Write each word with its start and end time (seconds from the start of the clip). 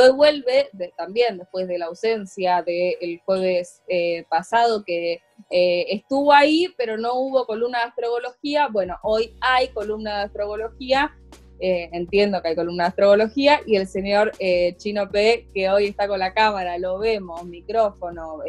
hoy 0.00 0.10
vuelve 0.10 0.70
también 0.96 1.38
después 1.38 1.68
de 1.68 1.78
la 1.78 1.86
ausencia 1.86 2.62
del 2.62 3.20
jueves 3.24 3.80
eh, 3.86 4.24
pasado 4.28 4.82
que 4.84 5.20
eh, 5.50 5.86
estuvo 5.88 6.32
ahí, 6.32 6.66
pero 6.76 6.96
no 6.96 7.14
hubo 7.14 7.46
columna 7.46 7.78
de 7.78 7.84
astrología. 7.84 8.66
Bueno, 8.68 8.98
hoy 9.02 9.36
hay 9.40 9.68
columna 9.68 10.18
de 10.18 10.24
astrología. 10.24 11.16
Eh, 11.60 11.88
entiendo 11.92 12.42
que 12.42 12.48
hay 12.48 12.56
columna 12.56 12.84
de 12.84 12.88
astrología 12.88 13.60
y 13.64 13.76
el 13.76 13.86
señor 13.86 14.32
Chino 14.78 15.08
P, 15.08 15.46
que 15.54 15.70
hoy 15.70 15.86
está 15.86 16.08
con 16.08 16.18
la 16.18 16.34
cámara, 16.34 16.76
lo 16.78 16.98
vemos, 16.98 17.44
micrófono, 17.44 18.40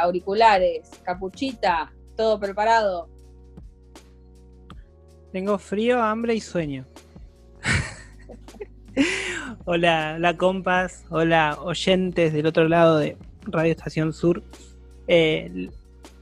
auriculares, 0.00 0.88
capuchita, 1.04 1.92
todo 2.16 2.40
preparado. 2.40 3.10
Tengo 5.30 5.58
frío, 5.58 6.02
hambre 6.02 6.34
y 6.34 6.40
sueño. 6.40 6.86
Hola, 9.64 10.14
hola 10.16 10.36
compas, 10.36 11.04
hola 11.10 11.58
oyentes 11.62 12.32
del 12.32 12.46
otro 12.46 12.68
lado 12.68 12.98
de 12.98 13.16
Radio 13.42 13.72
Estación 13.72 14.12
Sur. 14.12 14.42
Eh, 15.06 15.70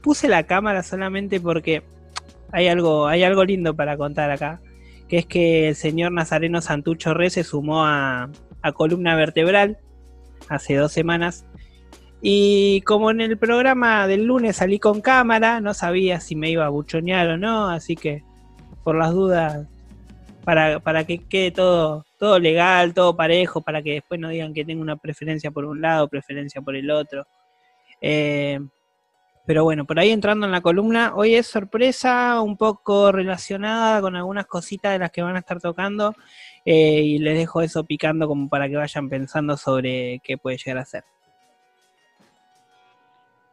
puse 0.01 0.27
la 0.27 0.43
cámara 0.43 0.83
solamente 0.83 1.39
porque 1.39 1.83
hay 2.51 2.67
algo, 2.67 3.07
hay 3.07 3.23
algo 3.23 3.43
lindo 3.43 3.75
para 3.75 3.97
contar 3.97 4.31
acá, 4.31 4.61
que 5.07 5.19
es 5.19 5.25
que 5.25 5.69
el 5.69 5.75
señor 5.75 6.11
Nazareno 6.11 6.61
Santucho 6.61 7.13
Re 7.13 7.29
se 7.29 7.43
sumó 7.43 7.85
a, 7.85 8.29
a 8.61 8.71
Columna 8.71 9.15
Vertebral 9.15 9.77
hace 10.49 10.75
dos 10.75 10.91
semanas. 10.91 11.45
Y 12.21 12.81
como 12.81 13.11
en 13.11 13.21
el 13.21 13.37
programa 13.37 14.07
del 14.07 14.25
lunes 14.25 14.55
salí 14.55 14.79
con 14.79 15.01
cámara, 15.01 15.61
no 15.61 15.73
sabía 15.73 16.19
si 16.19 16.35
me 16.35 16.49
iba 16.49 16.65
a 16.65 16.69
buchonear 16.69 17.27
o 17.29 17.37
no, 17.37 17.69
así 17.69 17.95
que 17.95 18.23
por 18.83 18.95
las 18.95 19.11
dudas 19.13 19.67
para, 20.47 20.79
para 20.79 21.03
que 21.03 21.27
quede 21.27 21.51
todo, 21.51 22.05
todo 22.17 22.39
legal, 22.39 22.93
todo 22.93 23.17
parejo, 23.17 23.59
para 23.59 23.81
que 23.81 23.95
después 23.95 24.17
no 24.17 24.29
digan 24.29 24.53
que 24.53 24.63
tengo 24.63 24.81
una 24.81 24.95
preferencia 24.95 25.51
por 25.51 25.65
un 25.65 25.81
lado, 25.81 26.07
preferencia 26.07 26.61
por 26.61 26.77
el 26.77 26.89
otro. 26.89 27.27
Eh, 27.99 28.57
pero 29.45 29.65
bueno, 29.65 29.83
por 29.83 29.99
ahí 29.99 30.09
entrando 30.09 30.45
en 30.45 30.53
la 30.53 30.61
columna, 30.61 31.11
hoy 31.15 31.35
es 31.35 31.47
sorpresa, 31.47 32.39
un 32.39 32.55
poco 32.55 33.11
relacionada 33.11 33.99
con 33.99 34.15
algunas 34.15 34.45
cositas 34.45 34.93
de 34.93 34.99
las 34.99 35.11
que 35.11 35.21
van 35.21 35.35
a 35.35 35.39
estar 35.39 35.59
tocando, 35.59 36.15
eh, 36.63 37.01
y 37.01 37.17
les 37.17 37.37
dejo 37.37 37.61
eso 37.61 37.83
picando 37.83 38.25
como 38.25 38.47
para 38.47 38.69
que 38.69 38.77
vayan 38.77 39.09
pensando 39.09 39.57
sobre 39.57 40.21
qué 40.23 40.37
puede 40.37 40.55
llegar 40.55 40.77
a 40.77 40.85
ser. 40.85 41.03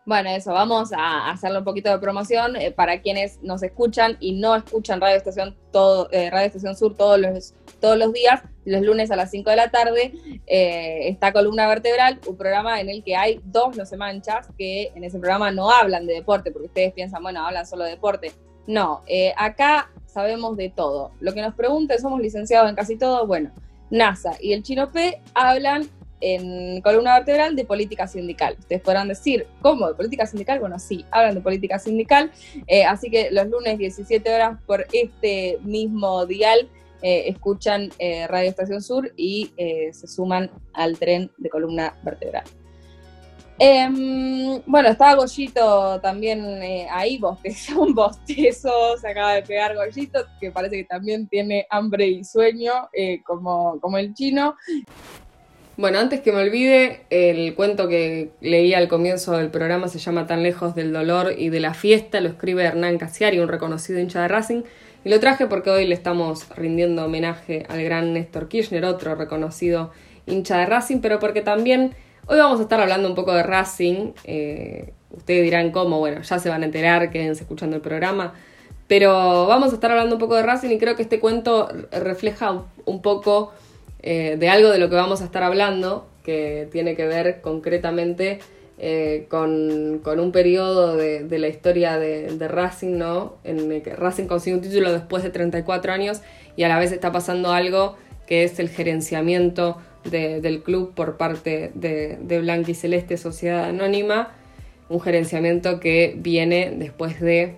Bueno, 0.07 0.29
eso, 0.29 0.53
vamos 0.53 0.93
a 0.93 1.31
hacerle 1.31 1.59
un 1.61 1.65
poquito 1.65 1.91
de 1.91 1.99
promoción 1.99 2.57
eh, 2.57 2.71
para 2.71 3.01
quienes 3.01 3.43
nos 3.43 3.63
escuchan 3.63 4.19
y 4.21 4.33
no 4.33 4.55
escuchan 4.55 5.01
Radio 5.01 5.17
Estación, 5.17 5.57
todo, 5.73 6.11
eh, 6.13 6.29
Radio 6.29 6.49
Estación 6.49 6.77
Sur 6.77 6.95
todos 6.95 7.19
los, 7.19 7.55
todos 7.81 7.97
los 7.97 8.13
días, 8.13 8.43
los 8.67 8.83
lunes 8.83 9.11
a 9.11 9.17
las 9.17 9.31
5 9.31 9.49
de 9.49 9.57
la 9.57 9.71
tarde, 9.71 10.13
eh, 10.47 11.09
está 11.09 11.33
Columna 11.33 11.67
Vertebral, 11.67 12.21
un 12.27 12.37
programa 12.37 12.83
en 12.83 12.91
el 12.91 13.03
que 13.03 13.17
hay 13.17 13.41
dos 13.45 13.79
No 13.79 13.87
Se 13.87 13.97
Manchas, 13.97 14.49
que 14.59 14.93
en 14.95 15.05
ese 15.05 15.19
programa 15.19 15.51
no 15.53 15.71
hablan 15.71 16.07
de 16.07 16.13
deporte, 16.13 16.51
porque 16.53 16.67
ustedes 16.67 16.93
piensan, 16.93 17.23
bueno, 17.23 17.47
hablan 17.47 17.67
solo 17.67 17.85
de 17.85 17.91
deporte. 17.93 18.33
No, 18.67 19.03
acá 19.39 19.91
sabemos 20.05 20.59
de 20.59 20.69
todo. 20.69 21.13
Lo 21.21 21.33
que 21.33 21.41
nos 21.41 21.55
pregunten, 21.55 21.99
somos 21.99 22.21
licenciados 22.21 22.69
en 22.69 22.77
casi 22.77 22.97
todo, 22.97 23.27
bueno, 23.27 23.53
NASA 23.89 24.37
y 24.39 24.53
el 24.53 24.63
Chino 24.63 24.91
P 24.93 25.23
hablan 25.33 25.89
en 26.21 26.81
columna 26.81 27.15
vertebral 27.15 27.57
de 27.57 27.65
política 27.65 28.07
sindical. 28.07 28.57
Ustedes 28.59 28.83
podrán 28.83 29.09
decir, 29.09 29.47
¿cómo? 29.61 29.89
¿De 29.89 29.95
política 29.95 30.27
sindical? 30.27 30.61
Bueno, 30.61 30.79
sí, 30.79 31.05
hablan 31.11 31.35
de 31.35 31.41
política 31.41 31.79
sindical. 31.79 32.31
Eh, 32.67 32.85
así 32.85 33.11
que 33.11 33.31
los 33.31 33.47
lunes 33.49 33.79
17 33.79 34.35
horas 34.35 34.59
por 34.67 34.87
este 34.93 35.59
mismo 35.63 36.25
dial 36.27 36.69
eh, 37.03 37.25
escuchan 37.29 37.91
eh, 37.99 38.27
Radio 38.27 38.49
Estación 38.49 38.81
Sur 38.81 39.13
y 39.17 39.53
se 39.57 40.07
suman 40.07 40.51
al 40.73 40.99
tren 40.99 41.31
de 41.37 41.51
columna 41.51 41.97
vertebral. 42.03 42.45
Em, 43.57 44.61
bueno, 44.67 44.89
estaba 44.89 45.15
Goyito 45.15 46.01
también 46.01 46.61
ahí, 46.91 47.19
bostezo, 47.19 47.83
un 47.83 47.95
bostezo, 47.95 48.97
se 49.01 49.09
acaba 49.09 49.35
de 49.35 49.43
pegar 49.43 49.77
Goyito, 49.77 50.25
que 50.41 50.51
parece 50.51 50.79
que 50.79 50.85
también 50.85 51.29
tiene 51.29 51.65
hambre 51.71 52.07
y 52.07 52.25
sueño, 52.25 52.89
como, 53.25 53.79
como 53.81 53.99
el 53.99 54.13
chino. 54.13 54.57
Bueno, 55.77 55.99
antes 55.99 56.21
que 56.21 56.31
me 56.31 56.41
olvide, 56.41 57.01
el 57.11 57.53
cuento 57.57 57.89
que 57.89 58.31
leí 58.41 58.75
al 58.75 58.87
comienzo 58.87 59.33
del 59.33 59.51
programa 59.51 59.89
se 59.89 59.99
llama 59.99 60.25
Tan 60.25 60.45
lejos 60.45 60.77
del 60.77 60.93
dolor 60.93 61.35
y 61.37 61.49
de 61.49 61.59
la 61.59 61.75
fiesta, 61.75 62.21
lo 62.21 62.29
escribe 62.29 62.63
Hernán 62.63 62.97
Casiari, 62.97 63.41
un 63.41 63.49
reconocido 63.49 63.99
hincha 63.99 64.23
de 64.23 64.29
Racing, 64.29 64.63
y 65.05 65.09
lo 65.09 65.19
traje 65.19 65.49
porque 65.49 65.71
hoy 65.71 65.89
le 65.89 65.95
estamos 65.97 66.47
rindiendo 66.57 67.05
homenaje 67.05 67.67
al 67.69 67.83
gran 67.83 68.13
Néstor 68.13 68.47
Kirchner, 68.47 68.85
otro 68.85 69.17
reconocido 69.17 69.91
hincha 70.27 70.59
de 70.59 70.67
Racing, 70.67 71.01
pero 71.01 71.19
porque 71.19 71.41
también 71.41 71.93
hoy 72.27 72.39
vamos 72.39 72.61
a 72.61 72.63
estar 72.63 72.81
hablando 72.81 73.09
un 73.09 73.17
poco 73.17 73.35
de 73.35 73.43
Racing, 73.43 74.13
eh, 74.23 74.93
ustedes 75.11 75.43
dirán 75.43 75.73
cómo, 75.73 75.99
bueno, 75.99 76.23
ya 76.23 76.39
se 76.39 76.49
van 76.51 76.63
a 76.63 76.67
enterar, 76.67 77.11
quédense 77.11 77.43
escuchando 77.43 77.75
el 77.75 77.83
programa, 77.83 78.35
pero 78.87 79.47
vamos 79.49 79.73
a 79.73 79.75
estar 79.75 79.91
hablando 79.91 80.15
un 80.15 80.21
poco 80.21 80.37
de 80.37 80.45
Racing 80.45 80.71
y 80.71 80.79
creo 80.79 80.95
que 80.95 81.03
este 81.03 81.19
cuento 81.19 81.69
refleja 81.91 82.63
un 82.85 83.03
poco 83.03 83.53
eh, 84.07 84.37
de 84.39 84.51
algo 84.51 84.69
de 84.69 84.77
lo 84.79 84.91
que 84.91 84.97
vamos 84.97 85.23
a 85.23 85.25
estar 85.25 85.43
hablando, 85.43 86.07
que 86.23 86.69
tiene 86.71 86.95
que 86.95 87.07
ver 87.07 87.41
concretamente 87.41 88.39
eh, 88.77 89.25
con, 89.31 90.03
un 90.05 90.31
periodo 90.31 90.95
de, 90.95 91.39
la 91.39 91.49
historia 91.49 91.97
de, 91.97 92.47
Racing, 92.47 92.99
¿no? 92.99 93.37
En 93.45 93.73
el 93.73 93.81
que 93.81 93.97
Racing 93.97 94.27
consigue 94.27 94.57
un 94.57 94.61
título 94.61 94.93
después 94.93 95.23
de 95.23 95.31
34 95.31 95.91
años 95.91 96.21
y 96.55 96.65
a 96.65 96.69
la 96.69 96.79
vez 96.79 96.93
está 96.93 97.13
pasando 97.13 97.53
algo 97.53 97.97
que 98.27 98.45
es 98.45 98.59
el 98.59 98.69
gerenciamiento 98.69 99.79
del 100.05 100.63
club 100.63 100.93
por 100.95 101.17
parte 101.17 101.71
de, 101.75 102.19
de 102.21 102.65
y 102.69 102.75
Celeste 102.75 103.17
Sociedad 103.17 103.65
Anónima, 103.65 104.35
un 104.91 105.01
gerenciamiento 105.01 105.81
que 105.81 106.15
viene 106.19 106.75
después 106.77 107.23
de 107.23 107.55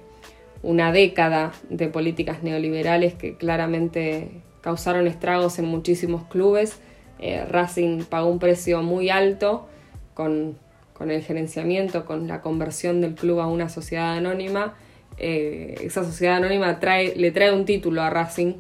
una 0.63 0.93
década 0.93 1.51
de 1.71 1.89
políticas 1.89 2.45
neoliberales 2.45 3.15
que 3.15 3.37
claramente 3.37 4.28
causaron 4.66 5.06
estragos 5.06 5.60
en 5.60 5.66
muchísimos 5.66 6.25
clubes. 6.25 6.81
Eh, 7.21 7.44
Racing 7.44 8.03
pagó 8.03 8.28
un 8.28 8.41
precio 8.41 8.82
muy 8.82 9.10
alto 9.10 9.69
con, 10.12 10.59
el 10.99 11.22
gerenciamiento, 11.22 12.04
con 12.04 12.27
la 12.27 12.43
conversión 12.43 13.00
del 13.00 13.15
club 13.15 13.38
a 13.38 13.47
una 13.47 13.69
sociedad 13.69 14.15
anónima. 14.16 14.75
Eh, 15.19 15.77
esa 15.82 16.03
sociedad 16.03 16.38
anónima 16.38 16.81
le 17.15 17.31
trae 17.31 17.53
un 17.53 17.65
título 17.65 18.03
a 18.03 18.10
Racing 18.10 18.54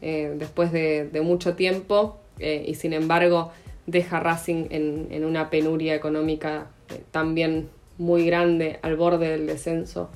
eh, 0.00 0.32
después 0.34 0.72
de, 0.72 1.20
mucho 1.22 1.54
tiempo 1.54 2.20
y 2.38 2.74
sin 2.76 2.94
embargo 2.94 3.52
deja 3.86 4.20
Racing 4.20 4.68
en, 4.70 5.08
en 5.10 5.26
una 5.26 5.50
penuria 5.50 5.94
económica 5.94 6.68
también 7.10 7.68
muy 7.98 8.24
grande 8.24 8.78
al 8.80 8.96
borde 8.96 9.28
del 9.28 9.46
descenso 9.46 10.08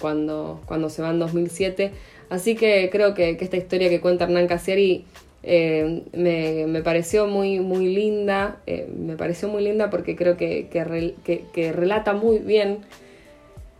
cuando, 0.00 0.62
cuando 0.64 0.88
se 0.88 1.02
va 1.02 1.10
en 1.10 1.18
2007. 1.18 1.92
Así 2.28 2.54
que 2.54 2.88
creo 2.90 3.14
que, 3.14 3.36
esta 3.40 3.56
historia 3.56 3.88
que 3.88 4.00
cuenta 4.00 4.24
Hernán 4.24 4.46
Casieri 4.46 5.04
eh, 5.42 6.02
me, 6.12 6.82
pareció 6.82 7.26
muy, 7.26 7.60
muy 7.60 7.94
linda, 7.94 8.60
eh, 8.66 8.88
me 8.96 9.16
pareció 9.16 9.48
muy 9.48 9.62
linda 9.62 9.90
porque 9.90 10.16
creo 10.16 10.36
que, 10.36 10.68
que, 10.68 11.72
relata 11.72 12.14
muy 12.14 12.38
bien 12.38 12.78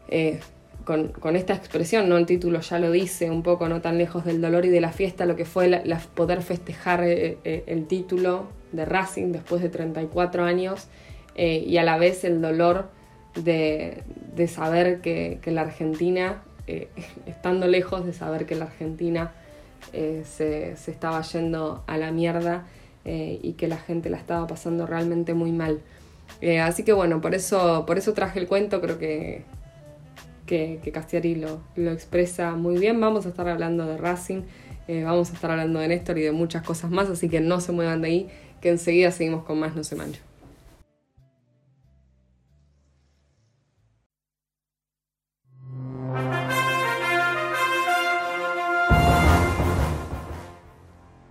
eh, 0.09 0.41
con, 0.85 1.37
esta 1.37 1.55
expresión, 1.55 2.09
¿no? 2.09 2.19
El 2.19 2.27
título 2.27 2.61
ya 2.61 2.79
lo 2.79 2.91
dice 2.91 3.31
un 3.31 3.43
poco, 3.43 3.69
no 3.69 3.81
tan 3.81 3.97
lejos 3.97 4.25
del 4.25 4.41
dolor 4.41 4.67
y 4.67 4.69
de 4.69 4.81
la 4.81 4.93
fiesta, 4.93 5.25
lo 5.25 5.37
que 5.37 5.47
fue 5.47 5.83
poder 6.15 6.43
festejar 6.43 7.03
el 7.03 7.87
título 7.87 8.49
de 8.73 8.85
Racing 8.85 9.33
después 9.33 9.63
de 9.63 9.71
34 9.71 10.45
años 10.45 10.89
y 11.37 11.77
a 11.79 11.83
la 11.83 11.97
vez 11.97 12.25
el 12.25 12.43
dolor 12.43 12.89
de, 13.35 14.03
de 14.35 14.49
saber 14.49 15.01
que, 15.01 15.41
la 15.47 15.63
Argentina 15.63 16.43
eh, 16.67 16.89
estando 17.27 17.67
lejos 17.67 18.05
de 18.05 18.13
saber 18.13 18.47
que 18.47 18.55
la 18.55 18.67
Argentina 18.67 19.33
eh, 19.93 20.23
se, 20.25 20.73
estaba 20.73 21.21
yendo 21.23 21.85
a 21.87 21.97
la 21.97 22.11
mierda 22.11 22.67
eh, 23.05 23.39
y 23.43 23.53
que 23.53 23.69
la 23.69 23.77
gente 23.77 24.11
la 24.11 24.17
estaba 24.17 24.47
pasando 24.47 24.87
realmente 24.87 25.35
muy 25.35 25.53
mal. 25.53 25.81
así 26.63 26.85
que 26.85 26.93
bueno, 26.93 27.21
por 27.21 27.35
eso, 27.35 27.85
por 27.87 27.99
eso 27.99 28.13
traje 28.15 28.39
el 28.41 28.47
cuento, 28.47 28.81
creo 28.81 28.99
que, 28.99 29.45
que, 30.47 30.91
Castiari 30.93 31.35
lo, 31.35 31.61
lo, 31.77 31.91
expresa 31.93 32.53
muy 32.53 32.79
bien. 32.79 33.01
Vamos 33.01 33.27
a 33.27 33.29
estar 33.29 33.49
hablando 33.49 33.87
de 33.87 33.99
Racing, 33.99 34.43
vamos 35.05 35.31
a 35.31 35.35
estar 35.35 35.51
hablando 35.51 35.79
de 35.81 35.89
Néstor 35.89 36.19
y 36.19 36.23
de 36.23 36.33
muchas 36.33 36.63
cosas 36.63 36.91
más, 36.91 37.11
así 37.11 37.29
que 37.29 37.41
no 37.41 37.61
se 37.61 37.73
muevan 37.73 38.03
de 38.03 38.09
ahí, 38.09 38.29
que 38.61 38.71
enseguida 38.71 39.11
seguimos 39.11 39.45
con 39.45 39.59
más 39.59 39.77
No 39.77 39.85
se 39.85 39.97
mancha. 39.97 40.21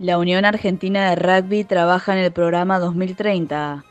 La 0.03 0.17
Unión 0.17 0.43
Argentina 0.43 1.09
de 1.09 1.15
Rugby 1.15 1.63
trabaja 1.63 2.11
en 2.11 2.19
el 2.25 2.33
programa 2.33 2.77
2030. 2.77 3.85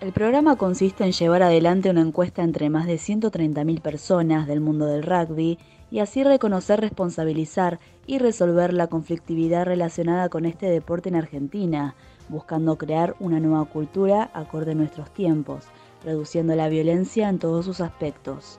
El 0.00 0.12
programa 0.12 0.56
consiste 0.56 1.04
en 1.04 1.12
llevar 1.12 1.42
adelante 1.42 1.90
una 1.90 2.00
encuesta 2.00 2.42
entre 2.42 2.70
más 2.70 2.86
de 2.86 2.94
130.000 2.94 3.82
personas 3.82 4.46
del 4.46 4.60
mundo 4.62 4.86
del 4.86 5.02
rugby 5.02 5.58
y 5.90 5.98
así 5.98 6.24
reconocer, 6.24 6.80
responsabilizar 6.80 7.80
y 8.06 8.16
resolver 8.16 8.72
la 8.72 8.86
conflictividad 8.86 9.66
relacionada 9.66 10.30
con 10.30 10.46
este 10.46 10.70
deporte 10.70 11.10
en 11.10 11.16
Argentina, 11.16 11.94
buscando 12.30 12.78
crear 12.78 13.14
una 13.20 13.40
nueva 13.40 13.66
cultura 13.66 14.30
acorde 14.32 14.72
a 14.72 14.74
nuestros 14.74 15.12
tiempos, 15.12 15.66
reduciendo 16.02 16.56
la 16.56 16.70
violencia 16.70 17.28
en 17.28 17.38
todos 17.38 17.66
sus 17.66 17.82
aspectos. 17.82 18.58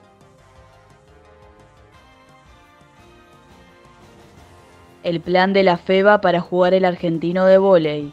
El 5.02 5.22
plan 5.22 5.54
de 5.54 5.62
la 5.62 5.78
FEBA 5.78 6.20
para 6.20 6.42
jugar 6.42 6.74
el 6.74 6.84
argentino 6.84 7.46
de 7.46 7.56
vóley. 7.56 8.12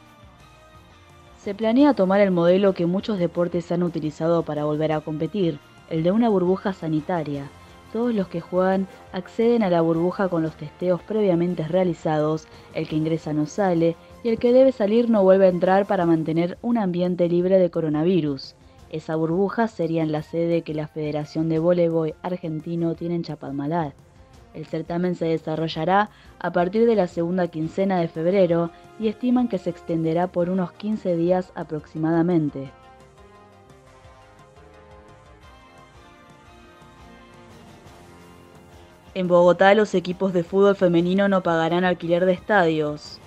Se 1.38 1.54
planea 1.54 1.94
tomar 1.94 2.22
el 2.22 2.32
modelo 2.32 2.74
que 2.74 2.86
muchos 2.86 3.20
deportes 3.20 3.70
han 3.74 3.84
utilizado 3.84 4.44
para 4.44 4.64
volver 4.64 4.94
a 4.94 5.02
competir, 5.02 5.60
el 5.90 6.02
de 6.04 6.14
una 6.14 6.30
burbuja 6.30 6.72
sanitaria. 6.72 7.50
Todos 7.92 8.16
los 8.16 8.30
que 8.30 8.40
juegan 8.40 8.88
acceden 9.12 9.64
a 9.64 9.70
la 9.70 9.82
burbuja 9.82 10.30
con 10.30 10.44
los 10.44 10.56
testeos 10.56 11.02
previamente 11.02 11.68
realizados, 11.68 12.48
el 12.74 12.88
que 12.88 12.96
ingresa 12.96 13.34
no 13.34 13.48
sale 13.48 13.98
y 14.24 14.30
el 14.30 14.40
que 14.40 14.54
debe 14.54 14.72
salir 14.72 15.10
no 15.10 15.24
vuelve 15.24 15.48
a 15.48 15.50
entrar 15.50 15.88
para 15.88 16.06
mantener 16.06 16.58
un 16.62 16.78
ambiente 16.78 17.28
libre 17.28 17.60
de 17.60 17.70
coronavirus. 17.70 18.56
Esa 18.92 19.18
burbuja 19.18 19.68
sería 19.68 20.04
en 20.04 20.14
la 20.14 20.22
sede 20.22 20.62
que 20.62 20.74
la 20.74 20.88
Federación 20.88 21.50
de 21.50 21.60
Voleibol 21.60 22.16
Argentino 22.24 22.96
tiene 22.96 23.16
en 23.16 23.24
Chapadmalal. 23.24 23.94
El 24.58 24.66
certamen 24.66 25.14
se 25.14 25.26
desarrollará 25.26 26.10
a 26.40 26.52
partir 26.52 26.88
de 26.88 26.96
la 26.96 27.06
segunda 27.06 27.48
quincena 27.48 28.00
de 28.00 28.08
febrero 28.08 28.72
y 29.00 29.08
estiman 29.08 29.50
que 29.50 29.60
se 29.60 29.70
extenderá 29.70 30.26
por 30.26 30.50
unos 30.50 30.72
15 30.72 31.16
días 31.16 31.52
aproximadamente. 31.54 32.72
En 39.14 39.28
Bogotá 39.28 39.76
los 39.76 39.94
equipos 39.94 40.34
de 40.34 40.44
fútbol 40.44 40.76
femenino 40.76 41.30
no 41.30 41.44
pagarán 41.44 41.84
alquiler 41.84 42.26
de 42.26 42.34
estadios. 42.34 43.20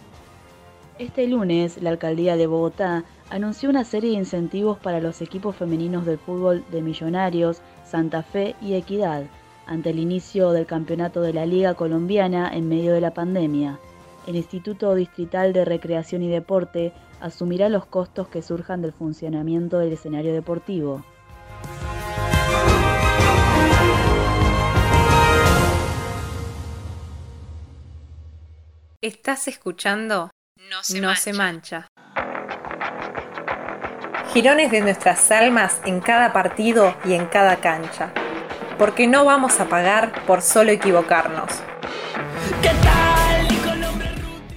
Este 0.99 1.29
lunes, 1.29 1.81
la 1.81 1.91
alcaldía 1.91 2.37
de 2.37 2.49
Bogotá 2.49 3.05
anunció 3.31 3.71
una 3.71 3.85
serie 3.85 4.11
de 4.11 4.17
incentivos 4.17 4.81
para 4.81 5.01
los 5.01 5.23
equipos 5.23 5.55
femeninos 5.55 6.07
del 6.07 6.19
fútbol 6.19 6.65
de 6.73 6.83
Millonarios, 6.83 7.63
Santa 7.85 8.25
Fe 8.25 8.57
y 8.61 8.75
Equidad 8.75 9.27
ante 9.71 9.91
el 9.91 10.01
inicio 10.01 10.51
del 10.51 10.67
campeonato 10.67 11.23
de 11.23 11.33
la 11.33 11.47
Liga 11.47 11.75
Colombiana 11.75 12.51
en 12.53 12.69
medio 12.69 12.93
de 12.93 13.01
la 13.01 13.15
pandemia. 13.15 13.79
El 14.27 14.35
Instituto 14.35 14.97
Distrital 14.97 15.53
de 15.53 15.65
Recreación 15.65 16.23
y 16.23 16.29
Deporte 16.29 16.93
asumirá 17.21 17.69
los 17.69 17.87
costos 17.87 18.27
que 18.27 18.43
surjan 18.43 18.83
del 18.83 18.93
funcionamiento 18.93 19.79
del 19.79 19.93
escenario 19.93 20.33
deportivo. 20.33 21.05
Estás 29.01 29.47
escuchando 29.47 30.31
No 30.69 30.83
se, 30.83 31.01
mancha. 31.01 31.21
se 31.21 31.33
mancha. 31.33 31.87
Girones 34.33 34.73
de 34.73 34.81
nuestras 34.81 35.31
almas 35.31 35.81
en 35.87 36.01
cada 36.01 36.33
partido 36.33 36.95
y 37.05 37.15
en 37.15 37.27
cada 37.27 37.57
cancha 37.61 38.13
porque 38.81 39.07
no 39.07 39.27
vamos 39.27 39.61
a 39.61 39.67
pagar 39.67 40.25
por 40.25 40.41
solo 40.41 40.71
equivocarnos. 40.71 41.51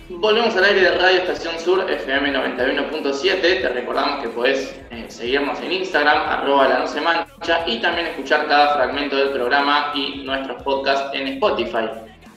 Volvemos 0.07 0.55
al 0.55 0.63
aire 0.63 0.79
de 0.79 0.91
Radio 0.97 1.17
Estación 1.23 1.59
Sur 1.59 1.91
FM 1.91 2.31
91.7. 2.31 3.41
Te 3.41 3.67
recordamos 3.67 4.23
que 4.23 4.29
podés 4.29 4.79
eh, 4.91 5.07
seguirnos 5.09 5.59
en 5.59 5.73
Instagram, 5.73 6.17
arroba 6.25 6.69
la 6.69 6.79
no 6.79 6.87
se 6.87 7.01
mancha, 7.01 7.67
y 7.67 7.81
también 7.81 8.07
escuchar 8.07 8.47
cada 8.47 8.75
fragmento 8.75 9.17
del 9.17 9.31
programa 9.31 9.91
y 9.93 10.23
nuestros 10.23 10.63
podcasts 10.63 11.09
en 11.11 11.27
Spotify, 11.27 11.89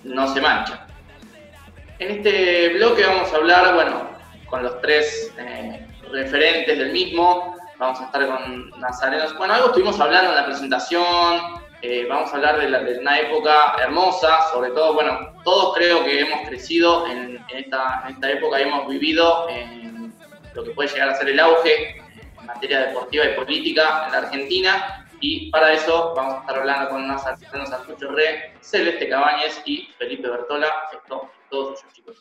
no 0.03 0.27
se 0.35 0.41
mancha. 0.41 0.89
En 2.01 2.17
este 2.17 2.71
bloque 2.71 3.07
vamos 3.07 3.33
a 3.33 3.37
hablar, 3.37 3.75
bueno, 3.77 4.11
con 4.47 4.65
los 4.65 4.81
tres 4.81 5.33
eh, 5.39 5.87
referentes 6.11 6.79
del 6.79 6.91
mismo. 6.91 7.55
Vamos 7.79 8.01
a 8.01 8.07
estar 8.07 8.27
con 8.27 8.71
Nazarenos. 8.81 9.39
Bueno, 9.39 9.55
algo 9.55 9.67
estuvimos 9.69 10.01
hablando 10.01 10.31
en 10.31 10.37
la 10.37 10.47
presentación, 10.47 11.66
eh, 11.89 12.05
vamos 12.09 12.33
a 12.33 12.35
hablar 12.35 12.59
de, 12.59 12.99
una 12.99 13.21
época 13.21 13.77
hermosa, 13.81 14.51
sobre 14.53 14.71
todo, 14.71 14.95
bueno, 14.95 15.41
todos 15.45 15.77
creo 15.77 16.05
que 16.05 16.19
hemos 16.19 16.49
crecido 16.49 17.07
en, 17.07 17.39
esta, 17.49 18.03
época 18.29 18.59
y 18.59 18.65
hemos 18.65 18.89
vivido 18.89 19.49
en 19.49 20.13
lo 20.53 20.65
que 20.65 20.71
puede 20.73 20.89
llegar 20.89 21.11
a 21.11 21.15
ser 21.15 21.29
el 21.29 21.39
auge 21.39 21.99
en 22.41 22.47
materia 22.47 22.87
deportiva 22.87 23.25
y 23.27 23.37
política 23.37 24.07
en 24.07 24.13
la 24.13 24.19
Argentina. 24.19 25.07
Y 25.21 25.49
para 25.53 25.75
eso 25.75 26.13
vamos 26.17 26.35
a 26.35 26.41
estar 26.41 26.59
hablando 26.59 26.91
con 26.91 27.05
unas 27.05 27.25
artesanos 27.25 27.71
Artucho 27.71 28.09
Re, 28.11 28.55
Celeste 28.61 29.09
Cabañez 29.09 29.63
y 29.65 29.89
Felipe 29.97 30.29
Bertola. 30.29 30.67
Todos 31.49 31.85
chicos. 31.93 32.17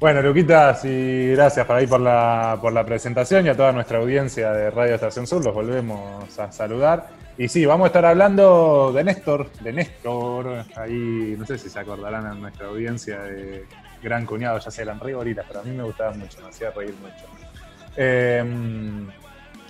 Bueno, 0.00 0.22
Luquitas, 0.22 0.84
y 0.84 1.30
gracias 1.34 1.64
por 1.64 1.76
ahí 1.76 1.86
por 1.86 2.00
la, 2.00 2.58
por 2.60 2.72
la 2.72 2.84
presentación 2.84 3.46
y 3.46 3.50
a 3.50 3.56
toda 3.56 3.70
nuestra 3.70 3.98
audiencia 3.98 4.52
de 4.52 4.70
Radio 4.72 4.96
Estación 4.96 5.28
Sur. 5.28 5.44
Los 5.44 5.54
volvemos 5.54 6.36
a 6.36 6.50
saludar. 6.50 7.27
Y 7.38 7.46
sí, 7.46 7.64
vamos 7.64 7.84
a 7.84 7.86
estar 7.86 8.04
hablando 8.04 8.92
de 8.92 9.04
Néstor, 9.04 9.48
de 9.60 9.72
Néstor, 9.72 10.64
ahí 10.74 11.36
no 11.38 11.46
sé 11.46 11.56
si 11.56 11.70
se 11.70 11.78
acordarán 11.78 12.26
a 12.26 12.34
nuestra 12.34 12.66
audiencia 12.66 13.20
de 13.20 13.64
Gran 14.02 14.26
Cuñado, 14.26 14.58
ya 14.58 14.72
se 14.72 14.82
eran 14.82 14.98
re 14.98 15.14
pero 15.46 15.60
a 15.60 15.62
mí 15.62 15.70
me 15.70 15.84
gustaba 15.84 16.10
mucho, 16.14 16.40
me 16.42 16.48
hacía 16.48 16.72
reír 16.72 16.94
mucho. 17.00 17.26
Em, 17.96 19.06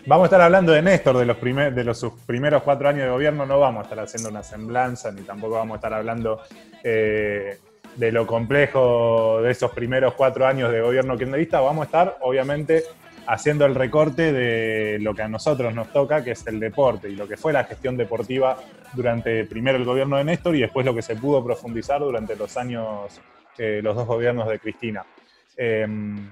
vamos 0.06 0.24
a 0.24 0.26
estar 0.28 0.40
hablando 0.40 0.72
de 0.72 0.80
Néstor, 0.80 1.18
de 1.18 1.26
los, 1.26 1.38
de 1.38 1.84
los 1.84 1.98
sus 1.98 2.14
primeros 2.24 2.62
cuatro 2.62 2.88
años 2.88 3.04
de 3.04 3.10
gobierno, 3.10 3.44
no 3.44 3.60
vamos 3.60 3.80
a 3.80 3.82
estar 3.82 4.00
haciendo 4.00 4.30
una 4.30 4.42
semblanza, 4.42 5.12
ni 5.12 5.20
tampoco 5.20 5.56
vamos 5.56 5.74
a 5.74 5.76
estar 5.76 5.92
hablando 5.92 6.40
eh, 6.82 7.58
de 7.96 8.12
lo 8.12 8.26
complejo 8.26 9.42
de 9.42 9.50
esos 9.50 9.72
primeros 9.72 10.14
cuatro 10.14 10.46
años 10.46 10.72
de 10.72 10.80
gobierno 10.80 11.18
kirchnerista, 11.18 11.60
vamos 11.60 11.82
a 11.82 11.84
estar, 11.84 12.16
obviamente, 12.22 12.84
haciendo 13.28 13.66
el 13.66 13.74
recorte 13.74 14.32
de 14.32 14.98
lo 15.00 15.14
que 15.14 15.22
a 15.22 15.28
nosotros 15.28 15.74
nos 15.74 15.92
toca, 15.92 16.24
que 16.24 16.30
es 16.30 16.46
el 16.46 16.58
deporte 16.58 17.10
y 17.10 17.14
lo 17.14 17.28
que 17.28 17.36
fue 17.36 17.52
la 17.52 17.64
gestión 17.64 17.94
deportiva 17.96 18.56
durante 18.94 19.44
primero 19.44 19.76
el 19.76 19.84
gobierno 19.84 20.16
de 20.16 20.24
Néstor 20.24 20.56
y 20.56 20.60
después 20.60 20.86
lo 20.86 20.94
que 20.94 21.02
se 21.02 21.14
pudo 21.14 21.44
profundizar 21.44 22.00
durante 22.00 22.34
los 22.36 22.56
años, 22.56 23.20
eh, 23.58 23.80
los 23.82 23.94
dos 23.94 24.06
gobiernos 24.06 24.48
de 24.48 24.58
Cristina. 24.58 25.04
Em, 25.58 26.30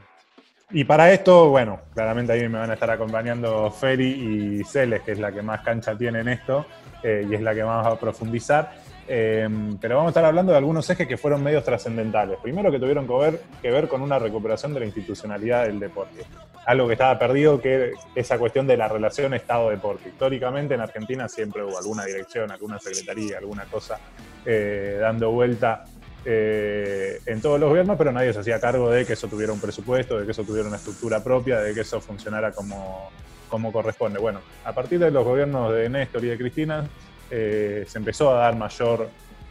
y 0.70 0.84
para 0.84 1.12
esto, 1.12 1.50
bueno, 1.50 1.80
claramente 1.94 2.32
ahí 2.32 2.48
me 2.48 2.58
van 2.58 2.70
a 2.70 2.74
estar 2.74 2.90
acompañando 2.90 3.70
Feri 3.70 4.60
y 4.60 4.64
Celes, 4.64 5.02
que 5.02 5.12
es 5.12 5.18
la 5.18 5.30
que 5.30 5.42
más 5.42 5.60
cancha 5.60 5.96
tiene 5.98 6.20
en 6.20 6.28
esto 6.28 6.64
eh, 7.02 7.26
y 7.28 7.34
es 7.34 7.42
la 7.42 7.54
que 7.54 7.62
más 7.62 7.84
va 7.84 7.90
a 7.90 8.00
profundizar. 8.00 8.72
Em, 9.08 9.76
pero 9.78 9.96
vamos 9.96 10.08
a 10.08 10.10
estar 10.10 10.24
hablando 10.24 10.52
de 10.52 10.58
algunos 10.58 10.88
ejes 10.90 11.06
que 11.06 11.16
fueron 11.16 11.42
medios 11.42 11.64
trascendentales. 11.64 12.38
Primero 12.42 12.70
que 12.72 12.78
tuvieron 12.78 13.06
que 13.06 13.14
ver, 13.14 13.40
que 13.62 13.70
ver 13.70 13.88
con 13.88 14.02
una 14.02 14.18
recuperación 14.18 14.74
de 14.74 14.80
la 14.80 14.86
institucionalidad 14.86 15.66
del 15.66 15.78
deporte. 15.78 16.24
Algo 16.66 16.88
que 16.88 16.94
estaba 16.94 17.16
perdido, 17.18 17.60
que 17.60 17.92
esa 18.14 18.38
cuestión 18.38 18.66
de 18.66 18.76
la 18.76 18.88
relación 18.88 19.32
Estado-deporte. 19.34 20.08
Históricamente 20.08 20.74
en 20.74 20.80
Argentina 20.80 21.28
siempre 21.28 21.62
hubo 21.62 21.78
alguna 21.78 22.04
dirección, 22.04 22.50
alguna 22.50 22.78
secretaría, 22.80 23.38
alguna 23.38 23.64
cosa 23.66 23.98
eh, 24.44 24.98
dando 25.00 25.30
vuelta 25.30 25.84
eh, 26.24 27.20
en 27.26 27.40
todos 27.40 27.60
los 27.60 27.68
gobiernos, 27.68 27.96
pero 27.96 28.10
nadie 28.10 28.32
se 28.32 28.40
hacía 28.40 28.58
cargo 28.58 28.90
de 28.90 29.06
que 29.06 29.12
eso 29.12 29.28
tuviera 29.28 29.52
un 29.52 29.60
presupuesto, 29.60 30.18
de 30.18 30.24
que 30.24 30.32
eso 30.32 30.42
tuviera 30.42 30.66
una 30.66 30.78
estructura 30.78 31.22
propia, 31.22 31.60
de 31.60 31.72
que 31.72 31.82
eso 31.82 32.00
funcionara 32.00 32.50
como, 32.50 33.10
como 33.48 33.70
corresponde. 33.70 34.18
Bueno, 34.18 34.40
a 34.64 34.72
partir 34.72 34.98
de 34.98 35.12
los 35.12 35.24
gobiernos 35.24 35.72
de 35.72 35.88
Néstor 35.88 36.24
y 36.24 36.28
de 36.28 36.36
Cristina, 36.36 36.84
eh, 37.30 37.84
se 37.86 37.98
empezó 37.98 38.30
a 38.30 38.40
dar 38.40 38.56
mayor, 38.56 39.08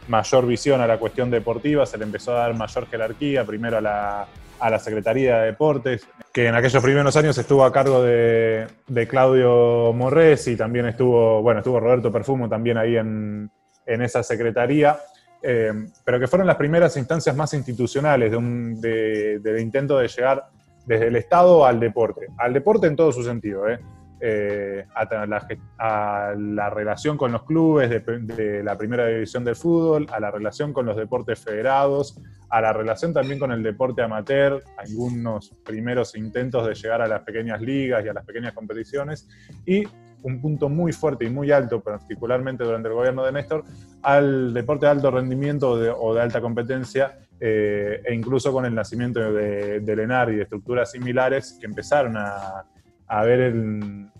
mayor 0.08 0.46
visión 0.46 0.80
a 0.80 0.86
la 0.86 0.98
cuestión 0.98 1.30
deportiva, 1.30 1.86
se 1.86 1.98
le 1.98 2.04
empezó 2.04 2.32
a 2.32 2.40
dar 2.40 2.54
mayor 2.54 2.86
jerarquía, 2.88 3.44
primero 3.44 3.78
a 3.78 3.80
la, 3.80 4.26
a 4.58 4.70
la 4.70 4.78
Secretaría 4.78 5.38
de 5.38 5.46
Deportes, 5.46 6.06
que 6.32 6.46
en 6.46 6.54
aquellos 6.54 6.82
primeros 6.82 7.16
años 7.16 7.36
estuvo 7.38 7.64
a 7.64 7.72
cargo 7.72 8.02
de, 8.02 8.66
Claudio 9.08 9.92
Morres 9.92 10.46
y 10.48 10.56
también 10.56 10.86
estuvo, 10.86 11.42
bueno, 11.42 11.60
estuvo 11.60 11.80
Roberto 11.80 12.10
Perfumo 12.10 12.48
también 12.48 12.78
ahí 12.78 12.96
en, 12.96 13.50
esa 13.86 14.22
secretaría, 14.22 14.98
eh, 15.42 15.72
pero 16.04 16.18
que 16.18 16.26
fueron 16.26 16.46
las 16.46 16.56
primeras 16.56 16.96
instancias 16.96 17.36
más 17.36 17.54
institucionales 17.54 18.30
de 18.32 18.36
un 18.36 18.80
de, 18.80 19.58
intento 19.60 19.98
de 19.98 20.08
llegar 20.08 20.46
desde 20.84 21.06
el 21.06 21.16
Estado 21.16 21.64
al 21.64 21.78
deporte, 21.78 22.26
al 22.38 22.52
deporte 22.52 22.86
en 22.86 22.96
todo 22.96 23.12
su 23.12 23.22
sentido, 23.22 23.68
¿eh? 23.68 23.78
Eh, 24.18 24.86
a, 24.94 26.34
la, 26.36 26.70
relación 26.70 27.18
con 27.18 27.32
los 27.32 27.42
clubes 27.42 27.90
de, 27.90 28.62
la 28.62 28.78
primera 28.78 29.06
división 29.06 29.44
del 29.44 29.56
fútbol, 29.56 30.06
a 30.10 30.18
la 30.18 30.30
relación 30.30 30.72
con 30.72 30.86
los 30.86 30.96
deportes 30.96 31.38
federados, 31.38 32.18
a 32.48 32.62
la 32.62 32.72
relación 32.72 33.12
también 33.12 33.38
con 33.38 33.52
el 33.52 33.62
deporte 33.62 34.00
amateur, 34.00 34.62
algunos 34.78 35.50
primeros 35.64 36.16
intentos 36.16 36.66
de 36.66 36.74
llegar 36.74 37.02
a 37.02 37.08
las 37.08 37.22
pequeñas 37.24 37.60
ligas 37.60 38.06
y 38.06 38.08
a 38.08 38.14
las 38.14 38.24
pequeñas 38.24 38.54
competiciones, 38.54 39.28
y 39.66 39.84
un 40.22 40.40
punto 40.40 40.70
muy 40.70 40.92
fuerte 40.92 41.26
y 41.26 41.30
muy 41.30 41.50
alto, 41.52 41.82
particularmente 41.82 42.64
durante 42.64 42.88
el 42.88 42.94
gobierno 42.94 43.22
de 43.22 43.32
Néstor, 43.32 43.64
al 44.00 44.54
deporte 44.54 44.86
de 44.86 44.92
alto 44.92 45.10
rendimiento 45.10 45.72
o 45.72 46.14
de, 46.14 46.22
alta 46.22 46.40
competencia, 46.40 47.18
eh, 47.38 48.00
e 48.02 48.14
incluso 48.14 48.50
con 48.50 48.64
el 48.64 48.74
nacimiento 48.74 49.20
de, 49.30 49.80
de 49.80 49.96
Lenar 49.96 50.32
y 50.32 50.36
de 50.36 50.42
estructuras 50.44 50.90
similares 50.90 51.58
que 51.60 51.66
empezaron 51.66 52.16
a 52.16 52.64
a 53.08 53.24
ver 53.24 53.40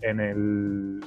en, 0.01 1.01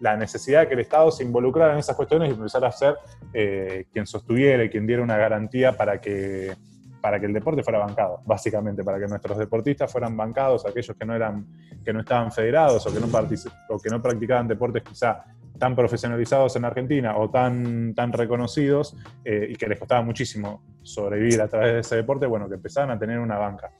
la 0.00 0.16
necesidad 0.16 0.60
de 0.60 0.68
que 0.68 0.74
el 0.74 0.80
Estado 0.80 1.10
se 1.10 1.24
involucrara 1.24 1.72
en 1.72 1.78
esas 1.78 1.96
cuestiones 1.96 2.28
y 2.28 2.34
empezara 2.34 2.68
a 2.68 2.72
ser 2.72 2.96
eh, 3.32 3.86
quien 3.92 4.06
sostuviera 4.06 4.62
y 4.62 4.68
quien 4.68 4.86
diera 4.86 5.02
una 5.02 5.16
garantía 5.16 5.72
para 5.76 6.00
que, 6.00 6.54
para 7.00 7.18
que 7.18 7.26
el 7.26 7.32
deporte 7.32 7.62
fuera 7.62 7.78
bancado, 7.78 8.20
básicamente, 8.26 8.84
para 8.84 8.98
que 8.98 9.06
nuestros 9.06 9.38
deportistas 9.38 9.90
fueran 9.90 10.14
bancados, 10.16 10.66
aquellos 10.66 10.94
que 10.96 11.06
no 11.06 11.14
eran, 11.14 11.46
que 11.82 11.92
no 11.92 12.00
estaban 12.00 12.30
federados 12.30 12.86
o 12.86 12.92
que 12.92 13.00
no, 13.00 13.06
o 13.70 13.78
que 13.78 13.88
no 13.88 14.02
practicaban 14.02 14.46
deportes 14.46 14.82
quizá 14.82 15.24
tan 15.58 15.74
profesionalizados 15.74 16.54
en 16.56 16.64
Argentina 16.64 17.16
o 17.16 17.30
tan, 17.30 17.94
tan 17.94 18.12
reconocidos 18.12 18.96
eh, 19.24 19.48
y 19.50 19.56
que 19.56 19.66
les 19.66 19.78
costaba 19.78 20.02
muchísimo 20.02 20.62
sobrevivir 20.82 21.40
a 21.40 21.48
través 21.48 21.72
de 21.72 21.80
ese 21.80 21.96
deporte, 21.96 22.26
bueno, 22.26 22.48
que 22.48 22.54
empezaban 22.54 22.90
a 22.90 22.98
tener 22.98 23.18
una 23.18 23.38
banca. 23.38 23.70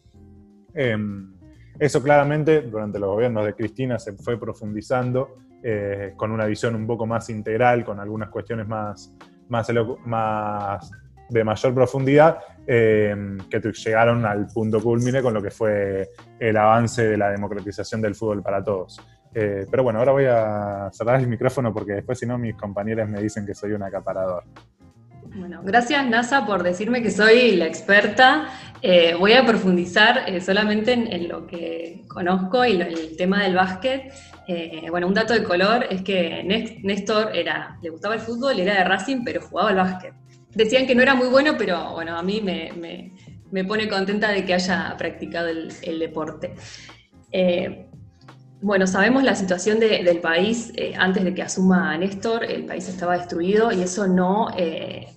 Em, 0.75 1.36
eso 1.78 2.02
claramente 2.02 2.62
durante 2.62 2.99
los 2.99 3.11
gobiernos 3.11 3.45
de 3.45 3.54
Cristina 3.54 3.99
se 3.99 4.12
fue 4.12 4.38
profundizando 4.38 5.37
eh, 5.62 6.12
con 6.16 6.30
una 6.30 6.47
visión 6.47 6.75
un 6.75 6.87
poco 6.87 7.06
más 7.06 7.28
integral, 7.30 7.85
con 7.85 7.99
algunas 7.99 8.28
cuestiones 8.28 8.68
más, 8.68 9.14
más, 9.49 10.90
de 11.28 11.45
mayor 11.45 11.75
profundidad 11.75 12.38
eh, 12.66 13.37
que 13.50 13.61
llegaron 13.61 14.25
al 14.25 14.47
punto 14.47 14.80
culmine 14.80 15.23
con 15.23 15.35
lo 15.35 15.42
que 15.42 15.50
fue 15.50 16.11
el 16.38 16.56
avance 16.56 17.04
de 17.09 17.16
la 17.16 17.30
democratización 17.30 18.00
del 18.00 18.14
fútbol 18.14 18.42
para 18.42 18.62
todos. 18.62 19.00
Eh, 19.35 19.66
pero 19.71 19.83
bueno, 19.83 19.99
ahora 19.99 20.12
voy 20.12 20.25
a 20.25 20.88
cerrar 20.92 21.21
el 21.21 21.26
micrófono 21.26 21.73
porque 21.75 21.92
después 21.95 22.18
si 22.18 22.26
no 22.26 22.38
mis 22.38 22.54
compañeras 22.54 23.09
me 23.09 23.21
dicen 23.21 23.45
que 23.45 23.54
soy 23.54 23.73
un 23.73 23.83
acaparador. 23.83 24.45
Bueno, 25.35 25.61
gracias 25.64 26.06
NASA 26.06 26.47
por 26.47 26.62
decirme 26.62 27.02
que 27.02 27.11
soy 27.11 27.56
la 27.56 27.66
experta. 27.66 28.49
Eh, 28.83 29.14
voy 29.18 29.33
a 29.33 29.45
profundizar 29.45 30.25
solamente 30.40 30.92
en, 30.92 31.28
lo 31.28 31.47
que 31.47 32.04
conozco 32.09 32.64
y 32.64 32.80
el 32.80 33.16
tema 33.16 33.42
del 33.42 33.54
básquet. 33.54 34.12
bueno, 34.90 35.06
un 35.06 35.14
dato 35.14 35.35
de 35.35 35.42
color 35.42 35.87
es 35.90 36.02
que 36.02 36.42
Néstor 36.83 37.33
le 37.35 37.90
gustaba 37.90 38.14
el 38.14 38.21
fútbol, 38.21 38.59
era 38.61 38.75
de 38.75 38.85
Racing, 38.85 39.25
pero 39.25 39.40
jugaba 39.40 39.71
al 39.71 39.76
básquet 39.76 40.14
decían 40.56 40.87
que 40.87 40.95
no 40.95 41.02
era 41.02 41.14
muy 41.14 41.28
bueno, 41.28 41.54
pero 41.56 41.92
bueno, 41.92 42.16
a 42.16 42.23
mí 42.23 42.40
me, 42.40 43.64
pone 43.64 43.88
contenta 43.88 44.33
de 44.33 44.45
que 44.45 44.54
haya 44.54 44.95
practicado 44.97 45.49
el, 45.49 45.99
deporte. 45.99 46.54
Eh, 47.30 47.86
bueno, 48.60 48.86
sabemos 48.86 49.22
la 49.22 49.34
situación 49.34 49.78
del 49.78 50.20
país 50.20 50.72
eh, 50.76 50.94
antes 50.96 51.25
de 51.25 51.34
que 51.34 51.42
asuma 51.42 51.96
Néstor, 51.98 52.44
el 52.44 52.64
país 52.64 52.88
estaba 52.88 53.16
destruido 53.16 53.72
y 53.72 53.82
eso 53.82 54.06
no, 54.06 54.48
eh, 54.56 55.08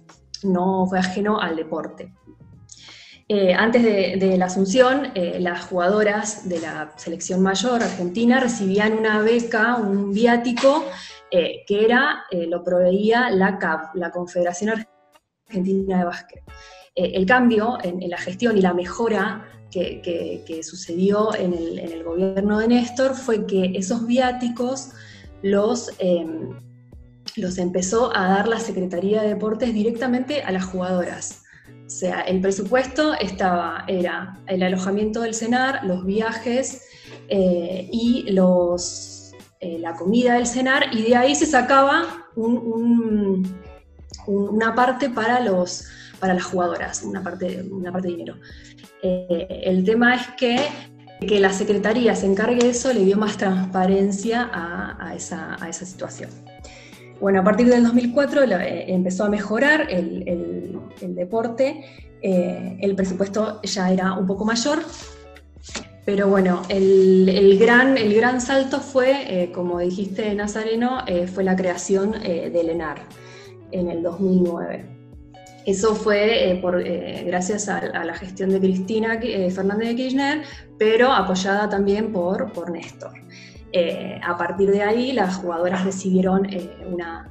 no 0.44 0.86
fue 0.88 1.00
ajeno 1.00 1.40
al 1.40 1.56
deporte. 1.56 2.14
antes 3.58 3.84
de, 3.84 4.38
la 4.38 4.46
asunción, 4.46 5.12
las 5.40 5.66
jugadoras 5.66 6.50
de 6.50 6.60
la 6.60 6.92
selección 6.98 7.42
mayor 7.42 7.84
argentina 7.84 8.40
recibían 8.40 8.94
una 8.94 9.22
beca, 9.22 9.76
un 9.76 10.12
viático, 10.12 10.84
que 11.30 11.86
era, 11.86 12.26
lo 12.32 12.64
proveía 12.64 13.30
la 13.30 13.60
CAF, 13.60 13.94
la 13.94 14.10
Confederación 14.10 14.84
Argentina 15.48 16.00
de 16.00 16.06
Básquet. 16.06 16.44
Eh, 17.00 17.12
el 17.16 17.26
cambio 17.26 17.78
en, 17.82 18.10
la 18.10 18.18
gestión 18.18 18.58
y 18.58 18.62
la 18.62 18.74
mejora 18.74 19.46
que, 19.72 20.62
sucedió 20.64 21.34
en 21.36 21.54
el, 21.54 22.04
gobierno 22.04 22.60
de 22.60 22.68
Néstor 22.68 23.16
fue 23.16 23.46
que 23.46 23.74
esos 23.76 24.06
viáticos 24.08 24.90
los, 25.42 25.92
em, 26.00 26.50
los 27.36 27.58
empezó 27.58 28.16
a 28.16 28.28
dar 28.28 28.48
la 28.48 28.60
Secretaría 28.60 29.22
de 29.22 29.30
Deportes 29.30 29.74
directamente 29.74 30.44
a 30.44 30.52
las 30.52 30.66
jugadoras. 30.66 31.44
O 31.86 31.90
sea, 31.90 32.22
el 32.22 32.42
presupuesto 32.42 33.14
estaba, 33.16 33.86
era 33.88 34.40
el 34.48 34.64
alojamiento 34.64 35.22
del 35.22 35.34
CENAR, 35.34 35.84
los 35.86 36.06
viajes 36.06 36.84
eh, 37.30 37.90
y 37.92 38.32
los, 38.32 39.32
eh, 39.60 39.80
la 39.80 39.94
comida 39.94 40.36
del 40.36 40.46
CENAR, 40.46 40.96
y 40.96 41.04
de 41.04 41.16
ahí 41.16 41.36
se 41.36 41.46
sacaba 41.46 42.28
un 42.36 43.48
una 44.30 44.76
parte 44.76 45.10
para, 45.10 45.40
los, 45.42 45.86
para 46.20 46.34
las 46.34 46.44
jugadoras, 46.44 47.04
una 47.04 47.24
parte, 47.24 47.64
una 47.70 47.92
parte 47.92 48.08
de 48.08 48.14
dinero. 48.16 48.36
Eh, 49.02 49.62
el 49.66 49.84
tema 49.84 50.16
es 50.16 50.28
que, 50.38 50.58
que 51.26 51.40
la 51.40 51.52
Secretaría 51.52 52.16
se 52.16 52.26
encargue 52.26 52.64
de 52.64 52.70
eso 52.70 52.94
le 52.94 53.06
dio 53.06 53.18
más 53.18 53.38
transparencia 53.38 54.50
a, 54.52 55.14
esa, 55.16 55.58
situación. 55.72 56.30
Bueno, 57.20 57.42
a 57.42 57.44
partir 57.44 57.68
del 57.68 57.84
2004 57.84 58.44
eh, 58.44 58.86
empezó 58.88 59.26
a 59.26 59.30
mejorar 59.30 59.88
el, 59.90 60.80
deporte, 61.02 61.84
eh, 62.22 62.78
el 62.82 62.96
presupuesto 62.96 63.62
ya 63.64 63.92
era 63.92 64.14
un 64.14 64.26
poco 64.26 64.46
mayor, 64.46 64.80
pero 66.06 66.28
bueno, 66.28 66.64
el, 66.70 67.58
gran, 67.60 67.98
el 67.98 68.16
gran 68.16 68.42
salto 68.42 68.80
fue, 68.80 69.52
como 69.54 69.80
dijiste 69.80 70.34
Nazareno, 70.34 71.04
fue 71.34 71.44
la 71.44 71.56
creación 71.56 72.14
del 72.14 72.70
ENAR 72.70 73.00
en 73.72 73.90
el 73.90 74.02
2009. 74.02 74.99
Eso 75.70 75.94
fue 75.94 76.50
eh, 76.50 76.56
por, 76.56 76.82
eh, 76.82 77.24
gracias 77.28 77.70
a, 77.70 77.80
la 78.04 78.16
gestión 78.16 78.50
de 78.50 78.60
Cristina 78.60 79.20
eh, 79.22 79.52
Fernández 79.52 79.90
de 79.90 79.96
Kirchner, 79.96 80.42
pero 80.80 81.12
apoyada 81.12 81.70
también 81.70 82.12
por, 82.12 82.52
por 82.54 82.72
Néstor. 82.72 83.14
a 84.24 84.36
partir 84.36 84.72
de 84.72 84.82
ahí, 84.82 85.12
las 85.12 85.36
jugadoras 85.36 85.86
recibieron 85.86 86.48
una, 86.92 87.30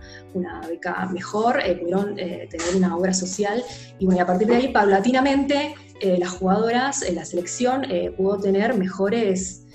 beca 0.68 1.04
mejor, 1.06 1.54
pudieron 1.80 2.14
tener 2.14 2.76
una 2.76 2.96
obra 2.96 3.12
social, 3.12 3.64
y, 3.98 4.06
bueno, 4.06 4.22
a 4.22 4.26
partir 4.26 4.46
de 4.46 4.54
ahí, 4.54 4.68
paulatinamente, 4.68 5.74
las 6.00 6.30
jugadoras, 6.30 7.04
la 7.12 7.24
selección 7.24 7.82
pudo 8.16 8.38
tener 8.38 8.78
mejores, 8.78 9.66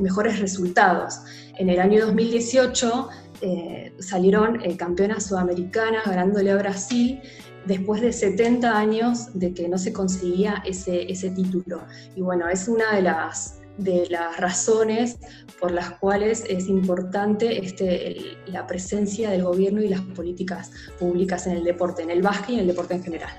mejores 0.00 0.40
resultados. 0.40 1.20
En 1.58 1.68
el 1.68 1.78
año 1.78 2.06
2018, 2.06 3.08
eh, 3.44 3.92
salieron 3.98 4.60
campeonas 4.76 5.26
sudamericanas 5.26 6.04
ganándole 6.06 6.52
a 6.52 6.56
Brasil 6.56 7.20
después 7.66 8.00
de 8.00 8.12
70 8.12 8.76
años 8.76 9.38
de 9.38 9.54
que 9.54 9.68
no 9.68 9.78
se 9.78 9.92
conseguía 9.92 10.62
ese, 10.66 11.10
ese 11.10 11.30
título. 11.30 11.82
Y 12.14 12.22
bueno, 12.22 12.48
es 12.48 12.68
una 12.68 12.94
de 12.94 13.02
las, 13.02 13.60
de 13.78 14.06
las 14.10 14.38
razones 14.38 15.18
por 15.60 15.70
las 15.70 15.92
cuales 15.92 16.44
es 16.48 16.68
importante 16.68 17.64
este, 17.64 18.36
la 18.46 18.66
presencia 18.66 19.30
del 19.30 19.44
gobierno 19.44 19.80
y 19.80 19.88
las 19.88 20.00
políticas 20.00 20.72
públicas 20.98 21.46
en 21.46 21.56
el 21.56 21.64
deporte, 21.64 22.02
en 22.02 22.10
el 22.10 22.22
básquet 22.22 22.50
y 22.50 22.54
en 22.54 22.60
el 22.60 22.66
deporte 22.66 22.94
en 22.94 23.02
general. 23.02 23.30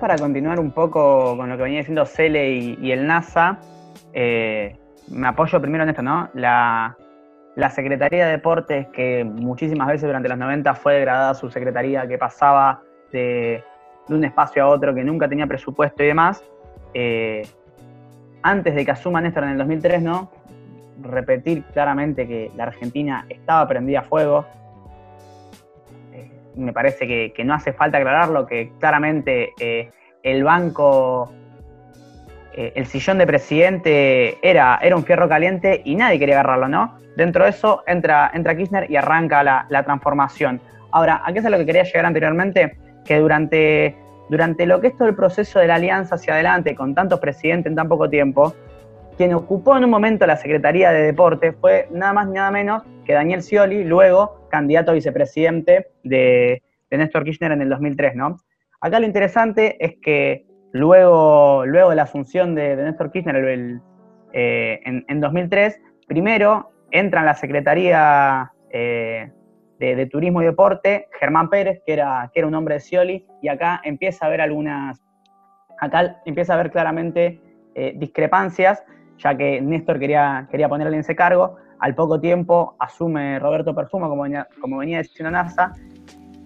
Para 0.00 0.16
continuar 0.18 0.58
un 0.58 0.72
poco 0.72 1.36
con 1.36 1.48
lo 1.48 1.56
que 1.56 1.62
venía 1.62 1.78
diciendo 1.78 2.04
Cele 2.04 2.76
y, 2.80 2.90
el 2.90 3.06
NASA, 3.06 3.60
eh, 4.12 4.76
me 5.08 5.28
apoyo 5.28 5.60
primero 5.60 5.84
en 5.84 5.90
esto, 5.90 6.02
¿no? 6.02 6.28
La, 6.34 6.96
Secretaría 7.70 8.26
de 8.26 8.32
Deportes, 8.32 8.86
que 8.88 9.24
muchísimas 9.24 9.88
veces 9.88 10.02
durante 10.02 10.28
los 10.28 10.38
90 10.38 10.74
fue 10.74 10.94
degradada 10.94 11.34
su 11.34 11.50
secretaría, 11.50 12.06
que 12.06 12.18
pasaba 12.18 12.82
de, 13.12 13.64
un 14.08 14.24
espacio 14.24 14.62
a 14.62 14.68
otro, 14.68 14.94
que 14.94 15.02
nunca 15.02 15.28
tenía 15.28 15.46
presupuesto 15.46 16.02
y 16.02 16.06
demás, 16.06 16.44
eh, 16.92 17.46
antes 18.42 18.74
de 18.74 18.84
que 18.84 18.90
asuma 18.90 19.20
Néstor 19.20 19.44
en 19.44 19.50
el 19.50 19.58
2003, 19.58 20.02
¿no? 20.02 20.30
Repetir 21.02 21.64
claramente 21.72 22.28
que 22.28 22.50
la 22.56 22.64
Argentina 22.64 23.26
estaba 23.28 23.66
prendida 23.66 24.00
a 24.00 24.02
fuego. 24.02 24.46
Eh, 26.12 26.30
me 26.56 26.72
parece 26.72 27.06
que, 27.06 27.44
no 27.44 27.54
hace 27.54 27.72
falta 27.72 27.98
aclararlo, 27.98 28.46
que 28.46 28.72
claramente 28.78 29.52
eh, 29.58 29.90
el 30.22 30.44
banco 30.44 31.32
eh, 32.56 32.72
el 32.74 32.86
sillón 32.86 33.18
de 33.18 33.26
presidente 33.26 34.38
era, 34.40 34.78
era 34.82 34.96
un 34.96 35.04
fierro 35.04 35.28
caliente 35.28 35.82
y 35.84 35.94
nadie 35.94 36.18
quería 36.18 36.40
agarrarlo, 36.40 36.68
¿no? 36.68 36.98
Dentro 37.14 37.44
de 37.44 37.50
eso 37.50 37.82
entra, 37.86 38.30
entra 38.32 38.56
Kirchner 38.56 38.90
y 38.90 38.96
arranca 38.96 39.42
la, 39.42 39.82
transformación. 39.84 40.60
Ahora, 40.90 41.22
¿a 41.24 41.32
qué 41.32 41.40
es 41.40 41.44
a 41.44 41.50
lo 41.50 41.58
que 41.58 41.66
quería 41.66 41.82
llegar 41.82 42.06
anteriormente? 42.06 42.78
Que 43.04 43.18
durante, 43.18 43.96
durante 44.30 44.66
lo 44.66 44.80
que 44.80 44.88
es 44.88 44.96
todo 44.96 45.08
el 45.08 45.14
proceso 45.14 45.58
de 45.58 45.66
la 45.66 45.74
alianza 45.74 46.14
hacia 46.14 46.32
adelante, 46.32 46.74
con 46.74 46.94
tantos 46.94 47.20
presidentes 47.20 47.70
en 47.70 47.76
tan 47.76 47.88
poco 47.88 48.08
tiempo, 48.08 48.54
quien 49.18 49.34
ocupó 49.34 49.76
en 49.76 49.84
un 49.84 49.90
momento 49.90 50.26
la 50.26 50.36
Secretaría 50.36 50.92
de 50.92 51.02
Deporte 51.02 51.52
fue 51.52 51.88
nada 51.90 52.12
más 52.14 52.26
ni 52.26 52.34
nada 52.34 52.50
menos 52.50 52.82
que 53.04 53.12
Daniel 53.12 53.42
Scioli, 53.42 53.84
luego 53.84 54.46
candidato 54.50 54.90
a 54.90 54.94
vicepresidente 54.94 55.88
de, 56.04 56.62
de 56.90 56.98
Néstor 56.98 57.24
Kirchner 57.24 57.52
en 57.52 57.62
el 57.62 57.68
2003, 57.68 58.14
¿no? 58.14 58.38
Acá 58.80 59.00
lo 59.00 59.06
interesante 59.06 59.76
es 59.84 59.96
que 60.02 60.46
Luego, 60.76 61.64
luego 61.64 61.90
de 61.90 61.96
la 61.96 62.02
asunción 62.02 62.54
de, 62.54 62.76
Néstor 62.76 63.10
Kirchner 63.10 63.80
eh, 64.34 64.80
en, 64.84 65.20
2003, 65.20 65.80
primero 66.06 66.70
entra 66.90 67.20
en 67.20 67.26
la 67.26 67.34
Secretaría 67.34 68.52
eh, 68.70 69.32
de, 69.78 70.06
Turismo 70.06 70.42
y 70.42 70.44
Deporte 70.44 71.08
Germán 71.18 71.48
Pérez, 71.48 71.80
que 71.86 71.94
era, 71.94 72.30
que 72.32 72.40
era 72.40 72.46
un 72.46 72.54
hombre 72.54 72.74
de 72.74 72.80
Scioli, 72.80 73.26
y 73.40 73.48
acá 73.48 73.80
empieza 73.84 74.26
a 74.26 74.28
haber 74.28 74.42
algunas, 74.42 75.02
acá 75.80 76.20
empieza 76.26 76.52
a 76.52 76.56
haber 76.56 76.70
claramente 76.70 77.40
eh, 77.74 77.94
discrepancias, 77.96 78.84
ya 79.16 79.34
que 79.34 79.62
Néstor 79.62 79.98
quería, 79.98 80.46
quería 80.50 80.68
ponerle 80.68 80.96
en 80.96 81.00
ese 81.00 81.16
cargo, 81.16 81.56
al 81.78 81.94
poco 81.94 82.20
tiempo 82.20 82.76
asume 82.78 83.38
Roberto 83.38 83.74
Perfumo, 83.74 84.10
como 84.10 84.24
venía, 84.24 84.46
como 84.60 84.76
venía 84.76 84.98
diciendo 84.98 85.30
NASA, 85.30 85.72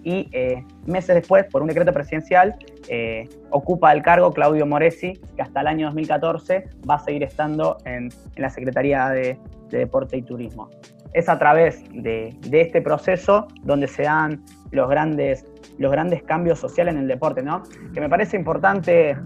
y 0.03 0.29
eh, 0.31 0.63
meses 0.85 1.15
después, 1.15 1.45
por 1.45 1.61
un 1.61 1.67
decreto 1.67 1.93
presidencial, 1.93 2.55
eh, 2.89 3.29
ocupa 3.51 3.91
el 3.93 4.01
cargo 4.01 4.33
Claudio 4.33 4.65
Moresi, 4.65 5.13
que 5.35 5.41
hasta 5.41 5.61
el 5.61 5.67
año 5.67 5.87
2014 5.87 6.69
va 6.89 6.95
a 6.95 6.99
seguir 6.99 7.23
estando 7.23 7.77
en, 7.85 8.09
la 8.35 8.49
Secretaría 8.49 9.09
de, 9.09 9.37
Deporte 9.69 10.17
y 10.17 10.21
Turismo. 10.21 10.69
es 11.13 11.29
a 11.29 11.39
través 11.39 11.83
de, 11.93 12.35
este 12.51 12.81
proceso 12.81 13.47
donde 13.63 13.87
se 13.87 14.03
dan 14.03 14.43
los 14.71 14.89
grandes, 14.89 15.45
los 15.77 15.91
grandes 15.91 16.23
cambios 16.23 16.59
sociales 16.59 16.93
en 16.93 17.01
el 17.01 17.07
deporte, 17.07 17.41
¿no? 17.41 17.63
Que 17.93 18.01
me 18.01 18.09
parece 18.09 18.35
importante, 18.35 19.17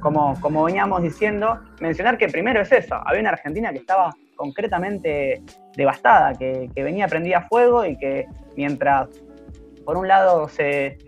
como, 0.00 0.38
como 0.40 0.64
veníamos 0.64 1.02
diciendo, 1.02 1.60
mencionar 1.80 2.18
que 2.18 2.28
primero 2.28 2.60
es 2.60 2.72
eso, 2.72 2.96
había 3.06 3.20
una 3.20 3.30
Argentina 3.30 3.70
que 3.72 3.78
estaba 3.78 4.14
concretamente 4.34 5.42
devastada, 5.76 6.34
que, 6.34 6.68
que 6.74 6.82
venía 6.82 7.08
prendida 7.08 7.38
a 7.38 7.42
fuego 7.42 7.86
y 7.86 7.96
que 7.96 8.26
mientras 8.54 9.08
por 9.86 9.96
un 9.96 10.08
lado 10.08 10.48
se, 10.48 10.98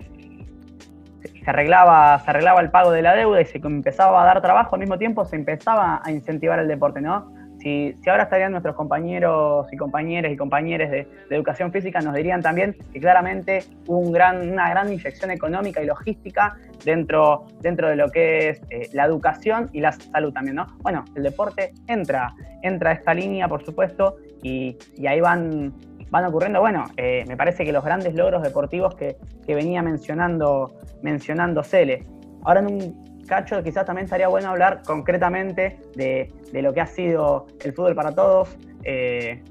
se 1.21 1.51
arreglaba, 1.51 2.19
se 2.21 2.31
arreglaba 2.31 2.61
el 2.61 2.71
pago 2.71 2.93
de 2.93 3.03
la 3.03 3.15
deuda 3.15 3.41
y 3.43 3.45
se 3.45 3.59
empezaba 3.59 4.23
a 4.23 4.25
dar 4.25 4.41
trabajo, 4.41 4.77
al 4.77 4.81
mismo 4.81 4.97
tiempo 4.97 5.25
se 5.25 5.37
empezaba 5.37 6.01
a 6.03 6.11
incentivar 6.11 6.59
el 6.61 6.69
deporte, 6.69 7.01
¿no? 7.01 7.37
Si, 7.59 7.97
si 8.01 8.09
ahora 8.09 8.23
estarían 8.23 8.53
nuestros 8.53 8.77
compañeros 8.77 9.67
y 9.73 9.77
compañeras 9.77 10.31
y 10.31 10.37
compañeros 10.37 10.91
de, 10.91 11.09
educación 11.31 11.73
física, 11.73 12.01
nos 12.01 12.15
dirían 12.15 12.41
también 12.41 12.77
que 12.93 13.01
claramente 13.01 13.65
hubo 13.89 13.99
un 13.99 14.13
gran, 14.13 14.49
una 14.49 14.71
gran 14.71 14.93
inyección 14.93 15.33
económica 15.33 15.83
y 15.83 15.87
logística 15.87 16.57
dentro, 16.85 17.47
dentro 17.61 17.89
de 17.89 17.97
lo 17.97 18.11
que 18.11 18.51
es 18.51 18.63
eh, 18.71 18.89
la 18.93 19.07
educación 19.07 19.71
y 19.73 19.81
la 19.81 19.91
salud 19.91 20.33
también, 20.33 20.55
¿no? 20.55 20.67
Bueno, 20.83 21.05
el 21.17 21.25
deporte 21.25 21.73
entra, 21.89 22.33
entra 22.63 22.91
a 22.91 22.93
esta 22.93 23.13
línea, 23.13 23.49
por 23.49 23.65
supuesto, 23.65 24.19
y, 24.41 24.77
y 24.97 25.09
ahí 25.09 25.21
van, 25.21 25.75
van 26.11 26.25
ocurriendo, 26.25 26.61
bueno, 26.61 26.85
eh, 26.97 27.25
me 27.29 27.37
parece 27.37 27.65
que 27.65 27.73
los 27.73 27.85
grandes 27.85 28.15
logros 28.15 28.43
deportivos 28.43 28.95
que, 28.95 29.17
venía 29.47 29.83
mencionando, 29.83 30.75
mencionando 31.03 31.63
Cele. 31.63 32.05
Ahora 32.45 32.61
en 32.61 32.67
un 32.67 33.25
cacho 33.27 33.63
quizás 33.63 33.85
también 33.85 34.05
estaría 34.05 34.29
bueno 34.29 34.51
hablar 34.51 34.83
concretamente 34.87 35.79
de, 35.95 36.33
lo 36.53 36.73
que 36.73 36.81
ha 36.81 36.87
sido 36.87 37.47
el 37.65 37.73
fútbol 37.73 37.95
para 37.95 38.15
todos. 38.15 38.57
Eh, 38.85 39.43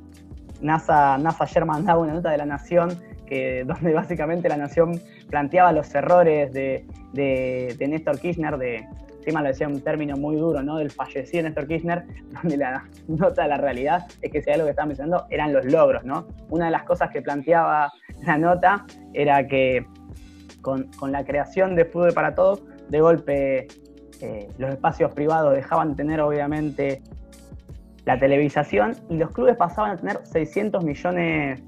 NASA, 0.62 1.18
NASA 1.18 1.44
ayer 1.44 1.66
mandaba 1.66 2.00
una 2.00 2.14
nota 2.14 2.32
de 2.32 2.38
la 2.38 2.46
Nación 2.46 2.90
que, 3.26 3.64
donde 3.68 3.94
básicamente 3.94 4.50
la 4.50 4.58
Nación 4.58 5.00
planteaba 5.30 5.72
los 5.72 5.94
errores 5.94 6.54
de, 6.54 6.86
de, 7.14 7.76
de 7.78 7.88
Néstor 7.88 8.20
Kirchner, 8.20 8.58
de, 8.58 8.88
encima 9.28 9.42
lo 9.42 9.50
decía 9.50 9.68
un 9.68 9.82
término 9.82 10.16
muy 10.16 10.38
duro, 10.38 10.64
¿no? 10.64 10.78
Del 10.78 10.90
fallecido 10.90 11.44
Néstor 11.44 11.68
Kirchner, 11.68 12.06
donde 12.42 12.56
la 12.56 12.86
nota 13.10 13.44
de 13.44 13.50
la 13.50 13.58
realidad 13.58 14.06
es 14.22 14.32
que 14.32 14.42
si 14.42 14.50
algo 14.50 14.64
que 14.64 14.70
estaba 14.70 14.86
mencionando 14.86 15.26
eran 15.30 15.52
los 15.52 15.66
logros, 15.66 16.06
¿no? 16.06 16.28
Una 16.50 16.66
de 16.66 16.72
las 16.72 16.84
cosas 16.84 17.10
que 17.12 17.22
planteaba 17.22 17.92
la 18.26 18.38
nota 18.38 18.86
era 19.14 19.46
que 19.46 19.86
con, 20.62 20.90
la 21.10 21.26
creación 21.26 21.76
de 21.76 21.84
fútbol 21.84 22.14
para 22.14 22.36
todos, 22.36 22.64
de 22.88 23.02
golpe 23.02 23.68
eh, 24.22 24.48
los 24.58 24.70
espacios 24.72 25.12
privados 25.12 25.54
dejaban 25.54 25.90
de 25.90 25.96
tener 25.96 26.22
obviamente 26.22 27.02
la 28.06 28.18
televisación 28.18 28.96
y 29.10 29.18
los 29.18 29.32
clubes 29.32 29.58
pasaban 29.58 29.92
a 29.92 29.98
tener 29.98 30.20
600 30.24 30.84
millones 30.86 31.62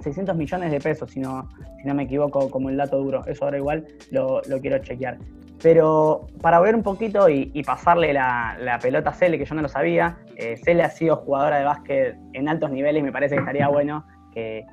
600 0.00 0.36
millones 0.36 0.70
de 0.70 0.78
pesos, 0.78 1.10
si 1.10 1.18
no, 1.18 1.48
si 1.82 1.88
no 1.88 1.94
me 1.94 2.04
equivoco, 2.04 2.48
como 2.50 2.70
el 2.70 2.76
dato 2.76 2.98
duro. 2.98 3.24
Eso 3.26 3.44
ahora 3.44 3.58
igual 3.58 3.84
lo, 4.12 4.40
lo 4.42 4.60
quiero 4.60 4.78
chequear. 4.78 5.18
Pero 5.62 6.28
para 6.40 6.60
ver 6.60 6.74
un 6.74 6.82
poquito 6.82 7.28
y, 7.28 7.62
pasarle 7.64 8.12
la, 8.12 8.78
pelota 8.80 9.10
a 9.10 9.14
Cele, 9.14 9.38
que 9.38 9.44
yo 9.44 9.54
no 9.54 9.62
lo 9.62 9.68
sabía, 9.68 10.18
eh, 10.36 10.56
Cele 10.56 10.84
ha 10.84 10.90
sido 10.90 11.16
jugadora 11.16 11.58
de 11.58 11.64
básquet 11.64 12.16
en 12.32 12.48
altos 12.48 12.70
niveles 12.70 13.00
y 13.00 13.04
me 13.04 13.12
parece 13.12 13.34
que 13.34 13.40
estaría 13.40 13.68
bueno 13.68 14.06
que, 14.32 14.64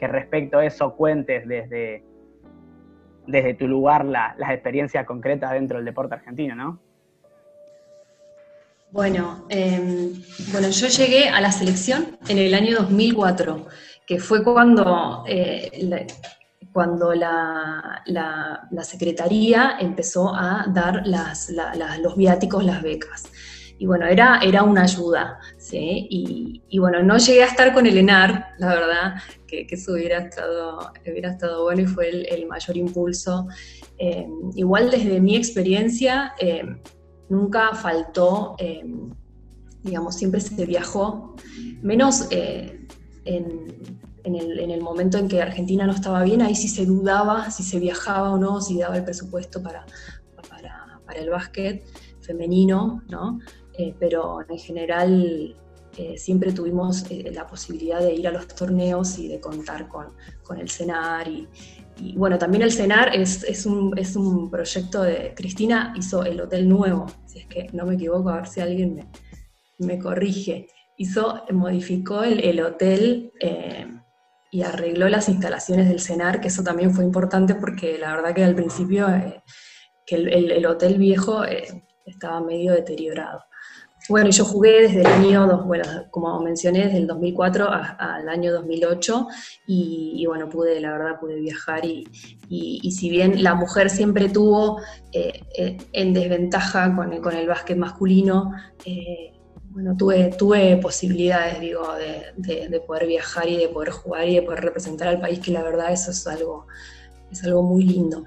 respecto 0.00 0.58
a 0.58 0.66
eso 0.66 0.96
cuentes 0.96 1.46
desde, 1.46 2.04
desde 3.28 3.54
tu 3.54 3.68
lugar 3.68 4.04
las 4.04 4.50
experiencias 4.50 5.06
concretas 5.06 5.52
dentro 5.52 5.76
del 5.76 5.84
deporte 5.84 6.14
argentino, 6.14 6.56
¿no? 6.56 6.80
Bueno, 8.92 9.46
em, 9.48 10.12
bueno, 10.52 10.68
yo 10.68 10.86
llegué 10.88 11.28
a 11.28 11.40
la 11.40 11.50
selección 11.50 12.18
en 12.28 12.36
el 12.36 12.52
año 12.52 12.76
2004, 12.76 13.66
que 14.06 14.18
fue 14.18 14.44
cuando 14.44 15.24
eh, 15.26 15.70
cuando 16.72 17.14
la, 17.14 18.02
Secretaría 18.82 19.76
empezó 19.80 20.34
a 20.34 20.66
dar 20.68 21.04
los 22.00 22.16
viáticos, 22.16 22.64
las 22.64 22.82
becas. 22.82 23.24
Y 23.78 23.86
bueno, 23.86 24.06
era, 24.06 24.40
era 24.42 24.62
una 24.62 24.82
ayuda. 24.82 25.38
Y, 25.72 26.78
bueno, 26.78 27.02
no 27.02 27.18
llegué 27.18 27.42
a 27.42 27.46
estar 27.46 27.72
con 27.74 27.86
el 27.86 27.98
ENAR, 27.98 28.54
la 28.58 28.68
verdad, 28.68 29.14
que, 29.46 29.66
eso 29.68 29.92
hubiera 29.92 30.18
estado, 30.18 30.92
hubiera 31.04 31.30
estado 31.30 31.64
bueno 31.64 31.82
y 31.82 31.86
fue 31.86 32.08
el, 32.08 32.46
mayor 32.46 32.76
impulso. 32.76 33.48
Eh, 33.98 34.26
igual 34.54 34.90
desde 34.90 35.20
mi 35.20 35.36
experiencia, 35.36 36.32
eh, 36.38 36.64
nunca 37.28 37.74
faltó, 37.74 38.54
eh, 38.58 38.84
digamos, 39.82 40.16
siempre 40.16 40.40
se 40.40 40.64
viajó, 40.64 41.34
menos 41.82 42.28
en 42.30 43.66
en 44.24 44.70
el, 44.70 44.80
momento 44.80 45.18
en 45.18 45.28
que 45.28 45.42
Argentina 45.42 45.86
no 45.86 45.92
estaba 45.92 46.22
bien, 46.22 46.42
ahí 46.42 46.54
sí 46.54 46.68
se 46.68 46.86
dudaba 46.86 47.50
si 47.50 47.62
se 47.62 47.78
viajaba 47.78 48.32
o 48.32 48.38
no, 48.38 48.60
si 48.60 48.78
daba 48.78 48.96
el 48.96 49.04
presupuesto 49.04 49.62
para, 49.62 49.84
para, 50.48 50.98
el 51.16 51.30
básquet 51.30 51.84
femenino, 52.20 53.02
¿no? 53.08 53.40
Eh, 53.74 53.94
pero 53.98 54.40
en 54.48 54.58
general 54.58 55.56
eh, 55.98 56.16
siempre 56.16 56.52
tuvimos 56.52 57.04
eh, 57.10 57.30
la 57.34 57.46
posibilidad 57.46 58.00
de 58.00 58.14
ir 58.14 58.26
a 58.26 58.30
los 58.30 58.46
torneos 58.48 59.18
y 59.18 59.28
de 59.28 59.40
contar 59.40 59.88
con, 59.88 60.08
el 60.58 60.70
CENAR. 60.70 61.28
Y, 61.28 62.16
bueno, 62.16 62.38
también 62.38 62.62
el 62.62 62.72
CENAR 62.72 63.14
es, 63.14 63.44
es, 63.44 63.66
un, 63.66 63.96
es, 63.98 64.16
un, 64.16 64.50
proyecto 64.50 65.02
de. 65.02 65.34
Cristina 65.34 65.92
hizo 65.96 66.24
el 66.24 66.40
hotel 66.40 66.68
nuevo, 66.68 67.06
si 67.26 67.40
es 67.40 67.46
que 67.46 67.68
no 67.72 67.84
me 67.84 67.94
equivoco, 67.94 68.30
a 68.30 68.36
ver 68.36 68.46
si 68.46 68.60
alguien 68.60 68.94
me, 68.94 69.08
me 69.78 69.98
corrige. 69.98 70.68
Hizo, 70.96 71.42
modificó 71.50 72.22
el, 72.22 72.40
el 72.40 72.60
hotel 72.60 73.32
y 74.52 74.62
arregló 74.62 75.08
las 75.08 75.30
instalaciones 75.30 75.88
del 75.88 75.98
CENAR, 75.98 76.42
que 76.42 76.48
eso 76.48 76.62
también 76.62 76.92
fue 76.92 77.04
importante 77.04 77.54
porque 77.54 77.96
la 77.98 78.14
verdad 78.14 78.34
que 78.34 78.44
al 78.44 78.54
principio 78.54 79.08
eh, 79.08 79.42
que 80.04 80.16
el, 80.16 80.66
hotel 80.66 80.98
viejo 80.98 81.42
eh, 81.42 81.86
estaba 82.04 82.38
medio 82.42 82.72
deteriorado. 82.74 83.42
Bueno, 84.10 84.28
yo 84.28 84.44
jugué 84.44 84.82
desde 84.82 85.00
el 85.00 85.06
año, 85.06 85.64
bueno, 85.64 85.84
como 86.10 86.38
mencioné, 86.40 86.84
desde 86.84 86.98
el 86.98 87.06
2004 87.06 87.66
al 87.70 88.28
año 88.28 88.52
2008 88.52 89.26
y, 89.68 90.26
bueno, 90.26 90.50
pude, 90.50 90.80
la 90.80 90.92
verdad, 90.92 91.18
pude 91.18 91.40
viajar 91.40 91.86
y, 91.86 92.04
y, 92.50 92.90
si 92.90 93.08
bien 93.08 93.42
la 93.42 93.54
mujer 93.54 93.88
siempre 93.88 94.28
tuvo 94.28 94.82
eh, 95.12 95.78
en 95.92 96.12
desventaja 96.12 96.94
con 96.94 97.12
el, 97.12 97.22
con 97.22 97.34
el 97.34 97.46
básquet 97.46 97.78
masculino, 97.78 98.50
bueno, 99.72 99.96
tuve, 99.96 100.30
tuve 100.36 100.76
posibilidades, 100.76 101.58
digo, 101.60 101.82
de, 101.94 102.80
poder 102.86 103.06
viajar 103.06 103.48
y 103.48 103.56
de 103.56 103.68
poder 103.68 103.90
jugar 103.90 104.28
y 104.28 104.34
de 104.34 104.42
poder 104.42 104.60
representar 104.60 105.08
al 105.08 105.20
país, 105.20 105.40
que 105.40 105.50
la 105.50 105.62
verdad 105.62 105.92
eso 105.92 106.10
es 106.10 106.26
algo, 106.26 106.66
es 107.30 107.42
algo 107.44 107.62
muy 107.62 107.84
lindo. 107.84 108.24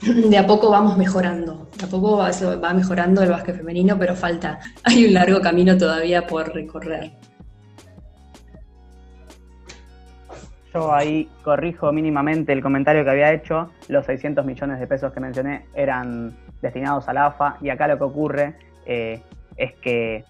De 0.30 0.38
a 0.38 0.46
poco 0.46 0.70
vamos 0.70 0.96
mejorando, 0.96 1.68
de 1.78 1.84
a 1.84 1.88
poco 1.88 2.16
va, 2.18 2.30
va 2.62 2.74
mejorando 2.74 3.22
el 3.22 3.30
básquet 3.30 3.56
femenino, 3.56 3.98
pero 3.98 4.14
falta, 4.14 4.58
hay 4.84 5.04
un 5.04 5.14
largo 5.14 5.40
camino 5.40 5.76
todavía 5.76 6.26
por 6.26 6.54
recorrer. 6.54 7.12
Yo 10.72 10.94
ahí 10.94 11.28
corrijo 11.42 11.92
mínimamente 11.92 12.52
el 12.52 12.62
comentario 12.62 13.04
que 13.04 13.10
había 13.10 13.32
hecho, 13.32 13.70
los 13.88 14.04
600 14.06 14.44
millones 14.44 14.80
de 14.80 14.86
pesos 14.86 15.12
que 15.12 15.20
mencioné 15.20 15.66
eran 15.74 16.34
destinados 16.62 17.08
a 17.08 17.12
la 17.12 17.26
AFA 17.26 17.58
y 17.60 17.70
acá 17.70 17.88
lo 17.88 17.98
que 17.98 18.04
ocurre 18.04 18.56
eh, 18.86 19.22
es 19.56 19.74
que 19.76 20.24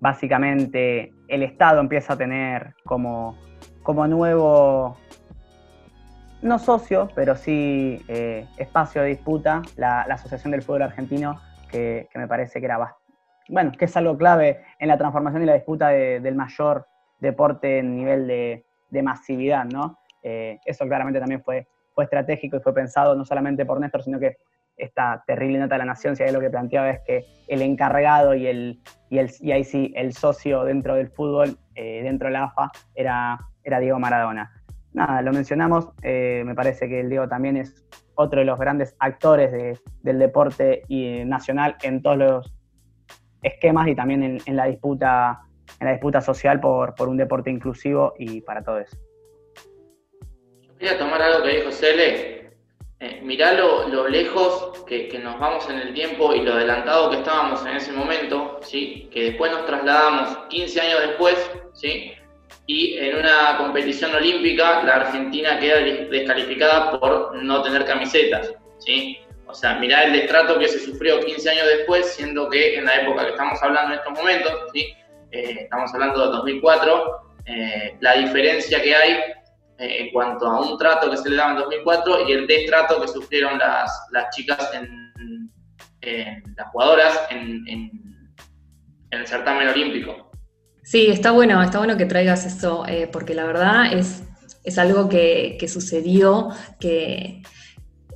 básicamente 0.00 1.12
el 1.28 1.42
Estado 1.42 1.80
empieza 1.80 2.12
a 2.12 2.16
tener 2.16 2.74
como, 2.84 3.36
como 3.82 4.06
nuevo, 4.06 4.96
no 6.42 6.58
socio, 6.58 7.08
pero 7.14 7.34
sí 7.36 8.02
eh, 8.08 8.46
espacio 8.58 9.02
de 9.02 9.08
disputa 9.08 9.62
la, 9.76 10.02
Asociación 10.02 10.52
del 10.52 10.62
Fútbol 10.62 10.82
Argentino, 10.82 11.40
que, 11.70 12.08
me 12.14 12.28
parece 12.28 12.60
que 12.60 12.66
era 12.66 12.96
bueno, 13.48 13.72
que 13.72 13.84
es 13.84 13.96
algo 13.96 14.16
clave 14.16 14.62
en 14.78 14.88
la 14.88 14.98
transformación 14.98 15.42
y 15.42 15.46
la 15.46 15.54
disputa 15.54 15.88
del 15.88 16.34
mayor 16.34 16.86
deporte 17.20 17.78
en 17.78 17.96
nivel 17.96 18.26
de, 18.26 18.62
masividad, 19.02 19.66
¿no? 19.66 19.98
Eh, 20.22 20.58
eso 20.64 20.86
claramente 20.86 21.20
también 21.20 21.42
fue, 21.42 21.68
fue 21.94 22.04
estratégico 22.04 22.56
y 22.56 22.60
fue 22.60 22.72
pensado 22.72 23.14
no 23.14 23.26
solamente 23.26 23.66
por 23.66 23.78
Néstor, 23.78 24.02
sino 24.02 24.18
que 24.18 24.38
esta 24.76 25.22
terrible 25.26 25.58
nota 25.58 25.74
de 25.74 25.78
la 25.80 25.84
Nación, 25.84 26.16
si 26.16 26.22
hay 26.22 26.32
lo 26.32 26.40
que 26.40 26.50
planteaba 26.50 26.90
es 26.90 27.00
que 27.06 27.24
el 27.48 27.62
encargado 27.62 28.34
y 28.34 28.46
el, 28.46 28.80
y, 29.10 29.18
el, 29.18 29.30
y 29.40 29.52
ahí 29.52 29.64
sí, 29.64 29.92
el 29.96 30.12
socio 30.12 30.64
dentro 30.64 30.94
del 30.94 31.08
fútbol, 31.08 31.58
eh, 31.74 32.02
dentro 32.02 32.28
de 32.28 32.32
la 32.32 32.44
AFA, 32.44 32.70
era, 32.94 33.38
era 33.64 33.80
Diego 33.80 33.98
Maradona. 33.98 34.52
Nada, 34.92 35.22
lo 35.22 35.32
mencionamos, 35.32 35.88
eh, 36.02 36.42
me 36.46 36.54
parece 36.54 36.88
que 36.88 37.00
el 37.00 37.10
Diego 37.10 37.28
también 37.28 37.56
es 37.56 37.86
otro 38.14 38.40
de 38.40 38.46
los 38.46 38.58
grandes 38.58 38.96
actores 38.98 39.78
del 40.02 40.18
deporte 40.18 40.82
y, 40.88 41.24
nacional 41.24 41.76
en 41.82 42.02
todos 42.02 42.16
los 42.16 42.54
esquemas 43.42 43.88
y 43.88 43.94
también 43.94 44.40
en, 44.44 44.56
la 44.56 44.64
disputa 44.64 45.40
en 45.80 45.86
la 45.86 45.92
disputa 45.92 46.20
social 46.20 46.60
por, 46.60 46.94
por 46.94 47.08
un 47.08 47.18
deporte 47.18 47.50
inclusivo 47.50 48.14
y 48.18 48.40
para 48.40 48.62
todos. 48.62 48.88
Voy 50.78 50.88
a 50.88 50.98
tomar 50.98 51.20
algo 51.20 51.42
que 51.42 51.56
dijo 51.56 51.70
Cele, 51.70 52.35
eh, 53.00 53.20
mirá 53.22 53.52
lo, 53.52 54.08
lejos 54.08 54.84
que, 54.86 55.18
nos 55.22 55.38
vamos 55.38 55.68
en 55.68 55.78
el 55.78 55.92
tiempo 55.92 56.34
y 56.34 56.40
lo 56.40 56.54
adelantado 56.54 57.10
que 57.10 57.18
estábamos 57.18 57.64
en 57.66 57.76
ese 57.76 57.92
momento, 57.92 58.58
¿sí? 58.62 59.08
que 59.12 59.24
después 59.24 59.52
nos 59.52 59.66
trasladamos 59.66 60.38
15 60.48 60.80
años 60.80 61.00
después, 61.00 61.50
¿sí? 61.74 62.12
y 62.66 62.96
en 62.98 63.16
una 63.16 63.58
competición 63.58 64.14
olímpica 64.14 64.82
la 64.82 64.96
Argentina 64.96 65.58
queda 65.58 65.78
descalificada 66.10 66.98
por 66.98 67.36
no 67.42 67.62
tener 67.62 67.84
camisetas, 67.84 68.54
¿sí? 68.78 69.18
O 69.46 69.54
sea, 69.54 69.74
mirá 69.74 70.02
el 70.02 70.12
destrato 70.12 70.58
que 70.58 70.66
se 70.66 70.80
sufrió 70.80 71.20
15 71.20 71.50
años 71.50 71.66
después, 71.66 72.14
siendo 72.14 72.48
que 72.50 72.76
en 72.76 72.86
la 72.86 73.02
época 73.02 73.24
que 73.24 73.30
estamos 73.30 73.62
hablando 73.62 73.92
en 73.92 74.00
estos 74.00 74.12
momentos, 74.14 74.52
¿sí? 74.72 74.94
Eh, 75.30 75.58
estamos 75.60 75.92
hablando 75.94 76.26
de 76.26 76.36
2004, 76.38 77.22
eh, 77.46 77.96
la 78.00 78.14
diferencia 78.14 78.82
que 78.82 78.94
hay 78.96 79.20
en 79.78 80.10
cuanto 80.12 80.46
a 80.46 80.60
un 80.60 80.78
trato 80.78 81.10
que 81.10 81.16
se 81.16 81.28
le 81.30 81.36
daba 81.36 81.52
en 81.52 81.58
2004 81.58 82.28
y 82.28 82.32
el 82.32 82.46
destrato 82.46 83.00
que 83.00 83.08
sufrieron 83.08 83.58
las, 83.58 83.90
las 84.12 84.34
chicas, 84.34 84.70
en, 84.74 85.50
las 86.56 86.68
jugadoras 86.70 87.20
en, 87.30 87.92
el 89.10 89.26
certamen 89.26 89.68
olímpico. 89.68 90.30
Sí, 90.82 91.08
está 91.08 91.32
bueno, 91.32 91.62
está 91.62 91.78
bueno 91.78 91.96
que 91.96 92.06
traigas 92.06 92.46
eso, 92.46 92.84
porque 93.12 93.34
la 93.34 93.44
verdad 93.44 93.92
es, 93.92 94.22
es 94.62 94.78
algo 94.78 95.08
que, 95.08 95.56
que 95.58 95.68
sucedió, 95.68 96.50
que 96.78 97.42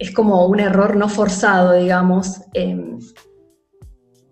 es 0.01 0.13
como 0.13 0.47
un 0.47 0.61
error 0.61 0.97
no 0.97 1.09
forzado, 1.09 1.75
digamos, 1.75 2.41
em, 2.55 2.99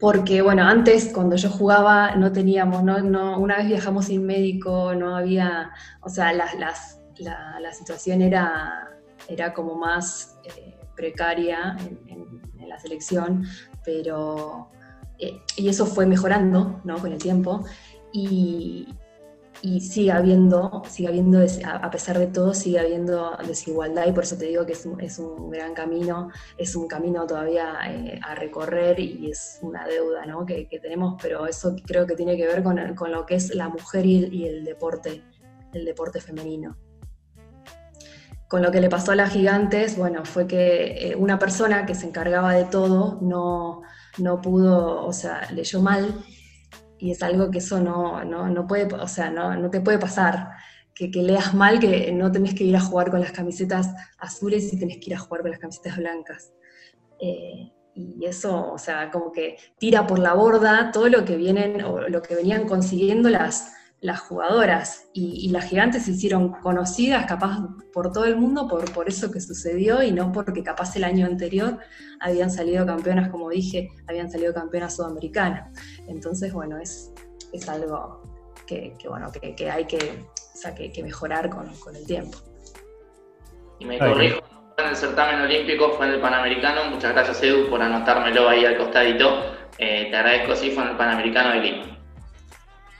porque, 0.01 0.43
bueno, 0.43 0.63
antes 0.63 1.11
cuando 1.13 1.37
yo 1.37 1.51
jugaba 1.51 2.15
no 2.15 2.33
teníamos, 2.33 2.83
no, 2.85 3.39
una 3.39 3.59
vez 3.59 3.67
viajamos 3.67 4.07
sin 4.07 4.25
médico, 4.25 4.95
no 4.95 5.15
había, 5.15 5.71
o 6.01 6.09
sea, 6.09 6.33
la, 7.19 7.73
situación 7.73 8.23
era, 8.23 8.91
era 9.29 9.53
como 9.53 9.75
más 9.75 10.39
eh, 10.45 10.77
precaria 10.97 11.77
en, 12.07 12.29
la 12.69 12.79
selección, 12.79 13.47
pero, 13.83 14.71
eh, 15.19 15.41
y 15.57 15.69
eso 15.71 15.87
fue 15.87 16.05
mejorando, 16.05 16.83
¿no? 16.85 16.99
Con 16.99 17.13
el 17.13 17.19
tiempo, 17.19 17.65
y, 18.13 18.87
y 19.63 19.81
sigue 19.81 20.13
habiendo, 20.13 20.83
sigue 20.89 21.09
habiendo, 21.09 21.41
a 21.65 21.91
pesar 21.91 22.19
de 22.19 22.29
todo, 22.29 22.55
sigue 22.55 22.79
habiendo 22.79 23.37
desigualdad 23.47 24.07
y 24.07 24.13
por 24.13 24.25
eso 24.25 24.37
te 24.37 24.47
digo 24.47 24.65
que 24.67 24.73
es 24.73 24.87
un, 24.87 25.01
es 25.01 25.19
un 25.19 25.51
gran 25.51 25.75
camino, 25.75 26.31
es 26.57 26.77
un 26.77 26.87
camino 26.87 27.27
todavía 27.27 27.75
eh, 27.89 28.21
a 28.23 28.35
recorrer 28.35 29.01
y 29.01 29.31
es 29.31 29.59
una 29.63 29.87
deuda 29.87 30.27
¿no? 30.27 30.47
que, 30.47 30.67
tenemos, 30.81 31.21
pero 31.21 31.47
eso 31.47 31.75
creo 31.87 32.07
que 32.07 32.15
tiene 32.15 32.37
que 32.37 32.47
ver 32.47 32.63
con, 32.63 32.95
con 32.95 33.11
lo 33.11 33.27
que 33.27 33.35
es 33.35 33.55
la 33.55 33.69
mujer 33.69 34.07
y 34.07 34.47
el, 34.47 34.65
deporte, 34.65 35.23
el 35.73 35.85
deporte 35.85 36.21
femenino. 36.21 36.77
Con 38.49 38.63
lo 38.63 38.71
que 38.71 38.81
le 38.81 38.89
pasó 38.89 39.13
a 39.13 39.17
las 39.17 39.33
gigantes, 39.33 39.97
bueno, 39.97 40.25
fue 40.25 40.47
que 40.47 41.11
eh, 41.11 41.17
una 41.17 41.39
persona 41.39 41.85
que 41.85 41.95
se 41.95 42.07
encargaba 42.07 42.55
de 42.55 42.65
todo 42.65 43.19
no, 43.21 43.83
no 44.19 44.41
pudo, 44.41 45.05
o 45.05 45.13
sea, 45.13 45.51
leyó 45.53 45.83
mal 45.83 46.25
y 46.99 47.11
es 47.11 47.23
algo 47.23 47.51
que 47.51 47.59
eso 47.59 47.81
no, 47.81 48.25
no, 48.25 48.67
puede, 48.67 48.93
o 48.95 49.09
sea, 49.09 49.31
no, 49.31 49.55
no, 49.55 49.71
te 49.71 49.81
puede 49.81 49.99
pasar. 49.99 50.51
Que, 50.95 51.13
que, 51.13 51.23
leas 51.23 51.55
mal, 51.55 51.79
que 51.79 52.11
no 52.11 52.33
tenés 52.33 52.55
que 52.55 52.65
ir 52.65 52.75
a 52.75 52.81
jugar 52.81 53.11
con 53.11 53.21
las 53.21 53.31
camisetas 53.31 53.95
azules 54.19 54.73
y 54.73 54.79
tenés 54.81 54.97
que 54.97 55.11
ir 55.11 55.15
a 55.15 55.21
jugar 55.21 55.43
con 55.43 55.53
las 55.53 55.61
camisetas 55.61 55.97
blancas. 55.97 56.53
Eh, 57.21 57.71
y 57.95 58.25
eso, 58.27 58.73
o 58.73 58.79
sea, 58.79 59.11
como 59.11 59.31
que 59.31 59.57
tira 59.79 60.07
por 60.07 60.19
la 60.19 60.35
borda 60.35 60.91
todo 60.93 61.09
lo 61.09 61.25
que 61.25 61.37
vienen 61.37 61.83
o 61.85 62.09
lo 62.09 62.23
que 62.23 62.35
venían 62.35 62.67
consiguiendo 62.67 63.29
las, 63.29 63.73
las 64.01 64.21
jugadoras 64.21 65.09
y, 65.13 65.51
las 65.51 65.65
gigantes 65.65 66.05
se 66.05 66.13
hicieron 66.13 66.53
conocidas 66.61 67.27
capaz 67.27 67.59
por 67.93 68.13
todo 68.13 68.27
el 68.27 68.37
mundo 68.37 68.69
por, 68.69 68.93
por 68.93 69.09
eso 69.09 69.33
que 69.33 69.41
sucedió 69.41 70.03
y 70.03 70.13
no 70.13 70.31
porque 70.31 70.63
capaz 70.63 70.95
el 70.95 71.05
año 71.05 71.27
anterior 71.27 71.79
habían 72.21 72.51
salido 72.51 72.87
campeonas, 72.87 73.29
como 73.29 73.51
dije, 73.51 73.91
habían 74.07 74.31
salido 74.31 74.55
campeonas 74.55 74.95
sudamericanas. 74.97 75.73
Entonces, 76.07 76.53
bueno, 76.53 76.79
es, 76.79 77.13
es 77.53 77.69
algo 77.69 78.23
que, 78.67 78.97
bueno, 79.09 79.33
que, 79.33 79.71
hay 79.71 79.85
que, 79.87 80.27
que, 80.93 81.03
mejorar 81.03 81.49
con, 81.51 81.69
el 81.95 82.07
tiempo. 82.07 82.39
Y 83.81 83.85
me 83.85 83.99
corrijo, 83.99 84.41
en 84.77 84.87
el 84.87 84.97
certamen 84.97 85.41
olímpico, 85.41 85.91
fue 85.91 86.07
en 86.07 86.13
el 86.15 86.21
Panamericano. 86.21 86.91
Muchas 86.91 87.13
gracias 87.13 87.43
Edu 87.43 87.69
por 87.69 87.81
anotármelo 87.83 88.49
ahí 88.49 88.65
al 88.65 88.77
costadito. 88.77 89.57
Eh, 89.79 90.09
te 90.11 90.17
agradezco, 90.17 90.55
sí, 90.55 90.71
fue 90.71 90.85
en 90.85 90.91
el 90.91 90.97
Panamericano 90.97 91.51
de 91.51 91.61
Lima. 91.61 91.98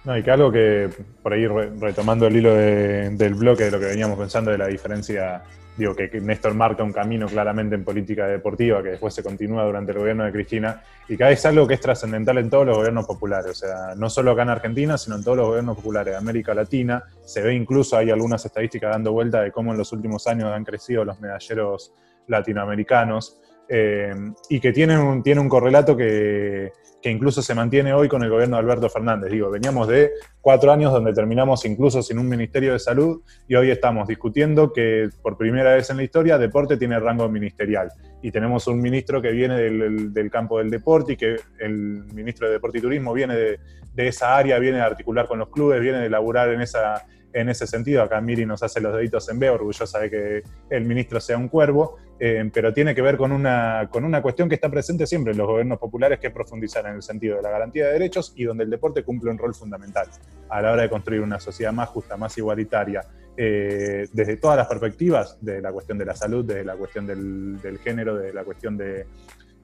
No, 0.05 0.17
y 0.17 0.23
que 0.23 0.31
algo 0.31 0.51
que, 0.51 0.89
por 1.23 1.33
ahí 1.33 1.47
retomando 1.47 2.27
el 2.27 2.37
hilo 2.37 2.55
del 2.55 3.35
bloque 3.35 3.65
de 3.65 3.71
lo 3.71 3.81
que 3.81 3.87
veníamos 3.87 4.19
pensando 4.19 4.51
de 4.51 4.59
la 4.59 4.67
diferencia, 4.67 5.43
digo, 5.77 5.95
que, 5.95 6.09
Néstor 6.21 6.55
marca 6.55 6.83
un 6.83 6.93
camino 6.93 7.27
claramente 7.27 7.75
en 7.75 7.85
política 7.85 8.27
deportiva 8.27 8.83
que 8.83 8.91
después 8.91 9.13
se 9.13 9.23
continúa 9.23 9.65
durante 9.65 9.93
el 9.93 9.99
gobierno 9.99 10.25
de 10.25 10.33
Cristina, 10.33 10.83
y 11.09 11.17
que 11.17 11.31
es 11.31 11.45
algo 11.47 11.67
que 11.67 11.75
es 11.75 11.81
trascendental 11.81 12.39
en 12.39 12.49
todos 12.49 12.67
los 12.67 12.77
gobiernos 12.77 13.07
populares, 13.07 13.51
o 13.51 13.55
sea, 13.55 13.95
no 13.97 14.09
solo 14.09 14.33
acá 14.33 14.43
en 14.43 14.51
Argentina, 14.51 14.97
sino 14.97 15.17
en 15.17 15.25
todos 15.25 15.37
los 15.37 15.47
gobiernos 15.49 15.77
populares 15.77 16.13
de 16.13 16.19
América 16.19 16.55
Latina. 16.55 17.05
Se 17.25 17.43
ve 17.43 17.55
incluso, 17.55 17.97
hay 17.97 18.11
algunas 18.11 18.45
estadísticas 18.45 18.91
dando 18.91 19.13
vuelta 19.13 19.43
de 19.43 19.53
cómo 19.53 19.73
en 19.73 19.79
los 19.79 19.93
últimos 19.93 20.27
años 20.27 20.51
han 20.53 20.65
crecido 20.65 21.05
los 21.05 21.21
medalleros 21.21 21.93
latinoamericanos, 22.29 23.41
eh, 23.69 24.15
y 24.49 24.61
que 24.61 24.73
tienen 24.73 24.99
un, 24.99 25.23
tiene 25.23 25.41
un 25.41 25.49
correlato 25.49 25.97
que 25.97 26.73
que 27.01 27.11
incluso 27.11 27.43
se 27.43 27.55
mantiene 27.55 27.93
hoy 27.93 28.09
con 28.09 28.23
el 28.23 28.31
gobierno 28.31 28.57
de 28.57 28.63
Alberto 28.63 28.89
Fernández. 28.89 29.31
Digo, 29.31 29.51
veníamos 29.51 29.87
de 29.87 30.11
cuatro 30.41 30.73
años 30.73 30.93
donde 30.93 31.13
terminamos 31.13 31.65
incluso 31.65 32.03
sin 32.03 32.19
un 32.19 32.29
Ministerio 32.29 32.73
de 32.73 32.79
Salud 32.79 33.23
y 33.47 33.55
hoy 33.55 33.71
estamos 33.71 34.09
discutiendo 34.09 34.73
que 34.73 35.09
por 35.23 35.37
primera 35.37 35.75
vez 35.75 35.91
en 35.91 35.99
la 35.99 36.03
historia 36.03 36.39
deporte 36.39 36.77
tiene 36.77 36.99
rango 36.99 37.29
ministerial. 37.29 37.91
Y 38.21 38.33
tenemos 38.33 38.67
un 38.67 38.81
ministro 38.81 39.23
que 39.23 39.31
viene 39.31 39.57
del, 39.57 40.31
campo 40.31 40.59
del 40.59 40.71
deporte 40.71 41.13
y 41.13 41.17
que 41.17 41.37
el 41.61 42.05
ministro 42.13 42.49
de 42.49 42.55
Deporte 42.55 42.79
y 42.79 42.81
Turismo 42.81 43.13
viene 43.13 43.37
de, 43.37 43.61
de 43.95 44.09
esa 44.09 44.37
área, 44.37 44.59
viene 44.59 44.79
de 44.79 44.85
articular 44.85 45.29
con 45.29 45.39
los 45.39 45.51
clubes, 45.51 45.81
viene 45.81 45.99
de 45.99 46.11
laburar 46.11 46.51
en 46.51 46.61
esa 46.61 47.07
en 47.33 47.49
ese 47.49 47.67
sentido. 47.67 48.03
Acá 48.03 48.21
Miri 48.21 48.47
nos 48.47 48.63
hace 48.63 48.81
los 48.81 48.95
deditos 48.95 49.29
en 49.29 49.39
B, 49.39 49.51
orgullosa 49.51 49.99
de 49.99 50.11
que 50.11 50.43
el 50.71 50.85
ministro 50.85 51.21
sea 51.21 51.37
un 51.37 51.49
cuervo, 51.49 51.97
eh, 52.21 52.51
pero 52.53 52.73
tiene 52.73 52.95
que 52.95 53.03
ver 53.03 53.17
con 53.17 53.33
una, 53.33 53.89
con 53.91 54.05
una 54.05 54.21
cuestión 54.23 54.49
que 54.49 54.57
está 54.57 54.71
presente 54.71 55.07
siempre 55.07 55.33
en 55.33 55.39
los 55.39 55.47
gobiernos 55.47 55.79
populares, 55.79 56.19
que 56.19 56.29
es 56.29 56.33
profundizar 56.33 56.87
en 56.87 56.97
el 56.97 57.03
sentido 57.03 57.37
de 57.37 57.43
la 57.43 57.51
garantía 57.51 57.87
de 57.87 57.93
derechos 57.93 58.33
y 58.37 58.45
donde 58.45 58.65
el 58.65 58.71
deporte 58.71 59.05
cumple 59.05 59.31
un 59.31 59.39
rol 59.39 59.55
fundamental 59.55 60.09
a 60.49 60.63
la 60.63 60.73
hora 60.73 60.83
de 60.83 60.91
construir 60.91 61.21
una 61.21 61.39
sociedad 61.39 61.73
más 61.73 61.89
justa, 61.91 62.17
más 62.17 62.37
igualitaria, 62.39 63.05
eh, 63.37 64.09
desde 64.13 64.37
todas 64.37 64.57
las 64.57 64.67
perspectivas, 64.67 65.39
de 65.41 65.61
la 65.61 65.71
cuestión 65.71 65.97
de 65.97 66.05
la 66.05 66.15
salud, 66.15 66.45
de 66.45 66.65
la 66.65 66.75
cuestión 66.75 67.07
del, 67.07 67.61
del 67.61 67.79
género, 67.79 68.17
de 68.17 68.33
la 68.33 68.43
cuestión 68.43 68.77
de 68.77 69.07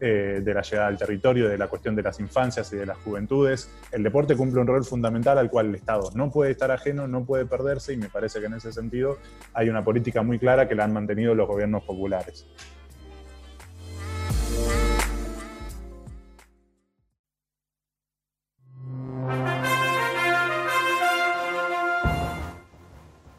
eh, 0.00 0.40
de 0.42 0.54
la 0.54 0.62
llegada 0.62 0.88
al 0.88 0.98
territorio, 0.98 1.48
de 1.48 1.56
la 1.56 1.68
cuestión 1.68 1.94
de 1.94 2.02
las 2.02 2.18
infancias 2.20 2.72
y 2.72 2.76
de 2.76 2.86
las 2.86 2.98
juventudes. 2.98 3.70
El 3.92 4.02
deporte 4.02 4.36
cumple 4.36 4.60
un 4.60 4.66
rol 4.66 4.84
fundamental 4.84 5.38
al 5.38 5.50
cual 5.50 5.66
el 5.66 5.74
Estado 5.76 6.10
no 6.14 6.30
puede 6.30 6.50
estar 6.50 6.70
ajeno, 6.70 7.06
no 7.06 7.24
puede 7.24 7.46
perderse 7.46 7.92
y 7.92 7.96
me 7.96 8.08
parece 8.08 8.40
que 8.40 8.46
en 8.46 8.54
ese 8.54 8.72
sentido 8.72 9.18
hay 9.52 9.68
una 9.68 9.84
política 9.84 10.22
muy 10.22 10.38
clara 10.38 10.68
que 10.68 10.74
la 10.74 10.84
han 10.84 10.92
mantenido 10.92 11.34
los 11.34 11.46
gobiernos 11.46 11.84
populares. 11.84 12.46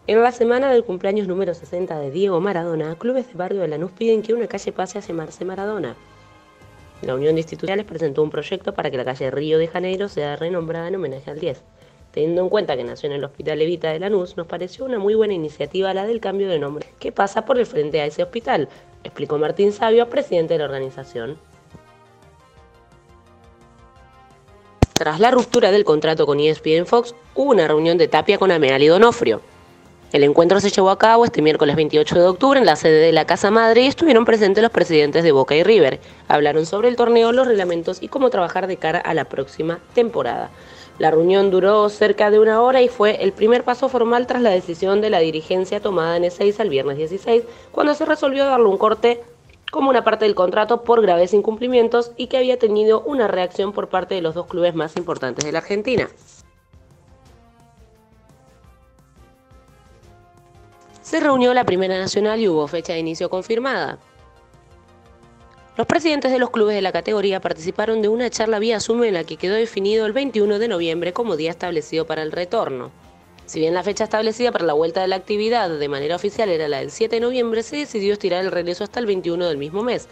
En 0.08 0.22
la 0.22 0.32
semana 0.32 0.72
del 0.72 0.84
cumpleaños 0.84 1.28
número 1.28 1.56
60 1.56 2.00
de 2.00 2.12
Diego 2.12 2.40
Maradona, 2.40 2.96
clubes 2.96 3.28
de 3.28 3.34
barrio 3.34 3.62
de 3.62 3.68
Lanús 3.68 3.92
piden 3.92 4.22
que 4.22 4.36
una 4.36 4.46
calle 4.46 4.72
pase 4.72 5.00
a 5.00 5.02
llamarse 5.02 5.44
Maradona. 5.46 5.96
La 7.02 7.16
Unión 7.16 7.36
de 7.36 7.42
Institucionales 7.42 7.86
presentó 7.86 8.24
un 8.24 8.30
proyecto 8.30 8.74
para 8.74 8.90
que 8.90 8.98
la 8.98 9.06
calle 9.06 9.30
Río 9.30 9.58
de 9.58 9.68
Janeiro 9.68 10.08
sea 10.10 10.36
renombrada 10.36 10.88
en 10.88 10.96
homenaje 10.96 11.30
al 11.30 11.40
10. 11.40 11.62
Teniendo 12.12 12.42
en 12.42 12.50
cuenta 12.50 12.78
que 12.78 12.84
nació 12.86 13.08
en 13.08 13.16
el 13.18 13.24
Hospital 13.26 13.62
Evita 13.62 13.92
de 13.92 14.00
Lanús, 14.00 14.38
nos 14.38 14.48
pareció 14.48 14.86
una 14.86 15.00
muy 15.00 15.16
buena 15.16 15.34
iniciativa 15.34 15.94
la 15.94 16.06
del 16.08 16.22
cambio 16.22 16.48
de 16.48 16.60
nombre, 16.60 16.88
que 16.98 17.12
pasa 17.12 17.46
por 17.46 17.60
el 17.60 17.66
frente 17.66 18.00
a 18.00 18.06
ese 18.06 18.24
hospital, 18.24 18.70
explicó 19.04 19.38
Martín 19.38 19.74
Sabio, 19.74 20.10
presidente 20.10 20.54
de 20.54 20.60
la 20.60 20.66
organización. 20.66 21.38
Tras 24.94 25.20
la 25.20 25.30
ruptura 25.30 25.72
del 25.72 25.84
contrato 25.84 26.26
con 26.26 26.40
ESPN 26.40 26.86
Fox, 26.86 27.14
hubo 27.36 27.52
una 27.52 27.68
reunión 27.68 27.98
de 27.98 28.08
Tapia 28.08 28.38
con 28.38 28.50
Ameal 28.50 28.82
y 28.82 28.88
Donofrio. 28.88 29.42
El 30.12 30.24
encuentro 30.24 30.60
se 30.60 30.70
llevó 30.70 30.92
a 30.92 31.00
cabo 31.00 31.26
este 31.26 31.42
miércoles 31.42 31.76
28 31.76 32.16
de 32.16 32.28
octubre 32.28 32.60
en 32.60 32.66
la 32.66 32.76
sede 32.76 33.00
de 33.00 33.12
la 33.12 33.26
Casa 33.26 33.52
Madre 33.52 33.82
y 33.82 33.88
estuvieron 33.88 34.24
presentes 34.24 34.62
los 34.62 34.72
presidentes 34.72 35.24
de 35.24 35.32
Boca 35.32 35.56
y 35.56 35.64
River. 35.64 36.00
Hablaron 36.28 36.66
sobre 36.66 36.88
el 36.88 36.96
torneo, 36.96 37.32
los 37.32 37.48
reglamentos 37.48 38.02
y 38.02 38.08
cómo 38.08 38.30
trabajar 38.30 38.68
de 38.68 38.78
cara 38.78 39.00
a 39.00 39.14
la 39.14 39.26
próxima 39.26 39.80
temporada. 39.94 40.52
La 41.00 41.12
reunión 41.12 41.52
duró 41.52 41.90
cerca 41.90 42.32
de 42.32 42.40
una 42.40 42.62
hora 42.62 42.82
y 42.82 42.88
fue 42.88 43.22
el 43.22 43.34
primer 43.34 43.64
paso 43.64 43.90
formal 43.90 44.28
tras 44.28 44.42
la 44.42 44.52
decisión 44.52 45.02
de 45.02 45.10
la 45.10 45.20
dirigencia 45.20 45.82
tomada 45.82 46.16
en 46.16 46.24
E6 46.24 46.60
el 46.60 46.70
viernes 46.70 46.98
16, 46.98 47.44
cuando 47.72 47.94
se 47.94 48.06
resolvió 48.06 48.46
darle 48.46 48.68
un 48.68 48.78
corte 48.78 49.22
como 49.72 49.90
una 49.90 50.06
parte 50.06 50.24
del 50.24 50.36
contrato 50.36 50.84
por 50.84 51.02
graves 51.02 51.34
incumplimientos 51.34 52.12
y 52.16 52.28
que 52.28 52.38
había 52.38 52.58
tenido 52.58 53.02
una 53.02 53.28
reacción 53.28 53.74
por 53.74 53.90
parte 53.90 54.16
de 54.16 54.22
los 54.22 54.36
dos 54.36 54.46
clubes 54.46 54.74
más 54.74 54.96
importantes 54.96 55.44
de 55.44 55.52
la 55.52 55.58
Argentina. 55.58 56.08
Se 61.06 61.20
reunió 61.20 61.54
la 61.54 61.66
Primera 61.66 62.00
Nacional 62.00 62.40
y 62.40 62.48
hubo 62.48 62.68
fecha 62.68 62.94
de 62.94 63.00
inicio 63.00 63.30
confirmada. 63.30 64.00
Los 65.78 65.86
presidentes 65.86 66.32
de 66.32 66.40
los 66.40 66.50
clubes 66.50 66.74
de 66.74 66.82
la 66.82 66.92
categoría 66.92 67.40
participaron 67.40 68.02
de 68.02 68.08
una 68.08 68.32
charla 68.32 68.58
vía 68.58 68.80
Zoom 68.80 69.04
en 69.04 69.14
la 69.14 69.24
que 69.24 69.38
quedó 69.38 69.54
definido 69.54 70.08
el 70.08 70.14
21 70.14 70.58
de 70.58 70.68
noviembre 70.68 71.14
como 71.14 71.36
día 71.36 71.52
establecido 71.52 72.08
para 72.08 72.24
el 72.24 72.32
retorno. 72.32 72.90
Si 73.46 73.60
bien 73.60 73.76
la 73.76 73.84
fecha 73.84 74.06
establecida 74.06 74.52
para 74.52 74.66
la 74.66 74.74
vuelta 74.74 75.02
de 75.02 75.08
la 75.08 75.18
actividad 75.18 75.70
de 75.70 75.88
manera 75.88 76.16
oficial 76.16 76.50
era 76.50 76.68
la 76.68 76.80
del 76.80 76.90
7 76.90 77.18
de 77.18 77.22
noviembre, 77.22 77.62
se 77.62 77.78
decidió 77.78 78.14
estirar 78.14 78.44
el 78.44 78.52
regreso 78.52 78.84
hasta 78.84 79.00
el 79.00 79.06
21 79.06 79.46
del 79.46 79.58
mismo 79.60 79.84
mes. 79.84 80.08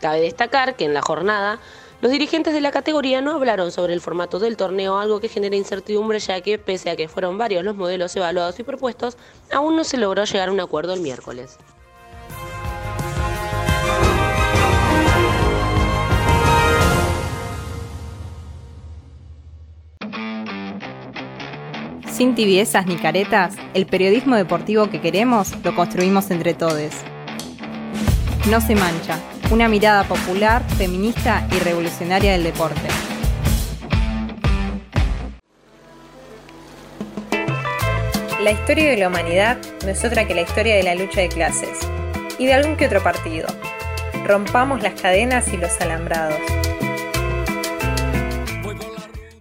Cabe 0.00 0.22
destacar 0.22 0.74
que 0.74 0.86
en 0.86 0.94
la 0.94 1.02
jornada 1.02 1.60
los 2.00 2.10
dirigentes 2.10 2.54
de 2.54 2.60
la 2.62 2.70
categoría 2.70 3.20
no 3.20 3.32
hablaron 3.32 3.70
sobre 3.72 3.92
el 3.92 4.00
formato 4.00 4.38
del 4.38 4.56
torneo, 4.56 4.98
algo 4.98 5.20
que 5.20 5.28
genera 5.28 5.56
incertidumbre 5.56 6.18
ya 6.18 6.40
que, 6.40 6.58
pese 6.58 6.88
a 6.88 6.96
que 6.96 7.08
fueron 7.08 7.36
varios 7.36 7.62
los 7.62 7.76
modelos 7.76 8.16
evaluados 8.16 8.58
y 8.58 8.62
propuestos, 8.62 9.18
aún 9.52 9.76
no 9.76 9.84
se 9.84 9.98
logró 9.98 10.24
llegar 10.24 10.48
a 10.48 10.52
un 10.52 10.60
acuerdo 10.60 10.94
el 10.94 11.00
miércoles. 11.00 11.58
Sin 22.10 22.34
tibiezas 22.34 22.86
ni 22.86 22.96
caretas, 22.96 23.56
el 23.72 23.86
periodismo 23.86 24.36
deportivo 24.36 24.90
que 24.90 25.00
queremos 25.00 25.54
lo 25.64 25.74
construimos 25.74 26.30
entre 26.30 26.52
todos. 26.52 26.92
No 28.50 28.60
se 28.60 28.74
mancha, 28.74 29.18
una 29.50 29.68
mirada 29.68 30.04
popular, 30.04 30.62
feminista 30.78 31.46
y 31.50 31.58
revolucionaria 31.58 32.32
del 32.32 32.44
deporte. 32.44 32.80
La 38.40 38.52
historia 38.52 38.90
de 38.90 38.96
la 38.96 39.08
humanidad 39.08 39.58
no 39.84 39.90
es 39.90 40.04
otra 40.04 40.26
que 40.26 40.34
la 40.34 40.40
historia 40.42 40.76
de 40.76 40.84
la 40.84 40.94
lucha 40.94 41.20
de 41.20 41.28
clases 41.28 41.80
y 42.38 42.46
de 42.46 42.54
algún 42.54 42.76
que 42.76 42.86
otro 42.86 43.02
partido. 43.02 43.48
Rompamos 44.24 44.82
las 44.82 45.00
cadenas 45.00 45.52
y 45.52 45.56
los 45.56 45.80
alambrados. 45.80 46.38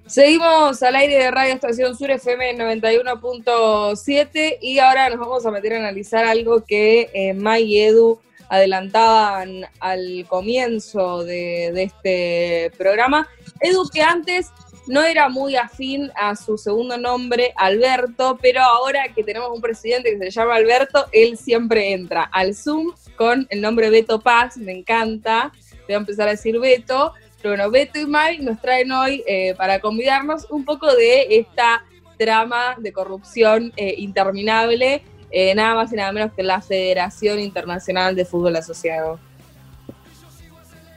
Seguimos 0.07 0.81
al 0.81 0.95
aire 0.95 1.23
de 1.23 1.29
Radio 1.29 1.53
Estación 1.53 1.95
Sur 1.95 2.09
FM 2.09 2.57
91.7 2.57 4.57
y 4.59 4.79
ahora 4.79 5.07
nos 5.09 5.19
vamos 5.19 5.45
a 5.45 5.51
meter 5.51 5.73
a 5.73 5.77
analizar 5.77 6.25
algo 6.25 6.65
que 6.65 7.11
eh, 7.13 7.35
May 7.35 7.65
y 7.65 7.83
Edu 7.83 8.19
adelantaban 8.49 9.65
al 9.79 10.25
comienzo 10.27 11.23
de, 11.23 11.67
este 11.81 12.71
programa. 12.77 13.27
Edu 13.61 13.87
que 13.89 14.01
antes 14.01 14.47
no 14.87 15.03
era 15.03 15.29
muy 15.29 15.55
afín 15.55 16.11
a 16.15 16.35
su 16.35 16.57
segundo 16.57 16.97
nombre, 16.97 17.53
Alberto, 17.55 18.39
pero 18.41 18.61
ahora 18.61 19.13
que 19.13 19.23
tenemos 19.23 19.51
un 19.53 19.61
presidente 19.61 20.11
que 20.11 20.17
se 20.17 20.31
llama 20.31 20.55
Alberto, 20.55 21.05
él 21.11 21.37
siempre 21.37 21.91
entra 21.93 22.23
al 22.23 22.55
Zoom 22.55 22.93
con 23.15 23.45
el 23.51 23.61
nombre 23.61 23.91
Beto 23.91 24.19
Paz, 24.19 24.57
me 24.57 24.71
encanta, 24.71 25.51
voy 25.85 25.93
a 25.93 25.97
empezar 25.97 26.27
a 26.27 26.31
decir 26.31 26.59
Beto, 26.59 27.13
pero 27.41 27.55
bueno, 27.55 27.69
Beto 27.69 27.99
y 27.99 28.07
Mai 28.07 28.39
nos 28.39 28.59
traen 28.61 28.91
hoy 28.91 29.23
eh, 29.27 29.53
para 29.55 29.79
convidarnos 29.79 30.47
un 30.49 30.65
poco 30.65 30.93
de 30.95 31.37
esta 31.37 31.85
trama 32.17 32.75
de 32.79 32.91
corrupción 32.91 33.71
eh, 33.77 33.93
interminable, 33.97 35.03
eh, 35.31 35.53
nada 35.55 35.75
más 35.75 35.93
y 35.93 35.95
nada 35.95 36.11
menos 36.11 36.33
que 36.33 36.43
la 36.43 36.61
Federación 36.61 37.39
Internacional 37.39 38.15
de 38.15 38.25
Fútbol 38.25 38.55
Asociado. 38.55 39.19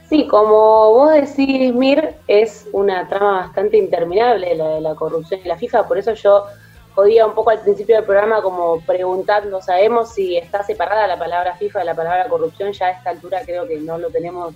Sí, 0.09 0.27
como 0.27 0.93
vos 0.93 1.11
decís, 1.13 1.73
Mir, 1.73 2.15
es 2.27 2.67
una 2.71 3.07
trama 3.07 3.41
bastante 3.45 3.77
interminable 3.77 4.53
la 4.55 4.69
de 4.69 4.81
la 4.81 4.95
corrupción 4.95 5.39
en 5.41 5.47
la 5.47 5.57
FIFA, 5.57 5.87
por 5.87 5.97
eso 5.97 6.13
yo 6.13 6.45
jodía 6.93 7.25
un 7.25 7.33
poco 7.33 7.49
al 7.49 7.61
principio 7.61 7.95
del 7.95 8.05
programa 8.05 8.41
como 8.41 8.79
preguntando, 8.81 9.61
sabemos 9.61 10.13
si 10.13 10.37
está 10.37 10.61
separada 10.63 11.07
la 11.07 11.17
palabra 11.17 11.55
FIFA 11.55 11.79
de 11.79 11.85
la 11.85 11.95
palabra 11.95 12.27
corrupción, 12.29 12.71
ya 12.73 12.87
a 12.87 12.91
esta 12.91 13.09
altura 13.09 13.41
creo 13.45 13.67
que 13.67 13.77
no 13.77 13.97
lo 13.97 14.09
tenemos, 14.11 14.53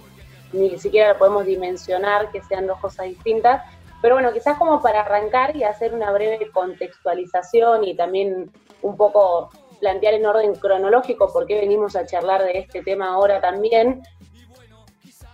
ni 0.54 0.78
siquiera 0.78 1.14
lo 1.14 1.18
podemos 1.18 1.46
dimensionar 1.46 2.30
que 2.32 2.44
sean 2.44 2.68
dos 2.68 2.78
cosas 2.80 3.08
distintas, 3.08 3.64
pero 4.02 4.16
bueno, 4.16 4.32
quizás 4.34 4.58
como 4.58 4.82
para 4.82 5.02
arrancar 5.02 5.56
y 5.56 5.64
hacer 5.64 5.94
una 5.94 6.12
breve 6.12 6.52
contextualización 6.52 7.84
y 7.84 7.96
también 7.96 8.52
un 8.84 8.96
poco 8.96 9.50
plantear 9.80 10.14
en 10.16 10.26
orden 10.26 10.56
cronológico 10.56 11.32
por 11.32 11.46
qué 11.46 11.56
venimos 11.56 11.96
a 11.96 12.06
charlar 12.06 12.44
de 12.44 12.60
este 12.60 12.82
tema 12.84 13.14
ahora 13.14 13.40
también, 13.42 14.02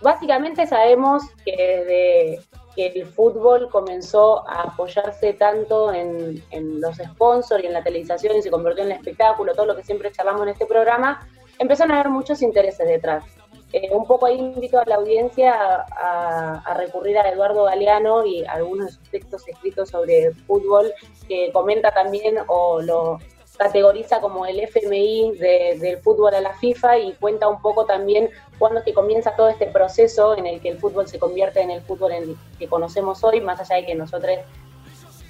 Básicamente 0.04 0.66
sabemos 0.66 1.22
que 1.46 1.56
desde 1.56 2.40
que 2.76 2.86
el 2.88 3.06
fútbol 3.06 3.70
comenzó 3.70 4.46
a 4.46 4.64
apoyarse 4.64 5.32
tanto 5.32 5.94
en, 5.94 6.42
los 6.78 6.96
sponsors 6.96 7.64
y 7.64 7.68
en 7.68 7.72
la 7.72 7.82
televisación 7.82 8.36
y 8.36 8.42
se 8.42 8.50
convirtió 8.50 8.84
en 8.84 8.90
el 8.90 8.98
espectáculo, 8.98 9.54
todo 9.54 9.64
lo 9.64 9.76
que 9.76 9.82
siempre 9.82 10.12
charlamos 10.12 10.42
en 10.42 10.48
este 10.50 10.66
programa, 10.66 11.26
empezaron 11.58 11.92
a 11.92 12.00
haber 12.00 12.12
muchos 12.12 12.42
intereses 12.42 12.86
detrás. 12.86 13.24
Eh, 13.72 13.88
un 13.92 14.06
poco 14.06 14.26
ahí 14.26 14.38
invito 14.38 14.78
a 14.78 14.84
la 14.84 14.96
audiencia 14.96 15.54
a, 15.96 16.74
recurrir 16.76 17.16
a 17.16 17.28
Eduardo 17.30 17.64
Galeano 17.64 18.26
y 18.26 18.44
algunos 18.44 18.86
de 18.86 18.92
sus 18.92 19.10
textos 19.10 19.48
escritos 19.48 19.88
sobre 19.88 20.32
fútbol 20.46 20.92
que 21.28 21.50
comenta 21.50 21.92
también 21.92 22.36
o 22.48 22.82
lo, 22.82 23.18
categoriza 23.56 24.20
como 24.20 24.46
el 24.46 24.60
FMI 24.60 25.38
del 25.38 25.98
fútbol 25.98 26.34
a 26.34 26.40
la 26.40 26.54
FIFA 26.54 26.98
y 26.98 27.12
cuenta 27.14 27.48
un 27.48 27.60
poco 27.60 27.84
también 27.84 28.30
cuándo 28.58 28.80
es 28.80 28.84
que 28.84 28.94
comienza 28.94 29.36
todo 29.36 29.48
este 29.48 29.66
proceso 29.66 30.36
en 30.36 30.46
el 30.46 30.60
que 30.60 30.70
el 30.70 30.78
fútbol 30.78 31.06
se 31.06 31.18
convierte 31.18 31.60
en 31.60 31.70
el 31.70 31.82
fútbol 31.82 32.36
que 32.58 32.68
conocemos 32.68 33.22
hoy, 33.22 33.40
más 33.40 33.60
allá 33.60 33.76
de 33.76 33.86
que 33.86 33.94
nosotros 33.94 34.38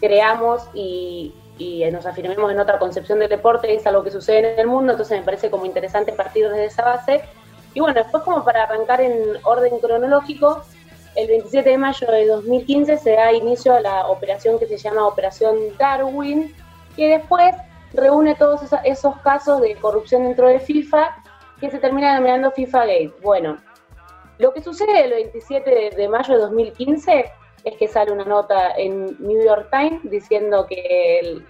creamos 0.00 0.62
y, 0.74 1.34
nos 1.92 2.06
afirmemos 2.06 2.50
en 2.50 2.58
otra 2.58 2.78
concepción 2.78 3.20
del 3.20 3.28
deporte, 3.28 3.72
es 3.72 3.86
algo 3.86 4.02
que 4.02 4.10
sucede 4.10 4.54
en 4.54 4.58
el 4.58 4.66
mundo, 4.66 4.92
entonces 4.92 5.18
me 5.18 5.24
parece 5.24 5.50
como 5.50 5.66
interesante 5.66 6.12
partir 6.12 6.48
desde 6.48 6.64
esa 6.64 6.82
base. 6.82 7.22
Y 7.74 7.80
bueno, 7.80 7.94
después 7.94 8.24
como 8.24 8.42
para 8.44 8.64
arrancar 8.64 9.00
en 9.00 9.38
orden 9.44 9.78
cronológico, 9.78 10.62
el 11.14 11.28
27 11.28 11.70
de 11.70 11.78
mayo 11.78 12.06
de 12.08 12.26
2015 12.26 12.96
se 12.98 13.12
da 13.12 13.32
inicio 13.32 13.74
a 13.74 13.80
la 13.80 14.08
operación 14.08 14.58
que 14.58 14.66
se 14.66 14.76
llama 14.76 15.06
Operación 15.06 15.56
Darwin, 15.78 16.52
que 16.96 17.08
después 17.08 17.54
reúne 17.94 18.34
todos 18.34 18.60
esos 18.84 19.16
casos 19.20 19.60
de 19.60 19.76
corrupción 19.76 20.24
dentro 20.24 20.48
de 20.48 20.60
FIFA 20.60 21.22
que 21.60 21.70
se 21.70 21.78
termina 21.78 22.12
denominando 22.12 22.50
FIFA 22.50 22.80
Gate. 22.80 23.14
Bueno, 23.22 23.56
lo 24.38 24.52
que 24.52 24.62
sucede 24.62 25.04
el 25.04 25.10
27 25.12 25.90
de, 25.96 26.08
mayo 26.08 26.34
de 26.34 26.40
2015 26.40 27.32
es 27.64 27.76
que 27.76 27.88
sale 27.88 28.12
una 28.12 28.24
nota 28.24 28.72
en 28.76 29.16
New 29.20 29.42
York 29.42 29.68
Times 29.70 30.00
diciendo 30.10 30.66
que 30.66 31.40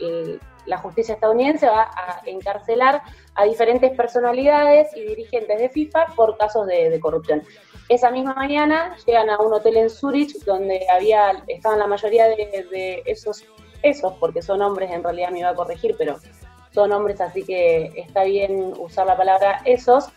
la 0.67 0.79
justicia 0.79 1.15
estadounidense 1.15 1.67
va 1.67 1.91
a 1.95 2.23
encarcelar 2.27 3.03
a 3.35 3.45
diferentes 3.45 3.91
personalidades 3.97 4.95
y 4.97 5.03
dirigentes 5.03 5.59
de 5.59 5.69
FIFA 5.69 6.07
por 6.15 6.37
casos 6.37 6.67
de, 6.67 6.99
corrupción. 7.01 7.43
Esa 7.89 8.11
misma 8.11 8.35
mañana 8.35 8.97
llegan 9.07 9.29
a 9.29 9.39
un 9.39 9.53
hotel 9.53 9.77
en 9.77 9.91
Zurich 9.91 10.33
donde 10.45 10.87
había 10.91 11.43
estaban 11.49 11.79
la 11.79 11.87
mayoría 11.87 12.29
de, 12.29 12.67
de 12.71 13.03
esos 13.05 13.45
esos, 13.85 14.14
porque 14.14 14.42
son 14.42 14.62
hombres, 14.62 14.90
en 14.90 15.03
realidad 15.03 15.31
me 15.31 15.40
iba 15.40 15.51
a 15.51 15.55
corregir, 15.55 15.94
pero 15.97 16.16
son 16.73 16.90
hombres, 16.92 17.20
así 17.20 17.44
que 17.44 17.92
está 17.94 18.25
bien 18.25 18.73
usar 18.79 19.07
la 19.07 19.16
palabra 19.16 19.61
esos, 19.64 20.09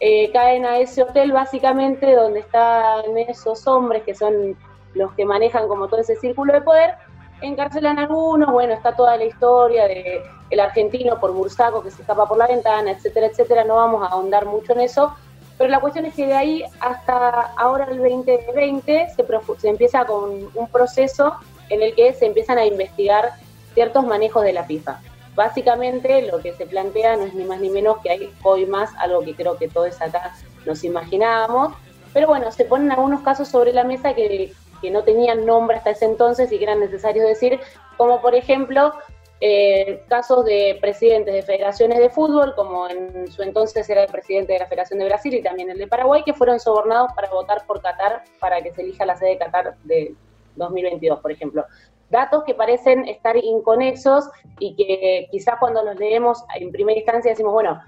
eh, 0.00 0.30
caen 0.32 0.64
a 0.64 0.78
ese 0.78 1.02
hotel 1.02 1.32
básicamente 1.32 2.14
donde 2.14 2.40
están 2.40 3.18
esos 3.18 3.66
hombres 3.66 4.04
que 4.04 4.14
son 4.14 4.56
los 4.94 5.12
que 5.14 5.24
manejan 5.24 5.68
como 5.68 5.88
todo 5.88 6.00
ese 6.00 6.16
círculo 6.16 6.52
de 6.52 6.62
poder, 6.62 6.94
encarcelan 7.42 7.98
a 7.98 8.02
algunos, 8.02 8.50
bueno, 8.50 8.72
está 8.72 8.96
toda 8.96 9.16
la 9.16 9.24
historia 9.24 9.86
de 9.86 10.22
el 10.50 10.60
argentino 10.60 11.20
por 11.20 11.32
Bursaco 11.32 11.82
que 11.82 11.90
se 11.90 12.00
escapa 12.00 12.26
por 12.26 12.38
la 12.38 12.46
ventana, 12.46 12.90
etcétera, 12.92 13.26
etcétera, 13.26 13.64
no 13.64 13.76
vamos 13.76 14.02
a 14.02 14.12
ahondar 14.12 14.46
mucho 14.46 14.72
en 14.72 14.80
eso, 14.80 15.14
pero 15.58 15.68
la 15.68 15.80
cuestión 15.80 16.06
es 16.06 16.14
que 16.14 16.26
de 16.26 16.34
ahí 16.34 16.64
hasta 16.80 17.52
ahora 17.56 17.86
el 17.90 17.98
2020 17.98 19.08
se, 19.14 19.26
se 19.58 19.68
empieza 19.68 20.06
con 20.06 20.48
un 20.54 20.68
proceso 20.68 21.34
en 21.68 21.82
el 21.82 21.94
que 21.94 22.12
se 22.12 22.26
empiezan 22.26 22.58
a 22.58 22.66
investigar 22.66 23.32
ciertos 23.74 24.06
manejos 24.06 24.42
de 24.44 24.52
la 24.52 24.64
FIFA. 24.64 25.00
Básicamente 25.34 26.22
lo 26.22 26.40
que 26.40 26.52
se 26.52 26.66
plantea 26.66 27.16
no 27.16 27.24
es 27.24 27.34
ni 27.34 27.44
más 27.44 27.60
ni 27.60 27.70
menos 27.70 27.98
que 27.98 28.10
hay 28.10 28.32
hoy 28.42 28.66
más, 28.66 28.90
algo 28.98 29.20
que 29.22 29.34
creo 29.34 29.56
que 29.56 29.68
todos 29.68 30.00
acá 30.00 30.34
nos 30.66 30.82
imaginábamos, 30.82 31.74
pero 32.12 32.26
bueno, 32.26 32.50
se 32.50 32.64
ponen 32.64 32.90
algunos 32.90 33.20
casos 33.20 33.48
sobre 33.48 33.72
la 33.72 33.84
mesa 33.84 34.14
que, 34.14 34.52
no 34.90 35.02
tenían 35.02 35.44
nombre 35.44 35.76
hasta 35.76 35.90
ese 35.90 36.04
entonces 36.04 36.50
y 36.50 36.58
que 36.58 36.64
eran 36.64 36.80
necesarios 36.80 37.26
decir, 37.26 37.60
como 37.96 38.20
por 38.20 38.34
ejemplo 38.34 38.92
eh, 39.40 40.02
casos 40.08 40.44
de 40.44 40.78
presidentes 40.80 41.34
de 41.34 41.42
federaciones 41.42 41.98
de 41.98 42.10
fútbol, 42.10 42.54
como 42.56 42.88
en 42.88 43.30
su 43.30 43.42
entonces 43.42 43.88
era 43.88 44.02
el 44.02 44.10
presidente 44.10 44.52
de 44.54 44.60
la 44.60 44.66
Federación 44.66 44.98
de 44.98 45.04
Brasil 45.04 45.34
y 45.34 45.42
también 45.42 45.70
el 45.70 45.78
de 45.78 45.86
Paraguay, 45.86 46.22
que 46.24 46.32
fueron 46.32 46.58
sobornados 46.58 47.12
para 47.14 47.28
votar 47.30 47.64
por 47.66 47.80
Qatar 47.80 48.24
para 48.40 48.60
que 48.60 48.72
se 48.72 48.82
elija 48.82 49.04
la 49.04 49.16
sede 49.16 49.30
de 49.30 49.38
Qatar 49.38 49.76
de, 49.84 50.14
2022, 50.58 51.20
por 51.20 51.32
ejemplo. 51.32 51.64
Datos 52.10 52.44
que 52.44 52.54
parecen 52.54 53.06
estar 53.06 53.36
inconexos 53.36 54.28
y 54.58 54.74
que 54.76 55.28
quizás 55.30 55.56
cuando 55.60 55.84
los 55.84 55.96
leemos 55.96 56.44
en 56.54 56.72
primera 56.72 56.98
instancia 56.98 57.32
decimos, 57.32 57.52
bueno, 57.52 57.80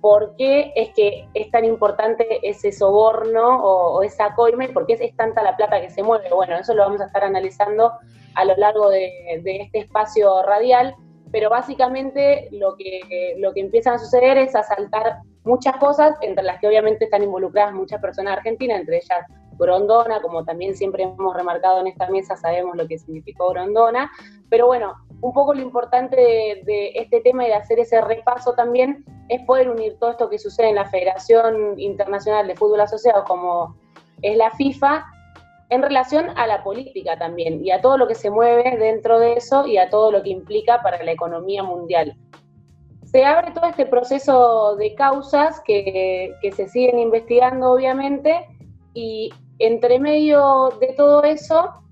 ¿por 0.00 0.34
qué 0.36 0.72
es 0.74 0.90
que 0.94 1.28
es 1.34 1.50
tan 1.50 1.64
importante 1.64 2.40
ese 2.42 2.72
soborno 2.72 3.62
o, 3.62 4.02
esa 4.02 4.34
coime? 4.34 4.68
¿Por 4.68 4.86
qué 4.86 4.94
es, 4.94 5.16
tanta 5.16 5.42
la 5.42 5.56
plata 5.56 5.80
que 5.80 5.90
se 5.90 6.02
mueve? 6.02 6.28
Bueno, 6.32 6.56
eso 6.56 6.74
lo 6.74 6.82
vamos 6.82 7.00
a 7.00 7.06
estar 7.06 7.24
analizando 7.24 7.92
a 8.34 8.44
lo 8.44 8.56
largo 8.56 8.90
de, 8.90 9.10
este 9.44 9.78
espacio 9.78 10.42
radial, 10.42 10.94
pero 11.32 11.50
básicamente 11.50 12.48
lo 12.52 12.76
que, 12.76 13.34
lo 13.38 13.52
que 13.52 13.60
empieza 13.60 13.94
a 13.94 13.98
suceder 13.98 14.38
es 14.38 14.54
asaltar 14.54 15.18
muchas 15.44 15.76
cosas, 15.76 16.16
entre 16.20 16.44
las 16.44 16.60
que 16.60 16.68
obviamente 16.68 17.04
están 17.04 17.22
involucradas 17.22 17.74
muchas 17.74 18.00
personas 18.00 18.36
argentinas, 18.36 18.80
entre 18.80 18.98
ellas 18.98 19.24
Grondona, 19.58 20.20
como 20.22 20.44
también 20.44 20.74
siempre 20.76 21.02
hemos 21.02 21.36
remarcado 21.36 21.80
en 21.80 21.88
esta 21.88 22.08
mesa, 22.08 22.36
sabemos 22.36 22.76
lo 22.76 22.86
que 22.86 22.98
significó 22.98 23.50
Grondona, 23.50 24.10
pero 24.48 24.66
bueno, 24.66 24.94
un 25.20 25.32
poco 25.32 25.54
lo 25.54 25.60
importante 25.60 26.16
de, 26.16 26.92
este 26.94 27.20
tema 27.20 27.44
y 27.44 27.48
de 27.48 27.54
hacer 27.54 27.80
ese 27.80 28.00
repaso 28.00 28.54
también 28.54 29.04
es 29.28 29.42
poder 29.42 29.68
unir 29.68 29.98
todo 29.98 30.10
esto 30.10 30.30
que 30.30 30.38
sucede 30.38 30.68
en 30.68 30.76
la 30.76 30.86
Federación 30.86 31.78
Internacional 31.78 32.46
de 32.46 32.56
Fútbol 32.56 32.80
Asociado, 32.80 33.24
como 33.24 33.76
es 34.22 34.36
la 34.36 34.50
FIFA, 34.52 35.04
en 35.70 35.82
relación 35.82 36.30
a 36.36 36.46
la 36.46 36.62
política 36.62 37.18
también 37.18 37.64
y 37.64 37.70
a 37.70 37.80
todo 37.80 37.98
lo 37.98 38.06
que 38.08 38.14
se 38.14 38.30
mueve 38.30 38.76
dentro 38.78 39.18
de 39.18 39.34
eso 39.34 39.66
y 39.66 39.76
a 39.76 39.90
todo 39.90 40.10
lo 40.10 40.22
que 40.22 40.30
implica 40.30 40.82
para 40.82 41.02
la 41.02 41.12
economía 41.12 41.62
mundial. 41.62 42.16
Se 43.04 43.24
abre 43.24 43.52
todo 43.52 43.66
este 43.66 43.86
proceso 43.86 44.76
de 44.76 44.94
causas 44.94 45.60
que, 45.66 46.34
se 46.54 46.68
siguen 46.68 46.98
investigando 46.98 47.72
obviamente 47.72 48.46
y 48.94 49.32
entre 49.58 49.98
medio 49.98 50.70
de 50.80 50.94
todo 50.96 51.22
eso, 51.22 51.82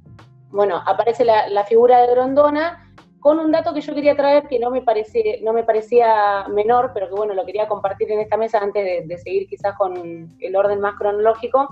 bueno, 0.51 0.83
aparece 0.87 1.25
la, 1.25 1.65
figura 1.65 2.01
de 2.01 2.13
Grondona 2.13 2.83
con 3.21 3.41
un 3.41 3.51
dato 3.51 3.75
que 3.75 3.81
yo 3.81 3.95
quería 3.95 4.17
traer 4.17 4.47
que 4.47 4.59
no 4.59 4.71
me, 4.71 4.83
parece, 4.83 5.41
no 5.43 5.53
me 5.53 5.65
parecía 5.65 6.47
menor, 6.49 6.93
pero 6.95 7.09
que 7.09 7.15
bueno, 7.15 7.35
lo 7.35 7.45
quería 7.45 7.67
compartir 7.67 8.11
en 8.13 8.21
esta 8.21 8.37
mesa 8.37 8.59
antes 8.59 9.07
de, 9.07 9.19
seguir 9.19 9.49
quizás 9.49 9.77
con 9.77 10.37
el 10.39 10.57
orden 10.57 10.81
más 10.81 10.95
cronológico, 10.95 11.69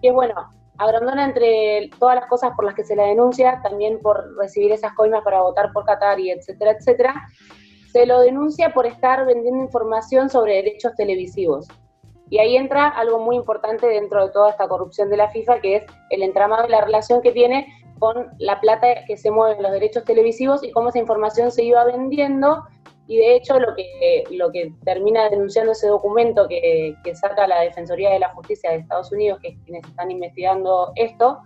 que 0.00 0.10
bueno, 0.10 0.34
Agrandona 0.78 1.24
entre 1.24 1.90
todas 2.00 2.16
las 2.16 2.26
cosas 2.26 2.52
por 2.56 2.64
las 2.64 2.74
que 2.74 2.82
se 2.82 2.96
la 2.96 3.04
denuncia, 3.04 3.60
también 3.62 4.00
por 4.00 4.36
recibir 4.36 4.72
esas 4.72 4.92
coimas 4.94 5.22
para 5.22 5.42
votar 5.42 5.72
por 5.72 5.84
Qatar 5.84 6.18
y 6.18 6.30
etcétera, 6.30 6.72
etcétera, 6.72 7.14
se 7.92 8.06
lo 8.06 8.20
denuncia 8.20 8.70
por 8.70 8.86
estar 8.86 9.24
vendiendo 9.24 9.62
información 9.62 10.28
sobre 10.28 10.54
derechos 10.54 10.94
televisivos. 10.96 11.68
Y 12.30 12.38
ahí 12.38 12.56
entra 12.56 12.88
algo 12.88 13.18
muy 13.18 13.36
importante 13.36 13.86
dentro 13.86 14.24
de 14.26 14.32
toda 14.32 14.50
esta 14.50 14.66
corrupción 14.68 15.10
de 15.10 15.16
la 15.16 15.28
FIFA, 15.28 15.60
que 15.60 15.76
es 15.76 15.84
el 16.10 16.22
entramado 16.22 16.66
y 16.66 16.70
la 16.70 16.80
relación 16.80 17.20
que 17.20 17.32
tiene 17.32 17.66
con 17.98 18.28
la 18.38 18.60
plata 18.60 19.04
que 19.06 19.16
se 19.16 19.30
mueve 19.30 19.56
en 19.56 19.62
los 19.62 19.72
derechos 19.72 20.04
televisivos 20.04 20.64
y 20.64 20.70
cómo 20.72 20.88
esa 20.88 20.98
información 20.98 21.50
se 21.50 21.64
iba 21.64 21.84
vendiendo. 21.84 22.64
Y 23.06 23.18
de 23.18 23.36
hecho 23.36 23.60
lo 23.60 23.74
que, 23.74 24.24
lo 24.30 24.50
que 24.50 24.72
termina 24.84 25.28
denunciando 25.28 25.72
ese 25.72 25.88
documento 25.88 26.48
que, 26.48 26.96
saca 27.14 27.46
la 27.46 27.60
Defensoría 27.60 28.10
de 28.10 28.18
la 28.18 28.30
Justicia 28.30 28.70
de 28.70 28.78
Estados 28.78 29.12
Unidos, 29.12 29.38
que 29.42 29.48
es 29.48 29.58
quienes 29.64 29.86
están 29.86 30.10
investigando 30.10 30.92
esto, 30.96 31.40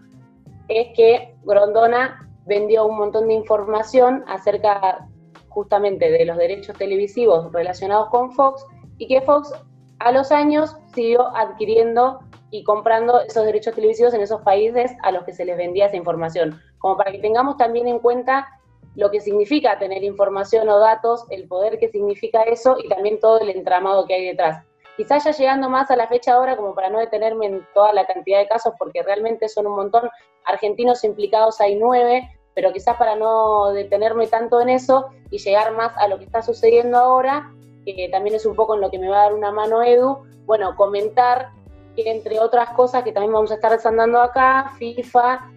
es 0.68 0.88
que 0.94 1.34
Grondona 1.42 2.28
vendió 2.46 2.86
un 2.86 2.98
montón 2.98 3.28
de 3.28 3.34
información 3.34 4.24
acerca 4.28 5.08
justamente 5.48 6.10
de 6.10 6.24
los 6.24 6.36
derechos 6.36 6.78
televisivos 6.78 7.52
relacionados 7.52 8.08
con 8.10 8.32
Fox 8.32 8.64
y 8.98 9.08
que 9.08 9.20
Fox 9.22 9.52
a 10.00 10.12
los 10.12 10.32
años 10.32 10.76
siguió 10.94 11.34
adquiriendo 11.37 12.20
y 12.50 12.64
comprando 12.64 13.20
esos 13.20 13.44
derechos 13.44 13.74
televisivos 13.74 14.14
en 14.14 14.22
esos 14.22 14.40
países 14.42 14.92
a 15.02 15.11
los 15.11 15.24
que 15.24 15.32
se 15.32 15.44
les 15.44 15.56
vendía 15.56 15.87
esa 15.87 15.96
información. 15.96 16.61
Como 16.78 16.96
para 16.96 17.12
que 17.12 17.18
tengamos 17.18 17.56
también 17.56 17.88
en 17.88 17.98
cuenta 17.98 18.48
lo 18.94 19.11
que 19.11 19.20
significa 19.20 19.78
tener 19.78 20.02
información 20.02 20.68
o 20.68 20.78
datos, 20.78 21.24
el 21.30 21.46
poder 21.46 21.78
que 21.78 21.88
significa 21.88 22.42
eso 22.42 22.76
y 22.82 22.88
también 22.88 23.20
todo 23.20 23.40
el 23.40 23.50
entramado 23.50 24.06
que 24.06 24.14
hay 24.14 24.24
detrás. 24.24 24.64
Quizás 24.96 25.22
ya 25.24 25.30
llegando 25.30 25.68
más 25.68 25.90
a 25.92 25.96
la 25.96 26.08
fecha 26.08 26.32
ahora, 26.32 26.56
como 26.56 26.74
para 26.74 26.90
no 26.90 26.98
detenerme 26.98 27.46
en 27.46 27.66
toda 27.72 27.92
la 27.92 28.04
cantidad 28.06 28.40
de 28.40 28.48
casos, 28.48 28.74
porque 28.76 29.02
realmente 29.04 29.48
son 29.48 29.68
un 29.68 29.76
montón, 29.76 30.11
argentinos 30.44 31.04
implicados 31.04 31.61
hay 31.61 31.76
nueve, 31.76 32.28
pero 32.54 32.72
quizás 32.72 32.96
para 32.96 33.14
no 33.14 33.70
detenerme 33.70 34.26
tanto 34.26 34.61
en 34.61 34.70
eso 34.70 35.11
y 35.30 35.38
llegar 35.38 35.72
más 35.76 35.96
a 35.96 36.08
lo 36.08 36.18
que 36.18 36.24
está 36.24 36.42
sucediendo 36.42 36.98
ahora, 36.98 37.52
que 37.94 38.09
también 38.09 38.37
es 38.37 38.46
un 38.46 38.55
poco 38.55 38.74
en 38.74 38.81
lo 38.81 38.90
que 38.90 38.98
me 38.98 39.09
va 39.09 39.20
a 39.20 39.24
dar 39.24 39.35
una 39.35 39.51
mano 39.51 39.83
Edu, 39.83 40.18
bueno, 40.46 40.74
comentar 40.77 41.51
que 41.94 42.11
entre 42.11 42.38
otras 42.40 42.70
cosas 42.70 43.03
que 43.03 43.12
también 43.12 43.33
vamos 43.33 43.51
a 43.51 43.55
estar 43.55 43.72
desandando 43.72 44.20
acá, 44.20 44.72
FIFA 44.79 45.51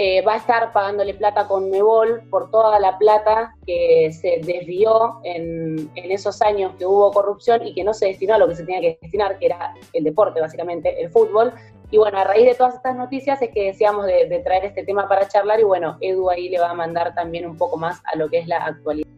eh, 0.00 0.22
va 0.22 0.34
a 0.34 0.36
estar 0.36 0.72
pagándole 0.72 1.12
plata 1.14 1.48
con 1.48 1.70
Mebol 1.70 2.22
por 2.30 2.52
toda 2.52 2.78
la 2.78 2.96
plata 2.98 3.56
que 3.66 4.12
se 4.12 4.40
desvió 4.44 5.18
en, 5.24 5.90
esos 5.96 6.40
años 6.40 6.72
que 6.78 6.86
hubo 6.86 7.10
corrupción 7.10 7.66
y 7.66 7.74
que 7.74 7.82
no 7.82 7.92
se 7.92 8.06
destinó 8.06 8.34
a 8.34 8.38
lo 8.38 8.46
que 8.46 8.54
se 8.54 8.64
tenía 8.64 8.80
que 8.80 8.98
destinar, 9.02 9.40
que 9.40 9.46
era 9.46 9.74
el 9.92 10.04
deporte, 10.04 10.40
básicamente, 10.40 11.02
el 11.02 11.10
fútbol. 11.10 11.52
Y 11.90 11.98
bueno, 11.98 12.16
a 12.18 12.22
raíz 12.22 12.46
de 12.46 12.54
todas 12.54 12.76
estas 12.76 12.94
noticias 12.94 13.42
es 13.42 13.50
que 13.50 13.64
decíamos 13.64 14.06
de, 14.06 14.40
traer 14.44 14.66
este 14.66 14.84
tema 14.84 15.08
para 15.08 15.26
charlar 15.26 15.58
y 15.58 15.64
bueno, 15.64 15.98
Edu 16.00 16.30
ahí 16.30 16.48
le 16.48 16.60
va 16.60 16.70
a 16.70 16.74
mandar 16.74 17.12
también 17.16 17.44
un 17.44 17.56
poco 17.56 17.76
más 17.76 18.00
a 18.04 18.16
lo 18.16 18.28
que 18.28 18.38
es 18.38 18.46
la 18.46 18.58
actualidad. 18.58 19.08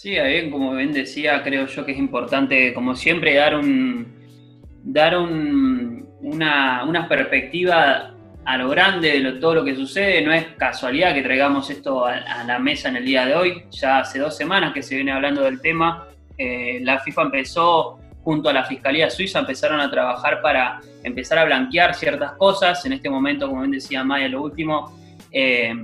Sí, 0.00 0.12
bien, 0.12 0.50
como 0.50 0.74
bien 0.74 0.94
decía, 0.94 1.42
creo 1.42 1.66
yo 1.66 1.84
que 1.84 1.92
es 1.92 1.98
importante, 1.98 2.72
como 2.72 2.96
siempre, 2.96 3.34
dar 3.34 3.54
un 3.54 4.06
dar 4.82 5.18
una, 5.18 6.84
una 6.84 7.06
perspectiva 7.06 8.14
a 8.42 8.56
lo 8.56 8.70
grande 8.70 9.20
de 9.20 9.32
todo 9.32 9.56
lo 9.56 9.62
que 9.62 9.76
sucede. 9.76 10.22
No 10.22 10.32
es 10.32 10.46
casualidad 10.56 11.12
que 11.12 11.20
traigamos 11.20 11.68
esto 11.68 12.06
a, 12.06 12.44
la 12.44 12.58
mesa 12.58 12.88
en 12.88 12.96
el 12.96 13.04
día 13.04 13.26
de 13.26 13.34
hoy. 13.34 13.64
Ya 13.72 13.98
hace 13.98 14.18
dos 14.18 14.34
semanas 14.34 14.72
que 14.72 14.82
se 14.82 14.94
viene 14.94 15.12
hablando 15.12 15.42
del 15.42 15.60
tema. 15.60 16.08
Eh, 16.38 16.80
la 16.80 17.00
FIFA 17.00 17.22
empezó, 17.24 17.98
junto 18.22 18.48
a 18.48 18.54
la 18.54 18.64
Fiscalía 18.64 19.10
Suiza, 19.10 19.40
empezaron 19.40 19.80
a 19.80 19.90
trabajar 19.90 20.40
para 20.40 20.80
empezar 21.04 21.36
a 21.36 21.44
blanquear 21.44 21.94
ciertas 21.94 22.32
cosas. 22.38 22.86
En 22.86 22.94
este 22.94 23.10
momento, 23.10 23.48
como 23.48 23.60
bien 23.60 23.72
decía 23.72 24.02
Maya, 24.02 24.28
lo 24.28 24.44
último, 24.44 24.98
eh, 25.30 25.74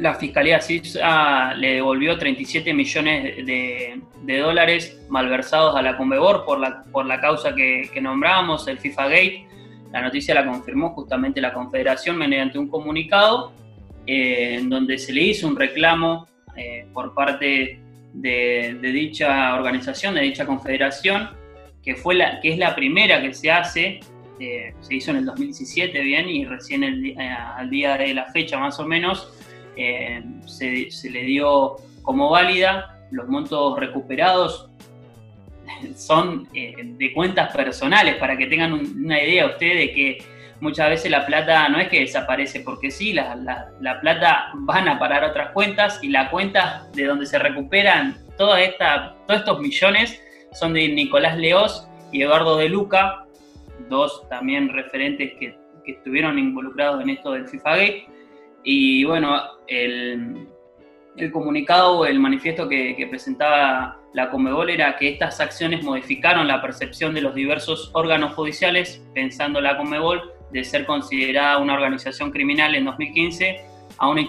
la 0.00 0.14
Fiscalía 0.14 0.60
Suiza 0.60 1.54
le 1.54 1.74
devolvió 1.74 2.16
37 2.16 2.72
millones 2.72 3.46
de, 3.46 4.00
dólares 4.38 5.04
malversados 5.08 5.76
a 5.76 5.82
la 5.82 5.96
Conmebol 5.96 6.44
por 6.44 6.58
la, 6.58 6.82
por 6.84 7.04
la 7.04 7.20
causa 7.20 7.54
que, 7.54 7.90
que 7.92 8.00
el 8.00 8.78
FIFA 8.78 9.04
Gate. 9.04 9.46
La 9.92 10.00
noticia 10.02 10.34
la 10.34 10.46
confirmó 10.46 10.90
justamente 10.90 11.40
la 11.40 11.52
Confederación 11.52 12.16
mediante 12.16 12.58
un 12.58 12.68
comunicado 12.68 13.52
eh, 14.06 14.56
en 14.58 14.70
donde 14.70 14.98
se 14.98 15.12
le 15.12 15.22
hizo 15.22 15.46
un 15.46 15.56
reclamo 15.56 16.26
eh, 16.56 16.86
por 16.94 17.12
parte 17.12 17.80
de, 18.14 18.78
dicha 18.80 19.54
organización, 19.54 20.14
de 20.14 20.22
dicha 20.22 20.46
confederación, 20.46 21.30
que, 21.82 21.94
fue 21.94 22.14
la, 22.14 22.40
que 22.40 22.52
es 22.52 22.58
la 22.58 22.74
primera 22.74 23.20
que 23.20 23.34
se 23.34 23.50
hace, 23.50 24.00
eh, 24.38 24.74
se 24.80 24.94
hizo 24.94 25.10
en 25.10 25.18
el 25.18 25.26
2017 25.26 26.00
bien, 26.00 26.28
y 26.28 26.44
recién 26.46 26.84
al 27.18 27.68
día 27.68 27.98
de 27.98 28.14
la 28.14 28.26
fecha 28.26 28.58
más 28.58 28.80
o 28.80 28.86
menos 28.86 29.32
se, 30.46 30.90
se 30.90 31.10
le 31.10 31.22
dio 31.22 31.76
como 32.02 32.30
válida 32.30 32.96
los 33.10 33.28
montos 33.28 33.78
recuperados 33.78 34.70
son 35.96 36.48
eh, 36.54 36.74
de 36.78 37.12
cuentas 37.12 37.54
personales, 37.54 38.16
para 38.16 38.36
que 38.36 38.46
tengan 38.46 38.72
una 38.72 39.22
idea 39.22 39.46
ustedes 39.46 39.76
de 39.76 39.92
que 39.92 40.18
muchas 40.60 40.90
veces 40.90 41.10
la 41.10 41.24
plata 41.26 41.68
no 41.68 41.78
es 41.78 41.88
que 41.88 42.00
desaparece 42.00 42.60
porque 42.60 42.90
sí, 42.90 43.12
la, 43.12 43.34
la, 43.80 44.00
plata 44.00 44.50
van 44.54 44.88
a 44.88 44.98
parar 44.98 45.24
otras 45.24 45.50
cuentas 45.52 45.98
y 46.02 46.08
la 46.08 46.30
cuenta 46.30 46.86
de 46.94 47.04
donde 47.04 47.26
se 47.26 47.38
recuperan 47.38 48.18
toda 48.36 48.60
esta, 48.60 49.16
todos 49.26 49.40
estos 49.40 49.60
millones 49.60 50.20
son 50.52 50.74
de 50.74 50.88
Nicolás 50.88 51.36
Leós 51.38 51.88
y 52.12 52.22
Eduardo 52.22 52.56
de 52.56 52.68
Luca, 52.68 53.24
dos 53.88 54.28
también 54.28 54.68
referentes 54.68 55.32
que, 55.38 55.56
que 55.84 55.92
estuvieron 55.92 56.38
involucrados 56.38 57.02
en 57.02 57.10
esto 57.10 57.32
del 57.32 57.48
FIFA 57.48 57.76
Gate. 57.76 58.06
Y 58.62 59.04
bueno, 59.04 59.40
el, 59.66 60.48
el 61.16 61.32
comunicado 61.32 61.98
o 61.98 62.06
el 62.06 62.18
manifiesto 62.18 62.68
que, 62.68 63.06
presentaba 63.10 63.98
la 64.12 64.30
Comebol 64.30 64.70
era 64.70 64.96
que 64.96 65.08
estas 65.08 65.40
acciones 65.40 65.84
modificaron 65.84 66.48
la 66.48 66.60
percepción 66.60 67.14
de 67.14 67.20
los 67.20 67.34
diversos 67.34 67.90
órganos 67.94 68.34
judiciales, 68.34 69.04
pensando 69.14 69.60
la 69.60 69.76
Comebol 69.76 70.32
de 70.52 70.64
ser 70.64 70.84
considerada 70.84 71.58
una 71.58 71.74
organización 71.74 72.30
criminal 72.30 72.74
en 72.74 72.84
2015 72.84 73.60
a 73.98 74.08
una, 74.08 74.22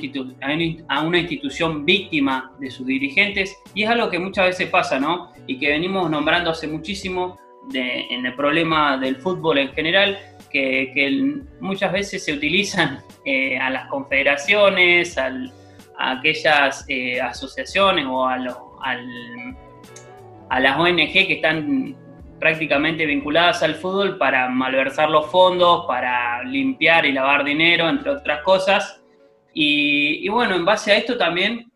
a 0.90 1.02
una 1.02 1.20
institución 1.20 1.86
víctima 1.86 2.52
de 2.60 2.70
sus 2.70 2.86
dirigentes, 2.86 3.58
y 3.74 3.84
es 3.84 3.90
algo 3.90 4.10
que 4.10 4.20
muchas 4.20 4.48
veces 4.48 4.70
pasa, 4.70 5.00
¿no? 5.00 5.32
Y 5.48 5.58
que 5.58 5.70
venimos 5.70 6.10
nombrando 6.10 6.52
hace 6.52 6.68
muchísimo 6.68 7.40
en 7.74 8.26
el 8.26 8.36
problema 8.36 8.98
del 8.98 9.16
fútbol 9.18 9.60
en 9.60 9.70
general, 9.70 10.18
que, 10.52 11.42
muchas 11.60 11.92
veces 11.92 12.24
se 12.24 12.34
utilizan 12.34 13.00
eh, 13.26 13.58
a 13.58 13.70
las 13.70 13.88
confederaciones, 13.88 15.18
a 15.18 15.32
aquellas 15.98 16.86
eh, 16.88 17.22
asociaciones 17.22 18.06
o 18.08 18.26
a 18.26 18.38
las 20.60 20.78
ONG 20.78 21.12
que 21.12 21.34
están 21.34 21.96
prácticamente 22.40 23.06
vinculadas 23.06 23.62
al 23.62 23.76
fútbol 23.76 24.18
para 24.18 24.50
malversar 24.50 25.10
los 25.10 25.28
fondos, 25.28 25.86
para 25.86 26.44
limpiar 26.44 27.06
y 27.06 27.12
lavar 27.12 27.44
dinero, 27.44 27.88
entre 27.88 28.10
otras 28.10 28.42
cosas. 28.42 29.02
Y, 29.54 30.28
bueno, 30.30 30.56
en 30.56 30.66
base 30.66 30.92
a 30.92 30.98
esto 30.98 31.18
también 31.18 31.72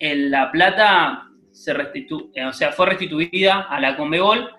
la 0.00 0.50
plata 0.50 1.30
se 1.52 1.72
eh, 1.72 2.46
o 2.46 2.52
sea, 2.52 2.72
fue 2.72 2.86
restituida 2.86 3.60
a 3.62 3.80
la 3.80 3.96
Conmebol, 3.96 4.50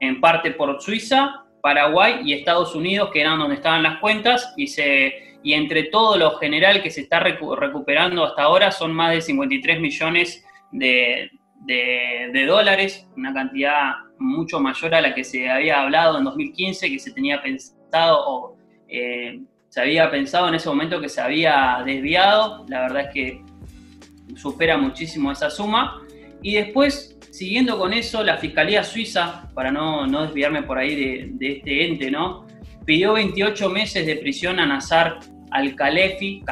en 0.00 0.20
parte 0.20 0.50
por 0.52 0.80
Suiza, 0.80 1.45
Paraguay 1.66 2.20
y 2.24 2.32
Estados 2.32 2.76
Unidos, 2.76 3.10
que 3.12 3.20
eran 3.20 3.40
donde 3.40 3.56
estaban 3.56 3.82
las 3.82 3.98
cuentas, 3.98 4.54
y, 4.56 4.68
se, 4.68 5.38
y 5.42 5.52
entre 5.52 5.82
todo 5.90 6.16
lo 6.16 6.36
general 6.36 6.80
que 6.80 6.92
se 6.92 7.00
está 7.00 7.18
recuperando 7.18 8.24
hasta 8.24 8.44
ahora 8.44 8.70
son 8.70 8.92
más 8.92 9.10
de 9.10 9.20
53 9.20 9.80
millones 9.80 10.46
de, 10.70 11.28
de, 11.64 12.46
dólares, 12.46 13.08
una 13.16 13.34
cantidad 13.34 13.94
mucho 14.16 14.60
mayor 14.60 14.94
a 14.94 15.00
la 15.00 15.12
que 15.12 15.24
se 15.24 15.50
había 15.50 15.82
hablado 15.82 16.18
en 16.18 16.24
2015, 16.26 16.88
que 16.88 17.00
se 17.00 17.10
tenía 17.10 17.42
pensado 17.42 18.24
o 18.28 18.56
eh, 18.86 19.40
se 19.68 19.80
había 19.80 20.08
pensado 20.08 20.46
en 20.46 20.54
ese 20.54 20.68
momento 20.68 21.00
que 21.00 21.08
se 21.08 21.20
había 21.20 21.82
desviado, 21.84 22.64
la 22.68 22.82
verdad 22.82 23.06
es 23.06 23.12
que 23.12 23.42
supera 24.36 24.78
muchísimo 24.78 25.32
esa 25.32 25.50
suma. 25.50 26.00
Y 26.42 26.54
después, 26.54 27.15
siguiendo 27.36 27.76
con 27.76 27.92
eso, 27.92 28.24
la 28.24 28.38
Fiscalía 28.38 28.82
Suiza, 28.82 29.50
para 29.52 29.70
no, 29.70 30.06
no 30.06 30.22
desviarme 30.22 30.62
por 30.62 30.78
ahí 30.78 30.94
de, 30.94 31.28
de, 31.32 31.52
este 31.58 31.86
ente, 31.86 32.10
¿no? 32.10 32.46
pidió 32.86 33.12
28 33.12 33.68
meses 33.68 34.06
de 34.06 34.16
prisión 34.16 34.58
a 34.58 34.64
Nazar 34.64 35.18
al-Khalifi, 35.50 36.42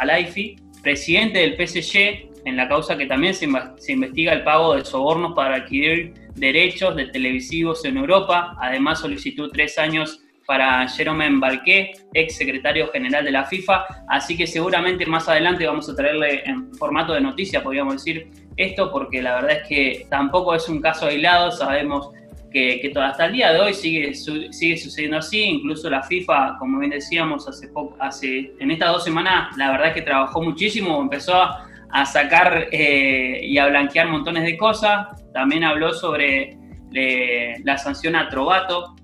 presidente 0.83 1.39
del 1.39 1.55
PSG, 1.57 2.29
en 2.45 2.57
la 2.59 2.69
causa 2.69 2.99
que 2.99 3.07
también 3.07 3.33
se, 3.33 3.49
se, 3.79 3.93
investiga 3.93 4.35
el 4.35 4.45
pago 4.45 4.77
de 4.77 4.85
sobornos 4.85 5.33
para 5.35 5.57
adquirir 5.57 6.13
derechos 6.35 6.95
de 6.97 7.07
televisivos 7.07 7.83
en 7.87 7.97
Europa. 7.97 8.55
Además, 8.61 9.01
solicitó 9.01 9.49
tres 9.49 9.79
años 9.79 10.21
para 10.47 10.87
Jerome 10.89 11.29
Balqué, 11.39 11.93
ex 12.13 12.37
secretario 12.37 12.89
general 12.89 13.25
de 13.25 13.33
la 13.33 13.45
FIFA. 13.45 13.85
Así 14.09 14.37
que 14.37 14.47
seguramente 14.47 15.07
más 15.07 15.29
adelante 15.29 15.67
vamos 15.67 15.89
a 15.89 15.95
traerle 15.95 16.43
en 16.45 16.75
formato 16.75 17.13
de 17.13 17.21
noticia, 17.21 17.63
podríamos 17.63 17.95
decir, 17.95 18.31
esto, 18.57 18.91
porque 18.91 19.23
la 19.23 19.37
verdad 19.37 19.63
es 19.63 19.69
que 19.69 20.07
tampoco 20.11 20.55
es 20.55 20.69
un 20.69 20.81
caso 20.81 21.07
aislado. 21.07 21.51
Sabemos 21.51 22.11
que, 22.53 22.81
que 22.81 22.93
hasta 22.99 23.27
el 23.27 23.33
día 23.33 23.53
de 23.53 23.61
hoy 23.61 23.75
sigue, 23.75 24.15
sigue 24.15 24.77
sucediendo 24.77 25.19
así. 25.19 25.43
Incluso 25.43 25.91
la 25.91 26.03
FIFA, 26.03 26.57
como 26.59 26.79
bien 26.79 26.93
decíamos, 26.93 27.49
hace, 27.49 27.69
poco, 27.69 27.97
hace 28.01 28.53
en 28.59 28.71
estas 28.71 28.93
dos 28.93 29.05
semanas, 29.05 29.57
la 29.57 29.73
verdad 29.73 29.89
es 29.89 29.95
que 29.95 30.03
trabajó 30.03 30.43
muchísimo, 30.43 31.01
empezó 31.01 31.35
a, 31.35 31.69
a 31.91 32.07
sacar 32.07 32.69
eh, 32.71 33.41
y 33.43 33.59
a 33.59 33.67
blanquear 33.67 34.09
montones 34.09 34.45
de 34.45 34.57
cosas. 34.57 35.09
También 35.33 35.65
habló 35.65 35.93
sobre 35.93 36.57
eh, 36.95 37.55
la 37.65 37.77
sanción 37.77 38.15
a 38.15 38.29
Trovato, 38.29 38.95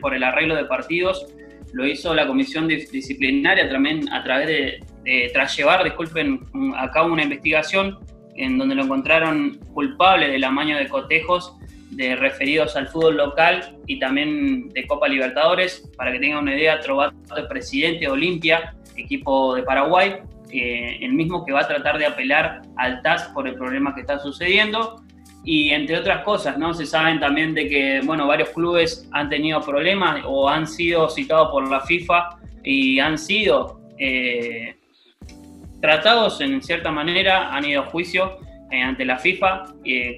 por 0.00 0.14
el 0.14 0.24
arreglo 0.24 0.54
de 0.54 0.64
partidos. 0.64 1.26
Lo 1.72 1.86
hizo 1.86 2.14
la 2.14 2.26
comisión 2.26 2.68
disciplinaria 2.68 3.68
también 3.68 4.10
a 4.12 4.22
través 4.24 4.46
de, 4.46 5.30
tras 5.32 5.56
llevar, 5.56 5.84
disculpen, 5.84 6.40
a 6.76 6.90
cabo 6.90 7.12
una 7.12 7.22
investigación 7.22 7.98
en 8.36 8.58
donde 8.58 8.74
lo 8.74 8.84
encontraron 8.84 9.58
culpable 9.72 10.28
del 10.28 10.44
amaño 10.44 10.76
de 10.76 10.88
cotejos 10.88 11.56
de 11.90 12.16
referidos 12.16 12.76
al 12.76 12.88
fútbol 12.88 13.16
local 13.16 13.78
y 13.86 13.98
también 13.98 14.68
de 14.70 14.86
Copa 14.86 15.08
Libertadores. 15.08 15.90
Para 15.96 16.12
que 16.12 16.18
tengan 16.18 16.42
una 16.42 16.54
idea, 16.54 16.80
Trovato 16.80 17.36
es 17.36 17.46
presidente 17.46 18.00
de 18.00 18.08
Olimpia, 18.08 18.74
equipo 18.96 19.54
de 19.54 19.62
Paraguay, 19.62 20.16
eh, 20.52 20.98
el 21.00 21.12
mismo 21.12 21.44
que 21.44 21.52
va 21.52 21.60
a 21.60 21.68
tratar 21.68 21.98
de 21.98 22.06
apelar 22.06 22.62
al 22.76 23.02
TAS 23.02 23.24
por 23.34 23.48
el 23.48 23.54
problema 23.54 23.94
que 23.94 24.02
está 24.02 24.18
sucediendo. 24.18 25.02
Y 25.48 25.70
entre 25.70 25.96
otras 25.96 26.24
cosas, 26.24 26.58
¿no? 26.58 26.74
Se 26.74 26.84
saben 26.84 27.20
también 27.20 27.54
de 27.54 27.68
que, 27.68 28.00
bueno, 28.04 28.26
varios 28.26 28.48
clubes 28.50 29.08
han 29.12 29.30
tenido 29.30 29.60
problemas 29.60 30.22
o 30.26 30.48
han 30.48 30.66
sido 30.66 31.08
citados 31.08 31.50
por 31.52 31.70
la 31.70 31.80
FIFA 31.82 32.30
y 32.64 32.98
han 32.98 33.16
sido 33.16 33.80
eh, 33.96 34.74
tratados 35.80 36.40
en 36.40 36.60
cierta 36.60 36.90
manera, 36.90 37.54
han 37.54 37.64
ido 37.64 37.82
a 37.82 37.86
juicio 37.86 38.38
eh, 38.72 38.82
ante 38.82 39.04
la 39.04 39.18
FIFA. 39.18 39.66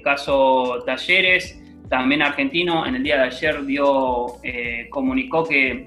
caso 0.03 0.81
Talleres, 0.83 1.61
también 1.89 2.23
argentino, 2.23 2.87
en 2.87 2.95
el 2.95 3.03
día 3.03 3.17
de 3.17 3.23
ayer 3.25 3.63
dio, 3.67 4.37
comunicó 4.89 5.43
que, 5.43 5.85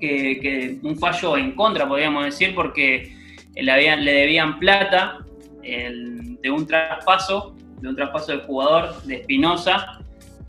que, 0.00 0.78
un 0.82 0.98
fallo 0.98 1.36
en 1.36 1.52
contra, 1.52 1.86
podríamos 1.86 2.24
decir, 2.24 2.56
porque 2.56 3.14
le, 3.54 3.96
le 3.98 4.12
debían 4.12 4.58
plata 4.58 5.18
de 5.62 6.50
un 6.50 6.66
traspaso, 6.66 7.54
de 7.82 7.88
un 7.88 7.96
traspaso 7.96 8.32
del 8.32 8.42
jugador 8.42 9.02
de 9.02 9.16
Espinosa, 9.16 9.98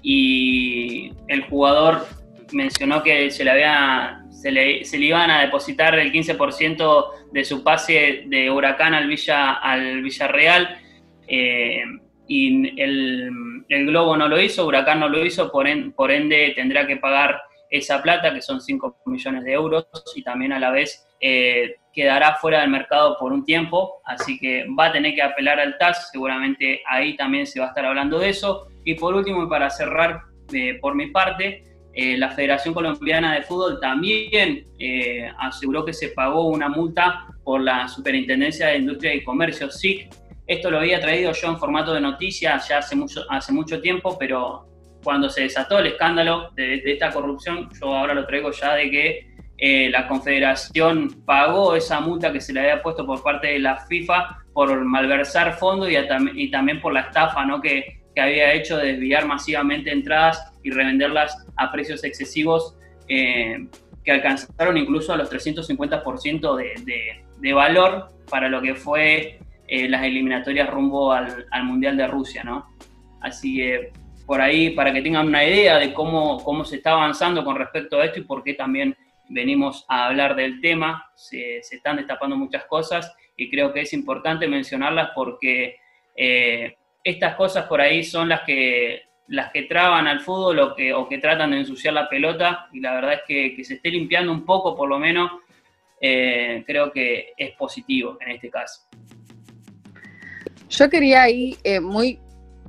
y 0.01 1.11
el 1.27 1.43
jugador 1.43 2.05
mencionó 2.51 3.01
que 3.01 3.31
se 3.31 3.43
le, 3.43 3.51
había, 3.51 4.23
iban 4.93 5.31
a 5.31 5.41
depositar 5.41 5.97
el 5.97 6.11
15% 6.11 7.05
de 7.31 7.45
su 7.45 7.63
pase 7.63 8.23
de 8.27 8.51
Huracán 8.51 8.93
al, 8.93 9.07
Villa, 9.07 9.53
al 9.53 10.01
Villarreal. 10.01 10.77
Eh, 11.27 11.83
y 12.27 12.79
el, 12.79 13.31
Globo 13.67 14.15
no 14.15 14.27
lo 14.27 14.39
hizo, 14.39 14.67
Huracán 14.67 14.99
no 14.99 15.09
lo 15.09 15.25
hizo, 15.25 15.51
por, 15.51 15.67
por 15.95 16.11
ende 16.11 16.53
tendrá 16.55 16.85
que 16.85 16.97
pagar 16.97 17.41
esa 17.69 18.01
plata, 18.01 18.33
que 18.33 18.41
son 18.41 18.61
5 18.61 19.01
millones 19.07 19.43
de 19.43 19.53
euros, 19.53 19.87
y 20.15 20.21
también 20.21 20.53
a 20.53 20.59
la 20.59 20.69
vez 20.69 21.07
eh, 21.19 21.77
quedará 21.93 22.35
fuera 22.35 22.61
del 22.61 22.69
mercado 22.69 23.17
por 23.19 23.31
un 23.31 23.45
tiempo, 23.45 24.01
así 24.05 24.39
que 24.39 24.65
va 24.77 24.87
a 24.87 24.91
tener 24.91 25.13
que 25.13 25.21
apelar 25.21 25.59
al 25.59 25.77
TAS, 25.77 26.09
seguramente 26.11 26.81
ahí 26.87 27.15
también 27.15 27.45
se 27.45 27.59
va 27.59 27.67
a 27.67 27.69
estar 27.69 27.85
hablando 27.85 28.19
de 28.19 28.29
eso. 28.29 28.67
Y 28.83 28.95
por 28.95 29.13
último, 29.13 29.43
y 29.43 29.47
para 29.47 29.69
cerrar 29.69 30.21
eh, 30.51 30.79
por 30.81 30.95
mi 30.95 31.07
parte, 31.07 31.63
eh, 31.93 32.17
la 32.17 32.31
Federación 32.31 32.73
Colombiana 32.73 33.35
de 33.35 33.43
Fútbol 33.43 33.79
también 33.79 34.65
eh, 34.79 35.31
aseguró 35.37 35.85
que 35.85 35.93
se 35.93 36.09
pagó 36.09 36.47
una 36.47 36.67
multa 36.67 37.27
por 37.43 37.61
la 37.61 37.87
Superintendencia 37.87 38.67
de 38.67 38.77
Industria 38.77 39.13
y 39.13 39.23
Comercio, 39.23 39.69
SIC. 39.69 40.09
Esto 40.47 40.71
lo 40.71 40.79
había 40.79 40.99
traído 40.99 41.31
yo 41.31 41.47
en 41.47 41.57
formato 41.57 41.93
de 41.93 42.01
noticia 42.01 42.59
ya 42.67 42.79
hace 42.79 42.95
mucho, 42.95 43.21
hace 43.29 43.53
mucho 43.53 43.79
tiempo, 43.79 44.17
pero 44.17 44.67
cuando 45.03 45.29
se 45.29 45.41
desató 45.41 45.77
el 45.79 45.87
escándalo 45.87 46.49
de 46.55 46.81
esta 46.85 47.11
corrupción, 47.11 47.69
yo 47.79 47.95
ahora 47.95 48.13
lo 48.13 48.25
traigo 48.25 48.51
ya 48.51 48.73
de 48.73 48.89
que 48.89 49.32
eh, 49.65 49.89
la 49.89 50.09
Confederación 50.09 51.23
pagó 51.25 51.73
esa 51.73 52.01
multa 52.01 52.33
que 52.33 52.41
se 52.41 52.51
le 52.51 52.59
había 52.59 52.83
puesto 52.83 53.05
por 53.05 53.23
parte 53.23 53.47
de 53.47 53.59
la 53.59 53.77
FIFA 53.77 54.39
por 54.51 54.83
malversar 54.83 55.53
fondos 55.53 55.87
y, 55.89 56.51
también 56.51 56.81
por 56.81 56.91
la 56.91 56.99
estafa 56.99 57.45
¿no? 57.45 57.61
que, 57.61 58.01
había 58.17 58.51
hecho 58.51 58.75
de 58.75 58.87
desviar 58.87 59.25
masivamente 59.25 59.89
entradas 59.89 60.51
y 60.63 60.71
revenderlas 60.71 61.47
a 61.55 61.71
precios 61.71 62.03
excesivos 62.03 62.75
eh, 63.07 63.69
que 64.03 64.11
alcanzaron 64.11 64.75
incluso 64.75 65.13
a 65.13 65.15
los 65.15 65.31
350% 65.31 66.57
de, 66.57 67.23
de, 67.39 67.53
valor 67.53 68.09
para 68.29 68.49
lo 68.49 68.61
que 68.61 68.75
fue 68.75 69.39
eh, 69.69 69.87
las 69.87 70.03
eliminatorias 70.03 70.69
rumbo 70.69 71.13
al, 71.13 71.45
al, 71.51 71.63
Mundial 71.63 71.95
de 71.95 72.07
Rusia. 72.07 72.43
¿no? 72.43 72.67
Así 73.21 73.55
que 73.55 73.93
por 74.25 74.41
ahí, 74.41 74.71
para 74.71 74.91
que 74.91 75.01
tengan 75.01 75.27
una 75.27 75.45
idea 75.45 75.79
de 75.79 75.93
cómo, 75.93 76.43
cómo 76.43 76.65
se 76.65 76.75
está 76.75 76.91
avanzando 76.91 77.45
con 77.45 77.55
respecto 77.55 78.01
a 78.01 78.03
esto 78.03 78.19
y 78.19 78.23
por 78.23 78.43
qué 78.43 78.55
también 78.55 78.93
venimos 79.29 79.85
a 79.87 80.07
hablar 80.07 80.35
del 80.35 80.61
tema, 80.61 81.11
se, 81.15 81.57
están 81.57 81.97
destapando 81.97 82.35
muchas 82.35 82.65
cosas 82.65 83.13
y 83.35 83.49
creo 83.49 83.73
que 83.73 83.81
es 83.81 83.93
importante 83.93 84.47
mencionarlas 84.47 85.11
porque 85.15 85.77
eh, 86.15 86.75
estas 87.03 87.35
cosas 87.35 87.65
por 87.65 87.81
ahí 87.81 88.03
son 88.03 88.29
las 88.29 88.41
que, 88.41 89.03
las 89.27 89.51
que 89.51 89.63
traban 89.63 90.07
al 90.07 90.21
fútbol 90.21 90.59
o 90.59 90.75
que, 90.75 91.17
tratan 91.19 91.51
de 91.51 91.59
ensuciar 91.59 91.93
la 91.93 92.09
pelota 92.09 92.67
y 92.73 92.79
la 92.79 92.93
verdad 92.93 93.13
es 93.13 93.21
que, 93.27 93.55
que 93.55 93.63
se 93.63 93.75
esté 93.75 93.89
limpiando 93.89 94.31
un 94.31 94.45
poco 94.45 94.75
por 94.75 94.89
lo 94.89 94.99
menos, 94.99 95.31
eh, 95.99 96.63
creo 96.67 96.91
que 96.91 97.33
es 97.37 97.51
positivo 97.55 98.17
en 98.21 98.31
este 98.31 98.49
caso. 98.49 98.81
Yo 100.69 100.89
quería 100.89 101.29
ir 101.29 101.57
eh, 101.63 101.79
muy, 101.79 102.19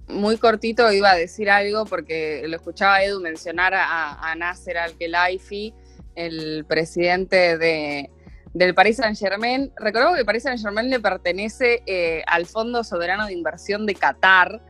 muy 0.09 0.37
cortito, 0.37 0.93
iba 0.93 1.13
a 1.13 1.17
decir 1.17 1.49
algo 1.49 1.85
porque 1.87 2.45
lo 2.47 2.57
escuchaba 2.57 3.03
Edu 3.03 3.21
mencionar 3.21 3.75
a, 3.75 4.21
a 4.21 4.35
Nasser 4.35 4.77
Al-Khelaifi 4.77 5.73
el 6.15 6.65
presidente 6.67 7.59
de, 7.59 8.11
del 8.55 8.75
Paris 8.75 8.97
Saint 8.97 9.19
Germain. 9.19 9.73
Recordemos 9.77 10.15
que 10.15 10.21
el 10.21 10.27
Paris 10.27 10.45
Saint 10.45 10.61
Germain 10.61 10.89
le 10.89 11.01
pertenece 11.01 11.83
eh, 11.87 12.23
al 12.27 12.47
Fondo 12.47 12.85
Soberano 12.85 13.27
de 13.27 13.33
Inversión 13.33 13.85
de 13.85 13.95
Qatar, 13.97 14.63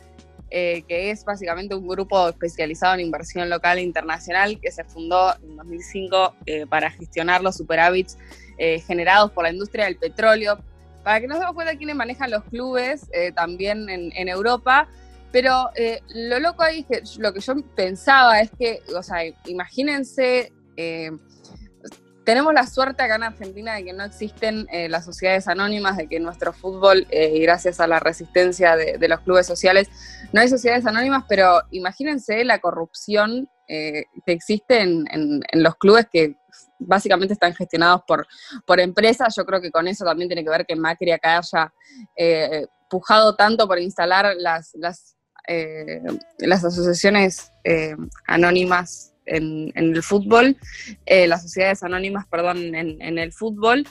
eh, 0.51 0.83
que 0.89 1.11
es 1.11 1.25
básicamente 1.25 1.75
un 1.75 1.87
grupo 1.87 2.29
especializado 2.29 2.95
en 2.95 3.01
inversión 3.01 3.49
local 3.51 3.79
e 3.79 3.83
internacional 3.83 4.59
que 4.61 4.73
se 4.73 4.85
fundó 4.85 5.35
en 5.43 5.57
2005 5.57 6.35
eh, 6.47 6.67
para 6.67 6.91
gestionar 6.91 7.43
los 7.43 7.57
superávits 7.57 8.19
generados 8.87 9.33
por 9.33 9.43
la 9.43 9.51
industria 9.51 9.87
del 9.87 9.97
petróleo. 9.97 10.59
Para 11.03 11.21
que 11.21 11.27
nos 11.27 11.41
demos 11.41 11.55
cuenta 11.55 11.73
de 11.73 11.77
quiénes 11.77 11.97
manejan 11.97 12.31
los 12.31 12.45
clubes 12.45 13.11
también 13.35 13.91
en, 13.91 14.13
en 14.15 14.29
Europa. 14.29 14.89
Pero 15.33 15.71
lo 16.15 16.39
loco 16.39 16.63
ahí 16.63 16.87
es 16.89 17.03
que 17.03 17.21
lo 17.21 17.35
que 17.35 17.41
yo 17.41 17.55
pensaba 17.75 18.41
es 18.41 18.53
que, 18.57 18.81
o 18.97 19.03
sea, 19.03 19.25
imagínense 19.47 20.53
tenemos 22.25 22.55
la 22.55 22.67
suerte 22.67 23.03
acá 23.03 23.17
en 23.17 23.23
Argentina 23.23 23.75
de 23.75 23.85
que 23.85 23.93
no 23.93 24.05
existen 24.05 24.67
eh, 24.73 24.89
las 24.89 25.05
sociedades 25.05 25.47
anónimas, 25.47 25.97
de 25.97 26.09
que 26.09 26.19
nuestro 26.21 26.53
fútbol, 26.53 27.07
eh, 27.11 27.39
gracias 27.41 27.81
a 27.81 27.87
la 27.87 28.01
resistencia 28.01 28.77
de, 28.77 29.09
los 29.09 29.21
clubes 29.21 29.47
sociales, 29.47 29.89
no 30.33 30.41
hay 30.41 30.49
sociedades 30.49 30.87
anónimas, 30.87 31.25
pero 31.29 31.61
imagínense 31.71 32.45
la 32.45 32.59
corrupción 32.59 33.49
eh, 33.69 34.05
que 34.27 34.33
existe 34.33 34.81
en, 34.81 35.43
los 35.53 35.77
clubes 35.77 36.07
que 36.11 36.37
básicamente 36.79 37.35
están 37.35 37.55
gestionados 37.55 38.03
por, 38.07 38.27
por 38.67 38.81
empresas. 38.81 39.35
Yo 39.37 39.45
creo 39.45 39.61
que 39.61 39.71
con 39.71 39.87
eso 39.87 40.05
también 40.05 40.29
tiene 40.29 40.45
que 40.45 40.51
ver 40.51 40.67
que 40.67 40.77
Macri 40.77 41.13
acá 41.13 41.39
haya 41.39 41.73
pujado 42.89 43.35
tanto 43.37 43.67
por 43.69 43.79
instalar 43.79 44.35
las, 44.39 44.73
las, 44.75 45.17
las 46.39 46.65
asociaciones 46.65 47.51
anónimas 48.27 49.14
en, 49.27 49.73
el 49.75 50.03
fútbol, 50.03 50.57
eh, 51.07 51.27
las 51.27 51.43
sociedades 51.43 51.83
anónimas, 51.83 52.27
perdón, 52.27 52.75
en, 52.75 53.19
el 53.19 53.33
fútbol. 53.33 53.87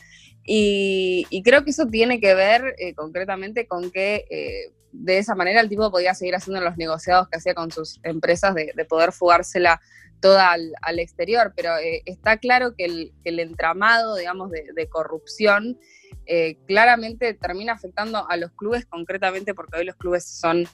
Y, 0.46 1.42
creo 1.44 1.64
que 1.64 1.72
eso 1.72 1.88
tiene 1.88 2.20
que 2.20 2.36
ver 2.36 2.76
eh, 2.78 2.94
concretamente 2.94 3.68
con 3.68 3.92
que 3.92 4.26
eh, 4.30 4.74
de 4.92 5.18
esa 5.18 5.36
manera 5.36 5.62
el 5.62 5.70
tipo 5.70 5.90
podía 5.90 6.14
seguir 6.14 6.36
haciendo 6.36 6.62
los 6.62 6.78
negociados 6.78 7.30
que 7.30 7.38
hacía 7.38 7.56
con 7.56 7.72
sus 7.72 8.00
empresas 8.04 8.54
de, 8.54 8.74
poder 8.88 9.12
fugársela 9.12 9.82
toda 10.20 10.52
al, 10.52 11.00
exterior, 11.00 11.54
pero 11.56 11.72
está 12.06 12.38
claro 12.38 12.76
que 12.78 12.86
el, 12.86 13.40
entramado, 13.40 14.16
digamos, 14.16 14.52
de, 14.52 14.88
corrupción 14.88 15.78
eh, 16.26 16.58
claramente 16.66 17.34
termina 17.34 17.74
afectando 17.74 18.30
a 18.30 18.38
los 18.38 18.52
clubes 18.52 18.86
concretamente 18.86 19.54
porque 19.54 19.80
hoy 19.80 19.86
los 19.86 19.96
clubes 19.96 20.26
son 20.26 20.66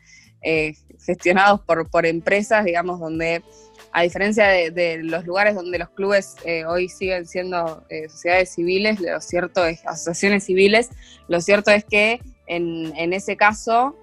gestionados 1.05 1.61
por, 1.61 1.89
por 1.89 2.05
empresas, 2.05 2.63
digamos, 2.63 2.99
donde 2.99 3.43
a 3.91 4.03
diferencia 4.03 4.47
de, 4.47 4.99
los 5.03 5.25
lugares 5.25 5.55
donde 5.55 5.79
los 5.79 5.89
clubes 5.89 6.35
hoy 6.67 6.89
siguen 6.89 7.25
siendo 7.25 7.83
sociedades 8.07 8.53
civiles, 8.53 8.99
lo 8.99 9.19
cierto 9.19 9.65
es, 9.65 9.85
asociaciones 9.85 10.43
civiles, 10.43 10.89
lo 11.27 11.41
cierto 11.41 11.71
es 11.71 11.83
que 11.85 12.21
en, 12.45 13.13
ese 13.13 13.35
caso 13.35 13.95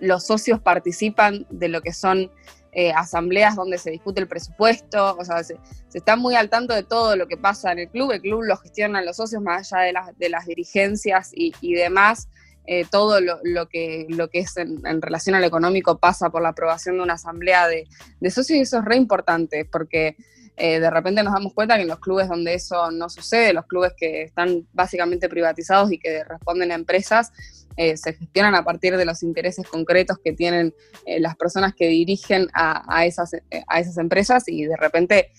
los 0.00 0.26
socios 0.26 0.60
participan 0.60 1.46
de 1.50 1.68
lo 1.68 1.80
que 1.80 1.92
son 1.92 2.30
eh, 2.76 2.92
asambleas 2.92 3.54
donde 3.54 3.78
se 3.78 3.92
discute 3.92 4.20
el 4.20 4.26
presupuesto, 4.26 5.16
o 5.16 5.24
sea, 5.24 5.44
se, 5.44 5.56
está 5.92 6.16
muy 6.16 6.34
al 6.34 6.50
tanto 6.50 6.74
de 6.74 6.82
todo 6.82 7.14
lo 7.14 7.28
que 7.28 7.36
pasa 7.36 7.70
en 7.70 7.78
el 7.78 7.88
club, 7.88 8.10
el 8.10 8.20
club 8.20 8.42
lo 8.42 8.56
gestionan 8.56 9.06
los 9.06 9.16
socios 9.16 9.40
más 9.40 9.72
allá 9.72 9.84
de 9.84 9.92
las, 9.92 10.18
de 10.18 10.28
las 10.28 10.46
dirigencias 10.46 11.30
y, 11.32 11.74
demás, 11.74 12.28
eh, 12.66 12.86
todo 12.90 13.20
lo, 13.20 13.68
que, 13.68 14.06
lo 14.08 14.28
que 14.28 14.38
es 14.38 14.56
en, 14.56 15.02
relación 15.02 15.34
al 15.34 15.44
económico 15.44 15.98
pasa 15.98 16.30
por 16.30 16.42
la 16.42 16.50
aprobación 16.50 16.96
de 16.96 17.02
una 17.02 17.14
asamblea 17.14 17.68
de, 17.68 17.86
socios 18.30 18.58
y 18.58 18.60
eso 18.60 18.78
es 18.78 18.84
re 18.84 18.96
importante 18.96 19.66
porque 19.66 20.16
eh, 20.56 20.80
de 20.80 20.90
repente 20.90 21.22
nos 21.22 21.34
damos 21.34 21.52
cuenta 21.52 21.76
que 21.76 21.82
en 21.82 21.88
los 21.88 21.98
clubes 21.98 22.28
donde 22.28 22.54
eso 22.54 22.90
no 22.90 23.10
sucede, 23.10 23.52
los 23.52 23.66
clubes 23.66 23.92
que 23.96 24.22
están 24.22 24.66
básicamente 24.72 25.28
privatizados 25.28 25.92
y 25.92 25.98
que 25.98 26.24
responden 26.24 26.72
a 26.72 26.74
empresas, 26.74 27.32
eh, 27.76 27.96
se 27.96 28.14
gestionan 28.14 28.54
a 28.54 28.64
partir 28.64 28.96
de 28.96 29.04
los 29.04 29.22
intereses 29.22 29.66
concretos 29.66 30.18
que 30.22 30.32
tienen 30.32 30.74
eh, 31.06 31.20
las 31.20 31.36
personas 31.36 31.74
que 31.74 31.88
dirigen 31.88 32.48
a, 32.54 33.04
esas, 33.06 33.34
a 33.66 33.80
esas 33.80 33.98
empresas 33.98 34.44
y 34.46 34.64
de 34.64 34.76
repente 34.76 35.30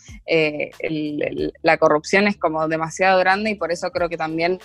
la 1.62 1.78
corrupción 1.78 2.28
es 2.28 2.38
como 2.38 2.68
demasiado 2.68 3.20
grande 3.20 3.52
y 3.52 3.56
por 3.56 3.72
eso 3.72 3.92
creo 3.92 4.10
que 4.10 4.18
también 4.18 4.60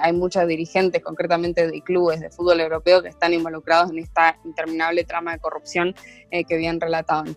hay 0.00 0.12
muchos 0.12 0.46
dirigentes, 0.46 1.02
concretamente 1.02 1.66
de 1.66 1.80
clubes 1.82 2.20
de 2.20 2.30
fútbol 2.30 2.60
europeo, 2.60 3.02
que 3.02 3.08
están 3.08 3.32
involucrados 3.32 3.90
en 3.90 3.98
esta 3.98 4.38
interminable 4.44 5.04
trama 5.04 5.32
de 5.32 5.38
corrupción 5.38 5.94
que 6.30 6.56
bien 6.56 6.80
relataban. 6.80 7.36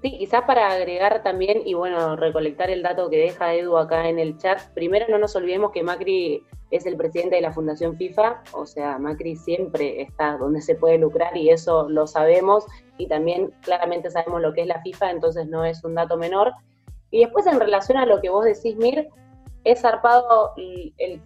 Sí, 0.00 0.16
quizás 0.16 0.42
para 0.42 0.70
agregar 0.70 1.24
también 1.24 1.62
y 1.64 1.74
bueno, 1.74 2.14
recolectar 2.14 2.70
el 2.70 2.84
dato 2.84 3.10
que 3.10 3.16
deja 3.16 3.54
Edu 3.54 3.76
acá 3.76 4.08
en 4.08 4.20
el 4.20 4.38
chat, 4.38 4.60
primero 4.72 5.06
no 5.08 5.18
nos 5.18 5.34
olvidemos 5.34 5.72
que 5.72 5.82
Macri 5.82 6.44
es 6.70 6.86
el 6.86 6.96
presidente 6.96 7.34
de 7.34 7.42
la 7.42 7.52
Fundación 7.52 7.96
FIFA, 7.96 8.42
o 8.52 8.64
sea, 8.64 8.98
Macri 8.98 9.34
siempre 9.34 10.00
está 10.02 10.36
donde 10.36 10.60
se 10.60 10.76
puede 10.76 10.98
lucrar 10.98 11.36
y 11.36 11.50
eso 11.50 11.88
lo 11.88 12.06
sabemos 12.06 12.64
y 12.96 13.08
también 13.08 13.50
claramente 13.62 14.10
sabemos 14.10 14.40
lo 14.40 14.52
que 14.52 14.60
es 14.60 14.66
la 14.68 14.80
FIFA, 14.82 15.10
entonces 15.10 15.48
no 15.48 15.64
es 15.64 15.82
un 15.82 15.94
dato 15.94 16.16
menor. 16.16 16.52
Y 17.10 17.20
después 17.20 17.46
en 17.46 17.58
relación 17.58 17.98
a 17.98 18.06
lo 18.06 18.20
que 18.20 18.28
vos 18.28 18.44
decís, 18.44 18.76
Mir, 18.76 19.08
es 19.64 19.80
zarpado 19.80 20.54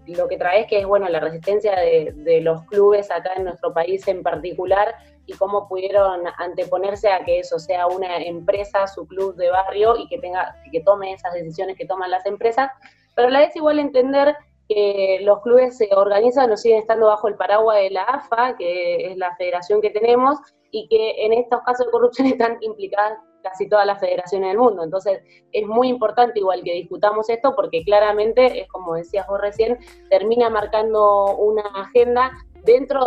lo 0.07 0.29
que 0.29 0.39
traes, 0.39 0.67
que 0.67 0.81
es 0.81 0.87
bueno 0.87 1.09
la 1.09 1.21
resistencia 1.21 1.77
de, 1.77 2.13
de 2.17 2.41
los 2.41 2.63
clubes 2.67 3.11
acá 3.11 3.33
en 3.37 3.45
nuestro 3.45 3.75
país 3.75 4.07
en 4.09 4.23
particular, 4.23 4.95
y 5.33 5.37
cómo 5.37 5.69
pudieron 5.69 6.23
anteponerse 6.39 7.11
a 7.11 7.25
que 7.25 7.41
eso 7.41 7.59
sea 7.59 7.87
una 7.87 8.19
empresa, 8.19 8.87
su 8.87 9.07
club 9.07 9.35
de 9.37 9.51
barrio 9.51 9.97
y 9.97 10.09
que 10.09 10.19
tenga 10.19 10.55
que 10.71 10.81
tome 10.81 11.13
esas 11.13 11.33
decisiones 11.33 11.77
que 11.77 11.87
toman 11.87 12.11
las 12.11 12.27
empresas, 12.27 12.71
pero 13.15 13.29
a 13.29 13.31
la 13.31 13.41
vez 13.41 13.55
igual 13.57 13.79
entender 13.79 14.37
que 14.69 15.21
los 15.23 15.41
clubes 15.43 15.77
se 15.77 15.89
organizan 15.95 16.51
o 16.51 16.57
siguen 16.57 16.79
estando 16.79 17.07
bajo 17.07 17.29
el 17.29 17.35
paraguas 17.37 17.79
de 17.79 17.91
la 17.91 18.03
AFA, 18.03 18.57
que 18.57 19.11
es 19.11 19.17
la 19.17 19.35
federación 19.37 19.81
que 19.81 19.91
tenemos, 19.91 20.39
y 20.71 20.89
que 20.89 21.25
en 21.25 21.33
estos 21.35 21.61
casos 21.63 21.87
de 21.87 21.93
corrupción 21.93 22.27
están 22.29 22.59
implicadas 22.61 23.19
casi 23.43 23.69
todas 23.69 23.87
las 23.87 24.01
federaciones 24.01 24.51
del 24.51 24.59
mundo. 24.59 24.85
Entonces, 24.85 25.21
es 25.51 25.67
muy 25.67 25.89
importante 25.89 26.39
igual 26.39 26.63
que 26.63 26.75
discutamos 26.75 27.29
esto 27.29 27.55
porque 27.57 27.83
claramente, 27.85 28.61
es 28.61 28.69
como 28.69 28.95
decías 28.95 29.27
vos 29.27 29.41
recién, 29.41 29.79
termina 30.11 30.49
marcando 30.49 31.37
una 31.37 31.63
agenda 31.75 32.31
dentro 32.65 33.01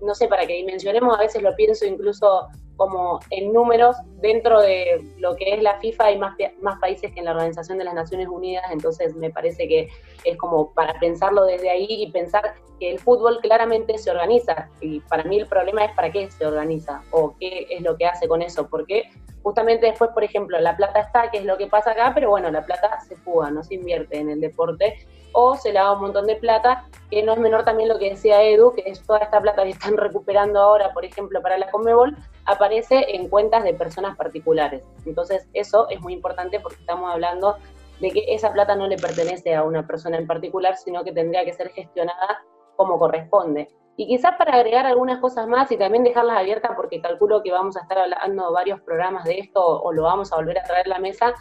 no 0.00 0.14
sé, 0.14 0.28
para 0.28 0.46
que 0.46 0.54
dimensionemos, 0.54 1.16
a 1.16 1.20
veces 1.20 1.42
lo 1.42 1.54
pienso 1.56 1.84
incluso 1.86 2.48
como 2.78 3.18
en 3.30 3.52
números, 3.52 3.96
dentro 4.20 4.60
de 4.60 5.04
lo 5.18 5.34
que 5.34 5.54
es 5.54 5.62
la 5.62 5.80
FIFA 5.80 6.04
hay 6.04 6.18
más, 6.18 6.36
más 6.62 6.78
países 6.78 7.12
que 7.12 7.18
en 7.18 7.24
la 7.24 7.32
Organización 7.32 7.76
de 7.76 7.84
las 7.84 7.94
Naciones 7.94 8.28
Unidas, 8.28 8.64
entonces 8.70 9.16
me 9.16 9.30
parece 9.30 9.66
que 9.66 9.88
es 10.24 10.36
como 10.36 10.72
para 10.74 10.98
pensarlo 11.00 11.44
desde 11.44 11.70
ahí 11.70 11.86
y 11.88 12.12
pensar 12.12 12.54
que 12.78 12.92
el 12.92 13.00
fútbol 13.00 13.40
claramente 13.42 13.98
se 13.98 14.12
organiza. 14.12 14.70
Y 14.80 15.00
para 15.00 15.24
mí 15.24 15.38
el 15.40 15.46
problema 15.46 15.84
es 15.84 15.92
para 15.96 16.12
qué 16.12 16.30
se 16.30 16.46
organiza 16.46 17.02
o 17.10 17.34
qué 17.40 17.66
es 17.68 17.82
lo 17.82 17.96
que 17.96 18.06
hace 18.06 18.28
con 18.28 18.42
eso, 18.42 18.68
porque 18.68 19.10
justamente 19.42 19.86
después, 19.86 20.10
por 20.10 20.22
ejemplo, 20.22 20.60
la 20.60 20.76
plata 20.76 21.00
está, 21.00 21.32
que 21.32 21.38
es 21.38 21.44
lo 21.44 21.56
que 21.58 21.66
pasa 21.66 21.90
acá, 21.90 22.12
pero 22.14 22.30
bueno, 22.30 22.48
la 22.48 22.64
plata 22.64 23.00
se 23.00 23.16
fuga, 23.16 23.50
no 23.50 23.64
se 23.64 23.74
invierte 23.74 24.18
en 24.18 24.30
el 24.30 24.40
deporte 24.40 25.04
o 25.32 25.56
se 25.56 25.72
le 25.72 25.78
da 25.78 25.92
un 25.92 26.00
montón 26.00 26.26
de 26.26 26.36
plata, 26.36 26.84
que 27.10 27.22
no 27.22 27.32
es 27.32 27.38
menor 27.38 27.64
también 27.64 27.88
lo 27.88 27.98
que 27.98 28.10
decía 28.10 28.42
Edu, 28.42 28.74
que 28.74 28.82
es 28.86 29.04
toda 29.04 29.20
esta 29.20 29.40
plata 29.40 29.62
que 29.62 29.70
están 29.70 29.96
recuperando 29.96 30.60
ahora, 30.60 30.92
por 30.92 31.04
ejemplo, 31.04 31.40
para 31.42 31.58
la 31.58 31.70
Conmebol, 31.70 32.16
aparece 32.46 33.14
en 33.14 33.28
cuentas 33.28 33.64
de 33.64 33.74
personas 33.74 34.16
particulares. 34.16 34.84
Entonces, 35.06 35.46
eso 35.52 35.88
es 35.90 36.00
muy 36.00 36.12
importante 36.12 36.60
porque 36.60 36.80
estamos 36.80 37.12
hablando 37.12 37.56
de 38.00 38.10
que 38.10 38.24
esa 38.28 38.52
plata 38.52 38.76
no 38.76 38.86
le 38.86 38.96
pertenece 38.96 39.54
a 39.54 39.64
una 39.64 39.86
persona 39.86 40.18
en 40.18 40.26
particular, 40.26 40.76
sino 40.76 41.04
que 41.04 41.12
tendría 41.12 41.44
que 41.44 41.52
ser 41.52 41.70
gestionada 41.70 42.44
como 42.76 42.98
corresponde. 42.98 43.68
Y 43.96 44.06
quizás 44.06 44.36
para 44.36 44.54
agregar 44.54 44.86
algunas 44.86 45.18
cosas 45.18 45.48
más 45.48 45.72
y 45.72 45.76
también 45.76 46.04
dejarlas 46.04 46.38
abiertas, 46.38 46.70
porque 46.76 47.00
calculo 47.00 47.42
que 47.42 47.50
vamos 47.50 47.76
a 47.76 47.80
estar 47.80 47.98
hablando 47.98 48.52
varios 48.52 48.80
programas 48.82 49.24
de 49.24 49.40
esto 49.40 49.60
o 49.60 49.92
lo 49.92 50.04
vamos 50.04 50.32
a 50.32 50.36
volver 50.36 50.56
a 50.56 50.62
traer 50.62 50.86
a 50.86 50.90
la 50.90 50.98
mesa, 51.00 51.34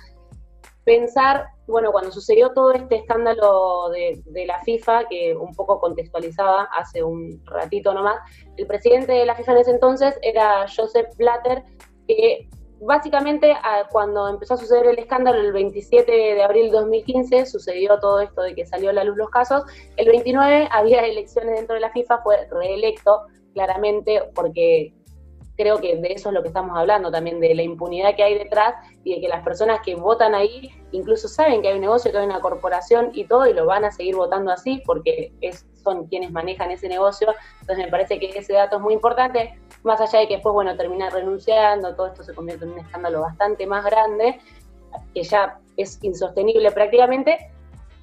pensar, 0.88 1.50
bueno, 1.68 1.92
cuando 1.92 2.14
sucedió 2.14 2.54
todo 2.54 2.72
este 2.72 2.96
escándalo 2.96 3.90
de, 3.90 4.46
la 4.46 4.64
FIFA, 4.64 5.10
que 5.10 5.36
un 5.36 5.54
poco 5.54 5.82
contextualizaba 5.82 6.70
hace 6.74 7.04
un 7.04 7.44
ratito 7.46 7.94
nomás, 7.94 8.16
el 8.56 8.66
presidente 8.68 9.12
de 9.12 9.26
la 9.26 9.36
FIFA 9.36 9.52
en 9.52 9.58
ese 9.58 9.72
entonces 9.72 10.18
era 10.22 10.66
Joseph 10.74 11.10
Blatter, 11.18 11.66
que 12.08 12.48
básicamente 12.80 13.54
cuando 13.92 14.30
empezó 14.30 14.54
a 14.54 14.58
suceder 14.58 14.86
el 14.86 15.00
escándalo, 15.00 15.42
el 15.42 15.52
27 15.52 16.10
de 16.10 16.42
abril 16.42 16.72
de 16.72 16.78
2015, 16.78 17.48
sucedió 17.48 18.00
todo 18.00 18.22
esto 18.22 18.44
de 18.44 18.56
que 18.56 18.66
salió 18.66 18.92
a 18.92 18.94
la 18.94 19.04
luz 19.04 19.18
los 19.18 19.30
casos, 19.30 19.64
el 19.98 20.08
29 20.08 20.70
había 20.72 21.02
elecciones 21.02 21.58
dentro 21.58 21.76
de 21.76 21.82
la 21.82 21.92
FIFA, 21.92 22.20
fue 22.20 22.48
reelecto 22.50 23.24
claramente 23.54 24.22
porque 24.34 24.94
creo 25.58 25.80
que 25.80 25.98
de 25.98 26.14
eso 26.14 26.30
es 26.30 26.36
lo 26.36 26.42
que 26.44 26.50
estamos 26.50 26.78
hablando 26.78 27.12
también, 27.12 27.40
de 27.40 27.54
la 27.56 27.64
impunidad 27.64 28.16
que 28.16 28.24
hay 28.24 28.38
detrás 28.38 28.76
y 29.04 29.16
de 29.16 29.22
que 29.22 29.28
las 29.28 29.44
personas 29.44 29.80
que 29.84 29.96
votan 29.96 30.36
ahí 30.36 30.72
incluso 30.92 31.28
saben 31.28 31.62
que 31.62 31.70
hay 31.70 31.76
un 31.76 31.82
negocio, 31.82 32.12
que 32.12 32.18
hay 32.18 32.26
una 32.26 32.40
corporación 32.40 33.10
y 33.14 33.26
todo, 33.26 33.48
y 33.48 33.54
lo 33.54 33.66
van 33.66 33.84
a 33.84 33.92
seguir 33.92 34.16
votando 34.16 34.52
así 34.52 34.82
porque 34.86 35.34
son 35.84 36.06
quienes 36.08 36.32
manejan 36.32 36.72
ese 36.72 36.88
negocio. 36.88 37.34
Entonces 37.62 37.86
me 37.86 37.92
parece 37.92 38.20
que 38.20 38.30
ese 38.30 38.54
dato 38.54 38.78
es 38.78 38.82
muy 38.82 38.94
importante, 38.94 39.60
más 39.84 40.00
allá 40.00 40.20
de 40.20 40.28
que 40.28 40.36
después, 40.36 40.54
bueno, 40.54 40.78
termina 40.78 41.10
renunciando, 41.10 41.96
todo 41.96 42.08
esto 42.08 42.24
se 42.24 42.34
convierte 42.34 42.66
en 42.66 42.74
un 42.74 42.80
escándalo 42.80 43.22
bastante 43.22 43.66
más 43.66 43.84
grande, 43.84 44.40
que 45.14 45.24
ya 45.24 45.60
es 45.76 46.00
insostenible 46.04 46.72
prácticamente. 46.72 47.52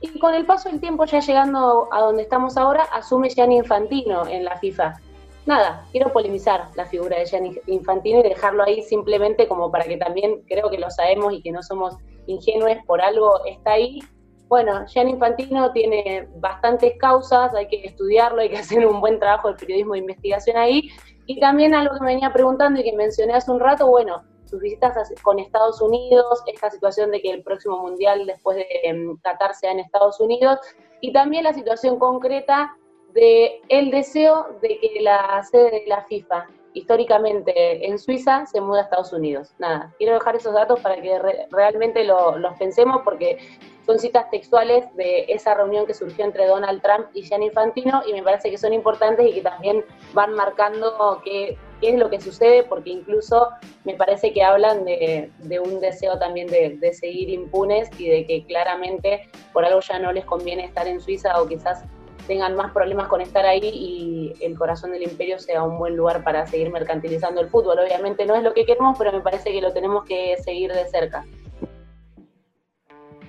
Y 0.00 0.18
con 0.18 0.34
el 0.34 0.44
paso 0.44 0.68
del 0.68 0.80
tiempo, 0.80 1.04
ya 1.06 1.20
llegando 1.20 1.88
a 1.90 2.00
donde 2.00 2.24
estamos 2.24 2.56
ahora, 2.56 2.82
asume 2.92 3.30
Gianni 3.30 3.56
Infantino 3.56 4.26
en 4.26 4.44
la 4.44 4.56
FIFA 4.58 5.00
nada, 5.46 5.86
quiero 5.92 6.12
polemizar 6.12 6.70
la 6.74 6.86
figura 6.86 7.18
de 7.18 7.26
Gianni 7.26 7.58
Infantino 7.66 8.20
y 8.20 8.22
dejarlo 8.22 8.62
ahí 8.62 8.82
simplemente 8.82 9.46
como 9.48 9.70
para 9.70 9.84
que 9.84 9.96
también 9.96 10.42
creo 10.48 10.70
que 10.70 10.78
lo 10.78 10.90
sabemos 10.90 11.32
y 11.32 11.42
que 11.42 11.52
no 11.52 11.62
somos 11.62 11.96
ingenuos, 12.26 12.76
por 12.86 13.00
algo 13.00 13.44
está 13.46 13.72
ahí. 13.72 14.00
Bueno, 14.48 14.86
Gianni 14.86 15.12
Infantino 15.12 15.72
tiene 15.72 16.28
bastantes 16.36 16.94
causas, 16.98 17.54
hay 17.54 17.66
que 17.68 17.84
estudiarlo, 17.84 18.42
hay 18.42 18.50
que 18.50 18.58
hacer 18.58 18.86
un 18.86 19.00
buen 19.00 19.18
trabajo 19.18 19.48
de 19.48 19.54
periodismo 19.54 19.94
de 19.94 20.00
investigación 20.00 20.56
ahí. 20.56 20.90
Y 21.26 21.40
también 21.40 21.74
algo 21.74 21.94
que 21.94 22.00
me 22.00 22.12
venía 22.14 22.32
preguntando 22.32 22.80
y 22.80 22.84
que 22.84 22.92
mencioné 22.92 23.34
hace 23.34 23.50
un 23.50 23.60
rato, 23.60 23.86
bueno, 23.86 24.22
sus 24.44 24.60
visitas 24.60 24.94
con 25.22 25.38
Estados 25.38 25.80
Unidos, 25.80 26.42
esta 26.46 26.70
situación 26.70 27.10
de 27.10 27.20
que 27.20 27.30
el 27.30 27.42
próximo 27.42 27.78
mundial 27.78 28.26
después 28.26 28.58
de 28.58 28.66
em, 28.82 29.16
Qatar 29.18 29.54
sea 29.54 29.72
en 29.72 29.80
Estados 29.80 30.20
Unidos, 30.20 30.58
y 31.00 31.12
también 31.12 31.44
la 31.44 31.54
situación 31.54 31.98
concreta 31.98 32.76
de 33.14 33.62
el 33.68 33.90
deseo 33.90 34.58
de 34.60 34.78
que 34.80 35.00
la 35.00 35.42
sede 35.44 35.70
de 35.70 35.84
la 35.86 36.04
FIFA 36.04 36.48
históricamente 36.74 37.86
en 37.86 37.98
Suiza 37.98 38.44
se 38.46 38.60
muda 38.60 38.80
a 38.80 38.82
Estados 38.82 39.12
Unidos. 39.12 39.54
Nada, 39.58 39.94
quiero 39.96 40.14
dejar 40.14 40.36
esos 40.36 40.52
datos 40.52 40.80
para 40.80 41.00
que 41.00 41.18
realmente 41.50 42.04
los 42.04 42.58
pensemos 42.58 43.00
porque 43.04 43.38
son 43.86 43.98
citas 43.98 44.28
textuales 44.30 44.84
de 44.96 45.26
esa 45.28 45.54
reunión 45.54 45.86
que 45.86 45.94
surgió 45.94 46.24
entre 46.24 46.46
Donald 46.46 46.82
Trump 46.82 47.06
y 47.14 47.22
Gianni 47.22 47.46
Infantino 47.46 48.02
y 48.06 48.12
me 48.12 48.22
parece 48.22 48.50
que 48.50 48.58
son 48.58 48.72
importantes 48.72 49.28
y 49.28 49.34
que 49.34 49.42
también 49.42 49.84
van 50.14 50.32
marcando 50.34 51.20
qué, 51.24 51.56
es 51.82 51.98
lo 51.98 52.08
que 52.08 52.18
sucede 52.18 52.62
porque 52.62 52.90
incluso 52.90 53.50
me 53.84 53.94
parece 53.94 54.32
que 54.32 54.42
hablan 54.42 54.86
de, 54.86 55.30
un 55.62 55.80
deseo 55.80 56.18
también 56.18 56.46
de, 56.46 56.78
de 56.80 56.92
seguir 56.94 57.28
impunes 57.28 57.90
y 57.98 58.08
de 58.08 58.26
que 58.26 58.46
claramente 58.46 59.28
por 59.52 59.66
algo 59.66 59.80
ya 59.80 59.98
no 59.98 60.10
les 60.10 60.24
conviene 60.24 60.64
estar 60.64 60.88
en 60.88 60.98
Suiza 60.98 61.40
o 61.40 61.46
quizás 61.46 61.84
tengan 62.26 62.56
más 62.56 62.72
problemas 62.72 63.08
con 63.08 63.20
estar 63.20 63.44
ahí 63.44 63.60
y 63.62 64.34
el 64.40 64.56
corazón 64.56 64.92
del 64.92 65.02
imperio 65.02 65.38
sea 65.38 65.62
un 65.62 65.78
buen 65.78 65.96
lugar 65.96 66.24
para 66.24 66.46
seguir 66.46 66.70
mercantilizando 66.70 67.40
el 67.40 67.48
fútbol. 67.48 67.78
Obviamente 67.78 68.26
no 68.26 68.34
es 68.34 68.42
lo 68.42 68.54
que 68.54 68.64
queremos, 68.64 68.96
pero 68.98 69.12
me 69.12 69.20
parece 69.20 69.52
que 69.52 69.60
lo 69.60 69.72
tenemos 69.72 70.04
que 70.04 70.36
seguir 70.38 70.72
de 70.72 70.86
cerca. 70.86 71.24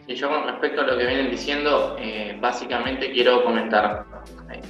Y 0.08 0.16
yo 0.16 0.30
con 0.30 0.46
respecto 0.46 0.82
a 0.82 0.84
lo 0.86 0.98
que 0.98 1.06
vienen 1.06 1.32
diciendo, 1.32 1.96
eh, 2.00 2.38
básicamente 2.40 3.12
quiero 3.12 3.44
comentar. 3.44 4.06
Eh, 4.52 4.62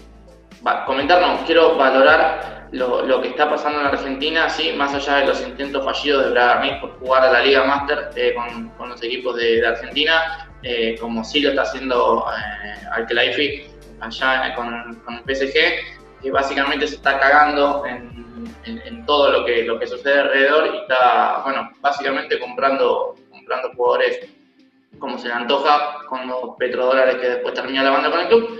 comentar 0.85 1.21
no, 1.21 1.45
quiero 1.45 1.75
valorar 1.75 2.69
lo, 2.71 3.21
que 3.21 3.29
está 3.29 3.49
pasando 3.49 3.81
en 3.81 3.87
Argentina, 3.87 4.49
sí, 4.49 4.71
más 4.75 4.93
allá 4.93 5.17
de 5.17 5.27
los 5.27 5.45
intentos 5.45 5.83
fallidos 5.83 6.25
de 6.25 6.31
Bragarnik 6.31 6.81
por 6.81 6.99
jugar 6.99 7.23
a 7.23 7.31
la 7.31 7.41
Liga 7.41 7.63
Master 7.65 8.09
eh, 8.15 8.33
con, 8.77 8.89
los 8.89 9.03
equipos 9.03 9.35
de, 9.35 9.65
Argentina, 9.65 10.49
como 10.99 11.23
sí 11.23 11.41
lo 11.41 11.49
está 11.49 11.61
haciendo 11.61 12.25
al 12.91 13.05
Kelaifi 13.05 13.74
allá 14.05 14.55
con, 14.55 14.73
el 14.73 15.35
PSG, 15.35 16.21
que 16.21 16.31
básicamente 16.31 16.87
se 16.87 16.95
está 16.95 17.19
cagando 17.19 17.85
en, 17.85 18.15
todo 19.05 19.29
lo 19.29 19.45
que, 19.45 19.63
lo 19.63 19.77
que 19.77 19.85
sucede 19.85 20.21
alrededor 20.21 20.73
y 20.73 20.77
está, 20.79 21.41
bueno, 21.43 21.69
básicamente 21.79 22.39
comprando, 22.39 23.13
comprando 23.29 23.69
jugadores 23.75 24.27
como 24.97 25.19
se 25.19 25.27
le 25.27 25.35
antoja 25.35 25.99
con 26.07 26.27
los 26.27 26.55
petrodólares 26.57 27.17
que 27.17 27.29
después 27.29 27.53
termina 27.53 27.83
la 27.83 27.91
banda 27.91 28.09
con 28.09 28.19
el 28.21 28.27
club. 28.27 28.59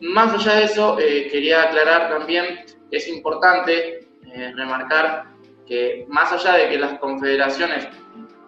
Más 0.00 0.32
allá 0.32 0.54
de 0.56 0.64
eso, 0.64 0.98
eh, 0.98 1.28
quería 1.30 1.64
aclarar 1.64 2.08
también 2.08 2.64
que 2.90 2.96
es 2.96 3.08
importante 3.08 4.08
eh, 4.26 4.52
remarcar 4.56 5.26
que 5.66 6.06
más 6.08 6.32
allá 6.32 6.54
de 6.54 6.70
que 6.70 6.78
las 6.78 6.98
confederaciones, 6.98 7.88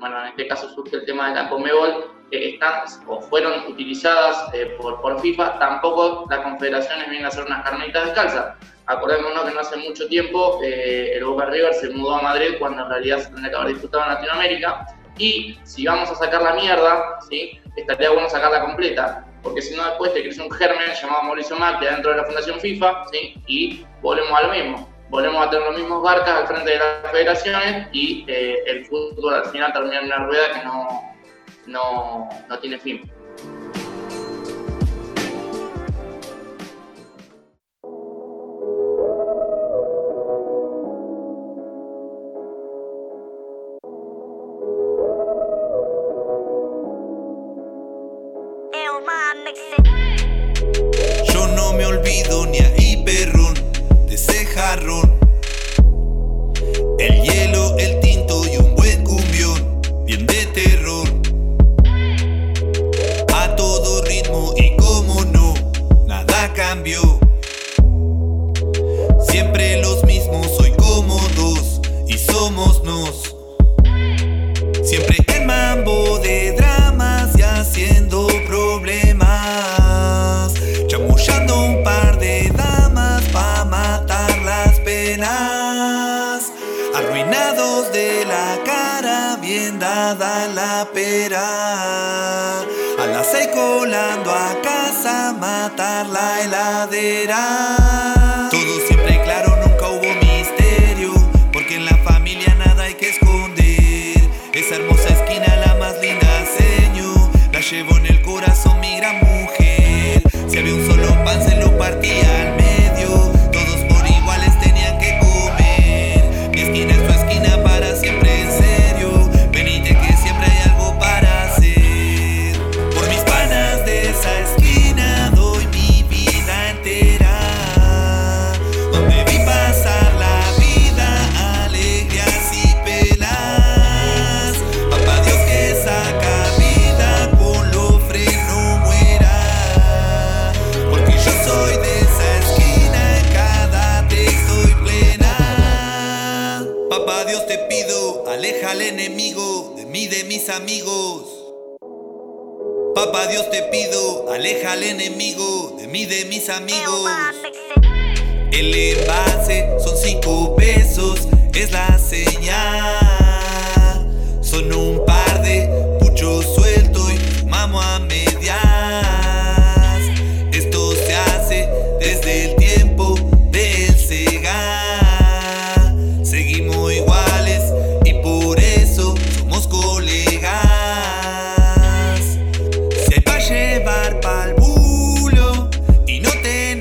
bueno, 0.00 0.20
en 0.22 0.28
este 0.28 0.46
caso 0.48 0.68
surge 0.70 0.96
el 0.96 1.04
tema 1.04 1.28
de 1.28 1.34
la 1.34 1.48
Comebol, 1.48 2.13
están 2.30 2.82
o 3.06 3.20
fueron 3.20 3.66
utilizadas 3.68 4.52
eh, 4.52 4.76
por, 4.80 5.00
por, 5.00 5.20
FIFA, 5.20 5.58
tampoco 5.58 6.26
las 6.28 6.40
confederaciones 6.40 7.08
vienen 7.08 7.26
a 7.26 7.28
hacer 7.28 7.44
unas 7.44 7.62
carnitas 7.62 8.06
descalzas. 8.06 8.56
Acordémonos 8.86 9.44
que 9.44 9.54
no 9.54 9.60
hace 9.60 9.76
mucho 9.76 10.06
tiempo 10.08 10.60
el 10.62 11.24
Boca 11.24 11.46
River 11.46 11.72
se 11.72 11.88
mudó 11.90 12.16
a 12.16 12.22
Madrid 12.22 12.56
cuando 12.58 12.82
en 12.82 12.90
realidad 12.90 13.18
se 13.18 13.26
tendría 13.26 13.50
que 13.50 13.56
haber 13.56 13.68
disputado 13.72 14.04
en 14.04 14.10
Latinoamérica 14.10 14.86
y 15.18 15.58
si 15.62 15.86
vamos 15.86 16.10
a 16.10 16.14
sacar 16.16 16.42
la 16.42 16.54
mierda, 16.54 17.18
¿sí? 17.28 17.60
estaría 17.76 18.10
bueno 18.10 18.28
sacarla 18.28 18.62
completa, 18.62 19.24
porque 19.42 19.62
si 19.62 19.76
no 19.76 19.84
después 19.84 20.12
te 20.12 20.22
crece 20.22 20.42
un 20.42 20.50
germen 20.50 20.92
llamado 21.00 21.22
Mauricio 21.24 21.56
Macri 21.56 21.86
dentro 21.86 22.10
de 22.10 22.16
la 22.16 22.24
Fundación 22.24 22.60
FIFA 22.60 23.04
¿sí? 23.12 23.34
y 23.46 23.86
volvemos 24.02 24.38
a 24.38 24.46
lo 24.46 24.52
mismo. 24.52 24.88
Volvemos 25.10 25.46
a 25.46 25.50
tener 25.50 25.66
los 25.66 25.78
mismos 25.78 26.02
barcas 26.02 26.40
al 26.40 26.46
frente 26.48 26.70
de 26.70 26.78
las 26.78 27.12
federaciones 27.12 27.88
y 27.92 28.24
eh, 28.26 28.64
el 28.66 28.86
fútbol 28.86 29.34
al 29.34 29.44
final 29.46 29.72
termina 29.72 30.00
en 30.00 30.06
una 30.06 30.26
rueda 30.26 30.52
que 30.52 30.64
no, 30.64 31.13
no, 31.66 32.28
no 32.48 32.58
tiene 32.58 32.78
fin. 32.78 33.10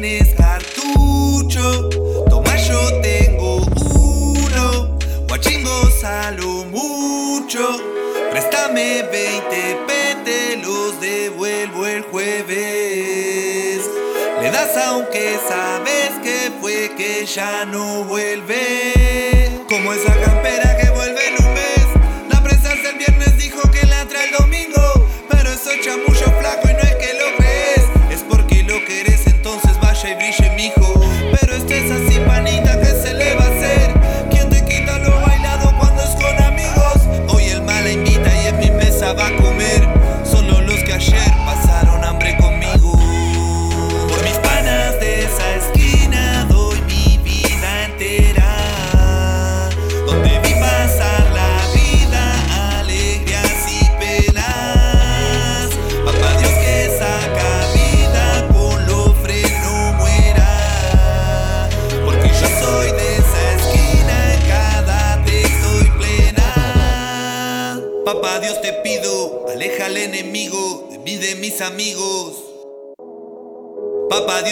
tienes 0.03 0.35
cartucho. 0.35 1.89
Toma, 2.29 2.55
yo 2.57 3.01
tengo 3.01 3.65
uno. 3.95 4.97
Guachingo 5.29 5.89
salo 6.01 6.65
mucho. 6.65 7.63
Préstame 8.29 9.03
20, 9.03 9.77
pete, 9.87 10.57
los 10.61 10.99
devuelvo 10.99 11.87
el 11.87 12.01
jueves. 12.03 13.89
Le 14.41 14.51
das 14.51 14.75
aunque 14.75 15.37
sabes 15.47 16.11
que 16.21 16.51
fue 16.59 16.91
que 16.97 17.25
ya 17.25 17.63
no 17.65 18.03
vuelve. 18.03 19.51
Como 19.69 19.93
esa 19.93 20.13
campera 20.19 20.77
que 20.77 20.87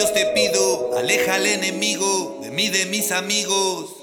Dios 0.01 0.13
te 0.15 0.25
pido, 0.33 0.97
aleja 0.97 1.35
al 1.35 1.45
enemigo 1.45 2.39
de 2.41 2.49
mí, 2.49 2.69
de 2.69 2.87
mis 2.87 3.11
amigos. 3.11 4.00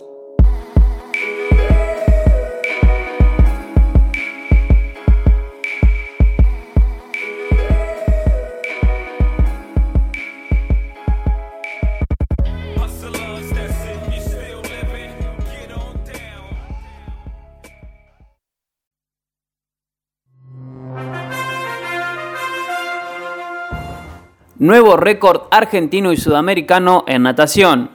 Nuevo 24.68 24.98
récord 24.98 25.44
argentino 25.50 26.12
y 26.12 26.18
sudamericano 26.18 27.02
en 27.08 27.22
natación. 27.22 27.90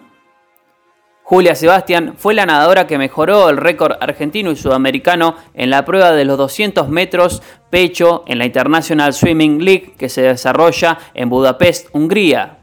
Julia 1.22 1.54
Sebastián 1.54 2.16
fue 2.18 2.34
la 2.34 2.48
nadadora 2.48 2.88
que 2.88 2.98
mejoró 2.98 3.48
el 3.50 3.58
récord 3.58 3.96
argentino 4.02 4.50
y 4.50 4.56
sudamericano 4.56 5.36
en 5.54 5.70
la 5.70 5.86
prueba 5.86 6.14
de 6.14 6.26
los 6.26 6.36
200 6.40 6.90
metros 6.90 7.44
pecho 7.70 8.24
en 8.26 8.40
la 8.40 8.46
International 8.46 9.14
Swimming 9.14 9.64
League 9.64 9.94
que 10.00 10.10
se 10.10 10.24
desarrolla 10.24 10.98
en 11.14 11.30
Budapest, 11.30 11.90
Hungría. 11.94 12.63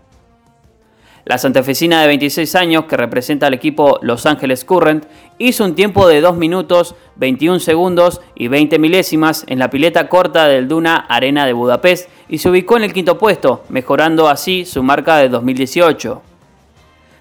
La 1.25 1.39
santafesina 1.39 2.01
de 2.01 2.09
26 2.09 2.55
años, 2.55 2.85
que 2.87 2.97
representa 2.97 3.47
al 3.47 3.55
equipo 3.55 3.99
Los 4.03 4.25
Ángeles 4.27 4.65
Current, 4.65 5.05
hizo 5.39 5.65
un 5.65 5.75
tiempo 5.75 6.09
de 6.09 6.21
2 6.21 6.37
minutos, 6.37 6.95
21 7.17 7.61
segundos 7.61 8.21
y 8.35 8.49
20 8.49 8.79
milésimas 8.79 9.45
en 9.47 9.59
la 9.59 9.71
pileta 9.71 10.09
corta 10.09 10.49
del 10.49 10.67
Duna 10.67 10.97
Arena 10.97 11.45
de 11.45 11.53
Budapest 11.53 12.09
y 12.29 12.39
se 12.39 12.49
ubicó 12.49 12.77
en 12.77 12.85
el 12.85 12.93
quinto 12.93 13.19
puesto, 13.19 13.65
mejorando 13.69 14.29
así 14.29 14.65
su 14.65 14.83
marca 14.83 15.19
de 15.19 15.29
2018. 15.29 16.23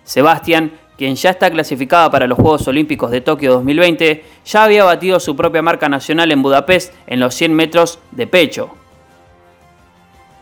Sebastián, 0.06 0.72
quien 0.98 1.16
ya 1.16 1.30
está 1.30 1.52
clasificada 1.52 2.10
para 2.10 2.28
los 2.28 2.38
Juegos 2.38 2.68
Olímpicos 2.68 3.12
de 3.12 3.22
Tokio 3.22 3.54
2020, 3.54 4.24
ya 4.46 4.64
había 4.64 4.84
batido 4.86 5.20
su 5.20 5.36
propia 5.36 5.62
marca 5.62 5.88
nacional 5.88 6.32
en 6.32 6.42
Budapest 6.42 6.94
en 7.08 7.20
los 7.20 7.36
100 7.36 7.54
metros 7.54 8.00
de 8.12 8.28
pecho. 8.28 8.79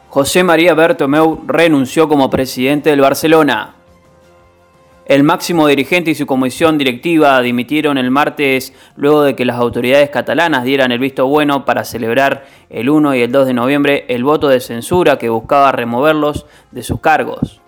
José 0.10 0.42
María 0.42 0.74
Bertomeu 0.74 1.44
renunció 1.46 2.08
como 2.08 2.30
presidente 2.30 2.90
del 2.90 3.02
Barcelona. 3.02 3.76
El 5.06 5.24
máximo 5.24 5.68
dirigente 5.68 6.12
y 6.12 6.16
su 6.16 6.26
comisión 6.26 6.78
directiva 6.78 7.42
dimitieron 7.42 7.98
el 7.98 8.10
martes 8.10 8.74
luego 8.96 9.24
de 9.24 9.36
que 9.36 9.44
las 9.44 9.58
autoridades 9.58 10.10
catalanas 10.10 10.64
dieran 10.64 10.94
el 10.94 11.00
visto 11.00 11.28
bueno 11.28 11.66
para 11.66 11.84
celebrar 11.84 12.46
el 12.70 12.90
1 12.90 13.16
y 13.16 13.22
el 13.22 13.32
2 13.32 13.48
de 13.48 13.54
noviembre 13.54 14.06
el 14.08 14.24
voto 14.24 14.48
de 14.48 14.62
censura 14.62 15.18
que 15.18 15.30
buscaba 15.30 15.74
removerlos 15.74 16.46
de 16.72 16.84
sus 16.84 17.02
cargos. 17.02 17.60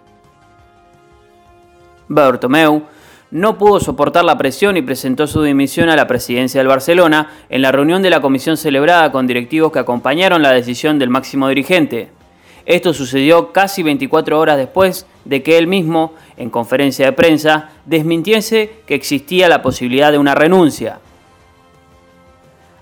Bertomeu 2.08 2.84
no 3.32 3.58
pudo 3.58 3.82
soportar 3.82 4.24
la 4.24 4.38
presión 4.38 4.78
y 4.78 4.82
presentó 4.82 5.28
su 5.28 5.44
dimisión 5.44 5.90
a 5.90 5.98
la 5.98 6.08
presidencia 6.08 6.62
del 6.62 6.68
Barcelona 6.68 7.32
en 7.50 7.62
la 7.62 7.74
reunión 7.74 8.02
de 8.02 8.10
la 8.10 8.22
comisión 8.22 8.56
celebrada 8.56 9.12
con 9.12 9.28
directivos 9.28 9.74
que 9.74 9.80
acompañaron 9.80 10.42
la 10.42 10.52
decisión 10.52 11.00
del 11.00 11.10
máximo 11.10 11.50
dirigente. 11.50 12.19
Esto 12.66 12.94
sucedió 12.94 13.52
casi 13.52 13.84
24 13.84 14.40
horas 14.40 14.58
después 14.58 15.06
de 15.26 15.44
que 15.44 15.58
él 15.58 15.68
mismo, 15.68 16.14
en 16.38 16.50
conferencia 16.50 17.06
de 17.06 17.14
prensa, 17.14 17.70
desmintiese 17.86 18.82
que 18.86 18.96
existía 18.96 19.48
la 19.50 19.62
posibilidad 19.62 20.12
de 20.12 20.18
una 20.18 20.36
renuncia. 20.36 21.00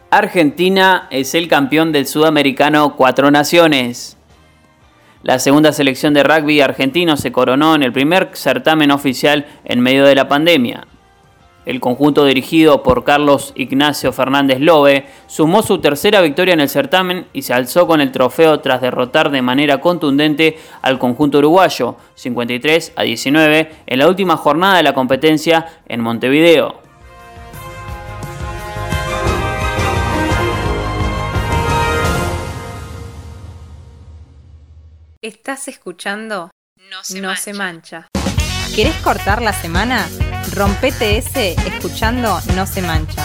Argentina 0.10 1.08
es 1.12 1.36
el 1.36 1.48
campeón 1.48 1.92
del 1.92 2.08
sudamericano 2.08 2.96
Cuatro 2.96 3.30
Naciones. 3.30 4.18
La 5.24 5.40
segunda 5.40 5.74
selección 5.74 6.14
de 6.14 6.24
rugby 6.24 6.62
argentino 6.62 7.18
se 7.18 7.32
coronó 7.32 7.76
en 7.76 7.84
el 7.84 7.92
primer 7.92 8.30
certamen 8.34 8.92
oficial 8.92 9.46
en 9.66 9.82
medio 9.82 10.06
de 10.06 10.16
la 10.16 10.30
pandemia. 10.30 10.88
El 11.68 11.82
conjunto 11.82 12.24
dirigido 12.24 12.82
por 12.82 13.04
Carlos 13.04 13.52
Ignacio 13.58 14.14
Fernández 14.14 14.62
Lobe 14.62 15.06
sumó 15.28 15.62
su 15.62 15.80
tercera 15.82 16.22
victoria 16.22 16.54
en 16.54 16.62
el 16.62 16.70
certamen 16.70 17.28
y 17.34 17.42
se 17.42 17.54
alzó 17.54 17.86
con 17.88 18.00
el 18.00 18.14
trofeo 18.14 18.62
tras 18.62 18.80
derrotar 18.80 19.32
de 19.32 19.42
manera 19.42 19.82
contundente 19.82 20.58
al 20.82 20.98
conjunto 20.98 21.40
uruguayo 21.40 21.98
53 22.16 22.94
a 22.96 23.04
19 23.04 23.72
en 23.86 24.00
la 24.00 24.08
última 24.08 24.38
jornada 24.38 24.78
de 24.78 24.84
la 24.84 24.94
competencia 24.94 25.82
en 25.90 26.00
Montevideo. 26.00 26.80
Estás 35.22 35.68
escuchando 35.68 36.50
No 36.90 37.04
se, 37.04 37.20
no 37.20 37.36
se 37.36 37.52
mancha. 37.52 38.08
¿Querés 38.74 38.96
cortar 39.02 39.42
la 39.42 39.52
semana? 39.52 40.08
Rompete 40.58 41.18
ese 41.18 41.52
escuchando 41.68 42.40
No 42.56 42.66
se 42.66 42.82
mancha. 42.82 43.24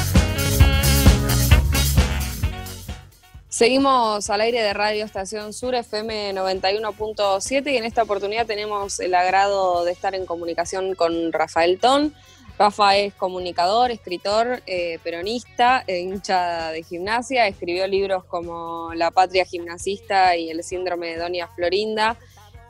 Seguimos 3.49 4.29
al 4.29 4.43
aire 4.43 4.61
de 4.61 4.75
Radio 4.75 5.07
Estación 5.07 5.55
Sur 5.55 5.75
FM 5.75 6.35
91.7 6.35 7.73
y 7.73 7.77
en 7.79 7.85
esta 7.85 8.03
oportunidad 8.03 8.45
tenemos 8.45 9.01
el 9.01 9.15
agrado 9.15 9.83
de 9.87 9.93
estar 9.93 10.15
en 10.15 10.27
comunicación 10.27 10.95
con 10.95 11.33
Rafael 11.33 11.79
Ton. 11.79 12.13
Rafa 12.59 12.99
es 12.99 13.15
comunicador, 13.15 13.91
escritor, 13.91 14.63
eh, 14.67 14.99
peronista, 15.03 15.85
e 15.87 16.01
hincha 16.01 16.71
de 16.71 16.83
gimnasia, 16.83 17.47
escribió 17.47 17.87
libros 17.87 18.25
como 18.25 18.91
La 18.95 19.11
patria 19.11 19.47
gimnasista 19.47 20.37
y 20.37 20.51
El 20.51 20.63
síndrome 20.63 21.09
de 21.09 21.17
Doña 21.17 21.49
Florinda, 21.49 22.19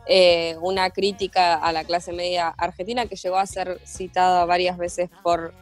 eh, 0.07 0.57
una 0.61 0.91
crítica 0.91 1.55
a 1.55 1.73
la 1.73 1.85
clase 1.85 2.13
media 2.13 2.49
argentina 2.49 3.07
que 3.07 3.15
llegó 3.15 3.37
a 3.37 3.47
ser 3.47 3.81
citada 3.87 4.45
varias 4.47 4.77
veces 4.77 5.11
por, 5.23 5.55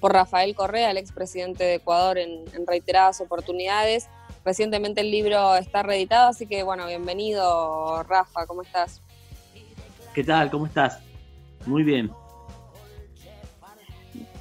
por 0.00 0.12
Rafael 0.12 0.54
Correa, 0.54 0.90
el 0.90 0.98
expresidente 0.98 1.64
de 1.64 1.74
Ecuador, 1.76 2.18
en, 2.18 2.44
reiteradas 2.66 3.22
oportunidades. 3.22 4.08
Recientemente 4.44 5.00
el 5.00 5.10
libro 5.10 5.56
está 5.56 5.82
reeditado, 5.82 6.28
así 6.28 6.46
que 6.46 6.62
bueno, 6.62 6.86
bienvenido 6.86 8.02
Rafa, 8.02 8.46
¿cómo 8.46 8.62
estás? 8.62 9.00
¿Qué 10.14 10.22
tal? 10.22 10.50
¿Cómo 10.50 10.66
estás? 10.66 10.98
Muy 11.64 11.82
bien. 11.82 12.10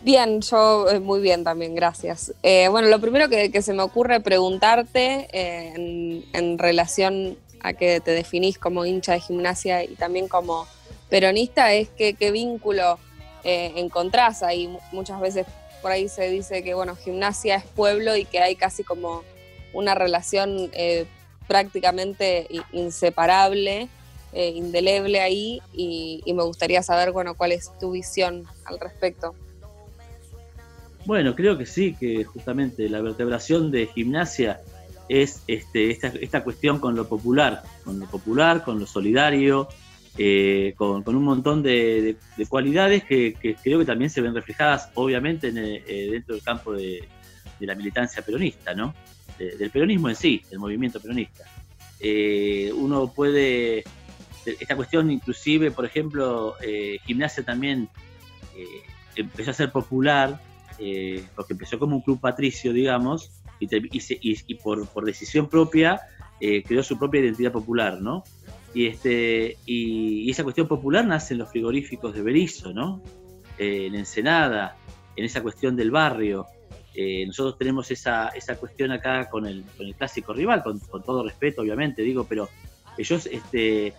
Bien, 0.04 0.42
yo 0.42 0.88
eh, 0.90 1.00
muy 1.00 1.22
bien 1.22 1.44
también, 1.44 1.74
gracias. 1.74 2.34
Eh, 2.44 2.68
bueno, 2.70 2.90
lo 2.90 3.00
primero 3.00 3.28
que, 3.30 3.62
se 3.62 3.74
me 3.74 3.82
ocurre 3.82 4.20
preguntarte 4.20 5.28
en, 5.32 6.24
en, 6.34 6.60
relación 6.60 7.38
a 7.66 7.74
que 7.74 8.00
te 8.00 8.12
definís 8.12 8.60
como 8.60 8.86
hincha 8.86 9.14
de 9.14 9.20
gimnasia 9.20 9.84
y 9.84 9.96
también 9.96 10.28
como 10.28 10.68
peronista 11.10 11.74
es 11.74 11.90
que 11.90 12.14
qué 12.14 12.30
vínculo 12.32 13.00
eh, 13.44 13.74
encontrás 13.76 14.44
ahí. 14.44 14.78
Muchas 14.92 15.20
veces 15.20 15.48
por 15.82 15.92
ahí 15.92 16.08
se 16.08 16.30
dice 16.30 16.64
que 16.64 16.76
bueno, 16.76 16.96
gimnasia 16.96 17.56
es 17.56 17.66
pueblo 17.66 18.16
y 18.16 18.26
que 18.26 18.40
hay 18.40 18.56
casi 18.56 18.84
como 18.84 19.24
una 19.74 19.96
relación 19.96 20.70
eh, 20.74 21.06
prácticamente 21.48 22.48
inseparable, 22.72 23.90
eh, 24.34 24.50
indeleble 24.50 25.22
ahí 25.22 25.62
y, 25.74 26.22
y, 26.24 26.34
me 26.34 26.44
gustaría 26.44 26.84
saber 26.84 27.12
bueno, 27.12 27.36
cuál 27.36 27.52
es 27.52 27.72
tu 27.80 27.92
visión 27.92 28.46
al 28.66 28.80
respecto. 28.80 29.34
Bueno, 31.06 31.36
creo 31.36 31.58
que 31.58 31.66
sí, 31.66 31.96
que 32.00 32.24
justamente 32.26 32.90
la 32.90 33.02
vertebración 33.02 33.72
de 33.72 33.88
gimnasia 33.88 34.62
es 35.10 35.44
este, 35.48 35.92
esta, 35.92 36.08
esta, 36.08 36.44
cuestión 36.44 36.80
con 36.80 36.96
lo 36.96 37.08
popular, 37.08 37.64
con 37.84 38.00
lo 38.00 38.06
popular, 38.08 38.64
con 38.64 38.80
lo 38.80 38.88
solidario, 38.88 39.68
eh, 40.18 40.74
con, 40.78 41.04
un 41.06 41.24
montón 41.24 41.62
de, 41.62 42.16
cualidades 42.48 43.04
que, 43.04 43.36
creo 43.62 43.80
que 43.80 43.86
también 43.86 44.10
se 44.10 44.22
ven 44.22 44.34
reflejadas, 44.34 44.90
obviamente, 44.96 45.50
eh, 45.50 46.10
dentro 46.12 46.36
del 46.36 46.44
campo 46.44 46.74
de, 46.74 47.08
la 47.60 47.76
militancia 47.76 48.22
peronista, 48.22 48.74
¿no? 48.74 48.94
del 49.38 49.70
peronismo 49.70 50.08
en 50.08 50.16
sí, 50.16 50.42
del 50.50 50.60
movimiento 50.60 51.00
peronista. 51.02 51.44
Eh, 52.00 52.72
uno 52.74 53.12
puede, 53.12 53.84
esta 54.46 54.76
cuestión 54.76 55.12
inclusive, 55.12 55.72
por 55.72 55.86
ejemplo, 55.86 56.56
gimnasia 57.06 57.44
también 57.44 57.90
empezó 59.16 59.52
a 59.52 59.54
ser 59.54 59.72
popular, 59.72 60.40
porque 61.36 61.54
empezó 61.54 61.80
como 61.80 61.98
un 61.98 62.02
club 62.02 62.20
patricio, 62.20 62.72
digamos, 62.72 63.32
y, 63.60 64.56
por, 64.56 65.06
decisión 65.06 65.48
propia 65.48 66.02
eh, 66.40 66.64
creó 66.64 66.84
su 66.84 66.98
propia 66.98 67.22
identidad 67.22 67.52
popular, 67.52 68.02
¿no? 68.02 68.24
Y, 68.74 68.88
este, 68.88 69.58
y, 69.66 70.30
esa 70.30 70.44
cuestión 70.44 70.68
popular 70.68 71.06
nace 71.06 71.34
en 71.34 71.40
los 71.40 71.50
frigoríficos 71.50 72.14
de 72.14 72.22
Berizo, 72.22 72.74
¿no? 72.74 73.02
Eh, 73.58 73.86
en 73.88 73.96
Ensenada, 73.96 74.78
en 75.16 75.26
esa 75.26 75.42
cuestión 75.42 75.76
del 75.76 75.92
barrio. 75.92 76.46
Eh, 76.94 77.26
nosotros 77.26 77.58
tenemos 77.58 77.90
esa, 77.92 78.30
esa 78.30 78.56
cuestión 78.56 78.92
acá 78.92 79.30
con 79.30 79.46
el, 79.46 79.64
con 79.78 79.86
el 79.86 79.96
clásico 79.96 80.34
rival, 80.34 80.64
con, 80.64 80.80
todo 81.04 81.24
respeto, 81.24 81.62
obviamente, 81.62 82.02
digo, 82.02 82.26
pero 82.28 82.50
ellos 82.98 83.28
este, 83.32 83.94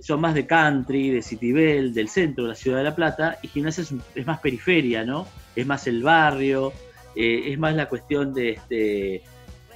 son 0.00 0.20
más 0.20 0.34
de 0.34 0.46
country, 0.46 1.10
de 1.10 1.22
Citibel, 1.22 1.94
del 1.94 2.08
centro 2.08 2.44
de 2.44 2.50
la 2.50 2.54
ciudad 2.54 2.78
de 2.78 2.84
La 2.84 2.94
Plata, 2.94 3.38
y 3.42 3.48
Gimnasia 3.48 3.82
es, 3.82 3.94
es 4.14 4.26
más 4.26 4.40
periferia, 4.40 5.04
¿no? 5.04 5.26
Es 5.54 5.66
más 5.66 5.86
el 5.86 6.02
barrio, 6.02 6.72
eh, 7.16 7.52
es 7.52 7.58
más 7.58 7.74
la 7.74 7.88
cuestión 7.88 8.34
de, 8.34 8.50
este, 8.50 9.22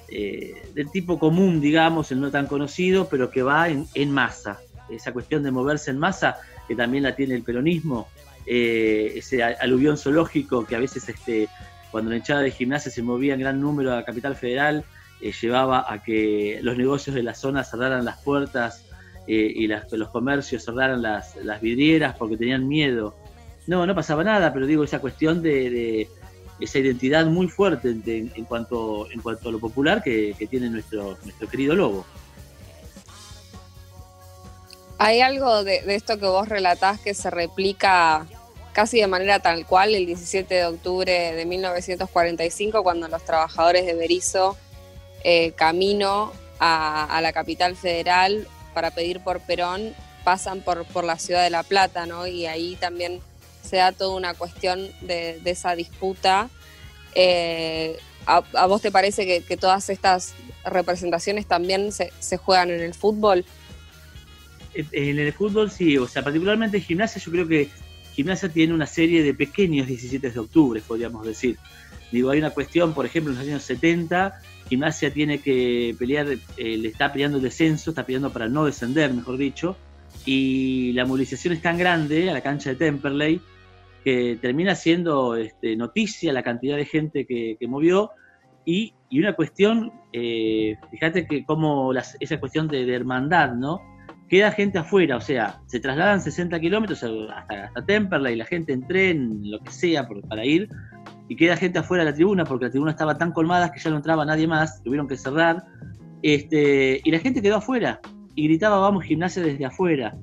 eh, 0.08 0.62
del 0.74 0.90
tipo 0.90 1.18
común, 1.18 1.60
digamos, 1.60 2.12
el 2.12 2.20
no 2.20 2.30
tan 2.30 2.46
conocido, 2.46 3.08
pero 3.08 3.30
que 3.30 3.42
va 3.42 3.68
en, 3.70 4.10
masa. 4.10 4.60
Esa 4.90 5.12
cuestión 5.12 5.42
de 5.42 5.50
moverse 5.50 5.90
en 5.90 5.98
masa, 5.98 6.36
que 6.68 6.76
también 6.76 7.02
la 7.02 7.16
tiene 7.16 7.34
el 7.34 7.42
peronismo, 7.42 8.08
eh, 8.44 9.14
ese 9.16 9.42
aluvión 9.42 9.96
zoológico 9.96 10.66
que 10.66 10.76
a 10.76 10.80
veces 10.80 11.08
este, 11.08 11.48
cuando 11.90 12.10
la 12.10 12.16
hinchada 12.18 12.42
de 12.42 12.50
gimnasia 12.50 12.92
se 12.92 13.02
movía 13.02 13.34
en 13.34 13.40
gran 13.40 13.60
número 13.60 13.92
a 13.92 13.96
la 13.96 14.04
capital 14.04 14.36
federal, 14.36 14.84
llevaba 15.20 15.84
a 15.90 16.02
que 16.02 16.60
los 16.62 16.76
negocios 16.78 17.14
de 17.14 17.22
la 17.22 17.34
zona 17.34 17.62
cerraran 17.62 18.06
las 18.06 18.18
puertas 18.22 18.86
y 19.26 19.66
los 19.66 20.08
comercios 20.08 20.64
cerraran 20.64 21.02
las, 21.02 21.36
las 21.36 21.60
vidrieras 21.60 22.16
porque 22.16 22.38
tenían 22.38 22.66
miedo. 22.66 23.14
No, 23.66 23.86
no 23.86 23.94
pasaba 23.94 24.24
nada, 24.24 24.52
pero 24.52 24.66
digo, 24.66 24.82
esa 24.82 24.98
cuestión 24.98 25.42
de 25.42 26.08
esa 26.60 26.78
identidad 26.78 27.26
muy 27.26 27.48
fuerte 27.48 27.88
en, 27.88 28.44
cuanto, 28.44 29.10
en 29.10 29.20
cuanto 29.20 29.48
a 29.48 29.52
lo 29.52 29.58
popular 29.58 30.02
que, 30.02 30.34
tiene 30.50 30.68
nuestro, 30.68 31.16
nuestro 31.24 31.48
querido 31.48 31.74
Lobo. 31.74 32.04
¿Hay 34.98 35.22
algo 35.22 35.64
de, 35.64 35.82
esto 35.94 36.18
que 36.18 36.26
vos 36.26 36.48
relatás 36.48 37.00
que 37.00 37.14
se 37.14 37.30
replica 37.30 38.26
casi 38.72 39.00
de 39.00 39.06
manera 39.06 39.40
tal 39.40 39.66
cual 39.66 39.94
el 39.94 40.04
17 40.04 40.54
de 40.54 40.66
octubre 40.66 41.32
de 41.32 41.46
1945 41.46 42.82
cuando 42.82 43.08
los 43.08 43.24
trabajadores 43.24 43.86
de 43.86 43.94
Berizo 43.94 44.58
eh, 45.24 45.52
camino 45.52 46.32
a, 46.58 47.18
la 47.22 47.32
capital 47.32 47.76
federal 47.76 48.46
para 48.74 48.90
pedir 48.90 49.20
por 49.20 49.40
Perón 49.40 49.94
pasan 50.22 50.60
por, 50.60 50.84
por 50.84 51.04
la 51.04 51.18
ciudad 51.18 51.44
de 51.44 51.50
La 51.50 51.62
Plata, 51.62 52.04
¿no? 52.04 52.26
Y 52.26 52.44
ahí 52.44 52.76
también 52.76 53.20
se 53.70 53.76
da 53.76 53.92
toda 53.92 54.16
una 54.16 54.34
cuestión 54.34 54.88
de, 55.00 55.40
esa 55.44 55.76
disputa. 55.76 56.50
Eh, 57.14 57.96
¿a, 58.26 58.66
vos 58.66 58.82
te 58.82 58.90
parece 58.90 59.44
que, 59.46 59.56
todas 59.56 59.88
estas 59.90 60.34
representaciones 60.64 61.46
también 61.46 61.92
se, 61.92 62.36
juegan 62.36 62.70
en 62.70 62.80
el 62.80 62.94
fútbol? 62.94 63.44
En 64.74 65.18
el 65.20 65.32
fútbol 65.32 65.70
sí, 65.70 65.96
o 65.98 66.08
sea, 66.08 66.22
particularmente 66.24 66.78
en 66.78 66.82
gimnasia, 66.82 67.22
yo 67.22 67.30
creo 67.30 67.46
que 67.46 67.68
gimnasia 68.14 68.48
tiene 68.48 68.74
una 68.74 68.86
serie 68.86 69.22
de 69.22 69.34
pequeños 69.34 69.86
17 69.86 70.30
de 70.30 70.40
octubre, 70.40 70.80
podríamos 70.80 71.24
decir. 71.24 71.56
Digo, 72.10 72.30
hay 72.30 72.40
una 72.40 72.50
cuestión, 72.50 72.92
por 72.92 73.06
ejemplo, 73.06 73.32
en 73.32 73.38
los 73.38 73.46
años 73.46 73.62
70, 73.62 74.40
gimnasia 74.68 75.12
tiene 75.12 75.40
que 75.40 75.94
pelear, 75.96 76.26
eh, 76.56 76.76
le 76.76 76.88
está 76.88 77.12
peleando 77.12 77.38
el 77.38 77.44
descenso, 77.44 77.90
está 77.90 78.04
peleando 78.04 78.32
para 78.32 78.48
no 78.48 78.64
descender, 78.64 79.14
mejor 79.14 79.36
dicho, 79.36 79.76
y 80.26 80.92
la 80.92 81.04
movilización 81.04 81.54
es 81.54 81.62
tan 81.62 81.78
grande 81.78 82.30
a 82.30 82.32
la 82.32 82.40
cancha 82.40 82.70
de 82.70 82.76
Temperley 82.76 83.40
que 84.04 84.38
termina 84.40 84.74
siendo 84.74 85.36
este, 85.36 85.76
noticia 85.76 86.32
la 86.32 86.42
cantidad 86.42 86.76
de 86.76 86.84
gente 86.84 87.26
que, 87.26 87.56
movió 87.68 88.10
y, 88.64 88.94
una 89.12 89.34
cuestión, 89.34 89.92
eh, 90.12 90.76
fíjate 90.90 91.26
que 91.26 91.44
como 91.44 91.92
esa 91.92 92.40
cuestión 92.40 92.68
de, 92.68 92.94
hermandad, 92.94 93.54
¿no? 93.54 93.80
Queda 94.28 94.52
gente 94.52 94.78
afuera, 94.78 95.16
o 95.16 95.20
sea, 95.20 95.60
se 95.66 95.80
trasladan 95.80 96.20
60 96.20 96.60
kilómetros 96.60 97.02
hasta, 97.02 97.64
hasta 97.64 97.84
Temperley, 97.84 98.36
la 98.36 98.44
gente 98.44 98.72
en 98.72 98.86
tren, 98.86 99.40
lo 99.50 99.58
que 99.58 99.72
sea, 99.72 100.06
para 100.28 100.44
ir, 100.44 100.68
y 101.28 101.34
queda 101.34 101.56
gente 101.56 101.80
afuera 101.80 102.04
de 102.04 102.10
la 102.10 102.14
tribuna, 102.14 102.44
porque 102.44 102.66
la 102.66 102.70
tribuna 102.70 102.92
estaba 102.92 103.18
tan 103.18 103.32
colmada 103.32 103.72
que 103.72 103.80
ya 103.80 103.90
no 103.90 103.96
entraba 103.96 104.24
nadie 104.24 104.46
más, 104.46 104.82
tuvieron 104.84 105.08
que 105.08 105.16
cerrar, 105.16 105.64
este, 106.22 107.00
y 107.02 107.10
la 107.10 107.18
gente 107.18 107.42
quedó 107.42 107.56
afuera, 107.56 108.00
y 108.36 108.44
gritaba, 108.44 108.78
vamos, 108.78 109.04
gimnasia 109.04 109.42
desde 109.42 109.64
afuera, 109.64 110.16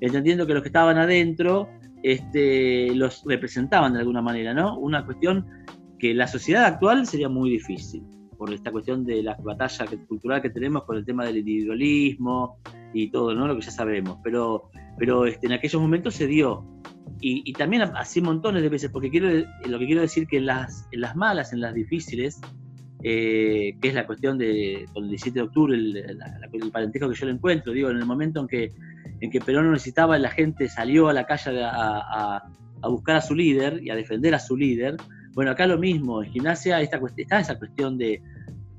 entendiendo 0.00 0.46
que 0.46 0.52
los 0.52 0.62
que 0.62 0.68
estaban 0.68 0.98
adentro 0.98 1.70
este, 2.06 2.94
los 2.94 3.24
representaban 3.24 3.94
de 3.94 3.98
alguna 3.98 4.22
manera, 4.22 4.54
¿no? 4.54 4.78
Una 4.78 5.04
cuestión 5.04 5.44
que 5.98 6.14
la 6.14 6.28
sociedad 6.28 6.64
actual 6.64 7.04
sería 7.04 7.28
muy 7.28 7.50
difícil, 7.50 8.04
por 8.38 8.52
esta 8.52 8.70
cuestión 8.70 9.04
de 9.04 9.24
la 9.24 9.34
batalla 9.42 9.86
cultural 10.06 10.40
que 10.40 10.50
tenemos 10.50 10.84
con 10.84 10.98
el 10.98 11.04
tema 11.04 11.24
del 11.24 11.38
individualismo 11.38 12.60
y 12.94 13.10
todo, 13.10 13.34
¿no? 13.34 13.48
Lo 13.48 13.56
que 13.56 13.62
ya 13.62 13.72
sabemos, 13.72 14.18
pero, 14.22 14.70
pero 14.96 15.26
este, 15.26 15.48
en 15.48 15.54
aquellos 15.54 15.82
momentos 15.82 16.14
se 16.14 16.28
dio. 16.28 16.64
Y, 17.20 17.52
también 17.54 17.82
así 17.82 18.20
montones 18.20 18.62
de 18.62 18.68
veces, 18.68 18.90
porque 18.90 19.10
quiero, 19.10 19.28
lo 19.66 19.78
que 19.80 19.86
quiero 19.86 20.02
decir 20.02 20.28
que 20.28 20.36
en 20.36 20.46
las, 20.46 20.86
en 20.92 21.00
las 21.00 21.16
malas, 21.16 21.52
en 21.52 21.60
las 21.60 21.74
difíciles, 21.74 22.40
eh, 23.02 23.76
que 23.80 23.88
es 23.88 23.94
la 23.94 24.06
cuestión 24.06 24.38
de, 24.38 24.86
con 24.92 25.04
el 25.04 25.10
17 25.10 25.40
de 25.40 25.44
octubre, 25.44 25.74
el, 25.74 25.96
el 25.96 26.70
parentesco 26.70 27.08
que 27.08 27.16
yo 27.16 27.26
le 27.26 27.32
encuentro, 27.32 27.72
digo, 27.72 27.90
en 27.90 27.96
el 27.96 28.06
momento 28.06 28.38
en 28.40 28.46
que 28.46 28.72
en 29.20 29.30
que 29.30 29.40
Perón 29.40 29.66
no 29.66 29.72
necesitaba, 29.72 30.18
la 30.18 30.30
gente 30.30 30.68
salió 30.68 31.08
a 31.08 31.12
la 31.12 31.26
calle 31.26 31.62
a, 31.64 32.42
buscar 32.82 33.16
a 33.16 33.20
su 33.20 33.34
líder 33.34 33.82
y 33.82 33.90
a 33.90 33.96
defender 33.96 34.34
a 34.34 34.38
su 34.38 34.56
líder. 34.56 34.96
Bueno, 35.32 35.50
acá 35.50 35.66
lo 35.66 35.78
mismo, 35.78 36.22
en 36.22 36.30
gimnasia 36.30 36.80
está 36.80 37.00
esa 37.40 37.58
cuestión 37.58 37.98
de 37.98 38.22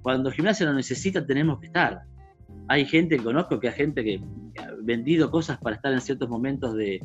cuando 0.01 0.31
gimnasia 0.31 0.65
lo 0.65 0.73
necesita 0.73 1.25
tenemos 1.25 1.59
que 1.59 1.67
estar. 1.67 2.03
Hay 2.69 2.85
gente, 2.85 3.17
conozco 3.17 3.59
que 3.59 3.67
hay 3.67 3.73
gente 3.73 4.03
que, 4.03 4.21
ha 4.59 4.69
vendido 4.81 5.29
cosas 5.29 5.57
para 5.59 5.75
estar 5.75 5.91
en 5.93 6.01
ciertos 6.01 6.29
momentos 6.29 6.73
de, 6.75 7.01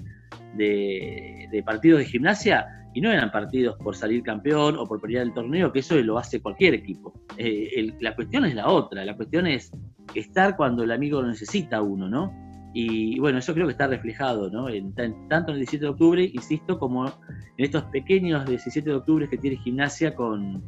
partidos 1.64 1.98
de 1.98 2.04
gimnasia 2.06 2.66
y 2.94 3.00
no 3.00 3.10
eran 3.10 3.30
partidos 3.30 3.76
por 3.78 3.96
salir 3.96 4.22
campeón 4.22 4.76
o 4.78 4.86
por 4.86 5.00
pelear 5.00 5.24
el 5.24 5.34
torneo, 5.34 5.72
que 5.72 5.80
eso 5.80 5.96
lo 5.96 6.18
hace 6.18 6.40
cualquier 6.40 6.74
equipo. 6.74 7.12
Eh, 7.36 7.92
la 8.00 8.14
cuestión 8.14 8.44
es 8.44 8.54
la 8.54 8.68
otra, 8.68 9.04
la 9.04 9.16
cuestión 9.16 9.46
es 9.46 9.72
estar 10.14 10.56
cuando 10.56 10.82
el 10.84 10.92
amigo 10.92 11.20
lo 11.22 11.28
necesita 11.28 11.82
uno, 11.82 12.08
¿no? 12.08 12.51
Y 12.74 13.18
bueno, 13.20 13.38
eso 13.38 13.52
creo 13.52 13.66
que 13.66 13.72
está 13.72 13.86
reflejado, 13.86 14.50
¿no? 14.50 14.68
En, 14.68 14.94
tanto 14.94 15.50
en 15.50 15.54
el 15.54 15.60
17 15.60 15.84
de 15.84 15.90
octubre, 15.90 16.30
insisto, 16.32 16.78
como 16.78 17.06
en 17.06 17.64
estos 17.64 17.84
pequeños 17.84 18.46
17 18.46 18.88
de 18.88 18.96
octubre 18.96 19.28
que 19.28 19.36
tiene 19.36 19.58
gimnasia 19.58 20.14
con, 20.14 20.62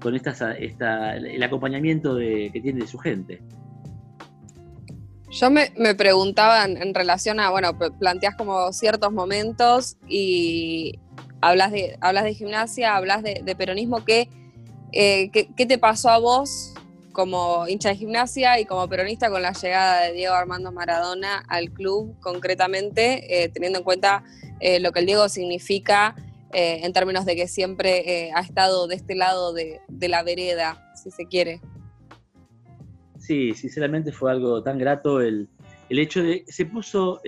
con 0.00 0.14
esta, 0.14 0.52
el 0.54 1.42
acompañamiento 1.42 2.14
de, 2.14 2.50
que 2.52 2.60
tiene 2.60 2.80
de 2.80 2.86
su 2.86 2.98
gente. 2.98 3.42
Yo 5.30 5.50
me, 5.50 5.70
preguntaba 5.94 6.64
en, 6.64 6.94
relación 6.94 7.40
a, 7.40 7.50
bueno, 7.50 7.78
planteas 7.98 8.34
como 8.36 8.72
ciertos 8.72 9.12
momentos 9.12 9.96
y 10.06 10.98
hablas 11.40 11.72
de, 11.72 11.96
hablas 12.00 12.24
de 12.24 12.34
gimnasia, 12.34 12.96
hablas 12.96 13.22
de, 13.22 13.54
peronismo, 13.56 14.04
¿qué, 14.04 14.28
eh, 14.92 15.30
¿qué, 15.30 15.48
qué, 15.54 15.66
te 15.66 15.78
pasó 15.78 16.08
a 16.08 16.18
vos 16.18 16.74
como 17.18 17.66
hincha 17.66 17.88
de 17.88 17.96
gimnasia 17.96 18.60
y 18.60 18.64
como 18.64 18.88
peronista 18.88 19.28
con 19.28 19.42
la 19.42 19.52
llegada 19.52 20.02
de 20.02 20.12
Diego 20.12 20.36
Armando 20.36 20.70
Maradona 20.70 21.42
al 21.48 21.72
club, 21.72 22.14
concretamente, 22.20 23.42
eh, 23.42 23.48
teniendo 23.48 23.80
en 23.80 23.84
cuenta 23.84 24.22
eh, 24.60 24.78
lo 24.78 24.92
que 24.92 25.00
el 25.00 25.06
Diego 25.06 25.28
significa 25.28 26.14
eh, 26.52 26.82
en 26.84 26.92
términos 26.92 27.24
de 27.24 27.34
que 27.34 27.48
siempre 27.48 28.30
ha 28.36 28.40
estado 28.40 28.86
de 28.86 28.94
este 28.94 29.16
lado 29.16 29.52
de, 29.52 29.80
la 29.88 30.22
vereda, 30.22 30.92
si 30.94 31.10
se 31.10 31.26
quiere. 31.26 31.60
Sí, 33.18 33.52
sinceramente 33.52 34.12
fue 34.12 34.30
algo 34.30 34.62
tan 34.62 34.78
grato 34.78 35.20
el, 35.20 35.48
el 35.88 35.98
hecho 35.98 36.22
de... 36.22 36.44
Se 36.46 36.66
puso, 36.66 37.20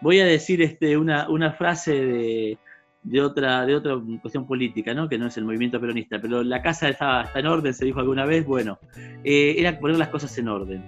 voy 0.00 0.20
a 0.20 0.24
decir 0.24 0.62
este, 0.62 0.96
una, 0.96 1.28
una 1.28 1.52
frase 1.52 1.92
de 1.92 2.58
de 3.02 3.20
otra, 3.20 3.66
de 3.66 3.74
otra 3.74 4.00
cuestión 4.20 4.46
política, 4.46 4.94
¿no? 4.94 5.08
que 5.08 5.18
no 5.18 5.26
es 5.26 5.36
el 5.36 5.44
movimiento 5.44 5.80
peronista, 5.80 6.20
pero 6.20 6.42
la 6.42 6.62
casa 6.62 6.88
está, 6.88 7.30
en 7.34 7.46
orden, 7.46 7.74
se 7.74 7.84
dijo 7.84 8.00
alguna 8.00 8.24
vez, 8.24 8.46
bueno, 8.46 8.78
eh, 9.24 9.56
era 9.58 9.78
poner 9.78 9.98
las 9.98 10.08
cosas 10.08 10.36
en 10.38 10.48
orden. 10.48 10.84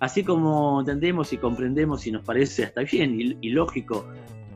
Así 0.00 0.24
como 0.24 0.80
entendemos 0.80 1.32
y 1.32 1.36
comprendemos 1.36 2.06
y 2.06 2.10
nos 2.10 2.24
parece 2.24 2.64
hasta 2.64 2.82
bien 2.82 3.38
y, 3.40 3.50
lógico 3.50 4.08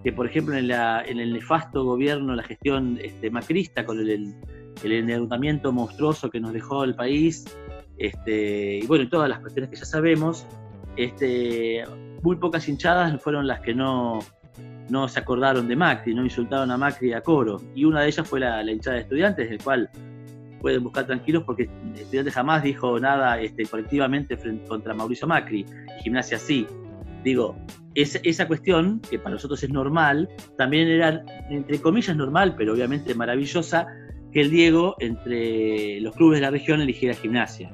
que, 0.02 0.12
por 0.12 0.26
ejemplo, 0.26 0.56
en, 0.56 0.68
la, 0.68 1.04
en, 1.06 1.20
el 1.20 1.32
nefasto 1.32 1.84
gobierno, 1.84 2.34
la 2.34 2.42
gestión 2.42 2.98
este, 3.02 3.30
macrista, 3.30 3.84
con 3.84 4.00
el, 4.00 4.34
el, 4.82 4.92
endeudamiento 4.92 5.72
monstruoso 5.72 6.30
que 6.30 6.40
nos 6.40 6.52
dejó 6.52 6.82
el 6.82 6.96
país, 6.96 7.44
este, 7.96 8.78
y 8.78 8.86
bueno, 8.86 9.08
todas 9.08 9.28
las 9.28 9.38
cuestiones 9.38 9.70
que 9.70 9.76
ya 9.76 9.84
sabemos, 9.84 10.46
este, 10.96 11.84
muy 12.22 12.36
pocas 12.36 12.68
hinchadas 12.68 13.20
fueron 13.22 13.46
las 13.46 13.60
que 13.60 13.74
no, 13.74 14.18
no 14.88 15.08
se 15.08 15.20
acordaron 15.20 15.66
de 15.68 15.76
Macri, 15.76 16.14
no 16.14 16.24
insultaron 16.24 16.70
a 16.70 16.76
Macri 16.76 17.12
a 17.12 17.20
coro. 17.20 17.60
Y 17.74 17.84
una 17.84 18.02
de 18.02 18.08
ellas 18.08 18.28
fue 18.28 18.40
la, 18.40 18.62
hinchada 18.70 18.96
de 18.96 19.02
estudiantes, 19.02 19.50
del 19.50 19.62
cual 19.62 19.90
pueden 20.60 20.82
buscar 20.82 21.06
tranquilos 21.06 21.44
porque 21.44 21.68
estudiantes 21.96 22.34
jamás 22.34 22.62
dijo 22.62 22.98
nada 22.98 23.40
este, 23.40 23.64
colectivamente 23.66 24.38
contra 24.68 24.94
Mauricio 24.94 25.26
Macri. 25.26 25.66
gimnasia 26.02 26.38
sí. 26.38 26.66
Digo, 27.24 27.56
esa 27.94 28.46
cuestión, 28.46 29.00
que 29.00 29.18
para 29.18 29.34
nosotros 29.34 29.62
es 29.62 29.70
normal, 29.70 30.28
también 30.56 30.86
era, 30.86 31.24
entre 31.50 31.80
comillas, 31.80 32.14
normal, 32.14 32.54
pero 32.56 32.74
obviamente 32.74 33.14
maravillosa, 33.14 33.86
que 34.32 34.42
el 34.42 34.50
Diego, 34.50 34.96
entre 35.00 36.00
los 36.00 36.14
clubes 36.14 36.38
de 36.38 36.42
la 36.42 36.50
región, 36.50 36.80
eligiera 36.80 37.14
gimnasia. 37.14 37.72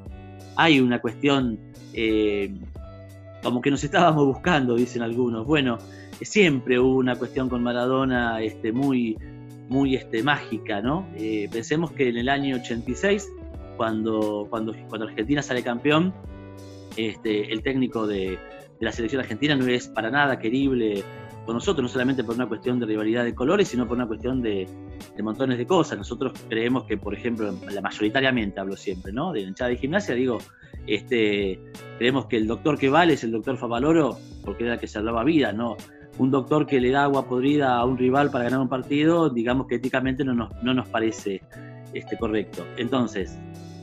Hay 0.57 0.81
una 0.81 1.01
cuestión, 1.01 1.59
eh, 1.93 2.55
como 3.43 3.61
que 3.61 3.71
nos 3.71 3.83
estábamos 3.83 4.25
buscando, 4.25 4.77
dicen 4.77 5.03
algunos. 5.03 5.45
Bueno, 5.45 5.79
siempre 6.21 6.79
hubo 6.79 6.97
una 6.97 7.17
cuestión 7.17 7.49
con 7.49 7.63
Maradona 7.63 8.41
este, 8.43 8.73
muy, 8.73 9.17
muy 9.69 9.97
este, 9.97 10.23
mágica, 10.23 10.81
¿no? 10.81 11.09
Eh, 11.17 11.49
pensemos 11.51 11.93
que 11.93 12.09
en 12.09 12.17
el 12.17 12.29
año 12.29 12.57
86, 12.57 13.29
cuando, 13.77 14.47
cuando, 14.51 14.75
cuando 14.89 15.07
Argentina 15.07 15.43
sale 15.43 15.63
campeón, 15.63 16.15
este, 16.97 17.53
el 17.53 17.63
técnico 17.63 18.07
de, 18.07 18.39
la 18.83 18.91
selección 18.91 19.21
argentina 19.21 19.55
no 19.55 19.67
es 19.69 19.87
para 19.87 20.11
nada 20.11 20.39
querible 20.41 21.05
con 21.47 21.55
nosotros, 21.55 21.83
no 21.85 21.89
solamente 21.89 22.25
por 22.25 22.35
una 22.35 22.47
cuestión 22.47 22.81
de 22.81 22.87
rivalidad 22.87 23.25
de 23.25 23.35
colores, 23.35 23.69
sino 23.69 23.87
por 23.87 23.97
una 23.97 24.07
cuestión 24.07 24.43
de, 24.43 24.67
montones 25.23 25.59
de 25.59 25.67
cosas. 25.67 25.99
Nosotros 25.99 26.33
creemos 26.49 26.85
que, 26.85 26.97
por 26.97 27.15
ejemplo, 27.15 27.53
la 27.71 27.81
mayoritariamente 27.81 28.59
hablo 28.61 28.77
siempre, 28.77 29.13
¿no? 29.13 29.33
De 29.33 29.43
la 29.43 29.49
hinchada 29.49 29.71
de 29.71 29.77
gimnasia, 29.77 30.15
digo, 30.15 30.39
este, 30.87 31.61
creemos 31.99 32.27
que 32.27 32.37
el 32.37 32.47
doctor 32.47 32.77
que 32.77 32.89
vale 32.89 33.15
es 33.15 33.23
el 33.23 33.31
doctor 33.31 33.57
Favaloro, 33.57 34.19
porque 34.45 34.65
era 34.65 34.75
el 34.75 34.81
que 34.81 34.89
se 34.89 34.99
hablaba 34.99 35.23
vida, 35.23 35.53
¿no? 35.53 35.77
Un 36.19 36.31
doctor 36.31 36.67
que 36.67 36.81
le 36.81 36.91
da 36.91 37.05
agua 37.05 37.27
podrida 37.27 37.77
a 37.77 37.85
un 37.85 37.97
rival 37.97 38.31
para 38.31 38.45
ganar 38.45 38.61
un 38.61 38.69
partido, 38.69 39.31
digamos 39.31 39.67
que 39.67 39.77
éticamente 39.77 40.25
no 40.25 40.35
nos, 40.35 40.51
no 40.63 40.75
nos 40.75 40.89
parece 40.89 41.43
este, 41.95 42.19
correcto. 42.19 42.65
Entonces, 42.77 43.39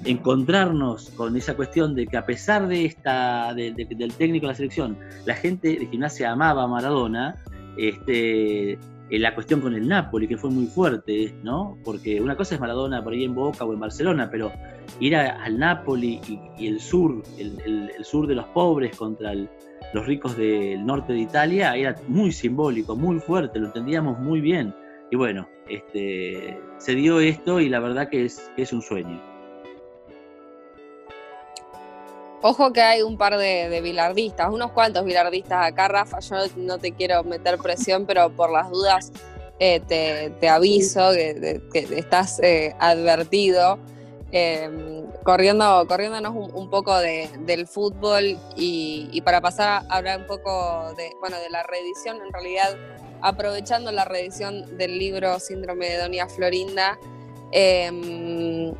encontrarnos 0.06 1.10
con 1.12 1.36
esa 1.36 1.56
cuestión 1.56 1.96
de 1.96 2.08
que 2.08 2.18
a 2.18 2.26
pesar 2.26 2.68
de 2.68 2.86
esta 2.86 3.54
del 3.54 3.76
técnico 4.18 4.48
de 4.48 4.52
la 4.54 4.56
selección, 4.56 4.98
la 5.26 5.36
gente 5.36 5.78
de 5.78 5.86
gimnasia 5.88 6.32
amaba 6.32 6.64
a 6.64 6.68
Maradona, 6.68 7.36
este, 7.78 8.78
la 9.10 9.34
cuestión 9.34 9.62
con 9.62 9.74
el 9.74 9.88
Napoli, 9.88 10.28
que 10.28 10.38
fue 10.38 10.52
muy 10.52 10.68
fuerte, 10.68 11.34
¿no? 11.44 11.78
Porque 11.84 12.22
una 12.22 12.36
cosa 12.36 12.56
es 12.56 12.62
Maradona 12.62 13.04
por 13.04 13.14
ahí 13.14 13.24
en 13.24 13.34
Boca 13.34 13.66
o 13.66 13.74
en 13.74 13.80
Barcelona, 13.80 14.30
pero 14.32 14.52
ir 15.00 15.16
al 15.16 15.58
Napoli 15.58 16.22
y, 16.58 16.68
el 16.68 16.80
sur, 16.80 17.24
el, 17.38 17.92
sur 18.04 18.28
de 18.28 18.36
los 18.36 18.46
pobres 18.48 18.96
contra 18.96 19.34
los 19.94 20.06
ricos 20.06 20.38
del 20.38 20.86
norte 20.86 21.14
de 21.14 21.20
Italia 21.20 21.76
era 21.76 21.96
muy 22.08 22.32
simbólico, 22.32 22.96
muy 22.96 23.20
fuerte, 23.20 23.60
lo 23.60 23.68
entendíamos 23.68 24.20
muy 24.20 24.42
bien. 24.42 24.74
Y 25.12 25.16
bueno, 25.16 25.48
este, 25.68 26.60
se 26.78 26.96
dio 26.96 27.20
esto 27.20 27.60
y 27.60 27.70
la 27.70 27.80
verdad 27.80 28.10
que 28.10 28.26
es, 28.26 28.52
que 28.56 28.62
es 28.62 28.74
un 28.74 28.82
sueño. 28.82 29.20
Ojo 32.42 32.72
que 32.72 32.82
hay 32.82 33.02
un 33.02 33.18
par 33.18 33.38
de, 33.38 33.68
de, 33.68 33.82
bilardistas, 33.82 34.50
unos 34.50 34.72
cuantos 34.72 35.04
bilardistas 35.04 35.72
acá, 35.72 35.90
Rafa. 35.90 36.20
Yo 36.20 36.38
no 36.56 36.78
te 36.78 36.94
quiero 36.94 37.24
meter 37.24 37.58
presión, 37.58 38.06
pero 38.06 38.30
por 38.30 38.50
las 38.52 38.70
dudas 38.70 39.12
eh, 39.60 39.82
te, 40.40 40.50
aviso 40.50 41.12
que, 41.12 41.62
estás 41.74 42.40
eh, 42.42 42.76
advertido. 42.80 43.78
Em, 44.32 45.06
corriendo, 45.30 45.86
corriéndonos 45.88 46.34
un, 46.56 46.72
poco 46.72 46.98
del 46.98 47.68
fútbol 47.68 48.36
y, 48.56 49.22
para 49.22 49.42
pasar 49.42 49.84
a 49.88 49.98
hablar 49.98 50.22
un 50.22 50.26
poco 50.26 50.92
de, 50.98 51.12
bueno, 51.20 51.38
de 51.38 51.52
la 51.52 51.62
reedición, 51.62 52.18
en 52.26 52.34
realidad 52.34 52.76
aprovechando 53.22 53.92
la 53.92 54.06
reedición 54.06 54.76
del 54.76 54.98
libro 54.98 55.40
Síndrome 55.40 55.88
de 55.88 55.98
Doña 55.98 56.28
Florinda. 56.28 56.98
Em, 57.52 58.74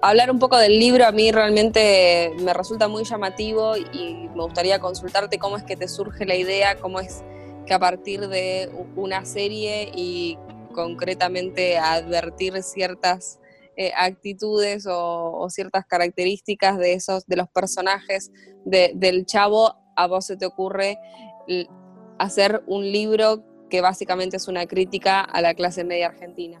hablar 0.00 0.30
un 0.30 0.38
poco 0.38 0.56
del 0.56 0.78
libro 0.78 1.04
a 1.04 1.12
mí 1.12 1.30
realmente 1.30 2.32
me 2.38 2.54
resulta 2.54 2.88
muy 2.88 3.04
llamativo 3.04 3.76
y 3.76 4.30
me 4.34 4.44
gustaría 4.44 4.78
consultarte 4.78 5.38
cómo 5.38 5.58
es 5.58 5.64
que 5.64 5.76
te 5.76 5.88
surge 5.88 6.24
la 6.24 6.36
idea, 6.36 6.76
cómo 6.76 7.00
es 7.00 7.22
que 7.66 7.74
a 7.74 7.78
partir 7.78 8.28
de 8.28 8.70
una 8.96 9.26
serie 9.26 9.92
y 9.94 10.38
concretamente 10.72 11.76
advertir 11.76 12.62
ciertas 12.62 13.40
eh, 13.82 13.92
actitudes 13.96 14.86
o, 14.86 15.46
ciertas 15.48 15.86
características 15.86 16.76
de 16.76 16.92
esos 16.92 17.26
de 17.26 17.36
los 17.36 17.48
personajes 17.48 18.30
del 18.66 19.24
chavo 19.24 19.74
a 19.96 20.06
vos 20.06 20.26
se 20.26 20.36
te 20.36 20.44
ocurre 20.44 20.98
hacer 22.18 22.62
un 22.66 22.82
libro 22.82 23.42
que 23.70 23.80
básicamente 23.80 24.36
es 24.36 24.48
una 24.48 24.66
crítica 24.66 25.22
a 25.22 25.40
la 25.40 25.54
clase 25.54 25.82
media 25.82 26.08
argentina. 26.08 26.60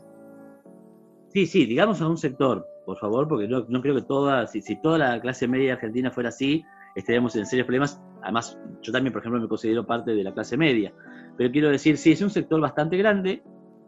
Sí, 1.28 1.46
sí, 1.46 1.66
digamos 1.66 2.00
a 2.00 2.08
un 2.08 2.16
sector, 2.16 2.66
por 2.86 2.98
favor, 2.98 3.28
porque 3.28 3.46
no, 3.46 3.66
creo 3.82 3.96
que 3.96 4.02
toda, 4.02 4.46
si, 4.46 4.62
si, 4.62 4.80
toda 4.80 4.96
la 4.96 5.20
clase 5.20 5.46
media 5.46 5.74
argentina 5.74 6.10
fuera 6.10 6.30
así, 6.30 6.64
estaríamos 6.94 7.36
en 7.36 7.44
serios 7.44 7.66
problemas. 7.66 8.00
Además, 8.22 8.58
yo 8.80 8.92
también, 8.92 9.12
por 9.12 9.20
ejemplo, 9.20 9.42
me 9.42 9.48
considero 9.48 9.86
parte 9.86 10.12
de 10.12 10.24
la 10.24 10.32
clase 10.32 10.56
media. 10.56 10.90
Pero 11.36 11.52
quiero 11.52 11.68
decir, 11.68 11.98
sí, 11.98 12.12
es 12.12 12.22
un 12.22 12.30
sector 12.30 12.58
bastante 12.62 12.96
grande 12.96 13.42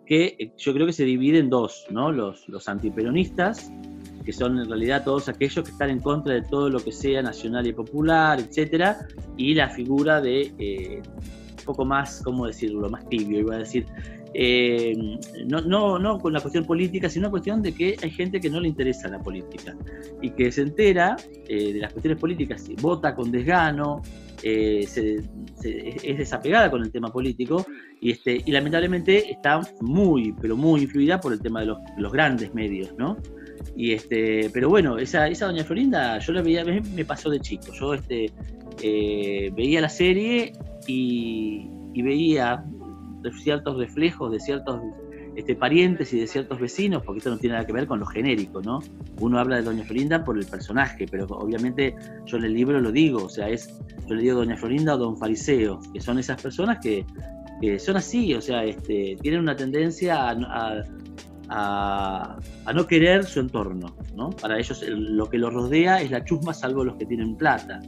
que 0.06 0.36
eh, 0.38 0.52
yo 0.56 0.72
creo 0.74 0.86
que 0.86 0.92
se 0.92 1.04
divide 1.04 1.38
en 1.38 1.50
dos, 1.50 1.86
¿no? 1.90 2.12
Los, 2.12 2.48
los 2.48 2.68
antiperonistas, 2.68 3.70
que 4.24 4.32
son 4.32 4.58
en 4.58 4.68
realidad 4.68 5.04
todos 5.04 5.28
aquellos 5.28 5.64
que 5.64 5.70
están 5.70 5.90
en 5.90 6.00
contra 6.00 6.34
de 6.34 6.42
todo 6.42 6.68
lo 6.68 6.80
que 6.80 6.92
sea 6.92 7.22
nacional 7.22 7.66
y 7.66 7.72
popular, 7.72 8.40
etcétera, 8.40 9.06
y 9.36 9.54
la 9.54 9.68
figura 9.68 10.20
de 10.20 10.52
eh, 10.58 11.02
un 11.58 11.64
poco 11.64 11.84
más, 11.84 12.22
¿cómo 12.22 12.46
decirlo?, 12.46 12.88
más 12.88 13.08
tibio, 13.08 13.40
iba 13.40 13.54
a 13.56 13.58
decir, 13.58 13.86
eh, 14.34 15.18
no, 15.46 15.60
no, 15.60 15.98
no 15.98 16.18
con 16.18 16.32
la 16.32 16.40
cuestión 16.40 16.64
política, 16.64 17.08
sino 17.08 17.26
la 17.26 17.30
cuestión 17.30 17.62
de 17.62 17.74
que 17.74 17.96
hay 18.02 18.10
gente 18.10 18.40
que 18.40 18.48
no 18.48 18.60
le 18.60 18.68
interesa 18.68 19.08
la 19.08 19.18
política 19.18 19.76
y 20.22 20.30
que 20.30 20.50
se 20.50 20.62
entera 20.62 21.16
eh, 21.48 21.74
de 21.74 21.80
las 21.80 21.92
cuestiones 21.92 22.18
políticas, 22.18 22.66
vota 22.80 23.14
con 23.14 23.30
desgano, 23.30 24.02
eh, 24.42 24.80
es 24.84 26.18
desapegada 26.18 26.70
con 26.70 26.82
el 26.82 26.90
tema 26.90 27.08
político 27.12 27.64
y, 28.00 28.10
este, 28.12 28.42
y 28.44 28.50
lamentablemente 28.50 29.30
está 29.30 29.60
muy, 29.80 30.34
pero 30.40 30.56
muy 30.56 30.82
influida 30.82 31.20
por 31.20 31.32
el 31.32 31.40
tema 31.40 31.60
de 31.60 31.66
los, 31.66 31.78
los 31.98 32.12
grandes 32.12 32.52
medios, 32.54 32.94
¿no? 32.98 33.16
Y 33.76 33.92
este, 33.92 34.50
pero 34.52 34.68
bueno, 34.68 34.98
esa, 34.98 35.28
esa 35.28 35.46
doña 35.46 35.64
Florinda, 35.64 36.18
yo 36.18 36.32
la 36.32 36.42
veía, 36.42 36.64
me 36.64 37.04
pasó 37.04 37.30
de 37.30 37.40
chico. 37.40 37.72
Yo 37.72 37.94
este, 37.94 38.30
veía 39.54 39.80
la 39.80 39.88
serie 39.88 40.52
y, 40.86 41.68
y 41.94 42.02
veía 42.02 42.64
ciertos 43.42 43.76
reflejos 43.78 44.32
de 44.32 44.40
ciertos 44.40 44.80
este, 45.34 45.54
parientes 45.54 46.12
y 46.12 46.20
de 46.20 46.26
ciertos 46.26 46.60
vecinos, 46.60 47.02
porque 47.04 47.18
esto 47.18 47.30
no 47.30 47.38
tiene 47.38 47.54
nada 47.54 47.66
que 47.66 47.72
ver 47.72 47.86
con 47.86 47.98
lo 48.00 48.06
genérico, 48.06 48.60
¿no? 48.60 48.80
Uno 49.20 49.38
habla 49.38 49.56
de 49.56 49.62
Doña 49.62 49.84
Florinda 49.84 50.24
por 50.24 50.38
el 50.38 50.44
personaje, 50.44 51.06
pero 51.10 51.24
obviamente 51.26 51.94
yo 52.26 52.36
en 52.36 52.44
el 52.44 52.52
libro 52.52 52.80
lo 52.80 52.92
digo, 52.92 53.24
o 53.24 53.28
sea, 53.28 53.48
es, 53.48 53.80
yo 54.06 54.14
le 54.14 54.22
digo 54.22 54.36
Doña 54.36 54.56
Florinda 54.56 54.94
o 54.94 54.98
Don 54.98 55.16
Fariseo, 55.16 55.80
que 55.92 56.00
son 56.00 56.18
esas 56.18 56.40
personas 56.42 56.78
que, 56.80 57.06
son 57.78 57.96
así, 57.96 58.34
o 58.34 58.40
sea, 58.40 58.64
este, 58.64 59.16
tienen 59.22 59.40
una 59.40 59.56
tendencia 59.56 60.30
a, 61.48 62.36
no 62.74 62.86
querer 62.86 63.24
su 63.24 63.40
entorno, 63.40 63.94
¿no? 64.16 64.30
Para 64.30 64.58
ellos 64.58 64.84
lo 64.86 65.28
que 65.30 65.38
los 65.38 65.54
rodea 65.54 66.02
es 66.02 66.10
la 66.10 66.24
chusma, 66.24 66.52
salvo 66.52 66.84
los 66.84 66.96
que 66.96 67.06
tienen 67.06 67.36
plata. 67.36 67.80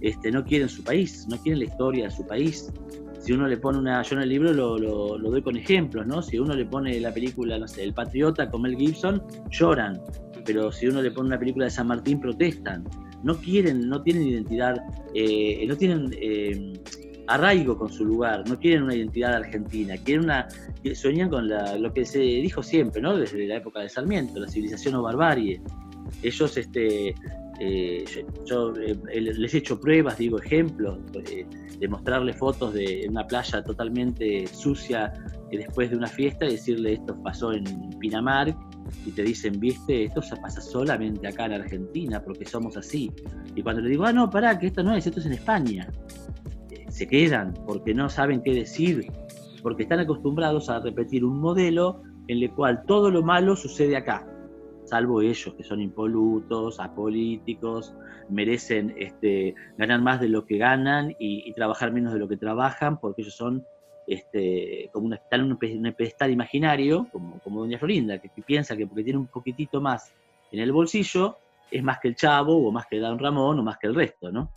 Este, 0.00 0.30
no 0.30 0.44
quieren 0.44 0.68
su 0.68 0.82
país, 0.82 1.26
no 1.28 1.36
quieren 1.36 1.60
la 1.60 1.66
historia 1.66 2.04
de 2.06 2.10
su 2.10 2.26
país, 2.26 2.72
si 3.20 3.32
uno 3.32 3.46
le 3.46 3.58
pone 3.58 3.78
una, 3.78 4.02
yo 4.02 4.16
en 4.16 4.22
el 4.22 4.28
libro 4.30 4.52
lo, 4.52 4.78
lo, 4.78 5.30
doy 5.30 5.42
con 5.42 5.56
ejemplos, 5.56 6.06
¿no? 6.06 6.22
Si 6.22 6.38
uno 6.38 6.54
le 6.54 6.64
pone 6.64 6.98
la 7.00 7.12
película, 7.12 7.58
no 7.58 7.68
sé, 7.68 7.84
El 7.84 7.92
Patriota 7.92 8.50
con 8.50 8.62
Mel 8.62 8.76
Gibson, 8.76 9.22
lloran, 9.50 10.00
pero 10.44 10.72
si 10.72 10.86
uno 10.86 11.02
le 11.02 11.10
pone 11.10 11.28
una 11.28 11.38
película 11.38 11.66
de 11.66 11.70
San 11.70 11.86
Martín, 11.86 12.18
protestan. 12.20 12.84
No 13.22 13.36
quieren, 13.36 13.88
no 13.88 14.02
tienen 14.02 14.26
identidad, 14.26 14.82
eh, 15.14 15.64
no 15.68 15.76
tienen 15.76 16.16
eh, 16.18 16.72
arraigo 17.26 17.76
con 17.76 17.90
su 17.90 18.06
lugar, 18.06 18.48
no 18.48 18.58
quieren 18.58 18.84
una 18.84 18.94
identidad 18.94 19.34
argentina, 19.34 19.96
quieren 19.98 20.24
una, 20.24 20.48
sueñan 20.94 21.28
con 21.28 21.48
lo 21.48 21.92
que 21.92 22.06
se 22.06 22.20
dijo 22.20 22.62
siempre, 22.62 23.02
¿no? 23.02 23.16
Desde 23.16 23.46
la 23.46 23.56
época 23.56 23.80
de 23.80 23.90
Sarmiento, 23.90 24.40
la 24.40 24.48
civilización 24.48 24.94
o 24.94 25.02
barbarie. 25.02 25.60
Ellos, 26.22 26.56
este, 26.56 27.14
eh, 27.60 28.04
yo, 28.46 28.72
les 28.72 29.54
he 29.54 29.58
hecho 29.58 29.78
pruebas, 29.78 30.16
digo 30.16 30.40
ejemplos, 30.40 30.98
de 31.80 31.88
mostrarle 31.88 32.34
fotos 32.34 32.74
de 32.74 33.06
una 33.08 33.26
playa 33.26 33.64
totalmente 33.64 34.46
sucia 34.46 35.12
y 35.50 35.56
después 35.56 35.90
de 35.90 35.96
una 35.96 36.06
fiesta 36.06 36.44
y 36.44 36.52
decirle 36.52 36.92
esto 36.92 37.20
pasó 37.22 37.52
en 37.52 37.64
Pinamar 37.98 38.54
y 39.06 39.10
te 39.10 39.22
dicen, 39.22 39.58
viste, 39.58 40.04
esto 40.04 40.20
se 40.20 40.36
pasa 40.36 40.60
solamente 40.60 41.26
acá 41.26 41.46
en 41.46 41.54
Argentina 41.54 42.22
porque 42.22 42.44
somos 42.44 42.76
así. 42.76 43.10
Y 43.54 43.62
cuando 43.62 43.80
le 43.80 43.88
digo, 43.88 44.04
ah, 44.04 44.12
no, 44.12 44.28
pará, 44.28 44.58
que 44.58 44.66
esto 44.66 44.82
no 44.82 44.94
es, 44.94 45.06
esto 45.06 45.20
es 45.20 45.26
en 45.26 45.32
España, 45.32 45.88
eh, 46.70 46.84
se 46.90 47.06
quedan 47.06 47.54
porque 47.66 47.94
no 47.94 48.10
saben 48.10 48.42
qué 48.42 48.52
decir, 48.52 49.10
porque 49.62 49.84
están 49.84 50.00
acostumbrados 50.00 50.68
a 50.68 50.80
repetir 50.80 51.24
un 51.24 51.40
modelo 51.40 52.02
en 52.28 52.42
el 52.42 52.50
cual 52.50 52.82
todo 52.86 53.10
lo 53.10 53.22
malo 53.22 53.56
sucede 53.56 53.96
acá 53.96 54.26
salvo 54.90 55.22
ellos 55.22 55.54
que 55.54 55.62
son 55.62 55.80
impolutos, 55.80 56.80
apolíticos, 56.80 57.94
merecen 58.28 58.92
este, 58.98 59.54
ganar 59.78 60.02
más 60.02 60.20
de 60.20 60.28
lo 60.28 60.44
que 60.44 60.58
ganan 60.58 61.14
y, 61.18 61.52
trabajar 61.54 61.92
menos 61.92 62.12
de 62.12 62.18
lo 62.18 62.28
que 62.28 62.36
trabajan, 62.36 62.98
porque 62.98 63.22
ellos 63.22 63.36
son 63.36 63.64
este, 64.08 64.90
como 64.92 65.06
una, 65.06 65.16
están 65.16 65.40
en 65.42 65.52
un 65.52 65.58
pedestal 65.94 66.32
imaginario, 66.32 67.06
como, 67.12 67.38
como 67.40 67.60
Doña 67.60 67.78
Florinda, 67.78 68.18
que, 68.18 68.30
piensa 68.42 68.76
que 68.76 68.86
porque 68.86 69.04
tiene 69.04 69.20
un 69.20 69.28
poquitito 69.28 69.80
más 69.80 70.12
en 70.50 70.58
el 70.58 70.72
bolsillo, 70.72 71.36
es 71.70 71.82
más 71.84 72.00
que 72.00 72.08
el 72.08 72.16
Chavo, 72.16 72.66
o 72.66 72.72
más 72.72 72.86
que 72.86 72.98
Don 72.98 73.18
Ramón, 73.18 73.60
o 73.60 73.62
más 73.62 73.78
que 73.78 73.86
el 73.86 73.94
resto, 73.94 74.32
¿no? 74.32 74.52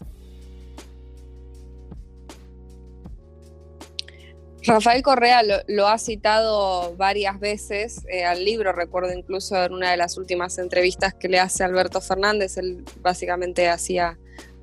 Rafael 4.65 5.01
Correa 5.01 5.41
lo, 5.67 5.87
ha 5.87 5.97
citado 5.97 6.95
varias 6.95 7.39
veces 7.39 8.05
eh, 8.09 8.23
al 8.23 8.45
libro, 8.45 8.71
recuerdo 8.71 9.11
incluso 9.11 9.61
en 9.61 9.73
una 9.73 9.91
de 9.91 9.97
las 9.97 10.17
últimas 10.17 10.57
entrevistas 10.57 11.13
que 11.13 11.27
le 11.27 11.39
hace 11.39 11.63
Alberto 11.63 11.99
Fernández, 11.99 12.57
él 12.57 12.83
básicamente 13.01 13.67
hacía 13.67 14.17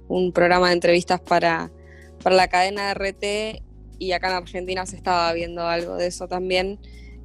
un 0.09 0.33
programa 0.33 0.69
de 0.69 0.75
entrevistas 0.75 1.21
para, 1.21 1.71
para 2.23 2.35
la 2.35 2.49
cadena 2.49 2.89
de 2.89 2.95
RT 2.95 3.63
y 3.99 4.13
acá 4.13 4.29
en 4.29 4.35
Argentina 4.37 4.87
se 4.87 4.97
estaba 4.97 5.33
viendo 5.35 5.67
algo 5.67 5.97
de 5.97 6.07
eso 6.07 6.29
también. 6.29 6.79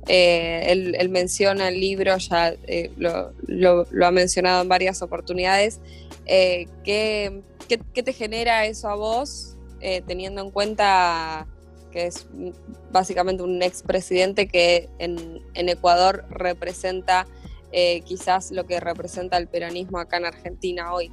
Eh, 0.08 0.66
él, 0.68 1.10
menciona 1.10 1.70
el 1.70 1.80
libro, 1.80 2.18
ya 2.18 2.54
eh, 2.68 2.92
lo, 2.98 3.86
ha 4.06 4.12
mencionado 4.12 4.62
en 4.62 4.68
varias 4.68 5.02
oportunidades. 5.02 5.80
¿qué, 6.26 7.42
qué, 7.68 8.04
te 8.04 8.14
genera 8.14 8.66
eso 8.66 8.90
a 8.90 8.96
vos, 8.96 9.56
teniendo 10.06 10.42
en 10.42 10.52
cuenta 10.52 11.48
que 11.96 12.08
es 12.08 12.28
básicamente 12.92 13.42
un 13.42 13.64
expresidente 13.64 14.50
que 14.50 14.90
en, 15.00 15.40
en 15.54 15.70
Ecuador 15.70 16.26
representa 16.30 17.26
eh, 17.72 18.02
quizás 18.02 18.52
lo 18.52 18.66
que 18.66 18.82
representa 18.82 19.38
el 19.38 19.48
peronismo 19.48 19.98
acá 19.98 20.18
en 20.18 20.26
Argentina 20.26 20.94
hoy. 20.94 21.10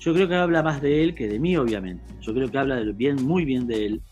Yo 0.00 0.12
creo 0.12 0.26
que 0.26 0.34
habla 0.34 0.64
más 0.64 0.82
de 0.82 1.04
él 1.04 1.14
que 1.14 1.28
de 1.28 1.38
mí, 1.38 1.56
obviamente. 1.56 2.02
Yo 2.20 2.34
creo 2.34 2.50
que 2.50 2.58
habla 2.58 2.80
bien, 2.96 3.24
muy 3.24 3.44
bien 3.44 3.68
de 3.68 3.86
él, 3.86 4.02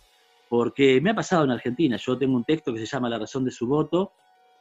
porque 0.49 1.01
me 1.01 1.11
ha 1.11 1.15
pasado 1.15 1.43
en 1.43 1.51
Argentina. 1.51 1.97
Yo 1.97 2.17
tengo 2.17 2.37
un 2.37 2.45
texto 2.45 2.73
que 2.73 2.79
se 2.79 2.87
llama 2.87 3.09
La 3.09 3.19
razón 3.19 3.45
de 3.45 3.51
su 3.51 3.67
voto, 3.67 4.13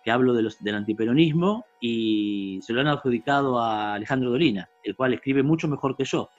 que 0.03 0.09
hablo 0.09 0.33
de 0.33 0.41
los, 0.41 0.63
del 0.63 0.73
antiperonismo, 0.73 1.65
y 1.79 2.59
se 2.63 2.73
lo 2.73 2.81
han 2.81 2.87
adjudicado 2.87 3.59
a 3.59 3.93
Alejandro 3.93 4.31
Dolina, 4.31 4.67
el 4.83 4.95
cual 4.95 5.13
escribe 5.13 5.43
mucho 5.43 5.67
mejor 5.67 5.95
que 5.95 6.05
yo. 6.05 6.29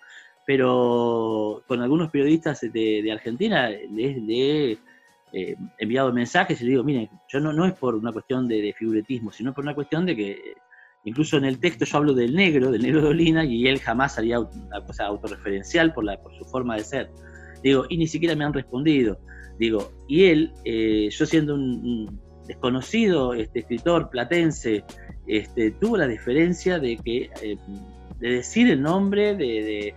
Pero 0.46 1.62
con 1.66 1.82
algunos 1.82 2.10
periodistas 2.10 2.60
de, 2.60 3.10
Argentina 3.12 3.68
le, 3.68 4.16
he 4.28 4.78
eh, 5.32 5.56
enviado 5.78 6.12
mensajes 6.12 6.60
y 6.60 6.64
le 6.64 6.70
digo, 6.70 6.84
miren, 6.84 7.10
yo 7.28 7.40
no, 7.40 7.52
no 7.52 7.66
es 7.66 7.72
por 7.74 7.94
una 7.94 8.12
cuestión 8.12 8.46
de, 8.46 8.62
de 8.62 8.72
figuretismo, 8.72 9.32
sino 9.32 9.52
por 9.52 9.64
una 9.64 9.74
cuestión 9.74 10.06
de 10.06 10.16
que 10.16 10.54
Incluso 11.06 11.36
en 11.36 11.44
el 11.44 11.60
texto 11.60 11.84
yo 11.84 11.98
hablo 11.98 12.14
del 12.14 12.34
negro, 12.34 12.72
del 12.72 12.82
negro 12.82 13.00
de 13.00 13.08
Olina, 13.08 13.44
y 13.44 13.68
él 13.68 13.78
jamás 13.78 14.18
haría 14.18 14.40
una 14.40 14.84
cosa 14.84 15.06
autorreferencial 15.06 15.94
por, 15.94 16.02
la, 16.02 16.20
por 16.20 16.34
su 16.36 16.44
forma 16.44 16.74
de 16.74 16.82
ser. 16.82 17.10
Digo, 17.62 17.86
y 17.88 17.96
ni 17.96 18.08
siquiera 18.08 18.34
me 18.34 18.44
han 18.44 18.52
respondido. 18.52 19.20
Digo, 19.56 19.92
y 20.08 20.24
él, 20.24 20.52
eh, 20.64 21.08
yo 21.08 21.24
siendo 21.24 21.54
un, 21.54 22.20
desconocido 22.48 23.34
este, 23.34 23.60
escritor 23.60 24.10
platense, 24.10 24.82
este, 25.28 25.70
tuvo 25.70 25.96
la 25.96 26.08
diferencia 26.08 26.80
de 26.80 26.96
que 26.96 27.30
eh, 27.40 27.56
de 28.18 28.28
decir 28.28 28.68
el 28.68 28.82
nombre, 28.82 29.36
de, 29.36 29.94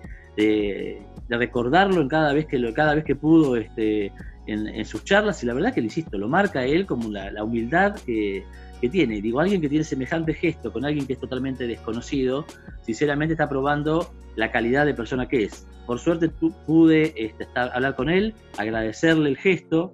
recordarlo 1.29 2.01
en 2.01 2.07
cada 2.07 2.33
vez 2.33 2.45
que 2.45 2.57
lo, 2.57 2.73
cada 2.73 2.95
vez 2.95 3.03
que 3.03 3.15
pudo 3.15 3.55
este, 3.55 4.11
en, 4.47 4.85
sus 4.85 5.03
charlas, 5.03 5.43
y 5.43 5.45
la 5.45 5.53
verdad 5.53 5.73
que, 5.73 5.81
le 5.81 5.87
insisto, 5.87 6.17
lo 6.17 6.27
marca 6.27 6.65
él 6.65 6.85
como 6.85 7.09
la, 7.09 7.43
humildad 7.43 7.95
que, 8.05 8.43
que 8.81 8.89
tiene. 8.89 9.21
Digo, 9.21 9.39
alguien 9.39 9.61
que 9.61 9.69
tiene 9.69 9.83
semejante 9.83 10.33
gesto 10.33 10.71
con 10.71 10.85
alguien 10.85 11.05
que 11.05 11.13
es 11.13 11.19
totalmente 11.19 11.67
desconocido, 11.67 12.45
sinceramente 12.81 13.33
está 13.33 13.47
probando 13.47 14.11
la 14.35 14.51
calidad 14.51 14.85
de 14.85 14.93
persona 14.93 15.27
que 15.27 15.43
es. 15.43 15.67
Por 15.85 15.99
suerte 15.99 16.29
pude 16.29 17.13
este, 17.15 17.47
hablar 17.55 17.95
con 17.95 18.09
él, 18.09 18.33
agradecerle 18.57 19.29
el 19.29 19.37
gesto. 19.37 19.93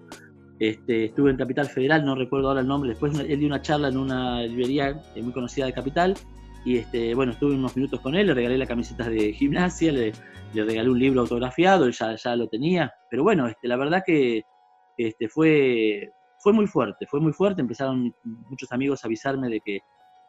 Este, 0.60 1.06
estuve 1.06 1.32
en 1.32 1.38
Capital 1.38 1.68
Federal, 1.68 2.06
no 2.06 2.16
recuerdo 2.16 2.48
ahora 2.48 2.62
el 2.62 2.68
nombre, 2.68 2.92
después 2.92 3.18
él 3.20 3.40
dio 3.40 3.48
una 3.48 3.62
charla 3.62 3.90
en 3.90 3.98
una 3.98 4.42
librería 4.44 5.02
eh, 5.14 5.22
muy 5.22 5.34
conocida 5.34 5.66
de 5.66 5.74
Capital 5.74 6.16
y 6.66 6.78
este, 6.78 7.14
bueno, 7.14 7.32
estuve 7.32 7.54
unos 7.54 7.76
minutos 7.76 8.02
con 8.02 8.16
él, 8.16 8.28
le 8.28 8.34
regalé 8.34 8.58
la 8.58 8.66
camiseta 8.66 9.08
de 9.08 9.32
gimnasia, 9.34 9.92
le, 9.92 10.14
regalé 10.54 10.90
un 10.90 11.00
libro 11.00 11.22
autografiado, 11.22 11.86
él 11.86 11.92
ya, 11.94 12.16
ya 12.16 12.36
lo 12.36 12.48
tenía, 12.50 12.92
pero 13.10 13.24
bueno, 13.24 13.48
este, 13.48 13.68
la 13.68 13.78
verdad 13.78 14.04
que 14.06 14.44
este, 14.98 15.28
fue, 15.30 16.12
fue 16.40 16.54
muy 16.54 16.68
fuerte, 16.68 17.06
fue 17.08 17.20
muy 17.20 17.34
fuerte. 17.34 17.62
Empezaron 17.62 18.14
muchos 18.24 18.72
amigos 18.72 19.04
a 19.04 19.08
avisarme 19.08 19.50
de 19.50 19.62
que, 19.62 19.80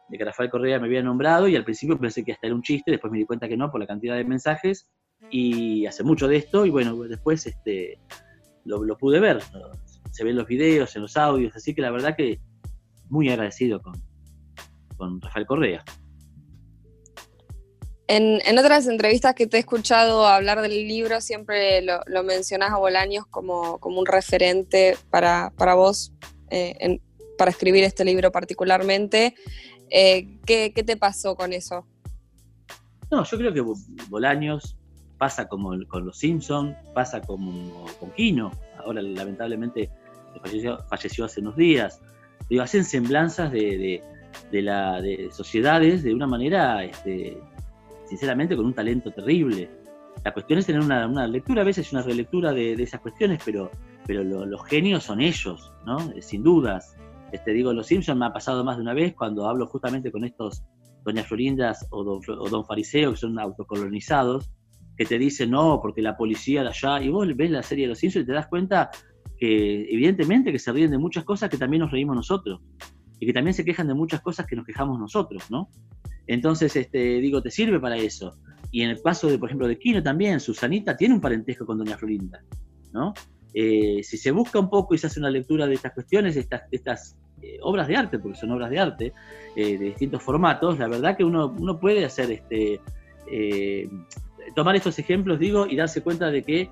de 0.09 0.17
que 0.17 0.25
Rafael 0.25 0.49
Correa 0.49 0.79
me 0.79 0.87
había 0.87 1.01
nombrado 1.01 1.47
y 1.47 1.55
al 1.55 1.63
principio 1.63 1.97
pensé 1.99 2.23
que 2.23 2.33
hasta 2.33 2.47
era 2.47 2.55
un 2.55 2.61
chiste, 2.61 2.91
después 2.91 3.11
me 3.11 3.19
di 3.19 3.25
cuenta 3.25 3.47
que 3.47 3.57
no 3.57 3.71
por 3.71 3.79
la 3.79 3.87
cantidad 3.87 4.15
de 4.15 4.23
mensajes 4.23 4.89
y 5.31 5.85
hace 5.85 6.03
mucho 6.03 6.27
de 6.27 6.37
esto 6.37 6.65
y 6.65 6.69
bueno, 6.69 6.95
después 7.03 7.45
este, 7.47 7.99
lo, 8.65 8.97
pude 8.97 9.19
ver. 9.19 9.41
Se 10.11 10.23
ven 10.23 10.35
los 10.35 10.47
videos, 10.47 10.95
en 10.95 11.03
los 11.03 11.17
audios, 11.17 11.55
así 11.55 11.73
que 11.73 11.81
la 11.81 11.91
verdad 11.91 12.15
que 12.15 12.39
muy 13.09 13.29
agradecido 13.29 13.81
con, 13.81 13.93
con 14.97 15.21
Rafael 15.21 15.45
Correa. 15.45 15.83
En, 18.09 18.57
otras 18.57 18.87
entrevistas 18.87 19.35
que 19.35 19.47
te 19.47 19.57
he 19.57 19.59
escuchado 19.59 20.25
hablar 20.25 20.61
del 20.61 20.87
libro, 20.87 21.19
siempre 21.19 21.81
lo, 21.81 21.99
lo 22.07 22.23
mencionas 22.23 22.71
a 22.71 22.77
Bolaños 22.77 23.25
como, 23.27 23.79
como 23.79 23.99
un 23.99 24.05
referente 24.05 24.97
para, 25.09 25.51
vos, 25.75 26.13
eh, 26.49 26.99
para 27.37 27.51
escribir 27.51 27.83
este 27.83 28.05
libro 28.05 28.31
particularmente. 28.31 29.35
Eh, 29.89 30.39
¿qué, 30.45 30.71
te 30.71 30.95
pasó 30.95 31.35
con 31.35 31.51
eso? 31.51 31.85
No, 33.11 33.25
yo 33.25 33.37
creo 33.37 33.53
que 33.53 33.61
Bolaños 34.07 34.77
pasa 35.17 35.49
como 35.49 35.73
con 35.87 36.05
los 36.05 36.17
Simpsons, 36.17 36.77
pasa 36.93 37.19
como 37.19 37.87
con 37.99 38.11
Kino, 38.11 38.51
ahora 38.77 39.01
lamentablemente 39.01 39.89
falleció, 40.41 40.77
falleció 40.87 41.25
hace 41.25 41.41
unos 41.41 41.57
días. 41.57 41.99
Digo, 42.49 42.63
hacen 42.63 42.85
semblanzas 42.85 43.51
de, 43.51 44.01
de, 44.51 44.61
de 44.61 45.29
sociedades 45.33 46.03
de 46.03 46.13
una 46.13 46.27
manera 46.27 46.85
este, 46.85 47.37
sinceramente 48.07 48.55
con 48.55 48.65
un 48.65 48.73
talento 48.73 49.11
terrible. 49.11 49.69
La 50.23 50.33
cuestión 50.33 50.59
es 50.59 50.65
tener 50.65 50.81
una, 50.81 51.27
lectura, 51.27 51.61
a 51.61 51.65
veces 51.65 51.91
una 51.93 52.01
relectura 52.01 52.51
de, 52.51 52.73
esas 52.73 53.01
cuestiones, 53.01 53.41
pero, 53.45 53.69
pero 54.05 54.23
los 54.23 54.65
genios 54.65 55.03
son 55.03 55.21
ellos, 55.21 55.71
¿no? 55.85 55.99
Eh, 56.11 56.21
sin 56.21 56.43
dudas. 56.43 56.95
Este, 57.31 57.51
digo, 57.51 57.73
Los 57.73 57.87
Simpsons 57.87 58.17
me 58.17 58.25
ha 58.25 58.33
pasado 58.33 58.63
más 58.63 58.77
de 58.77 58.83
una 58.83 58.93
vez 58.93 59.13
cuando 59.13 59.47
hablo 59.47 59.67
justamente 59.67 60.11
con 60.11 60.23
estos 60.23 60.63
Doña 61.03 61.23
Florindas 61.23 61.87
o 61.91 62.03
Don, 62.03 62.21
o 62.39 62.49
don 62.49 62.65
Fariseo, 62.65 63.11
que 63.11 63.17
son 63.17 63.37
autocolonizados, 63.39 64.49
que 64.97 65.05
te 65.05 65.19
dicen, 65.19 65.51
no, 65.51 65.79
porque 65.81 66.01
la 66.01 66.17
policía 66.17 66.63
de 66.63 66.69
allá, 66.69 67.01
y 67.01 67.09
vos 67.09 67.27
ves 67.35 67.51
la 67.51 67.63
serie 67.63 67.85
de 67.85 67.89
Los 67.89 67.99
Simpsons 67.99 68.23
y 68.23 68.27
te 68.27 68.33
das 68.33 68.47
cuenta 68.47 68.89
que 69.37 69.87
evidentemente 69.93 70.51
que 70.51 70.59
se 70.59 70.71
ríen 70.71 70.89
de 70.89 70.97
muchas 70.97 71.23
cosas 71.23 71.49
que 71.49 71.57
también 71.57 71.81
nos 71.81 71.91
reímos 71.91 72.15
nosotros, 72.15 72.61
y 73.19 73.25
que 73.25 73.33
también 73.33 73.53
se 73.53 73.63
quejan 73.63 73.87
de 73.87 73.93
muchas 73.93 74.21
cosas 74.21 74.45
que 74.45 74.55
nos 74.55 74.65
quejamos 74.65 74.99
nosotros, 74.99 75.49
¿no? 75.49 75.69
Entonces, 76.27 76.75
este, 76.75 77.19
digo, 77.19 77.41
te 77.41 77.49
sirve 77.49 77.79
para 77.79 77.97
eso. 77.97 78.37
Y 78.71 78.81
en 78.83 78.89
el 78.89 79.01
caso 79.01 79.27
de, 79.27 79.39
por 79.39 79.49
ejemplo, 79.49 79.67
de 79.67 79.79
Quino 79.79 80.03
también, 80.03 80.39
Susanita 80.39 80.95
tiene 80.95 81.15
un 81.15 81.21
parentesco 81.21 81.65
con 81.65 81.77
Doña 81.77 81.97
Florinda, 81.97 82.43
¿no? 82.91 83.13
Eh, 83.53 84.03
si 84.03 84.17
se 84.17 84.31
busca 84.31 84.59
un 84.59 84.69
poco 84.69 84.93
y 84.93 84.97
se 84.97 85.07
hace 85.07 85.19
una 85.19 85.29
lectura 85.29 85.65
de 85.65 85.73
estas 85.73 85.93
cuestiones, 85.93 86.35
estas, 86.35 86.63
estas 86.71 87.17
eh, 87.41 87.57
obras 87.61 87.87
de 87.87 87.95
arte, 87.95 88.19
porque 88.19 88.37
son 88.37 88.51
obras 88.51 88.69
de 88.69 88.79
arte, 88.79 89.13
eh, 89.55 89.77
de 89.77 89.85
distintos 89.85 90.21
formatos, 90.21 90.77
la 90.77 90.87
verdad 90.87 91.15
que 91.15 91.23
uno, 91.23 91.55
uno 91.57 91.79
puede 91.79 92.05
hacer 92.05 92.29
este, 92.31 92.79
tomar 94.53 94.75
estos 94.75 94.99
ejemplos, 94.99 95.39
digo, 95.39 95.65
y 95.65 95.75
darse 95.75 96.01
cuenta 96.01 96.29
de 96.29 96.43
que 96.43 96.69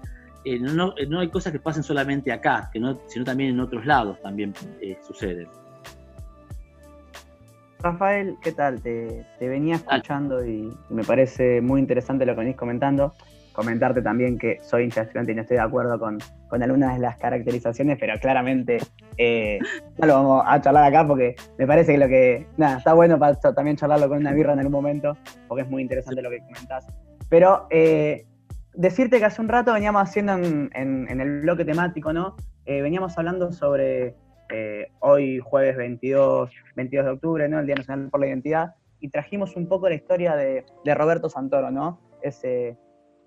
no, 0.60 0.94
no, 1.08 1.20
hay 1.20 1.30
cosas 1.30 1.52
que 1.52 1.60
pasen 1.60 1.82
solamente 1.82 2.32
acá, 2.32 2.70
que 2.72 2.80
no, 2.80 3.00
sino 3.08 3.26
también 3.26 3.52
en 3.52 3.62
otros 3.62 3.86
lados 3.86 4.22
también 4.22 4.54
suceden. 5.08 5.48
Rafael, 7.86 8.36
¿qué 8.42 8.52
tal? 8.52 8.82
Te, 8.82 9.28
venía 9.40 9.76
escuchando 9.76 10.44
y, 10.44 10.76
me 10.90 11.04
parece 11.04 11.62
muy 11.62 11.80
interesante 11.80 12.26
lo 12.26 12.34
que 12.34 12.40
venís 12.40 12.56
comentando. 12.56 13.14
Comentarte 13.54 14.02
también 14.02 14.40
que 14.40 14.58
soy 14.64 14.86
hincha 14.86 15.04
estudiante 15.04 15.32
y 15.32 15.36
no 15.36 15.44
estoy 15.44 15.58
de 15.58 15.64
acuerdo 15.64 16.00
con, 16.00 16.18
algunas 16.50 16.96
de 16.96 17.00
las 17.00 17.16
caracterizaciones, 17.18 17.98
pero 18.00 18.20
claramente 18.20 18.80
eh, 19.18 19.60
no 20.00 20.08
lo 20.08 20.14
vamos 20.16 20.44
a 20.48 20.60
charlar 20.60 20.84
acá 20.86 21.06
porque 21.06 21.36
me 21.60 21.68
parece 21.68 21.92
que 21.92 21.98
lo 22.00 22.08
que. 22.08 22.48
Nada, 22.58 22.80
está 22.80 22.94
bueno 22.94 23.20
para 23.20 23.36
también 23.36 23.78
charlarlo 23.78 24.10
con 24.10 24.18
una 24.18 24.34
birra 24.34 24.54
en 24.54 24.60
algún 24.60 24.74
momento, 24.74 25.16
porque 25.48 25.62
es 25.62 25.70
muy 25.70 25.84
interesante 25.84 26.24
lo 26.24 26.32
que 26.32 26.40
comentás. 26.40 26.88
Pero 27.30 27.68
eh, 27.70 28.26
decirte 28.74 29.20
que 29.20 29.26
hace 29.26 29.44
un 29.44 29.48
rato 29.48 29.72
veníamos 29.74 30.02
haciendo 30.02 30.34
en, 30.34 30.72
el 31.22 31.42
bloque 31.42 31.64
temático, 31.66 32.12
¿no? 32.12 32.36
Eh, 32.66 32.82
veníamos 32.82 33.16
hablando 33.20 33.52
sobre 33.52 34.16
eh, 34.50 34.92
hoy 35.00 35.40
jueves 35.40 35.76
22, 35.76 36.52
22 36.76 37.06
de 37.06 37.12
octubre, 37.12 37.50
¿no? 37.50 37.60
el 37.60 37.66
Día 37.66 37.76
Nacional 37.76 38.10
por 38.10 38.20
la 38.20 38.28
Identidad, 38.28 38.76
y 39.00 39.10
trajimos 39.10 39.56
un 39.56 39.68
poco 39.68 39.90
la 39.90 39.96
historia 39.96 40.36
de, 40.36 40.66
Roberto 40.94 41.30
Santoro, 41.30 41.72
¿no? 41.72 42.00
Ese, 42.22 42.78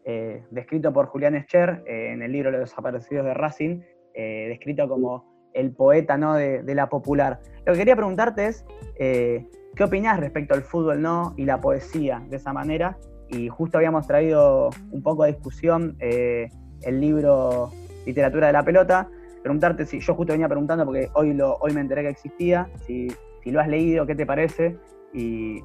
eh, 0.05 0.43
descrito 0.51 0.93
por 0.93 1.07
Julián 1.07 1.35
Escher 1.35 1.83
eh, 1.87 2.13
en 2.13 2.23
el 2.23 2.33
libro 2.33 2.51
Los 2.51 2.61
desaparecidos 2.61 3.25
de 3.25 3.35
Racing, 3.35 3.81
descrito 4.15 4.89
como 4.89 5.51
el 5.55 5.71
poeta 5.71 6.17
¿no? 6.17 6.35
de, 6.35 6.75
la 6.75 6.89
popular. 6.89 7.39
Lo 7.65 7.73
que 7.73 7.79
quería 7.79 7.95
preguntarte 7.95 8.47
es, 8.47 8.65
¿qué 8.97 9.85
opinás 9.85 10.19
respecto 10.19 10.55
al 10.55 10.63
fútbol 10.63 11.01
¿no? 11.01 11.35
y 11.37 11.45
la 11.45 11.61
poesía 11.61 12.21
de 12.29 12.39
esa 12.39 12.53
manera? 12.53 12.99
Y 13.29 13.47
justo 13.49 13.79
habíamos 13.79 14.09
traído 14.09 14.71
un 14.91 15.05
poco 15.05 15.23
de 15.23 15.35
discusión 15.35 15.97
el 16.01 17.01
libro 17.01 17.71
Literatura 18.07 18.49
de 18.49 18.53
la 18.55 18.65
Pelota, 18.65 19.09
preguntarte 19.43 19.87
si 19.87 20.01
yo 20.01 20.15
justo 20.15 20.33
venía 20.33 20.49
preguntando 20.49 20.85
porque 20.85 21.09
hoy, 21.15 21.35
lo, 21.35 21.57
hoy 21.57 21.73
me 21.73 21.81
enteré 21.81 22.03
que 22.03 22.09
existía, 22.11 22.69
si, 22.87 23.09
lo 23.45 23.61
has 23.61 23.69
leído, 23.69 24.05
qué 24.07 24.15
te 24.15 24.27
parece 24.27 24.77
y, 25.15 25.63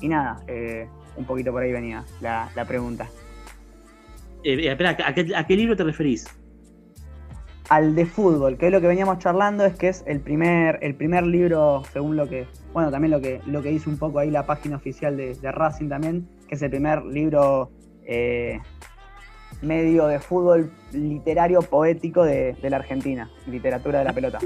y 0.00 0.08
nada, 0.08 0.40
eh, 0.46 0.88
un 1.16 1.26
poquito 1.26 1.52
por 1.52 1.62
ahí 1.62 1.72
venía 1.72 2.04
la, 2.20 2.64
pregunta. 2.66 3.08
Eh, 4.42 4.54
eh, 4.54 4.70
espera, 4.70 4.96
¿a 5.04 5.44
qué, 5.46 5.56
libro 5.56 5.76
te 5.76 5.84
referís? 5.84 6.26
Al 7.68 7.94
de 7.94 8.06
fútbol, 8.06 8.56
que 8.56 8.66
es 8.66 8.72
lo 8.72 8.80
que 8.80 8.86
veníamos 8.86 9.18
charlando, 9.18 9.66
es 9.66 9.74
que 9.74 9.88
es 9.88 10.02
el 10.06 10.20
primer, 10.20 10.78
el 10.80 10.94
primer 10.94 11.26
libro, 11.26 11.82
según 11.92 12.16
lo 12.16 12.26
que, 12.26 12.46
bueno, 12.72 12.90
también 12.90 13.10
lo 13.10 13.20
que, 13.20 13.42
lo 13.44 13.60
que 13.62 13.70
hizo 13.70 13.90
un 13.90 13.98
poco 13.98 14.20
ahí 14.20 14.30
la 14.30 14.46
página 14.46 14.76
oficial 14.76 15.16
de, 15.18 15.36
Racing 15.52 15.90
también, 15.90 16.26
que 16.48 16.54
es 16.54 16.62
el 16.62 16.70
primer 16.70 17.04
libro 17.04 17.70
medio 19.62 20.06
de 20.06 20.20
fútbol 20.20 20.70
literario 20.92 21.62
poético 21.62 22.24
de, 22.24 22.56
la 22.62 22.76
Argentina, 22.76 23.28
literatura 23.46 24.00
de 24.00 24.04
la 24.04 24.12
pelota. 24.12 24.38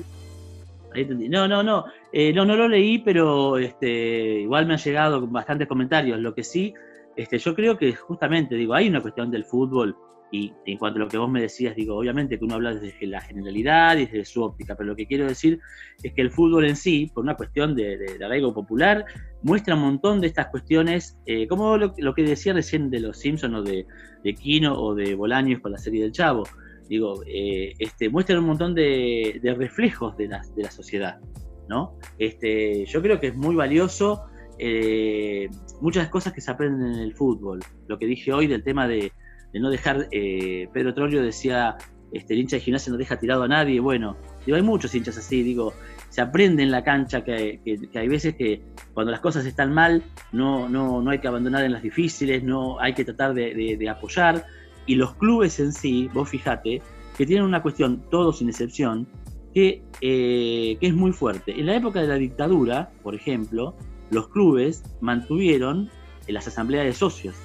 No, 1.28 1.48
no, 1.48 1.62
no, 1.62 1.84
eh, 2.12 2.32
no, 2.32 2.44
no 2.44 2.54
lo 2.54 2.68
leí, 2.68 2.98
pero 2.98 3.56
este, 3.56 4.40
igual 4.40 4.66
me 4.66 4.74
han 4.74 4.78
llegado 4.78 5.26
bastantes 5.26 5.66
comentarios. 5.66 6.18
Lo 6.20 6.34
que 6.34 6.44
sí, 6.44 6.74
este, 7.16 7.38
yo 7.38 7.54
creo 7.54 7.78
que 7.78 7.94
justamente, 7.94 8.54
digo, 8.54 8.74
hay 8.74 8.88
una 8.88 9.00
cuestión 9.00 9.30
del 9.30 9.44
fútbol 9.44 9.96
Y 10.30 10.52
en 10.64 10.78
cuanto 10.78 10.98
a 10.98 11.02
lo 11.04 11.08
que 11.08 11.18
vos 11.18 11.30
me 11.30 11.42
decías, 11.42 11.76
digo, 11.76 11.96
obviamente 11.96 12.38
que 12.38 12.44
uno 12.44 12.54
habla 12.54 12.74
desde 12.74 13.06
la 13.06 13.20
generalidad 13.20 13.98
y 13.98 14.06
desde 14.06 14.24
su 14.24 14.42
óptica, 14.42 14.74
pero 14.74 14.88
lo 14.88 14.96
que 14.96 15.06
quiero 15.06 15.26
decir 15.26 15.60
es 16.02 16.14
que 16.14 16.22
el 16.22 16.30
fútbol 16.30 16.64
en 16.64 16.76
sí, 16.76 17.10
por 17.12 17.22
una 17.22 17.36
cuestión 17.36 17.74
de, 17.74 17.98
de, 17.98 18.24
arraigo 18.24 18.54
popular, 18.54 19.04
muestra 19.42 19.74
un 19.74 19.82
montón 19.82 20.20
de 20.20 20.28
estas 20.28 20.46
cuestiones, 20.46 21.18
eh, 21.26 21.46
como 21.48 21.76
lo, 21.76 22.14
que 22.14 22.22
decía 22.22 22.54
recién 22.54 22.90
de 22.90 23.00
los 23.00 23.18
Simpsons 23.18 23.56
o 23.56 23.62
de, 23.62 23.86
de 24.22 24.34
Kino 24.34 24.74
o 24.74 24.94
de 24.94 25.14
Bolaños 25.14 25.60
con 25.60 25.72
la 25.72 25.78
serie 25.78 26.02
del 26.02 26.12
Chavo. 26.12 26.44
Digo, 26.88 27.22
eh, 27.26 27.74
este, 27.78 28.08
muestran 28.08 28.40
un 28.40 28.46
montón 28.46 28.74
de, 28.74 29.40
reflejos 29.56 30.16
de 30.16 30.28
la, 30.28 30.42
de 30.54 30.62
la 30.62 30.70
sociedad. 30.70 31.20
¿no? 31.68 31.96
Este, 32.18 32.84
yo 32.86 33.00
creo 33.00 33.18
que 33.18 33.28
es 33.28 33.36
muy 33.36 33.54
valioso 33.54 34.24
eh, 34.58 35.48
muchas 35.80 36.08
cosas 36.08 36.32
que 36.32 36.40
se 36.40 36.50
aprenden 36.50 36.94
en 36.94 37.00
el 37.00 37.14
fútbol. 37.14 37.60
Lo 37.88 37.98
que 37.98 38.06
dije 38.06 38.32
hoy 38.32 38.46
del 38.46 38.62
tema 38.62 38.86
de, 38.86 39.12
no 39.54 39.70
dejar, 39.70 40.08
eh, 40.12 40.68
Pedro 40.72 40.94
Trollio 40.94 41.22
decía, 41.22 41.76
este, 42.12 42.34
el 42.34 42.40
hincha 42.40 42.56
de 42.56 42.62
gimnasia 42.62 42.92
no 42.92 42.98
deja 42.98 43.18
tirado 43.18 43.42
a 43.42 43.48
nadie. 43.48 43.80
Bueno, 43.80 44.16
digo, 44.46 44.56
hay 44.56 44.62
muchos 44.62 44.94
hinchas 44.94 45.18
así, 45.18 45.42
digo, 45.42 45.72
se 46.12 46.20
aprende 46.20 46.62
en 46.62 46.70
la 46.70 46.84
cancha 46.84 47.24
que, 47.24 47.58
hay 47.94 48.08
veces 48.08 48.36
que 48.36 48.60
cuando 48.92 49.10
las 49.10 49.20
cosas 49.20 49.46
están 49.46 49.72
mal, 49.72 50.02
no, 50.30 50.68
no, 50.68 51.00
no 51.00 51.10
hay 51.10 51.20
que 51.20 51.26
abandonar 51.26 51.64
en 51.64 51.72
las 51.72 51.82
difíciles, 51.82 52.44
no 52.44 52.78
hay 52.78 52.92
que 52.92 53.02
tratar 53.02 53.32
de, 53.32 53.88
apoyar. 53.88 54.44
Y 54.84 54.96
los 54.96 55.14
clubes 55.14 55.58
en 55.58 55.72
sí, 55.72 56.10
vos 56.12 56.28
fijate, 56.28 56.82
que 57.16 57.24
tienen 57.24 57.46
una 57.46 57.62
cuestión, 57.62 58.02
todos 58.10 58.40
sin 58.40 58.50
excepción, 58.50 59.08
que, 59.54 59.82
eh, 60.02 60.76
que 60.78 60.86
es 60.86 60.92
muy 60.92 61.12
fuerte. 61.12 61.58
En 61.58 61.64
la 61.64 61.76
época 61.76 62.02
de 62.02 62.08
la 62.08 62.16
dictadura, 62.16 62.90
por 63.02 63.14
ejemplo, 63.14 63.74
los 64.10 64.28
clubes 64.28 64.84
mantuvieron 65.00 65.88
las 66.28 66.46
asambleas 66.46 66.84
de 66.84 66.92
socios, 66.92 67.36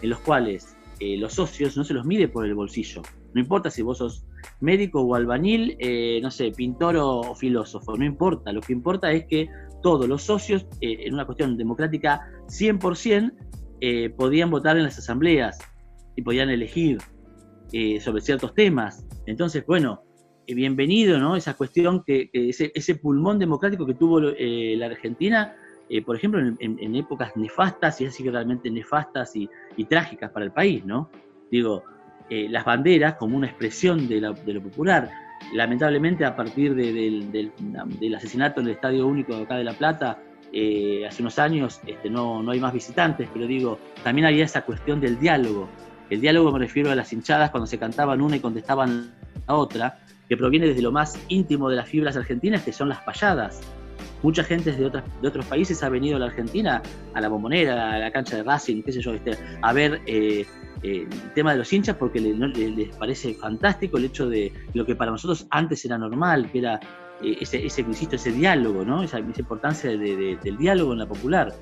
en 0.00 0.10
los 0.10 0.20
cuales 0.20 0.76
eh, 1.00 1.16
los 1.16 1.32
socios 1.34 1.76
no 1.76 1.82
se 1.82 1.92
los 1.92 2.06
mide 2.06 2.28
por 2.28 2.46
el 2.46 2.54
bolsillo. 2.54 3.02
No 3.34 3.40
importa 3.40 3.68
si 3.68 3.82
vos 3.82 3.98
sos 3.98 4.24
médico 4.60 5.00
o 5.02 5.14
albañil, 5.14 5.76
eh, 5.78 6.20
no 6.22 6.30
sé, 6.30 6.52
pintor 6.52 6.96
o, 6.96 7.34
filósofo, 7.34 7.96
no 7.96 8.04
importa. 8.04 8.52
Lo 8.52 8.60
que 8.60 8.72
importa 8.72 9.10
es 9.12 9.26
que 9.26 9.48
todos 9.82 10.08
los 10.08 10.22
socios, 10.22 10.66
eh, 10.80 11.04
en 11.06 11.14
una 11.14 11.26
cuestión 11.26 11.56
democrática 11.56 12.28
100%, 12.48 13.32
podían 14.16 14.50
votar 14.50 14.78
en 14.78 14.84
las 14.84 14.98
asambleas 14.98 15.58
y 16.16 16.22
podían 16.22 16.48
elegir 16.48 16.98
sobre 18.00 18.22
ciertos 18.22 18.54
temas. 18.54 19.06
Entonces, 19.26 19.66
bueno, 19.66 20.02
bienvenido, 20.46 21.18
¿no? 21.18 21.36
Esa 21.36 21.54
cuestión 21.54 22.02
que, 22.02 22.30
ese, 22.32 22.94
pulmón 22.94 23.38
democrático 23.38 23.84
que 23.84 23.92
tuvo 23.92 24.18
la 24.20 24.86
Argentina 24.86 25.54
eh, 25.88 26.02
por 26.02 26.16
ejemplo, 26.16 26.40
en, 26.40 26.96
épocas 26.96 27.36
nefastas, 27.36 28.00
y 28.00 28.06
así 28.06 28.22
que 28.22 28.30
realmente 28.30 28.70
nefastas 28.70 29.36
y, 29.36 29.48
trágicas 29.88 30.30
para 30.32 30.44
el 30.44 30.52
país, 30.52 30.84
¿no? 30.84 31.10
Digo, 31.50 31.84
eh, 32.28 32.48
las 32.48 32.64
banderas 32.64 33.14
como 33.14 33.36
una 33.36 33.46
expresión 33.46 34.08
de, 34.08 34.20
lo 34.20 34.62
popular. 34.62 35.10
Lamentablemente, 35.52 36.24
a 36.24 36.34
partir 36.34 36.74
del, 36.74 37.52
asesinato 38.16 38.60
en 38.60 38.66
el 38.66 38.72
Estadio 38.72 39.06
Único 39.06 39.36
de 39.36 39.42
acá 39.42 39.56
de 39.56 39.64
La 39.64 39.74
Plata, 39.74 40.18
eh, 40.52 41.04
hace 41.06 41.22
unos 41.22 41.38
años 41.38 41.80
este, 41.86 42.08
no, 42.08 42.42
no 42.42 42.52
hay 42.52 42.60
más 42.60 42.72
visitantes, 42.72 43.28
pero 43.32 43.46
digo, 43.46 43.78
también 44.02 44.26
había 44.26 44.44
esa 44.44 44.62
cuestión 44.62 45.00
del 45.00 45.18
diálogo. 45.18 45.68
El 46.10 46.20
diálogo 46.20 46.52
me 46.52 46.58
refiero 46.58 46.90
a 46.90 46.94
las 46.94 47.12
hinchadas 47.12 47.50
cuando 47.50 47.66
se 47.66 47.78
cantaban 47.78 48.20
una 48.20 48.36
y 48.36 48.40
contestaban 48.40 49.12
a 49.46 49.54
otra, 49.54 49.98
que 50.28 50.36
proviene 50.36 50.66
desde 50.66 50.82
lo 50.82 50.90
más 50.90 51.18
íntimo 51.28 51.68
de 51.68 51.76
las 51.76 51.88
fibras 51.88 52.16
argentinas, 52.16 52.62
que 52.62 52.72
son 52.72 52.88
las 52.88 53.00
payadas 53.02 53.60
mucha 54.22 54.42
gente 54.42 54.72
de, 54.72 54.84
otras, 54.84 55.04
de 55.22 55.28
otros 55.28 55.46
países 55.46 55.82
ha 55.82 55.88
venido 55.88 56.16
a 56.16 56.18
la 56.18 56.26
Argentina, 56.26 56.82
a 57.14 57.20
la 57.20 57.28
bombonera, 57.28 57.92
a 57.92 57.98
la 57.98 58.10
cancha 58.10 58.36
de 58.36 58.42
Racing, 58.42 58.82
qué 58.82 58.92
sé 58.92 59.00
yo, 59.00 59.14
este, 59.14 59.38
a 59.62 59.72
ver 59.72 60.00
eh, 60.06 60.46
el 60.86 61.32
tema 61.34 61.52
de 61.52 61.58
los 61.58 61.72
hinchas 61.72 61.96
porque 61.96 62.20
les 62.20 62.96
parece 62.96 63.34
fantástico 63.34 63.98
el 63.98 64.06
hecho 64.06 64.28
de 64.28 64.52
lo 64.74 64.84
que 64.84 64.94
para 64.94 65.10
nosotros 65.10 65.46
antes 65.50 65.84
era 65.84 65.98
normal, 65.98 66.50
que 66.50 66.58
era 66.60 66.80
eh, 67.22 67.38
ese, 67.40 67.64
ese, 67.64 67.84
ese 67.90 68.32
diálogo, 68.32 68.84
¿no? 68.84 69.02
esa, 69.02 69.18
importancia 69.18 69.90
del 69.90 70.56
diálogo 70.58 70.92
en 70.92 70.98
la 70.98 71.06
popular. 71.06 71.52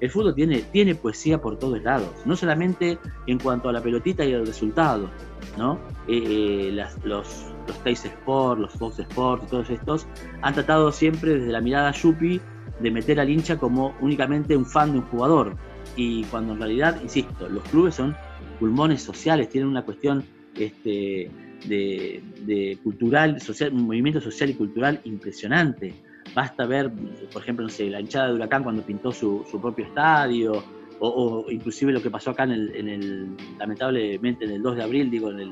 El 0.00 0.10
fútbol 0.10 0.34
tiene, 0.34 0.58
tiene 0.72 0.94
poesía 0.94 1.40
por 1.40 1.58
todos 1.58 1.82
lados, 1.82 2.10
no 2.24 2.36
solamente 2.36 2.98
en 3.26 3.38
cuanto 3.38 3.68
a 3.68 3.72
la 3.72 3.80
pelotita 3.80 4.24
y 4.24 4.34
al 4.34 4.46
resultado, 4.46 5.08
¿no? 5.56 5.78
los, 6.08 7.04
los 7.04 7.54
Taste 7.84 8.08
Sport, 8.08 8.60
los 8.60 8.72
Fox 8.72 8.98
Sport, 8.98 9.48
todos 9.48 9.70
estos, 9.70 10.06
han 10.42 10.54
tratado 10.54 10.92
siempre 10.92 11.38
desde 11.38 11.52
la 11.52 11.60
mirada 11.60 11.92
yuppie 11.92 12.40
de 12.80 12.90
meter 12.90 13.20
al 13.20 13.30
hincha 13.30 13.56
como 13.56 13.94
únicamente 14.00 14.56
un 14.56 14.66
fan 14.66 14.92
de 14.92 14.98
un 14.98 15.04
jugador. 15.06 15.56
Y 15.96 16.24
cuando 16.24 16.54
en 16.54 16.58
realidad, 16.58 17.00
insisto, 17.02 17.48
los 17.48 17.62
clubes 17.64 17.94
son 17.94 18.16
pulmones 18.54 19.02
sociales, 19.02 19.48
tienen 19.48 19.68
una 19.68 19.82
cuestión 19.82 20.24
este, 20.56 21.30
de, 21.66 22.78
cultural, 22.82 23.40
social, 23.40 23.72
movimiento 23.72 24.20
social 24.20 24.50
y 24.50 24.54
cultural 24.54 25.00
impresionante. 25.04 25.94
Basta 26.34 26.66
ver, 26.66 26.90
por 27.32 27.42
ejemplo, 27.42 27.64
no 27.64 27.70
sé, 27.70 27.90
la 27.90 28.00
hinchada 28.00 28.28
de 28.28 28.34
Huracán 28.34 28.62
cuando 28.62 28.82
pintó 28.82 29.12
su, 29.12 29.44
propio 29.60 29.86
estadio, 29.86 30.62
o, 31.00 31.46
inclusive 31.50 31.92
lo 31.92 32.00
que 32.00 32.10
pasó 32.10 32.30
acá 32.30 32.44
en 32.44 32.52
el, 32.52 32.76
en 32.76 32.88
el, 32.88 33.36
lamentablemente 33.58 34.44
en 34.44 34.52
el 34.52 34.62
2 34.62 34.76
de 34.76 34.82
abril, 34.82 35.10
digo, 35.10 35.30
en 35.30 35.40
el, 35.40 35.50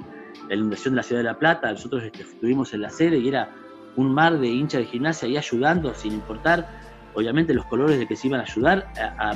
la 0.49 0.55
inundación 0.55 0.95
de 0.95 0.97
la 0.97 1.03
ciudad 1.03 1.21
de 1.21 1.25
La 1.25 1.39
Plata, 1.39 1.71
nosotros 1.71 2.03
este, 2.03 2.23
estuvimos 2.23 2.73
en 2.75 2.83
la 2.83 2.91
sede 2.91 3.19
y 3.19 3.29
era 3.29 3.51
un 3.97 4.13
mar 4.13 4.39
de 4.39 4.49
hinchas 4.49 4.81
de 4.81 4.87
gimnasia 4.87 5.29
ahí 5.29 5.37
ayudando, 5.37 5.95
sin 5.95 6.15
importar, 6.15 6.67
obviamente, 7.15 7.53
los 7.55 7.67
colores 7.67 7.99
de 7.99 8.07
que 8.07 8.17
se 8.17 8.29
iban 8.29 8.41
a 8.41 8.45
ayudar 8.45 8.89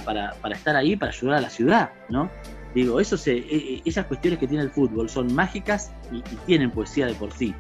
para, 0.04 0.32
estar 0.52 0.76
ahí, 0.76 0.96
para 0.96 1.12
ayudar 1.12 1.38
a 1.38 1.40
la 1.42 1.50
ciudad, 1.50 1.90
¿no? 2.08 2.30
Digo, 2.76 3.00
eso 3.00 3.16
se, 3.16 3.38
e, 3.38 3.56
e, 3.56 3.82
esas 3.86 4.04
cuestiones 4.04 4.38
que 4.38 4.46
tiene 4.46 4.62
el 4.62 4.70
fútbol 4.70 5.08
son 5.08 5.34
mágicas 5.34 5.90
y, 6.12 6.20
tienen 6.44 6.70
poesía 6.70 7.06
de 7.06 7.14
por 7.14 7.32
sí. 7.32 7.54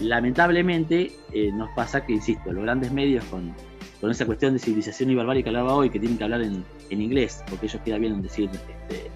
Lamentablemente 0.00 1.12
eh, 1.32 1.50
nos 1.50 1.70
pasa 1.70 2.04
que, 2.04 2.12
insisto, 2.12 2.52
los 2.52 2.62
grandes 2.64 2.92
medios 2.92 3.24
con, 3.24 3.54
con 4.02 4.10
esa 4.10 4.26
cuestión 4.26 4.52
de 4.52 4.58
civilización 4.58 5.08
y 5.10 5.14
barbarie 5.14 5.42
que 5.42 5.48
hablaba 5.48 5.74
hoy, 5.74 5.88
que 5.88 5.98
tienen 5.98 6.18
que 6.18 6.24
hablar 6.24 6.42
en, 6.42 6.62
inglés, 6.90 7.42
porque 7.48 7.66
ellos 7.66 7.80
queda 7.82 7.96
bien 7.96 8.20
decir 8.20 8.50
este, 8.52 9.10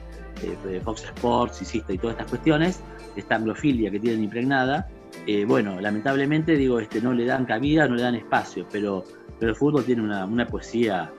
eh, 0.77 0.81
Fox 0.83 1.05
Sports, 1.05 1.61
insisto, 1.61 1.93
y 1.93 1.99
todas 1.99 2.15
estas 2.15 2.31
cuestiones, 2.31 2.81
esta 3.15 3.35
anglofilia 3.35 3.91
que 3.91 4.01
tienen 4.01 4.25
impregnada, 4.25 4.89
eh, 5.27 5.45
bueno, 5.45 5.79
lamentablemente 5.79 6.57
digo, 6.57 6.81
este, 6.81 7.03
no 7.03 7.13
le 7.13 7.27
dan 7.27 7.45
cabida, 7.45 7.87
no 7.87 7.97
le 7.97 8.03
dan 8.03 8.15
espacio, 8.15 8.67
pero, 8.73 9.05
pero 9.39 9.51
el 9.51 9.57
fútbol 9.57 9.85
tiene 9.85 10.01
una, 10.01 10.47
poesía 10.47 11.13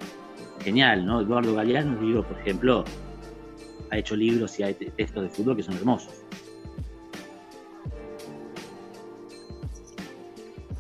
genial, 0.62 1.06
¿no? 1.06 1.22
Eduardo 1.22 1.54
Galeano, 1.54 2.02
digo, 2.02 2.24
por 2.24 2.40
ejemplo, 2.40 2.86
ha 3.92 3.98
hecho 3.98 4.16
libros 4.16 4.60
y 4.60 4.64
hay 4.64 4.74
textos 4.74 5.24
de 5.24 5.30
fútbol 5.30 5.58
que 5.58 5.64
son 5.64 5.76
hermosos. 5.76 6.14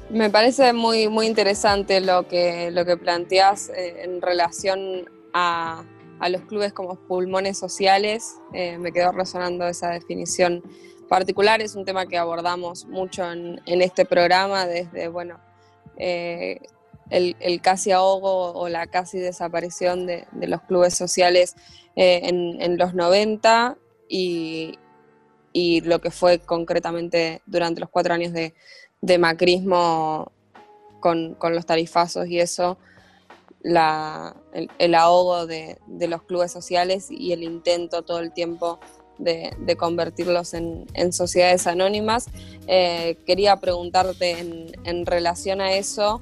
Me 0.09 0.29
parece 0.29 0.71
muy, 0.71 1.09
muy 1.09 1.25
interesante 1.25 1.99
lo 1.99 2.27
que, 2.27 2.71
lo 2.71 2.85
que 2.85 2.95
planteas 2.95 3.69
eh, 3.69 4.03
en 4.03 4.21
relación 4.21 5.09
a, 5.33 5.83
a, 6.19 6.29
los 6.29 6.41
clubes 6.43 6.73
como 6.73 6.95
pulmones 6.95 7.57
sociales. 7.57 8.35
Eh, 8.53 8.77
me 8.77 8.91
quedó 8.91 9.11
resonando 9.11 9.67
esa 9.67 9.89
definición 9.89 10.63
particular, 11.07 11.61
es 11.61 11.75
un 11.75 11.85
tema 11.85 12.05
que 12.05 12.17
abordamos 12.17 12.85
mucho 12.85 13.29
en, 13.31 13.61
este 13.65 14.05
programa, 14.05 14.65
desde, 14.65 15.07
bueno, 15.07 15.39
eh, 15.97 16.59
el, 17.09 17.61
casi 17.61 17.91
ahogo 17.91 18.53
o 18.53 18.69
la 18.69 18.87
casi 18.87 19.19
desaparición 19.19 20.05
de, 20.05 20.27
los 20.33 20.61
clubes 20.61 20.93
sociales 20.93 21.55
eh, 21.95 22.21
en, 22.23 22.77
los 22.77 22.93
90 22.93 23.77
y, 24.09 24.77
lo 25.83 26.01
que 26.01 26.11
fue 26.11 26.39
concretamente 26.39 27.41
durante 27.45 27.79
los 27.79 27.89
cuatro 27.89 28.13
años 28.13 28.33
de, 28.33 28.53
macrismo 29.17 30.31
con, 30.99 31.37
los 31.41 31.65
tarifazos 31.65 32.27
y 32.27 32.39
eso, 32.39 32.77
el, 33.63 34.95
ahogo 34.95 35.47
de, 35.47 35.77
los 35.87 36.23
clubes 36.23 36.51
sociales 36.51 37.07
y 37.09 37.31
el 37.31 37.43
intento 37.43 38.03
todo 38.03 38.19
el 38.19 38.33
tiempo 38.33 38.79
de, 39.17 39.75
convertirlos 39.77 40.53
en, 40.53 41.13
sociedades 41.13 41.67
anónimas. 41.67 42.27
Eh, 42.67 43.17
quería 43.25 43.57
preguntarte 43.57 44.37
en, 44.83 45.05
relación 45.05 45.61
a 45.61 45.73
eso, 45.73 46.21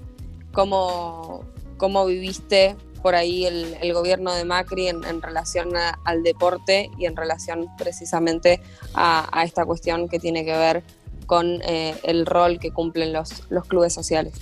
¿cómo, 0.53 1.43
cómo 1.77 2.05
viviste 2.05 2.77
por 3.01 3.15
ahí 3.15 3.45
el, 3.45 3.93
gobierno 3.93 4.34
de 4.34 4.45
Macri 4.45 4.88
en, 4.88 5.21
relación 5.21 5.71
al 6.05 6.23
deporte 6.23 6.89
y 6.97 7.05
en 7.05 7.17
relación 7.17 7.67
precisamente 7.77 8.61
a, 8.93 9.43
esta 9.43 9.65
cuestión 9.65 10.07
que 10.07 10.19
tiene 10.19 10.45
que 10.45 10.55
ver 10.55 10.84
con 11.25 11.61
eh, 11.63 11.95
el 12.03 12.25
rol 12.25 12.59
que 12.59 12.71
cumplen 12.71 13.11
los, 13.11 13.43
los 13.49 13.65
clubes 13.65 13.93
sociales? 13.93 14.34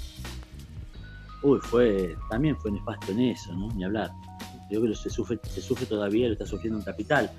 Uy, 1.42 1.60
fue, 1.60 2.16
también 2.30 2.56
fue 2.56 2.72
nefasto 2.72 3.12
en 3.12 3.22
eso, 3.22 3.52
¿no? 3.54 3.74
Ni 3.74 3.84
hablar. 3.84 4.12
Yo 4.70 4.80
creo 4.80 4.94
que 4.94 5.00
se 5.00 5.10
sufre, 5.10 5.40
se 5.44 5.62
sufre 5.62 5.88
todavía, 5.88 6.28
lo 6.28 6.34
está 6.34 6.46
sufriendo 6.46 6.78
un 6.78 6.86
capital. 6.86 7.32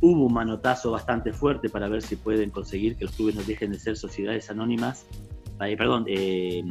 Hubo 0.00 0.26
un 0.26 0.32
manotazo 0.32 0.90
bastante 0.90 1.34
fuerte 1.34 1.68
para 1.68 1.88
ver 1.88 2.00
si 2.00 2.16
pueden 2.16 2.48
conseguir 2.48 2.96
que 2.96 3.04
los 3.04 3.14
clubes 3.14 3.34
no 3.34 3.42
dejen 3.42 3.72
de 3.72 3.78
ser 3.78 3.96
sociedades 3.98 4.50
anónimas, 4.50 5.04
perdón, 5.76 6.04
eh, 6.08 6.62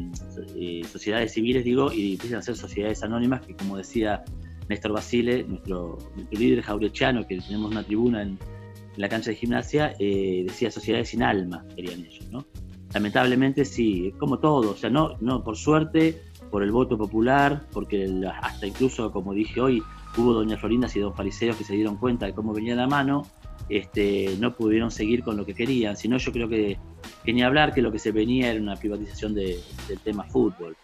eh, 0.55 0.81
sociedades 0.91 1.33
civiles, 1.33 1.63
digo, 1.63 1.91
y 1.91 2.13
empiecen 2.13 2.37
a 2.37 2.41
ser 2.41 2.55
sociedades 2.55 3.03
anónimas, 3.03 3.41
que 3.41 3.55
como 3.55 3.77
decía 3.77 4.23
Néstor 4.69 4.91
Basile, 4.91 5.43
nuestro, 5.43 5.97
líder 6.31 6.61
jaurechiano, 6.61 7.25
que 7.27 7.39
tenemos 7.39 7.71
una 7.71 7.83
tribuna 7.83 8.21
en, 8.21 8.29
en 8.29 9.01
la 9.01 9.09
cancha 9.09 9.31
de 9.31 9.35
gimnasia, 9.37 9.93
eh, 9.99 10.43
decía 10.47 10.71
sociedades 10.71 11.09
sin 11.09 11.23
alma, 11.23 11.65
querían 11.75 12.05
ellos, 12.05 12.29
¿no? 12.31 12.45
Lamentablemente 12.93 13.63
sí, 13.63 14.13
como 14.17 14.39
todo, 14.39 14.71
o 14.71 14.75
sea, 14.75 14.89
no, 14.89 15.17
no, 15.21 15.43
por 15.43 15.55
suerte, 15.55 16.21
por 16.49 16.61
el 16.61 16.71
voto 16.71 16.97
popular, 16.97 17.65
porque 17.71 18.09
hasta 18.41 18.67
incluso, 18.67 19.11
como 19.11 19.33
dije 19.33 19.61
hoy, 19.61 19.81
hubo 20.17 20.33
doña 20.33 20.57
Florindas 20.57 20.95
y 20.97 20.99
don 20.99 21.15
Fariseos 21.15 21.55
que 21.55 21.63
se 21.63 21.73
dieron 21.73 21.95
cuenta 21.95 22.25
de 22.25 22.33
cómo 22.33 22.53
venía 22.53 22.75
la 22.75 22.87
mano, 22.87 23.25
este, 23.71 24.35
no 24.37 24.53
pudieron 24.53 24.91
seguir 24.91 25.23
con 25.23 25.37
lo 25.37 25.45
que 25.45 25.53
querían, 25.53 25.95
sino 25.95 26.17
yo 26.17 26.33
creo 26.33 26.49
que, 26.49 26.77
ni 27.25 27.41
hablar 27.41 27.73
que 27.73 27.81
lo 27.81 27.89
que 27.89 27.99
se 27.99 28.11
venía 28.11 28.51
era 28.51 28.59
una 28.59 28.75
privatización 28.75 29.33
del 29.33 29.61
tema 30.03 30.25
fútbol. 30.25 30.75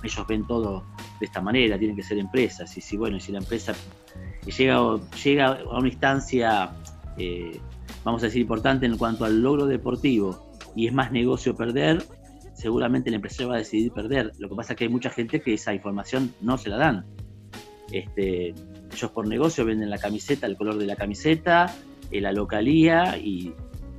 Ellos 0.00 0.26
ven 0.28 0.46
todo 0.46 0.84
de 1.18 1.26
esta 1.26 1.40
manera, 1.40 1.76
tienen 1.76 1.96
que 1.96 2.04
ser 2.04 2.18
empresas, 2.18 2.76
y 2.76 2.80
si 2.80 2.96
bueno, 2.96 3.18
si 3.18 3.32
la 3.32 3.38
empresa 3.38 3.74
llega, 4.46 5.00
llega 5.24 5.46
a 5.46 5.78
una 5.78 5.88
instancia, 5.88 6.70
eh, 7.18 7.58
vamos 8.04 8.22
a 8.22 8.26
decir, 8.26 8.42
importante 8.42 8.86
en 8.86 8.96
cuanto 8.96 9.24
al 9.24 9.42
logro 9.42 9.66
deportivo, 9.66 10.52
y 10.76 10.86
es 10.86 10.92
más 10.92 11.10
negocio 11.10 11.56
perder, 11.56 12.04
seguramente 12.52 13.08
el 13.08 13.16
empresario 13.16 13.48
va 13.48 13.56
a 13.56 13.58
decidir 13.58 13.90
perder. 13.90 14.30
Lo 14.38 14.48
que 14.48 14.54
pasa 14.54 14.74
es 14.74 14.78
que 14.78 14.84
hay 14.84 14.90
mucha 14.90 15.10
gente 15.10 15.40
que 15.40 15.54
esa 15.54 15.74
información 15.74 16.32
no 16.40 16.58
se 16.58 16.68
la 16.68 16.76
dan. 16.76 17.06
Este, 17.90 18.54
ellos 18.92 19.10
por 19.10 19.26
negocio 19.26 19.64
venden 19.64 19.90
la 19.90 19.98
camiseta, 19.98 20.46
el 20.46 20.56
color 20.56 20.78
de 20.78 20.86
la 20.86 20.94
camiseta, 20.94 21.74
eh, 22.10 22.20
la 22.20 22.32
localía 22.32 23.16
y, 23.18 23.52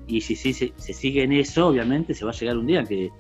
y 0.07 0.21
si, 0.21 0.35
si 0.35 0.53
se, 0.53 0.73
sigue 0.77 1.23
en 1.23 1.31
eso, 1.31 1.67
obviamente 1.67 2.13
se 2.13 2.25
va 2.25 2.31
a 2.31 2.33
llegar 2.33 2.57
un 2.57 2.67
día 2.67 2.83
que, 2.83 3.11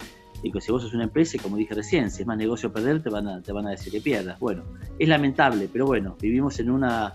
que 0.41 0.61
si 0.61 0.71
vos 0.71 0.81
sos 0.83 0.93
una 0.93 1.05
empresa, 1.05 1.37
como 1.41 1.57
dije 1.57 1.73
recién, 1.73 2.11
si 2.11 2.21
es 2.21 2.27
más 2.27 2.37
negocio 2.37 2.71
perder, 2.71 3.01
te 3.01 3.09
van 3.09 3.27
a, 3.27 3.41
te 3.41 3.51
van 3.51 3.67
a 3.67 3.71
decir 3.71 3.91
que 3.91 4.01
pierdas. 4.01 4.39
Bueno, 4.39 4.63
es 4.99 5.07
lamentable, 5.07 5.69
pero 5.71 5.85
bueno, 5.85 6.15
vivimos 6.21 6.59
en 6.59 6.69
una... 6.69 7.13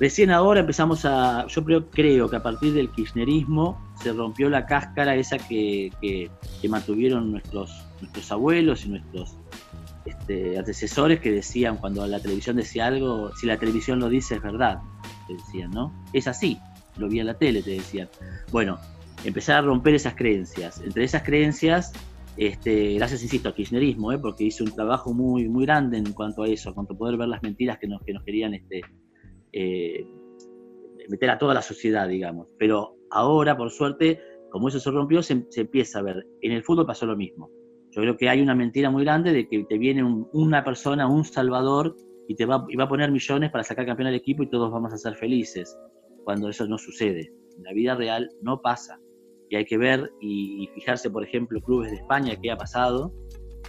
Recién 0.00 0.32
ahora 0.32 0.60
empezamos 0.60 1.04
a, 1.04 1.46
yo 1.46 1.64
creo, 1.64 1.88
creo 1.88 2.28
que 2.28 2.36
a 2.36 2.42
partir 2.42 2.74
del 2.74 2.90
kirchnerismo 2.90 3.80
se 4.02 4.12
rompió 4.12 4.50
la 4.50 4.66
cáscara 4.66 5.14
esa 5.14 5.38
que, 5.38 5.92
que, 6.00 6.30
que 6.60 6.68
mantuvieron 6.68 7.30
nuestros, 7.30 7.70
nuestros 8.00 8.32
abuelos 8.32 8.84
y 8.84 8.88
nuestros 8.88 9.36
este, 10.04 10.58
antecesores 10.58 11.20
que 11.20 11.30
decían 11.30 11.76
cuando 11.76 12.04
la 12.06 12.20
televisión 12.20 12.56
decía 12.56 12.86
algo, 12.86 13.34
si 13.36 13.46
la 13.46 13.56
televisión 13.56 14.00
lo 14.00 14.08
dice 14.08 14.34
es 14.34 14.42
verdad, 14.42 14.80
te 15.26 15.34
decían, 15.34 15.70
¿no? 15.70 15.92
Es 16.12 16.26
así, 16.26 16.58
lo 16.96 17.08
vi 17.08 17.20
en 17.20 17.26
la 17.26 17.34
tele, 17.34 17.62
te 17.62 17.72
decían. 17.72 18.08
Bueno, 18.52 18.78
empezar 19.24 19.56
a 19.56 19.62
romper 19.62 19.94
esas 19.94 20.14
creencias. 20.14 20.80
Entre 20.80 21.04
esas 21.04 21.22
creencias, 21.22 21.92
este, 22.36 22.94
gracias, 22.94 23.22
insisto, 23.22 23.48
al 23.48 23.54
kirchnerismo, 23.54 24.12
¿eh? 24.12 24.18
porque 24.18 24.44
hizo 24.44 24.64
un 24.64 24.74
trabajo 24.74 25.12
muy, 25.12 25.48
muy 25.48 25.64
grande 25.66 25.98
en 25.98 26.12
cuanto 26.12 26.42
a 26.42 26.48
eso, 26.48 26.70
en 26.70 26.74
cuanto 26.74 26.94
a 26.94 26.98
poder 26.98 27.16
ver 27.16 27.28
las 27.28 27.42
mentiras 27.42 27.78
que 27.78 27.86
nos, 27.86 28.02
que 28.02 28.12
nos 28.12 28.24
querían 28.24 28.54
este, 28.54 28.82
eh, 29.52 30.06
meter 31.08 31.30
a 31.30 31.38
toda 31.38 31.54
la 31.54 31.62
sociedad, 31.62 32.08
digamos. 32.08 32.48
Pero 32.58 32.96
ahora, 33.10 33.56
por 33.56 33.70
suerte, 33.70 34.20
como 34.50 34.68
eso 34.68 34.80
se 34.80 34.90
rompió, 34.90 35.22
se, 35.22 35.46
se 35.50 35.62
empieza 35.62 36.00
a 36.00 36.02
ver. 36.02 36.26
En 36.42 36.52
el 36.52 36.62
fútbol 36.62 36.86
pasó 36.86 37.06
lo 37.06 37.16
mismo 37.16 37.50
yo 37.94 38.02
creo 38.02 38.16
que 38.16 38.28
hay 38.28 38.40
una 38.40 38.56
mentira 38.56 38.90
muy 38.90 39.04
grande 39.04 39.32
de 39.32 39.48
que 39.48 39.64
te 39.64 39.78
viene 39.78 40.02
una 40.02 40.64
persona, 40.64 41.06
un 41.06 41.24
salvador, 41.24 41.96
y 42.28 42.34
te 42.34 42.46
va, 42.46 42.56
a 42.56 42.88
poner 42.88 43.10
millones 43.10 43.50
para 43.50 43.64
sacar 43.64 43.86
campeón 43.86 44.08
al 44.08 44.14
equipo 44.14 44.42
y 44.42 44.50
todos 44.50 44.70
vamos 44.70 44.92
a 44.92 44.98
ser 44.98 45.14
felices, 45.14 45.76
cuando 46.24 46.48
eso 46.48 46.66
no 46.66 46.78
sucede. 46.78 47.32
En 47.56 47.64
la 47.64 47.72
vida 47.72 47.94
real 47.94 48.30
no 48.42 48.60
pasa. 48.60 48.98
Y 49.50 49.56
hay 49.56 49.64
que 49.64 49.76
ver 49.76 50.10
y, 50.20 50.68
fijarse, 50.74 51.10
por 51.10 51.22
ejemplo, 51.22 51.60
clubes 51.60 51.90
de 51.90 51.98
España, 51.98 52.34
qué 52.40 52.50
ha 52.50 52.56
pasado, 52.56 53.12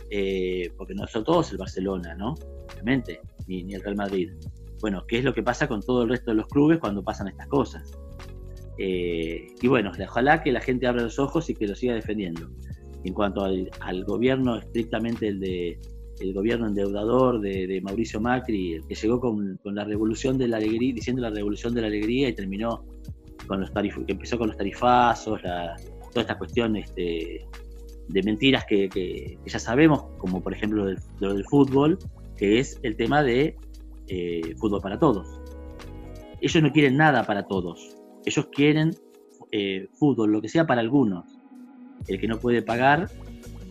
eh, 0.09 0.71
porque 0.77 0.95
no 0.95 1.05
son 1.07 1.23
todos 1.23 1.51
el 1.51 1.57
Barcelona, 1.57 2.15
¿no? 2.15 2.35
Obviamente, 2.71 3.19
ni, 3.47 3.63
ni, 3.63 3.75
el 3.75 3.83
Real 3.83 3.95
Madrid. 3.95 4.31
Bueno, 4.79 5.05
¿qué 5.07 5.19
es 5.19 5.23
lo 5.23 5.33
que 5.33 5.43
pasa 5.43 5.67
con 5.67 5.81
todo 5.81 6.03
el 6.03 6.09
resto 6.09 6.31
de 6.31 6.37
los 6.37 6.47
clubes 6.47 6.79
cuando 6.79 7.03
pasan 7.03 7.27
estas 7.27 7.47
cosas? 7.47 7.91
Eh, 8.77 9.47
y 9.61 9.67
bueno, 9.67 9.91
ojalá 10.07 10.43
que 10.43 10.51
la 10.51 10.59
gente 10.59 10.87
abra 10.87 11.03
los 11.03 11.19
ojos 11.19 11.49
y 11.49 11.55
que 11.55 11.67
lo 11.67 11.75
siga 11.75 11.93
defendiendo 11.93 12.49
en 13.03 13.13
cuanto 13.13 13.45
al, 13.45 14.03
gobierno 14.03 14.57
estrictamente 14.57 15.27
el 15.27 15.39
de 15.39 15.79
el 16.19 16.33
gobierno 16.33 16.67
endeudador 16.67 17.41
de, 17.41 17.81
Mauricio 17.81 18.19
Macri, 18.21 18.81
que 18.87 18.95
llegó 18.95 19.19
con, 19.19 19.59
la 19.63 19.83
revolución 19.83 20.37
de 20.37 20.47
la 20.47 20.57
alegría, 20.57 20.93
diciendo 20.93 21.21
la 21.21 21.29
revolución 21.29 21.73
de 21.73 21.81
la 21.81 21.87
alegría 21.87 22.29
y 22.29 22.33
terminó 22.33 22.85
con 23.47 23.59
los 23.59 23.71
tarif 23.71 23.97
que 24.05 24.13
empezó 24.13 24.37
con 24.37 24.47
los 24.47 24.57
tarifazos, 24.57 25.41
toda 25.41 26.21
esta 26.21 26.37
cuestión 26.37 26.75
este, 26.77 27.45
de 28.07 28.23
mentiras 28.23 28.65
que, 28.65 29.37
ya 29.45 29.59
sabemos, 29.59 30.05
como 30.17 30.41
por 30.41 30.53
ejemplo 30.53 30.85
lo 31.19 31.33
del, 31.33 31.45
fútbol, 31.45 31.99
que 32.37 32.59
es 32.59 32.79
el 32.83 32.95
tema 32.95 33.23
de 33.23 33.55
eh, 34.07 34.55
fútbol 34.57 34.81
para 34.81 34.97
todos. 34.97 35.41
Ellos 36.41 36.63
no 36.63 36.71
quieren 36.71 36.97
nada 36.97 37.25
para 37.25 37.47
todos, 37.47 37.95
ellos 38.25 38.47
quieren 38.51 38.91
eh, 39.51 39.87
fútbol, 39.93 40.31
lo 40.31 40.41
que 40.41 40.49
sea 40.49 40.65
para 40.65 40.81
algunos 40.81 41.25
el 42.07 42.19
que 42.19 42.27
no 42.27 42.39
puede 42.39 42.61
pagar, 42.61 43.09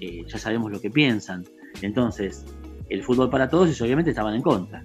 eh, 0.00 0.24
ya 0.26 0.38
sabemos 0.38 0.72
lo 0.72 0.80
que 0.80 0.90
piensan. 0.90 1.44
Entonces, 1.82 2.44
el 2.88 3.02
fútbol 3.02 3.30
para 3.30 3.48
todos, 3.48 3.78
y 3.78 3.82
obviamente 3.82 4.10
estaban 4.10 4.34
en 4.34 4.42
contra. 4.42 4.82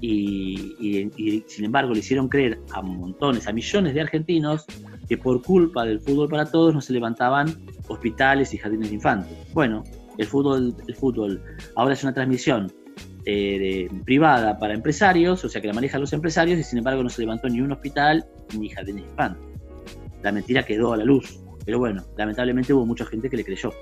Y, 0.00 1.44
sin 1.46 1.64
embargo 1.64 1.92
le 1.92 2.00
hicieron 2.00 2.28
creer 2.28 2.58
a 2.72 2.82
montones, 2.82 3.46
a 3.46 3.52
millones 3.52 3.94
de 3.94 4.00
argentinos, 4.00 4.64
que 5.08 5.16
por 5.16 5.42
culpa 5.42 5.84
del 5.84 6.00
fútbol 6.00 6.28
para 6.28 6.50
todos 6.50 6.74
no 6.74 6.80
se 6.80 6.92
levantaban 6.92 7.64
hospitales 7.88 8.52
y 8.52 8.58
jardines 8.58 8.88
de 8.88 8.96
infantes. 8.96 9.36
Bueno, 9.52 9.84
el 10.18 10.26
fútbol, 10.26 10.74
el 10.88 10.94
fútbol 10.96 11.40
ahora 11.76 11.94
es 11.94 12.02
una 12.02 12.12
transmisión 12.12 12.72
eh, 13.24 13.88
privada 14.04 14.58
para 14.58 14.74
empresarios, 14.74 15.44
o 15.44 15.48
sea 15.48 15.60
que 15.60 15.68
la 15.68 15.74
manejan 15.74 16.00
los 16.00 16.12
empresarios, 16.12 16.58
y 16.58 16.64
sin 16.64 16.78
embargo 16.78 17.02
no 17.04 17.08
se 17.08 17.22
levantó 17.22 17.48
ni 17.48 17.60
un 17.60 17.70
hospital 17.70 18.24
ni 18.58 18.70
jardines 18.70 19.04
de 19.04 19.10
infantes. 19.10 19.42
La 20.22 20.32
mentira 20.32 20.64
quedó 20.64 20.92
a 20.92 20.96
la 20.96 21.04
luz. 21.04 21.38
Pero 21.64 21.78
bueno, 21.78 22.02
lamentablemente 22.16 22.72
hubo 22.72 22.84
mucha 22.84 23.04
gente 23.06 23.30
que 23.30 23.36
le 23.36 23.44
creyó. 23.44 23.72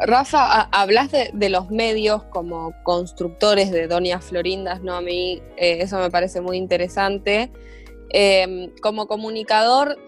Rafa, 0.00 0.62
hablas 0.72 1.10
de, 1.12 1.48
los 1.50 1.70
medios 1.70 2.22
como 2.24 2.72
constructores 2.84 3.70
de 3.70 3.86
Doña 3.86 4.18
Florindas, 4.20 4.80
¿no? 4.80 4.94
A 4.94 5.02
mí 5.02 5.42
eh, 5.58 5.78
eso 5.82 5.98
me 5.98 6.10
parece 6.10 6.40
muy 6.40 6.56
interesante. 6.56 7.52
Em, 8.08 8.70
como 8.80 9.06
comunicador, 9.06 9.98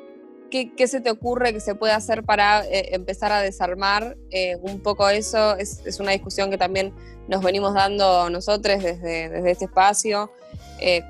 ¿qué, 0.50 0.72
se 0.86 1.02
te 1.02 1.10
ocurre 1.10 1.52
que 1.52 1.60
se 1.60 1.74
puede 1.74 1.92
hacer 1.92 2.24
para 2.24 2.64
eh, 2.64 2.94
empezar 2.94 3.32
a 3.32 3.42
desarmar 3.42 4.16
eh, 4.30 4.56
un 4.62 4.80
poco 4.80 5.10
eso? 5.10 5.56
Es, 5.56 6.00
una 6.00 6.12
discusión 6.12 6.50
que 6.50 6.56
también 6.56 6.94
nos 7.28 7.42
venimos 7.42 7.74
dando 7.74 8.30
nosotros 8.30 8.82
desde, 8.82 9.28
desde 9.28 9.50
este 9.50 9.66
espacio. 9.66 10.30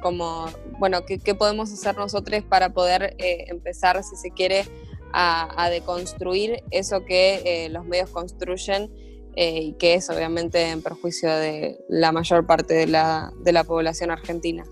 Como, 0.03 0.47
bueno, 0.79 1.07
¿qué, 1.07 1.35
podemos 1.35 1.73
hacer 1.73 1.97
nosotros 1.97 2.43
para 2.43 2.75
poder 2.75 3.17
empezar, 3.19 4.03
si 4.05 4.17
se 4.17 4.31
quiere, 4.31 4.67
a, 5.13 5.69
deconstruir 5.71 6.63
eso 6.71 7.05
que 7.05 7.43
eh, 7.45 7.69
los 7.69 7.85
medios 7.85 8.11
construyen 8.11 8.91
y 9.35 9.73
que 9.79 9.95
es 9.95 10.11
obviamente 10.11 10.69
en 10.69 10.83
perjuicio 10.83 11.31
de 11.31 11.79
la 11.89 12.13
mayor 12.13 12.47
parte 12.47 12.75
de 12.75 12.87
la, 12.87 13.33
de 13.43 13.53
la 13.53 13.65
población 13.65 14.11
argentina? 14.11 14.63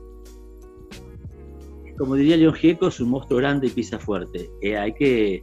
Como 1.97 2.15
diría 2.15 2.37
León 2.37 2.53
Gieco, 2.53 2.89
es 2.89 3.01
un 3.01 3.09
monstruo 3.09 3.39
grande 3.39 3.69
y 3.69 3.71
pisa 3.71 3.99
fuerte. 3.99 4.51
hay 4.79 4.93
que, 4.93 5.43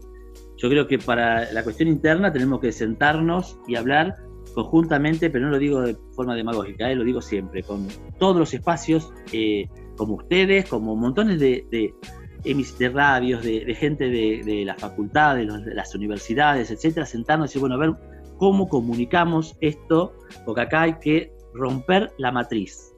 yo 0.57 0.69
creo 0.69 0.87
que 0.87 0.99
para 0.99 1.51
la 1.51 1.63
cuestión 1.63 1.89
interna 1.89 2.31
tenemos 2.31 2.59
que 2.59 2.71
sentarnos 2.71 3.57
y 3.67 3.75
hablar 3.75 4.17
conjuntamente, 4.57 5.29
pero 5.29 5.45
no 5.45 5.51
lo 5.51 5.59
digo 5.59 5.81
de 5.81 5.95
forma 6.15 6.35
demagógica, 6.35 6.89
eh, 6.89 6.95
lo 6.95 7.03
digo 7.03 7.21
siempre, 7.21 7.61
con 7.61 7.87
todos 8.17 8.37
los 8.37 8.55
espacios, 8.55 9.13
eh, 9.31 9.69
como 9.95 10.15
ustedes, 10.15 10.67
como 10.67 10.95
montones 10.95 11.39
de, 11.39 11.93
de 12.43 12.89
radios, 12.89 13.43
de, 13.43 13.75
gente 13.75 14.09
de, 14.09 14.63
las 14.65 14.79
facultades, 14.79 15.65
de 15.65 15.73
las 15.73 15.93
universidades, 15.95 16.71
etcétera, 16.71 17.05
sentarnos 17.05 17.45
y 17.45 17.49
decir, 17.49 17.59
bueno, 17.61 17.75
a 17.75 17.79
ver 17.79 17.93
cómo 18.37 18.67
comunicamos 18.67 19.57
esto, 19.61 20.13
porque 20.45 20.61
acá 20.61 20.83
hay 20.83 20.93
que 20.99 21.31
romper 21.53 22.11
la 22.17 22.31
matriz. 22.31 22.93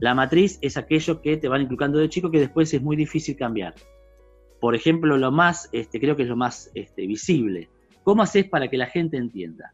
La 0.00 0.14
matriz 0.14 0.58
es 0.60 0.76
aquello 0.76 1.20
que 1.20 1.36
te 1.36 1.48
van 1.48 1.62
inculcando 1.62 1.98
de 1.98 2.08
chico 2.08 2.30
que 2.30 2.40
después 2.40 2.72
es 2.74 2.82
muy 2.82 2.96
difícil 2.96 3.36
cambiar. 3.36 3.74
Por 4.60 4.74
ejemplo, 4.74 5.16
lo 5.18 5.30
más, 5.30 5.68
este, 5.72 6.00
creo 6.00 6.16
que 6.16 6.22
es 6.22 6.28
lo 6.28 6.36
más 6.36 6.70
este, 6.74 7.06
visible. 7.06 7.68
¿Cómo 8.02 8.22
haces 8.22 8.48
para 8.48 8.68
que 8.68 8.76
la 8.76 8.86
gente 8.86 9.16
entienda? 9.16 9.72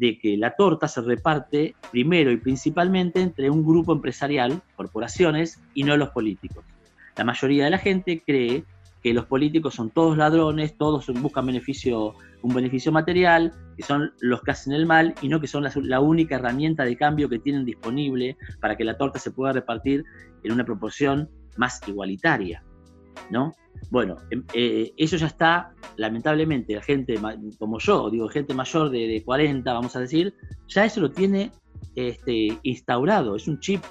de 0.00 0.18
que 0.18 0.36
la 0.38 0.56
torta 0.56 0.88
se 0.88 1.02
reparte 1.02 1.74
primero 1.90 2.30
y 2.30 2.38
principalmente 2.38 3.20
entre 3.20 3.50
un 3.50 3.64
grupo 3.64 3.92
empresarial, 3.92 4.62
corporaciones, 4.74 5.60
y 5.74 5.84
no 5.84 5.96
los 5.96 6.08
políticos. 6.10 6.64
La 7.20 7.24
mayoría 7.24 7.64
de 7.64 7.70
la 7.70 7.76
gente 7.76 8.22
cree 8.24 8.64
que 9.02 9.12
los 9.12 9.26
políticos 9.26 9.74
son 9.74 9.90
todos 9.90 10.16
ladrones, 10.16 10.78
todos 10.78 11.06
buscan 11.20 11.44
beneficio, 11.44 12.14
un 12.40 12.54
beneficio 12.54 12.92
material, 12.92 13.52
que 13.76 13.82
son 13.82 14.14
los 14.20 14.40
que 14.40 14.52
hacen 14.52 14.72
el 14.72 14.86
mal 14.86 15.14
y 15.20 15.28
no 15.28 15.38
que 15.38 15.46
son 15.46 15.66
la, 15.82 16.00
única 16.00 16.36
herramienta 16.36 16.82
de 16.82 16.96
cambio 16.96 17.28
que 17.28 17.38
tienen 17.38 17.66
disponible 17.66 18.38
para 18.58 18.74
que 18.74 18.84
la 18.84 18.96
torta 18.96 19.18
se 19.18 19.32
pueda 19.32 19.52
repartir 19.52 20.02
en 20.44 20.52
una 20.52 20.64
proporción 20.64 21.28
más 21.58 21.86
igualitaria. 21.86 22.64
¿no? 23.30 23.52
Bueno, 23.90 24.16
em, 24.30 24.42
eh, 24.54 24.94
eso 24.96 25.18
ya 25.18 25.26
está, 25.26 25.74
lamentablemente, 25.98 26.74
la 26.74 26.82
gente 26.82 27.20
como 27.58 27.78
yo, 27.80 28.08
digo, 28.08 28.30
gente 28.30 28.54
mayor 28.54 28.88
de, 28.88 29.22
40, 29.22 29.70
vamos 29.70 29.94
a 29.94 30.00
decir, 30.00 30.32
ya 30.68 30.86
eso 30.86 31.02
lo 31.02 31.10
tiene 31.10 31.52
este, 31.96 32.58
instaurado, 32.62 33.36
es 33.36 33.46
un 33.46 33.60
chip. 33.60 33.82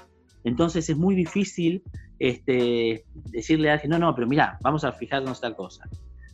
Entonces 0.42 0.90
es 0.90 0.96
muy 0.96 1.14
difícil 1.14 1.84
este, 2.20 3.06
decirle 3.32 3.70
a 3.70 3.72
alguien, 3.72 3.90
no, 3.90 3.98
no, 3.98 4.14
pero 4.14 4.28
mira, 4.28 4.58
vamos 4.60 4.84
a 4.84 4.92
fijarnos 4.92 5.40
tal 5.40 5.56
cosa. 5.56 5.88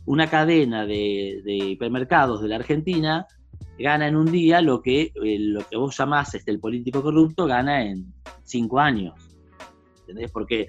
Una 0.05 0.29
cadena 0.29 0.85
de, 0.85 1.41
hipermercados 1.45 2.41
de 2.41 2.49
la 2.49 2.57
Argentina 2.57 3.25
gana 3.79 4.07
en 4.07 4.17
un 4.17 4.29
día 4.29 4.61
lo 4.61 4.81
que, 4.81 5.13
eh, 5.15 5.39
lo 5.39 5.65
que 5.65 5.77
vos 5.77 5.97
llamás 5.97 6.35
este, 6.35 6.51
el 6.51 6.59
político 6.59 7.01
corrupto 7.01 7.45
gana 7.45 7.85
en 7.85 8.13
cinco 8.43 8.79
años. 8.79 9.15
¿Entendés? 10.01 10.29
Porque 10.31 10.67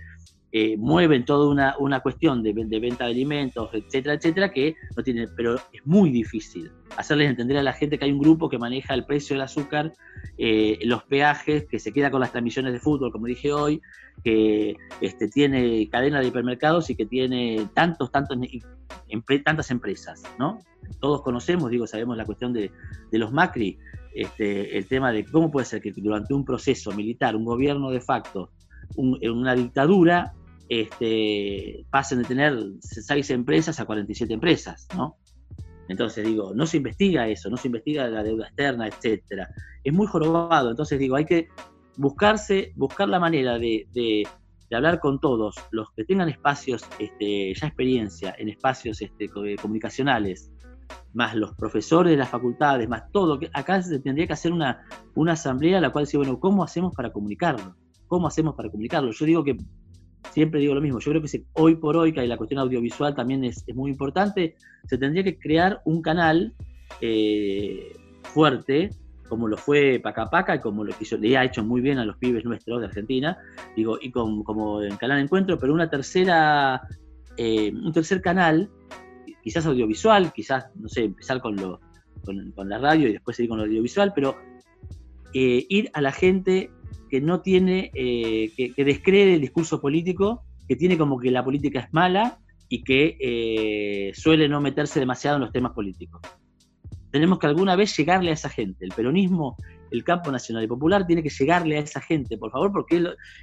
eh, 0.50 0.76
mueven 0.78 1.26
toda 1.26 1.50
una, 1.50 1.74
una 1.78 2.00
cuestión 2.00 2.42
de, 2.42 2.52
venta 2.52 3.04
de 3.04 3.10
alimentos, 3.10 3.68
etcétera, 3.72 4.14
etcétera, 4.14 4.50
que 4.50 4.76
no 4.96 5.02
tienen, 5.02 5.28
pero 5.36 5.56
es 5.56 5.84
muy 5.84 6.10
difícil 6.10 6.70
hacerles 6.96 7.28
entender 7.28 7.58
a 7.58 7.62
la 7.62 7.74
gente 7.74 7.98
que 7.98 8.06
hay 8.06 8.12
un 8.12 8.18
grupo 8.18 8.48
que 8.48 8.58
maneja 8.58 8.94
el 8.94 9.04
precio 9.04 9.34
del 9.34 9.42
azúcar, 9.42 9.92
eh, 10.38 10.78
los 10.84 11.02
peajes, 11.04 11.66
que 11.66 11.78
se 11.78 11.92
queda 11.92 12.10
con 12.10 12.20
las 12.20 12.32
transmisiones 12.32 12.72
de 12.72 12.80
fútbol, 12.80 13.12
como 13.12 13.26
dije 13.26 13.52
hoy, 13.52 13.82
que 14.24 14.76
este, 15.02 15.28
tiene 15.28 15.86
cadena 15.90 16.20
de 16.20 16.28
hipermercados 16.28 16.88
y 16.88 16.96
que 16.96 17.04
tiene 17.04 17.68
tantos, 17.74 18.10
tantos, 18.10 18.38
tantas 19.44 19.70
empresas, 19.70 20.22
¿no? 20.38 20.60
Todos 20.98 21.20
conocemos, 21.22 21.70
digo, 21.70 21.86
sabemos 21.86 22.16
la 22.16 22.24
cuestión 22.24 22.54
de, 22.54 22.70
de 23.10 23.18
los 23.18 23.32
Macri, 23.32 23.78
este, 24.14 24.78
el 24.78 24.86
tema 24.88 25.12
de 25.12 25.26
cómo 25.26 25.50
puede 25.50 25.66
ser 25.66 25.82
que 25.82 25.92
durante 25.92 26.32
un 26.32 26.44
proceso 26.44 26.90
militar, 26.92 27.36
un 27.36 27.44
gobierno 27.44 27.90
de 27.90 28.00
facto, 28.00 28.50
un, 28.96 29.18
una 29.28 29.54
dictadura, 29.54 30.34
este, 30.68 31.84
pasen 31.90 32.22
de 32.22 32.24
tener 32.24 32.58
seis 32.80 33.30
empresas 33.30 33.80
a 33.80 33.84
47 33.84 34.32
empresas, 34.34 34.86
¿no? 34.96 35.16
Entonces 35.88 36.26
digo, 36.26 36.52
no 36.54 36.66
se 36.66 36.76
investiga 36.76 37.28
eso, 37.28 37.48
no 37.48 37.56
se 37.56 37.68
investiga 37.68 38.06
la 38.08 38.22
deuda 38.22 38.46
externa, 38.46 38.86
etcétera. 38.86 39.48
Es 39.82 39.92
muy 39.92 40.06
jorobado, 40.06 40.70
entonces 40.70 40.98
digo, 40.98 41.16
hay 41.16 41.24
que 41.24 41.48
buscarse, 41.96 42.72
buscar 42.76 43.08
la 43.08 43.18
manera 43.18 43.58
de, 43.58 43.88
de, 43.92 44.26
de 44.70 44.76
hablar 44.76 45.00
con 45.00 45.18
todos 45.18 45.56
los 45.70 45.90
que 45.92 46.04
tengan 46.04 46.28
espacios, 46.28 46.82
este, 46.98 47.54
ya 47.54 47.66
experiencia 47.66 48.34
en 48.38 48.50
espacios 48.50 49.00
este, 49.00 49.28
comunicacionales, 49.28 50.50
más 51.14 51.34
los 51.34 51.54
profesores 51.54 52.10
de 52.10 52.16
las 52.18 52.28
facultades, 52.28 52.88
más 52.88 53.10
todo. 53.10 53.38
Acá 53.54 53.82
se 53.82 53.98
tendría 54.00 54.26
que 54.26 54.34
hacer 54.34 54.52
una, 54.52 54.86
una 55.14 55.32
asamblea 55.32 55.76
en 55.76 55.82
la 55.82 55.90
cual 55.90 56.04
decir, 56.04 56.18
bueno, 56.18 56.38
¿cómo 56.38 56.62
hacemos 56.62 56.94
para 56.94 57.12
comunicarlo? 57.12 57.76
¿Cómo 58.06 58.26
hacemos 58.26 58.54
para 58.54 58.70
comunicarlo? 58.70 59.10
Yo 59.10 59.24
digo 59.24 59.44
que 59.44 59.56
siempre 60.32 60.60
digo 60.60 60.74
lo 60.74 60.80
mismo, 60.80 60.98
yo 61.00 61.10
creo 61.10 61.22
que 61.22 61.44
hoy 61.54 61.76
por 61.76 61.96
hoy, 61.96 62.12
que 62.12 62.26
la 62.26 62.36
cuestión 62.36 62.60
audiovisual 62.60 63.14
también 63.14 63.44
es, 63.44 63.64
muy 63.74 63.90
importante, 63.90 64.56
se 64.86 64.98
tendría 64.98 65.24
que 65.24 65.38
crear 65.38 65.80
un 65.84 66.02
canal 66.02 66.54
eh, 67.00 67.92
fuerte, 68.22 68.90
como 69.28 69.46
lo 69.46 69.56
fue 69.56 70.00
Paca 70.02 70.30
Paca 70.30 70.56
y 70.56 70.60
como 70.60 70.84
lo 70.84 70.94
que 70.96 71.16
le 71.16 71.36
ha 71.36 71.44
hecho 71.44 71.62
muy 71.62 71.80
bien 71.80 71.98
a 71.98 72.04
los 72.04 72.16
pibes 72.16 72.44
nuestros 72.44 72.80
de 72.80 72.86
Argentina, 72.86 73.38
digo, 73.76 73.98
y 74.00 74.10
con, 74.10 74.42
como 74.42 74.82
en 74.82 74.96
Canal 74.96 75.20
Encuentro, 75.20 75.58
pero 75.58 75.74
una 75.74 75.90
tercera, 75.90 76.82
eh, 77.36 77.72
un 77.72 77.92
tercer 77.92 78.22
canal, 78.22 78.70
quizás 79.42 79.66
audiovisual, 79.66 80.32
quizás, 80.32 80.66
no 80.76 80.88
sé, 80.88 81.04
empezar 81.04 81.40
con, 81.40 81.56
lo, 81.56 81.80
con 82.24 82.68
la 82.68 82.78
radio 82.78 83.08
y 83.08 83.12
después 83.12 83.36
seguir 83.36 83.50
con 83.50 83.58
lo 83.58 83.64
audiovisual, 83.64 84.12
pero 84.14 84.36
eh, 85.34 85.66
ir 85.68 85.90
a 85.92 86.00
la 86.00 86.10
gente 86.10 86.70
que 87.08 87.20
no 87.20 87.40
tiene, 87.40 87.90
eh, 87.94 88.52
que, 88.56 88.72
que, 88.72 88.84
descree 88.84 89.34
el 89.34 89.40
discurso 89.40 89.80
político, 89.80 90.44
que 90.68 90.76
tiene 90.76 90.98
como 90.98 91.18
que 91.18 91.30
la 91.30 91.44
política 91.44 91.80
es 91.80 91.92
mala 91.92 92.38
y 92.68 92.82
que 92.84 93.16
eh, 93.20 94.12
suele 94.14 94.48
no 94.48 94.60
meterse 94.60 95.00
demasiado 95.00 95.36
en 95.36 95.42
los 95.42 95.52
temas 95.52 95.72
políticos. 95.72 96.20
Tenemos 97.10 97.38
que 97.38 97.46
alguna 97.46 97.74
vez 97.74 97.96
llegarle 97.96 98.30
a 98.30 98.34
esa 98.34 98.50
gente. 98.50 98.84
El 98.84 98.92
peronismo, 98.92 99.56
el 99.90 100.04
campo 100.04 100.30
nacional 100.30 100.64
y 100.64 100.68
popular 100.68 101.06
tiene 101.06 101.22
que 101.22 101.30
llegarle 101.30 101.78
a 101.78 101.80
esa 101.80 102.02
gente, 102.02 102.36
por 102.36 102.50
favor, 102.50 102.70
porque 102.70 103.02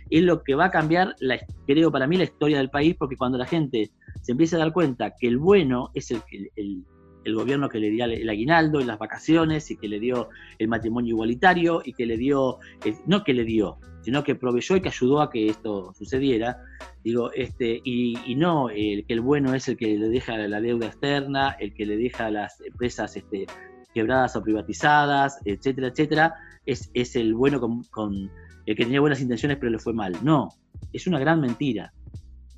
es 0.10 0.24
lo, 0.24 0.44
que 0.44 0.54
va 0.54 0.66
a 0.66 0.72
cambiar, 0.72 1.16
la, 1.20 1.40
creo 1.66 1.92
para 1.92 2.06
mí, 2.06 2.18
la 2.18 2.26
historia 2.26 2.60
del 2.60 2.70
país, 2.70 2.96
porque 2.98 3.18
cuando 3.18 3.40
la 3.40 3.48
gente 3.48 3.90
se 4.22 4.34
empieza 4.34 4.58
a 4.58 4.60
dar 4.60 4.72
cuenta 4.72 5.16
que 5.20 5.28
el 5.28 5.40
bueno 5.40 5.90
es 5.96 6.12
el, 6.12 6.22
el, 6.32 6.52
el 6.56 6.86
gobierno 7.34 7.70
que 7.70 7.80
le 7.80 7.90
dio 7.90 8.06
el 8.06 8.30
aguinaldo 8.30 8.80
y 8.80 8.84
las 8.84 9.00
vacaciones 9.00 9.72
y 9.72 9.78
que 9.78 9.88
le 9.88 10.00
dio 10.00 10.30
el 10.60 10.68
matrimonio 10.68 11.16
igualitario 11.16 11.82
y 11.84 11.94
que 11.94 12.06
le 12.06 12.18
dio, 12.18 12.60
no 13.08 13.24
que 13.24 13.34
le 13.34 13.44
dio, 13.46 13.80
sino 14.02 14.24
que 14.24 14.36
proveyó 14.36 14.76
y 14.76 14.82
que 14.82 14.90
ayudó 14.90 15.22
a 15.22 15.32
que 15.32 15.48
esto 15.48 15.92
sucediera. 15.98 16.60
Digo, 17.04 17.32
este, 17.34 17.82
y, 17.84 18.20
y 18.28 18.36
no 18.36 18.70
el 18.70 19.06
que 19.06 19.14
el 19.14 19.22
bueno 19.22 19.56
es 19.56 19.68
el 19.68 19.78
que 19.78 19.98
le 19.98 20.10
deja 20.10 20.38
la 20.38 20.62
deuda 20.62 20.86
externa, 20.86 21.56
el 21.60 21.74
que 21.74 21.88
le 21.88 21.98
deja 21.98 22.30
las 22.30 22.62
empresas 22.62 23.18
este, 23.18 23.48
quebradas 23.96 24.36
o 24.36 24.44
privatizadas, 24.44 25.40
etcétera, 25.46 25.88
etcétera, 25.88 26.36
es, 26.66 26.92
es 26.94 27.16
el 27.16 27.34
bueno 27.34 27.60
con, 27.60 27.84
con 27.86 28.30
el 28.66 28.76
que 28.76 28.84
tenía 28.84 29.00
buenas 29.00 29.22
intenciones 29.22 29.58
pero 29.58 29.72
le 29.72 29.80
fue 29.80 29.94
mal. 29.94 30.14
No, 30.22 30.50
es 30.94 31.08
una 31.08 31.18
gran 31.18 31.42
mentira. 31.42 31.92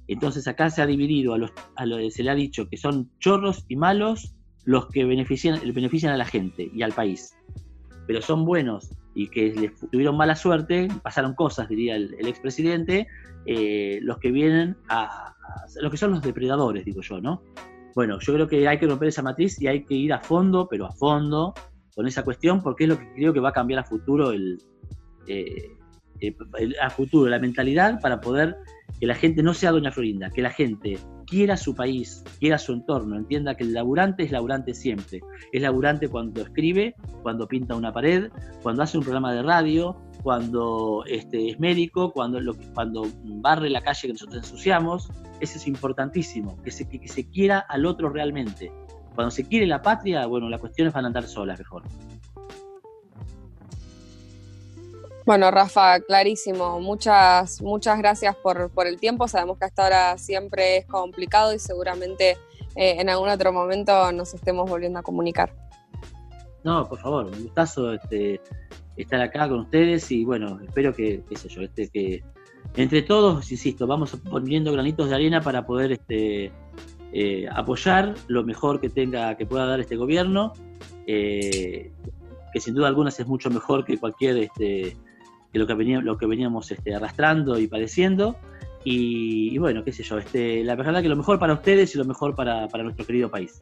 Entonces 0.07 0.47
acá 0.47 0.69
se 0.69 0.81
ha 0.81 0.85
dividido, 0.85 1.33
a 1.33 1.37
los, 1.37 1.51
a 1.75 1.85
los, 1.85 2.13
se 2.13 2.23
le 2.23 2.31
ha 2.31 2.35
dicho 2.35 2.69
que 2.69 2.77
son 2.77 3.11
chorros 3.19 3.65
y 3.67 3.75
malos 3.75 4.33
los 4.67 4.87
que 4.87 5.05
benefician, 5.05 5.61
benefician 5.73 6.11
a 6.11 6.17
la 6.17 6.25
gente 6.25 6.69
y 6.73 6.81
al 6.81 6.91
país. 6.91 7.33
Pero 8.05 8.21
son 8.21 8.43
buenos 8.43 8.91
y 9.15 9.29
que 9.29 9.53
les 9.53 9.79
tuvieron 9.89 10.17
mala 10.17 10.35
suerte, 10.35 10.89
pasaron 11.01 11.35
cosas, 11.35 11.69
diría 11.69 11.95
el, 11.95 12.13
el 12.19 12.27
expresidente, 12.27 13.07
eh, 13.45 13.99
los 14.01 14.17
que 14.17 14.29
vienen 14.29 14.75
a, 14.89 15.29
a, 15.29 15.35
los 15.81 15.89
que 15.89 15.97
son 15.97 16.11
los 16.11 16.21
depredadores, 16.21 16.83
digo 16.83 17.01
yo, 17.01 17.21
¿no? 17.21 17.41
Bueno, 17.95 18.19
yo 18.19 18.33
creo 18.33 18.47
que 18.49 18.67
hay 18.67 18.77
que 18.77 18.87
romper 18.87 19.07
esa 19.07 19.21
matriz 19.21 19.59
y 19.61 19.67
hay 19.67 19.85
que 19.85 19.95
ir 19.95 20.11
a 20.11 20.19
fondo, 20.19 20.67
pero 20.69 20.85
a 20.85 20.91
fondo, 20.91 21.53
con 21.95 22.05
esa 22.05 22.25
cuestión, 22.25 22.61
porque 22.61 22.83
es 22.83 22.89
lo 22.89 22.99
que 22.99 23.09
creo 23.13 23.31
que 23.31 23.39
va 23.39 23.49
a 23.49 23.53
cambiar 23.53 23.79
a 23.79 23.83
futuro 23.83 24.31
el, 24.33 24.61
eh, 25.27 25.71
a 26.81 26.89
futuro 26.89 27.29
la 27.29 27.39
mentalidad 27.39 28.01
para 28.01 28.19
poder 28.19 28.57
que 28.99 29.07
la 29.07 29.15
gente 29.15 29.41
no 29.41 29.53
sea 29.53 29.71
Doña 29.71 29.93
Florinda, 29.93 30.29
que 30.29 30.41
la 30.41 30.49
gente 30.49 30.99
quiera 31.27 31.57
su 31.57 31.75
país, 31.75 32.23
quiera 32.39 32.57
su 32.57 32.73
entorno, 32.73 33.17
entienda 33.17 33.55
que 33.55 33.63
el 33.63 33.73
laburante 33.73 34.23
es 34.23 34.31
laburante 34.31 34.73
siempre. 34.73 35.21
Es 35.51 35.61
laburante 35.61 36.07
cuando 36.07 36.41
escribe, 36.41 36.95
cuando 37.21 37.47
pinta 37.47 37.75
una 37.75 37.91
pared, 37.91 38.31
cuando 38.63 38.81
hace 38.81 38.97
un 38.97 39.03
programa 39.03 39.33
de 39.33 39.43
radio, 39.43 39.95
cuando 40.23 41.03
este, 41.05 41.49
es 41.49 41.59
médico, 41.59 42.11
cuando, 42.11 42.39
lo, 42.39 42.55
cuando 42.73 43.05
barre 43.23 43.69
la 43.69 43.81
calle 43.81 44.07
que 44.07 44.13
nosotros 44.13 44.37
ensuciamos. 44.37 45.11
Eso 45.39 45.57
es 45.57 45.67
importantísimo, 45.67 46.61
que 46.63 46.71
se, 46.71 46.89
que, 46.89 46.99
que 46.99 47.07
se 47.07 47.29
quiera 47.29 47.59
al 47.59 47.85
otro 47.85 48.09
realmente. 48.09 48.71
Cuando 49.13 49.29
se 49.31 49.47
quiere 49.47 49.67
la 49.67 49.81
patria, 49.81 50.25
bueno, 50.25 50.49
las 50.49 50.59
cuestiones 50.61 50.93
van 50.93 51.03
a 51.03 51.07
andar 51.07 51.27
solas 51.27 51.59
mejor. 51.59 51.83
Bueno, 55.27 55.51
Rafa, 55.51 55.99
clarísimo. 55.99 56.79
Muchas, 56.79 57.61
muchas 57.61 57.97
gracias 57.97 58.33
por, 58.37 58.71
por, 58.71 58.87
el 58.87 58.97
tiempo. 58.97 59.27
Sabemos 59.27 59.57
que 59.57 59.65
hasta 59.65 59.83
ahora 59.83 60.17
siempre 60.17 60.77
es 60.77 60.85
complicado 60.85 61.53
y 61.53 61.59
seguramente 61.59 62.37
eh, 62.77 62.95
en 62.97 63.09
algún 63.09 63.27
otro 63.27 63.51
momento 63.51 64.09
nos 64.13 64.33
estemos 64.33 64.69
volviendo 64.69 64.99
a 64.99 65.03
comunicar. 65.03 65.53
No, 66.63 66.87
por 66.87 66.99
favor, 66.99 67.25
un 67.25 67.43
gustazo 67.43 67.91
este, 67.91 68.39
estar 68.95 69.19
acá 69.19 69.49
con 69.49 69.59
ustedes 69.59 70.09
y 70.13 70.23
bueno, 70.23 70.61
espero 70.65 70.95
que, 70.95 71.21
qué 71.27 71.35
sé 71.35 71.49
yo, 71.49 71.61
este, 71.63 71.89
que 71.89 72.23
entre 72.77 73.01
todos, 73.01 73.51
insisto, 73.51 73.85
vamos 73.85 74.17
poniendo 74.31 74.71
granitos 74.71 75.09
de 75.09 75.15
arena 75.15 75.41
para 75.41 75.65
poder 75.65 75.91
este, 75.91 76.53
eh, 77.11 77.49
apoyar 77.51 78.15
lo 78.27 78.45
mejor 78.45 78.79
que 78.79 78.89
tenga, 78.89 79.35
que 79.35 79.45
pueda 79.45 79.65
dar 79.65 79.81
este 79.81 79.97
gobierno, 79.97 80.53
eh, 81.05 81.91
que 82.53 82.61
sin 82.61 82.75
duda 82.75 82.87
alguna 82.87 83.09
es 83.09 83.27
mucho 83.27 83.49
mejor 83.49 83.83
que 83.83 83.97
cualquier 83.97 84.37
este, 84.37 84.95
que 85.51 85.59
lo 85.59 85.67
que, 85.67 85.73
lo 85.75 86.17
que 86.17 86.25
veníamos 86.25 86.71
este, 86.71 86.93
arrastrando 86.93 87.57
y 87.59 87.67
padeciendo. 87.67 88.35
Y, 88.83 89.53
y, 89.53 89.57
bueno, 89.57 89.83
qué 89.83 89.91
sé 89.91 90.03
yo, 90.03 90.17
este, 90.17 90.63
la 90.63 90.75
verdad 90.75 91.01
que 91.01 91.09
lo 91.09 91.15
mejor 91.15 91.39
para 91.39 91.53
ustedes 91.53 91.93
y 91.93 91.97
lo 91.97 92.05
mejor 92.05 92.35
para, 92.35 92.67
para 92.67 92.83
nuestro 92.83 93.05
querido 93.05 93.29
país. 93.29 93.61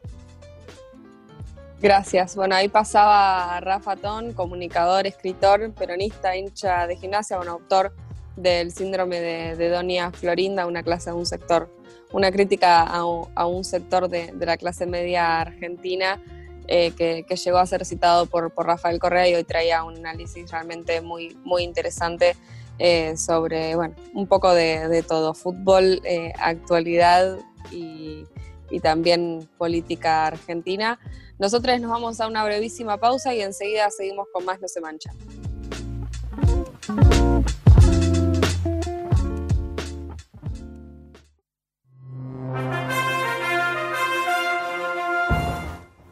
Gracias. 1.80 2.36
Bueno, 2.36 2.54
ahí 2.54 2.68
pasaba 2.68 3.60
Rafa 3.60 3.96
Ton, 3.96 4.32
comunicador, 4.32 5.06
escritor, 5.06 5.72
peronista, 5.74 6.36
hincha 6.36 6.86
de 6.86 6.96
gimnasia, 6.96 7.38
un 7.38 7.48
autor 7.48 7.92
del 8.36 8.70
síndrome 8.70 9.20
de, 9.20 9.56
de 9.56 9.68
Doña 9.68 10.10
Florinda, 10.12 10.66
una 10.66 10.82
clase 10.82 11.10
de 11.10 11.16
un 11.16 11.26
sector, 11.26 11.70
una 12.12 12.30
crítica 12.30 12.82
a, 12.82 13.02
a 13.34 13.46
un 13.46 13.64
sector 13.64 14.08
de, 14.08 14.32
de, 14.32 14.46
la 14.46 14.56
clase 14.56 14.86
media 14.86 15.40
argentina 15.40 16.20
eh, 16.68 16.92
que, 16.96 17.24
que, 17.28 17.36
llegó 17.36 17.58
a 17.58 17.66
ser 17.66 17.84
citado 17.84 18.26
por, 18.26 18.52
por, 18.52 18.66
Rafael 18.66 18.98
Correa 18.98 19.28
y 19.28 19.34
hoy 19.34 19.44
traía 19.44 19.84
un 19.84 19.96
análisis 19.96 20.50
realmente 20.50 21.00
muy, 21.00 21.36
muy 21.44 21.62
interesante 21.62 22.36
eh, 22.78 23.16
sobre, 23.16 23.74
bueno, 23.74 23.94
un 24.12 24.26
poco 24.26 24.52
de, 24.52 24.88
de 24.88 25.02
todo, 25.02 25.32
fútbol, 25.32 26.00
eh, 26.04 26.32
actualidad 26.38 27.38
y, 27.70 28.24
y, 28.70 28.80
también 28.80 29.48
política 29.56 30.26
argentina. 30.26 30.98
Nosotros 31.38 31.80
nos 31.80 31.90
vamos 31.90 32.20
a 32.20 32.26
una 32.26 32.44
brevísima 32.44 32.98
pausa 32.98 33.34
y 33.34 33.40
enseguida 33.40 33.90
seguimos 33.90 34.26
con 34.32 34.44
más 34.44 34.60
No 34.60 34.68
se 34.68 34.80
mancha. 34.80 35.12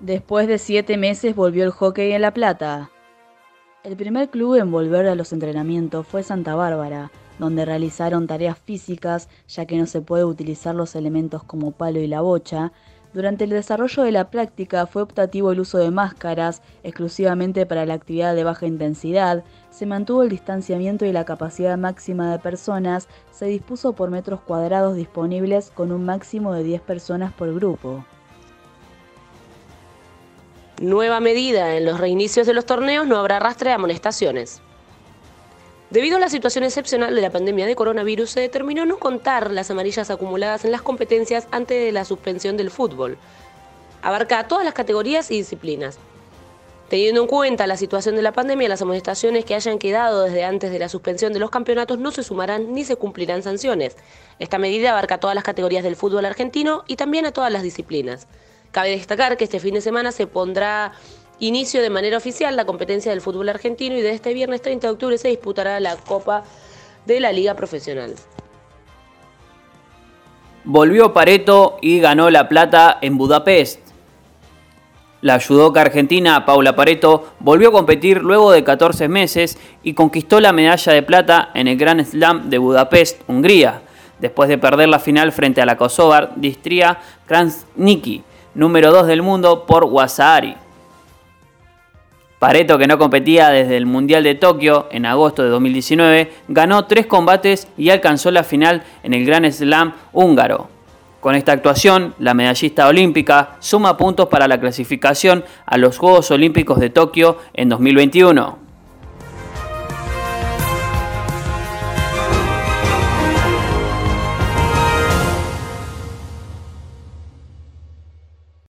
Después 0.05 0.47
de 0.49 0.59
siete 0.59 0.99
meses 0.99 1.35
volvió 1.35 1.65
el 1.65 1.71
hockey 1.71 2.13
en 2.13 2.21
La 2.21 2.35
Plata. 2.35 2.91
El 3.85 3.97
primer 3.97 4.29
club 4.29 4.57
en 4.57 4.71
volver 4.71 5.07
a 5.07 5.15
los 5.15 5.33
entrenamientos 5.33 6.07
fue 6.07 6.23
Santa 6.23 6.55
Bárbara, 6.55 7.11
donde 7.39 7.65
realizaron 7.65 8.27
tareas 8.27 8.59
físicas, 8.59 9.31
ya 9.49 9.65
que 9.65 9.79
no 9.79 9.87
se 9.87 10.03
puede 10.03 10.25
utilizar 10.25 10.75
los 10.75 10.95
elementos 10.95 11.43
como 11.43 11.71
palo 11.71 12.01
y 12.01 12.07
la 12.07 12.21
bocha. 12.21 12.71
Durante 13.15 13.45
el 13.45 13.51
desarrollo 13.51 14.03
de 14.03 14.13
la 14.13 14.31
práctica 14.31 14.87
fue 14.87 15.01
optativo 15.01 15.53
el 15.53 15.61
uso 15.61 15.79
de 15.79 15.91
máscaras, 15.91 16.61
exclusivamente 16.83 17.65
para 17.65 17.87
la 17.87 17.95
actividad 17.95 18.35
de 18.35 18.45
baja 18.45 18.67
intensidad, 18.67 19.43
se 19.71 19.87
mantuvo 19.87 20.23
el 20.23 20.29
distanciamiento 20.29 21.07
y 21.07 21.13
la 21.13 21.25
capacidad 21.25 21.79
máxima 21.79 22.31
de 22.31 22.41
personas, 22.41 23.09
se 23.31 23.47
dispuso 23.47 23.95
por 23.95 24.11
metros 24.11 24.41
cuadrados 24.43 24.97
disponibles 24.97 25.71
con 25.71 25.93
un 25.93 26.05
máximo 26.05 26.53
de 26.53 26.63
10 26.63 26.83
personas 26.83 27.33
por 27.33 27.55
grupo. 27.55 28.05
Nueva 30.81 31.21
medida, 31.21 31.77
en 31.77 31.85
los 31.85 32.01
reinicios 32.01 32.49
de 32.49 32.53
los 32.53 32.67
torneos 32.67 33.07
no 33.07 33.17
habrá 33.17 33.39
rastre 33.39 33.71
de 33.71 33.75
amonestaciones. 33.75 34.61
Debido 35.91 36.17
a 36.17 36.21
la 36.21 36.29
situación 36.29 36.65
excepcional 36.65 37.15
de 37.15 37.23
la 37.23 37.31
pandemia 37.31 37.65
de 37.65 37.77
coronavirus, 37.77 38.31
se 38.31 38.41
determinó 38.41 38.85
no 38.85 38.99
contar 38.99 39.53
las 39.53 39.71
amarillas 39.71 40.11
acumuladas 40.11 40.65
en 40.65 40.73
las 40.73 40.83
competencias 40.83 41.47
antes 41.53 41.81
de 41.81 41.93
la 41.93 42.05
suspensión 42.05 42.57
del 42.57 42.73
fútbol. 42.73 43.19
Abarca 44.03 44.49
todas 44.49 44.65
las 44.65 44.75
categorías 44.75 45.31
y 45.31 45.37
disciplinas. 45.37 46.01
Teniendo 46.89 47.21
en 47.21 47.29
cuenta 47.29 47.69
la 47.69 47.77
situación 47.77 48.17
de 48.17 48.23
la 48.23 48.33
pandemia, 48.33 48.69
las 48.69 48.83
amonestaciones 48.83 49.45
que 49.45 49.55
hayan 49.55 49.79
quedado 49.79 50.25
desde 50.25 50.43
antes 50.43 50.73
de 50.73 50.81
la 50.81 50.89
suspensión 50.89 51.33
de 51.33 51.39
los 51.39 51.51
campeonatos 51.51 52.01
no 52.01 52.11
se 52.11 52.25
sumarán 52.25 52.73
ni 52.73 52.85
se 52.85 52.97
cumplirán 52.97 53.45
sanciones. 53.45 53.97
Esta 54.41 54.59
medida 54.59 54.91
abarca 54.91 55.21
todas 55.21 55.37
las 55.37 55.45
categorías 55.45 55.85
del 55.85 55.95
fútbol 55.95 56.25
argentino 56.25 56.83
y 56.89 56.97
también 56.97 57.27
a 57.27 57.33
todas 57.33 57.53
las 57.53 57.63
disciplinas. 57.63 58.27
Cabe 58.75 58.91
destacar 58.91 59.37
que 59.37 59.45
este 59.45 59.61
fin 59.61 59.75
de 59.75 59.81
semana 59.81 60.11
se 60.11 60.27
pondrá 60.27 60.91
inicio 61.39 61.81
de 61.81 61.91
manera 61.91 62.17
oficial 62.17 62.57
la 62.57 62.65
competencia 62.65 63.13
del 63.13 63.21
fútbol 63.21 63.49
argentino 63.49 63.97
y 63.97 64.03
de 64.03 64.11
este 64.11 64.35
viernes 64.35 64.63
30 64.63 64.89
de 64.89 64.93
octubre 64.93 65.17
se 65.17 65.29
disputará 65.29 65.79
la 65.79 65.95
Copa 65.95 66.43
de 67.07 67.21
la 67.21 67.31
Liga 67.31 67.55
Profesional. 67.55 68.17
Volvió 70.65 71.13
Pareto 71.13 71.77
y 71.83 72.01
ganó 72.01 72.31
la 72.31 72.49
plata 72.49 72.99
en 73.01 73.17
Budapest. 73.17 73.79
La 75.21 75.39
judoka 75.39 75.81
argentina 75.81 76.45
Paula 76.45 76.75
Pareto 76.75 77.29
volvió 77.39 77.69
a 77.69 77.73
competir 77.73 78.23
luego 78.23 78.51
de 78.51 78.65
14 78.65 79.07
meses 79.07 79.57
y 79.85 79.95
conquistó 79.95 80.41
la 80.41 80.53
medalla 80.53 80.93
de 80.93 81.03
plata 81.05 81.53
en 81.55 81.69
el 81.69 81.77
Grand 81.77 82.05
Slam 82.05 82.51
de 82.51 82.59
Budapest, 82.59 83.23
Hungría, 83.29 83.83
después 84.19 84.49
de 84.49 84.59
perder 84.59 84.89
la 84.89 84.99
final 84.99 85.31
frente 85.31 85.63
a 85.63 85.67
la 85.67 85.77
kosovar 85.77 86.33
Distria 86.35 86.99
Kransniki, 87.27 88.25
número 88.55 88.93
2 88.93 89.07
del 89.07 89.23
mundo 89.23 89.67
por 89.67 89.85
Wasaari. 89.85 90.57
Pareto, 92.39 92.77
que 92.77 92.87
no 92.87 92.99
competía 92.99 93.49
desde 93.49 93.77
el 93.77 93.87
Mundial 93.87 94.23
de 94.23 94.35
Tokio 94.35 94.87
en 94.91 95.07
agosto 95.07 95.43
de 95.43 95.49
2019, 95.49 96.31
ganó 96.49 96.85
tres 96.85 97.07
combates 97.07 97.69
y 97.79 97.91
alcanzó 97.91 98.31
la 98.31 98.45
final 98.45 98.83
en 99.03 99.15
el 99.15 99.25
Grand 99.25 99.51
Slam 99.51 99.95
húngaro. 100.13 100.69
Con 101.21 101.37
esta 101.37 101.53
actuación, 101.53 102.15
la 102.19 102.35
medallista 102.35 102.87
olímpica 102.87 103.57
suma 103.61 103.97
puntos 103.97 104.29
para 104.29 104.47
la 104.47 104.61
clasificación 104.61 105.43
a 105.65 105.79
los 105.79 105.97
Juegos 105.97 106.31
Olímpicos 106.31 106.79
de 106.81 106.91
Tokio 106.91 107.39
en 107.55 107.71
2021. 107.71 108.64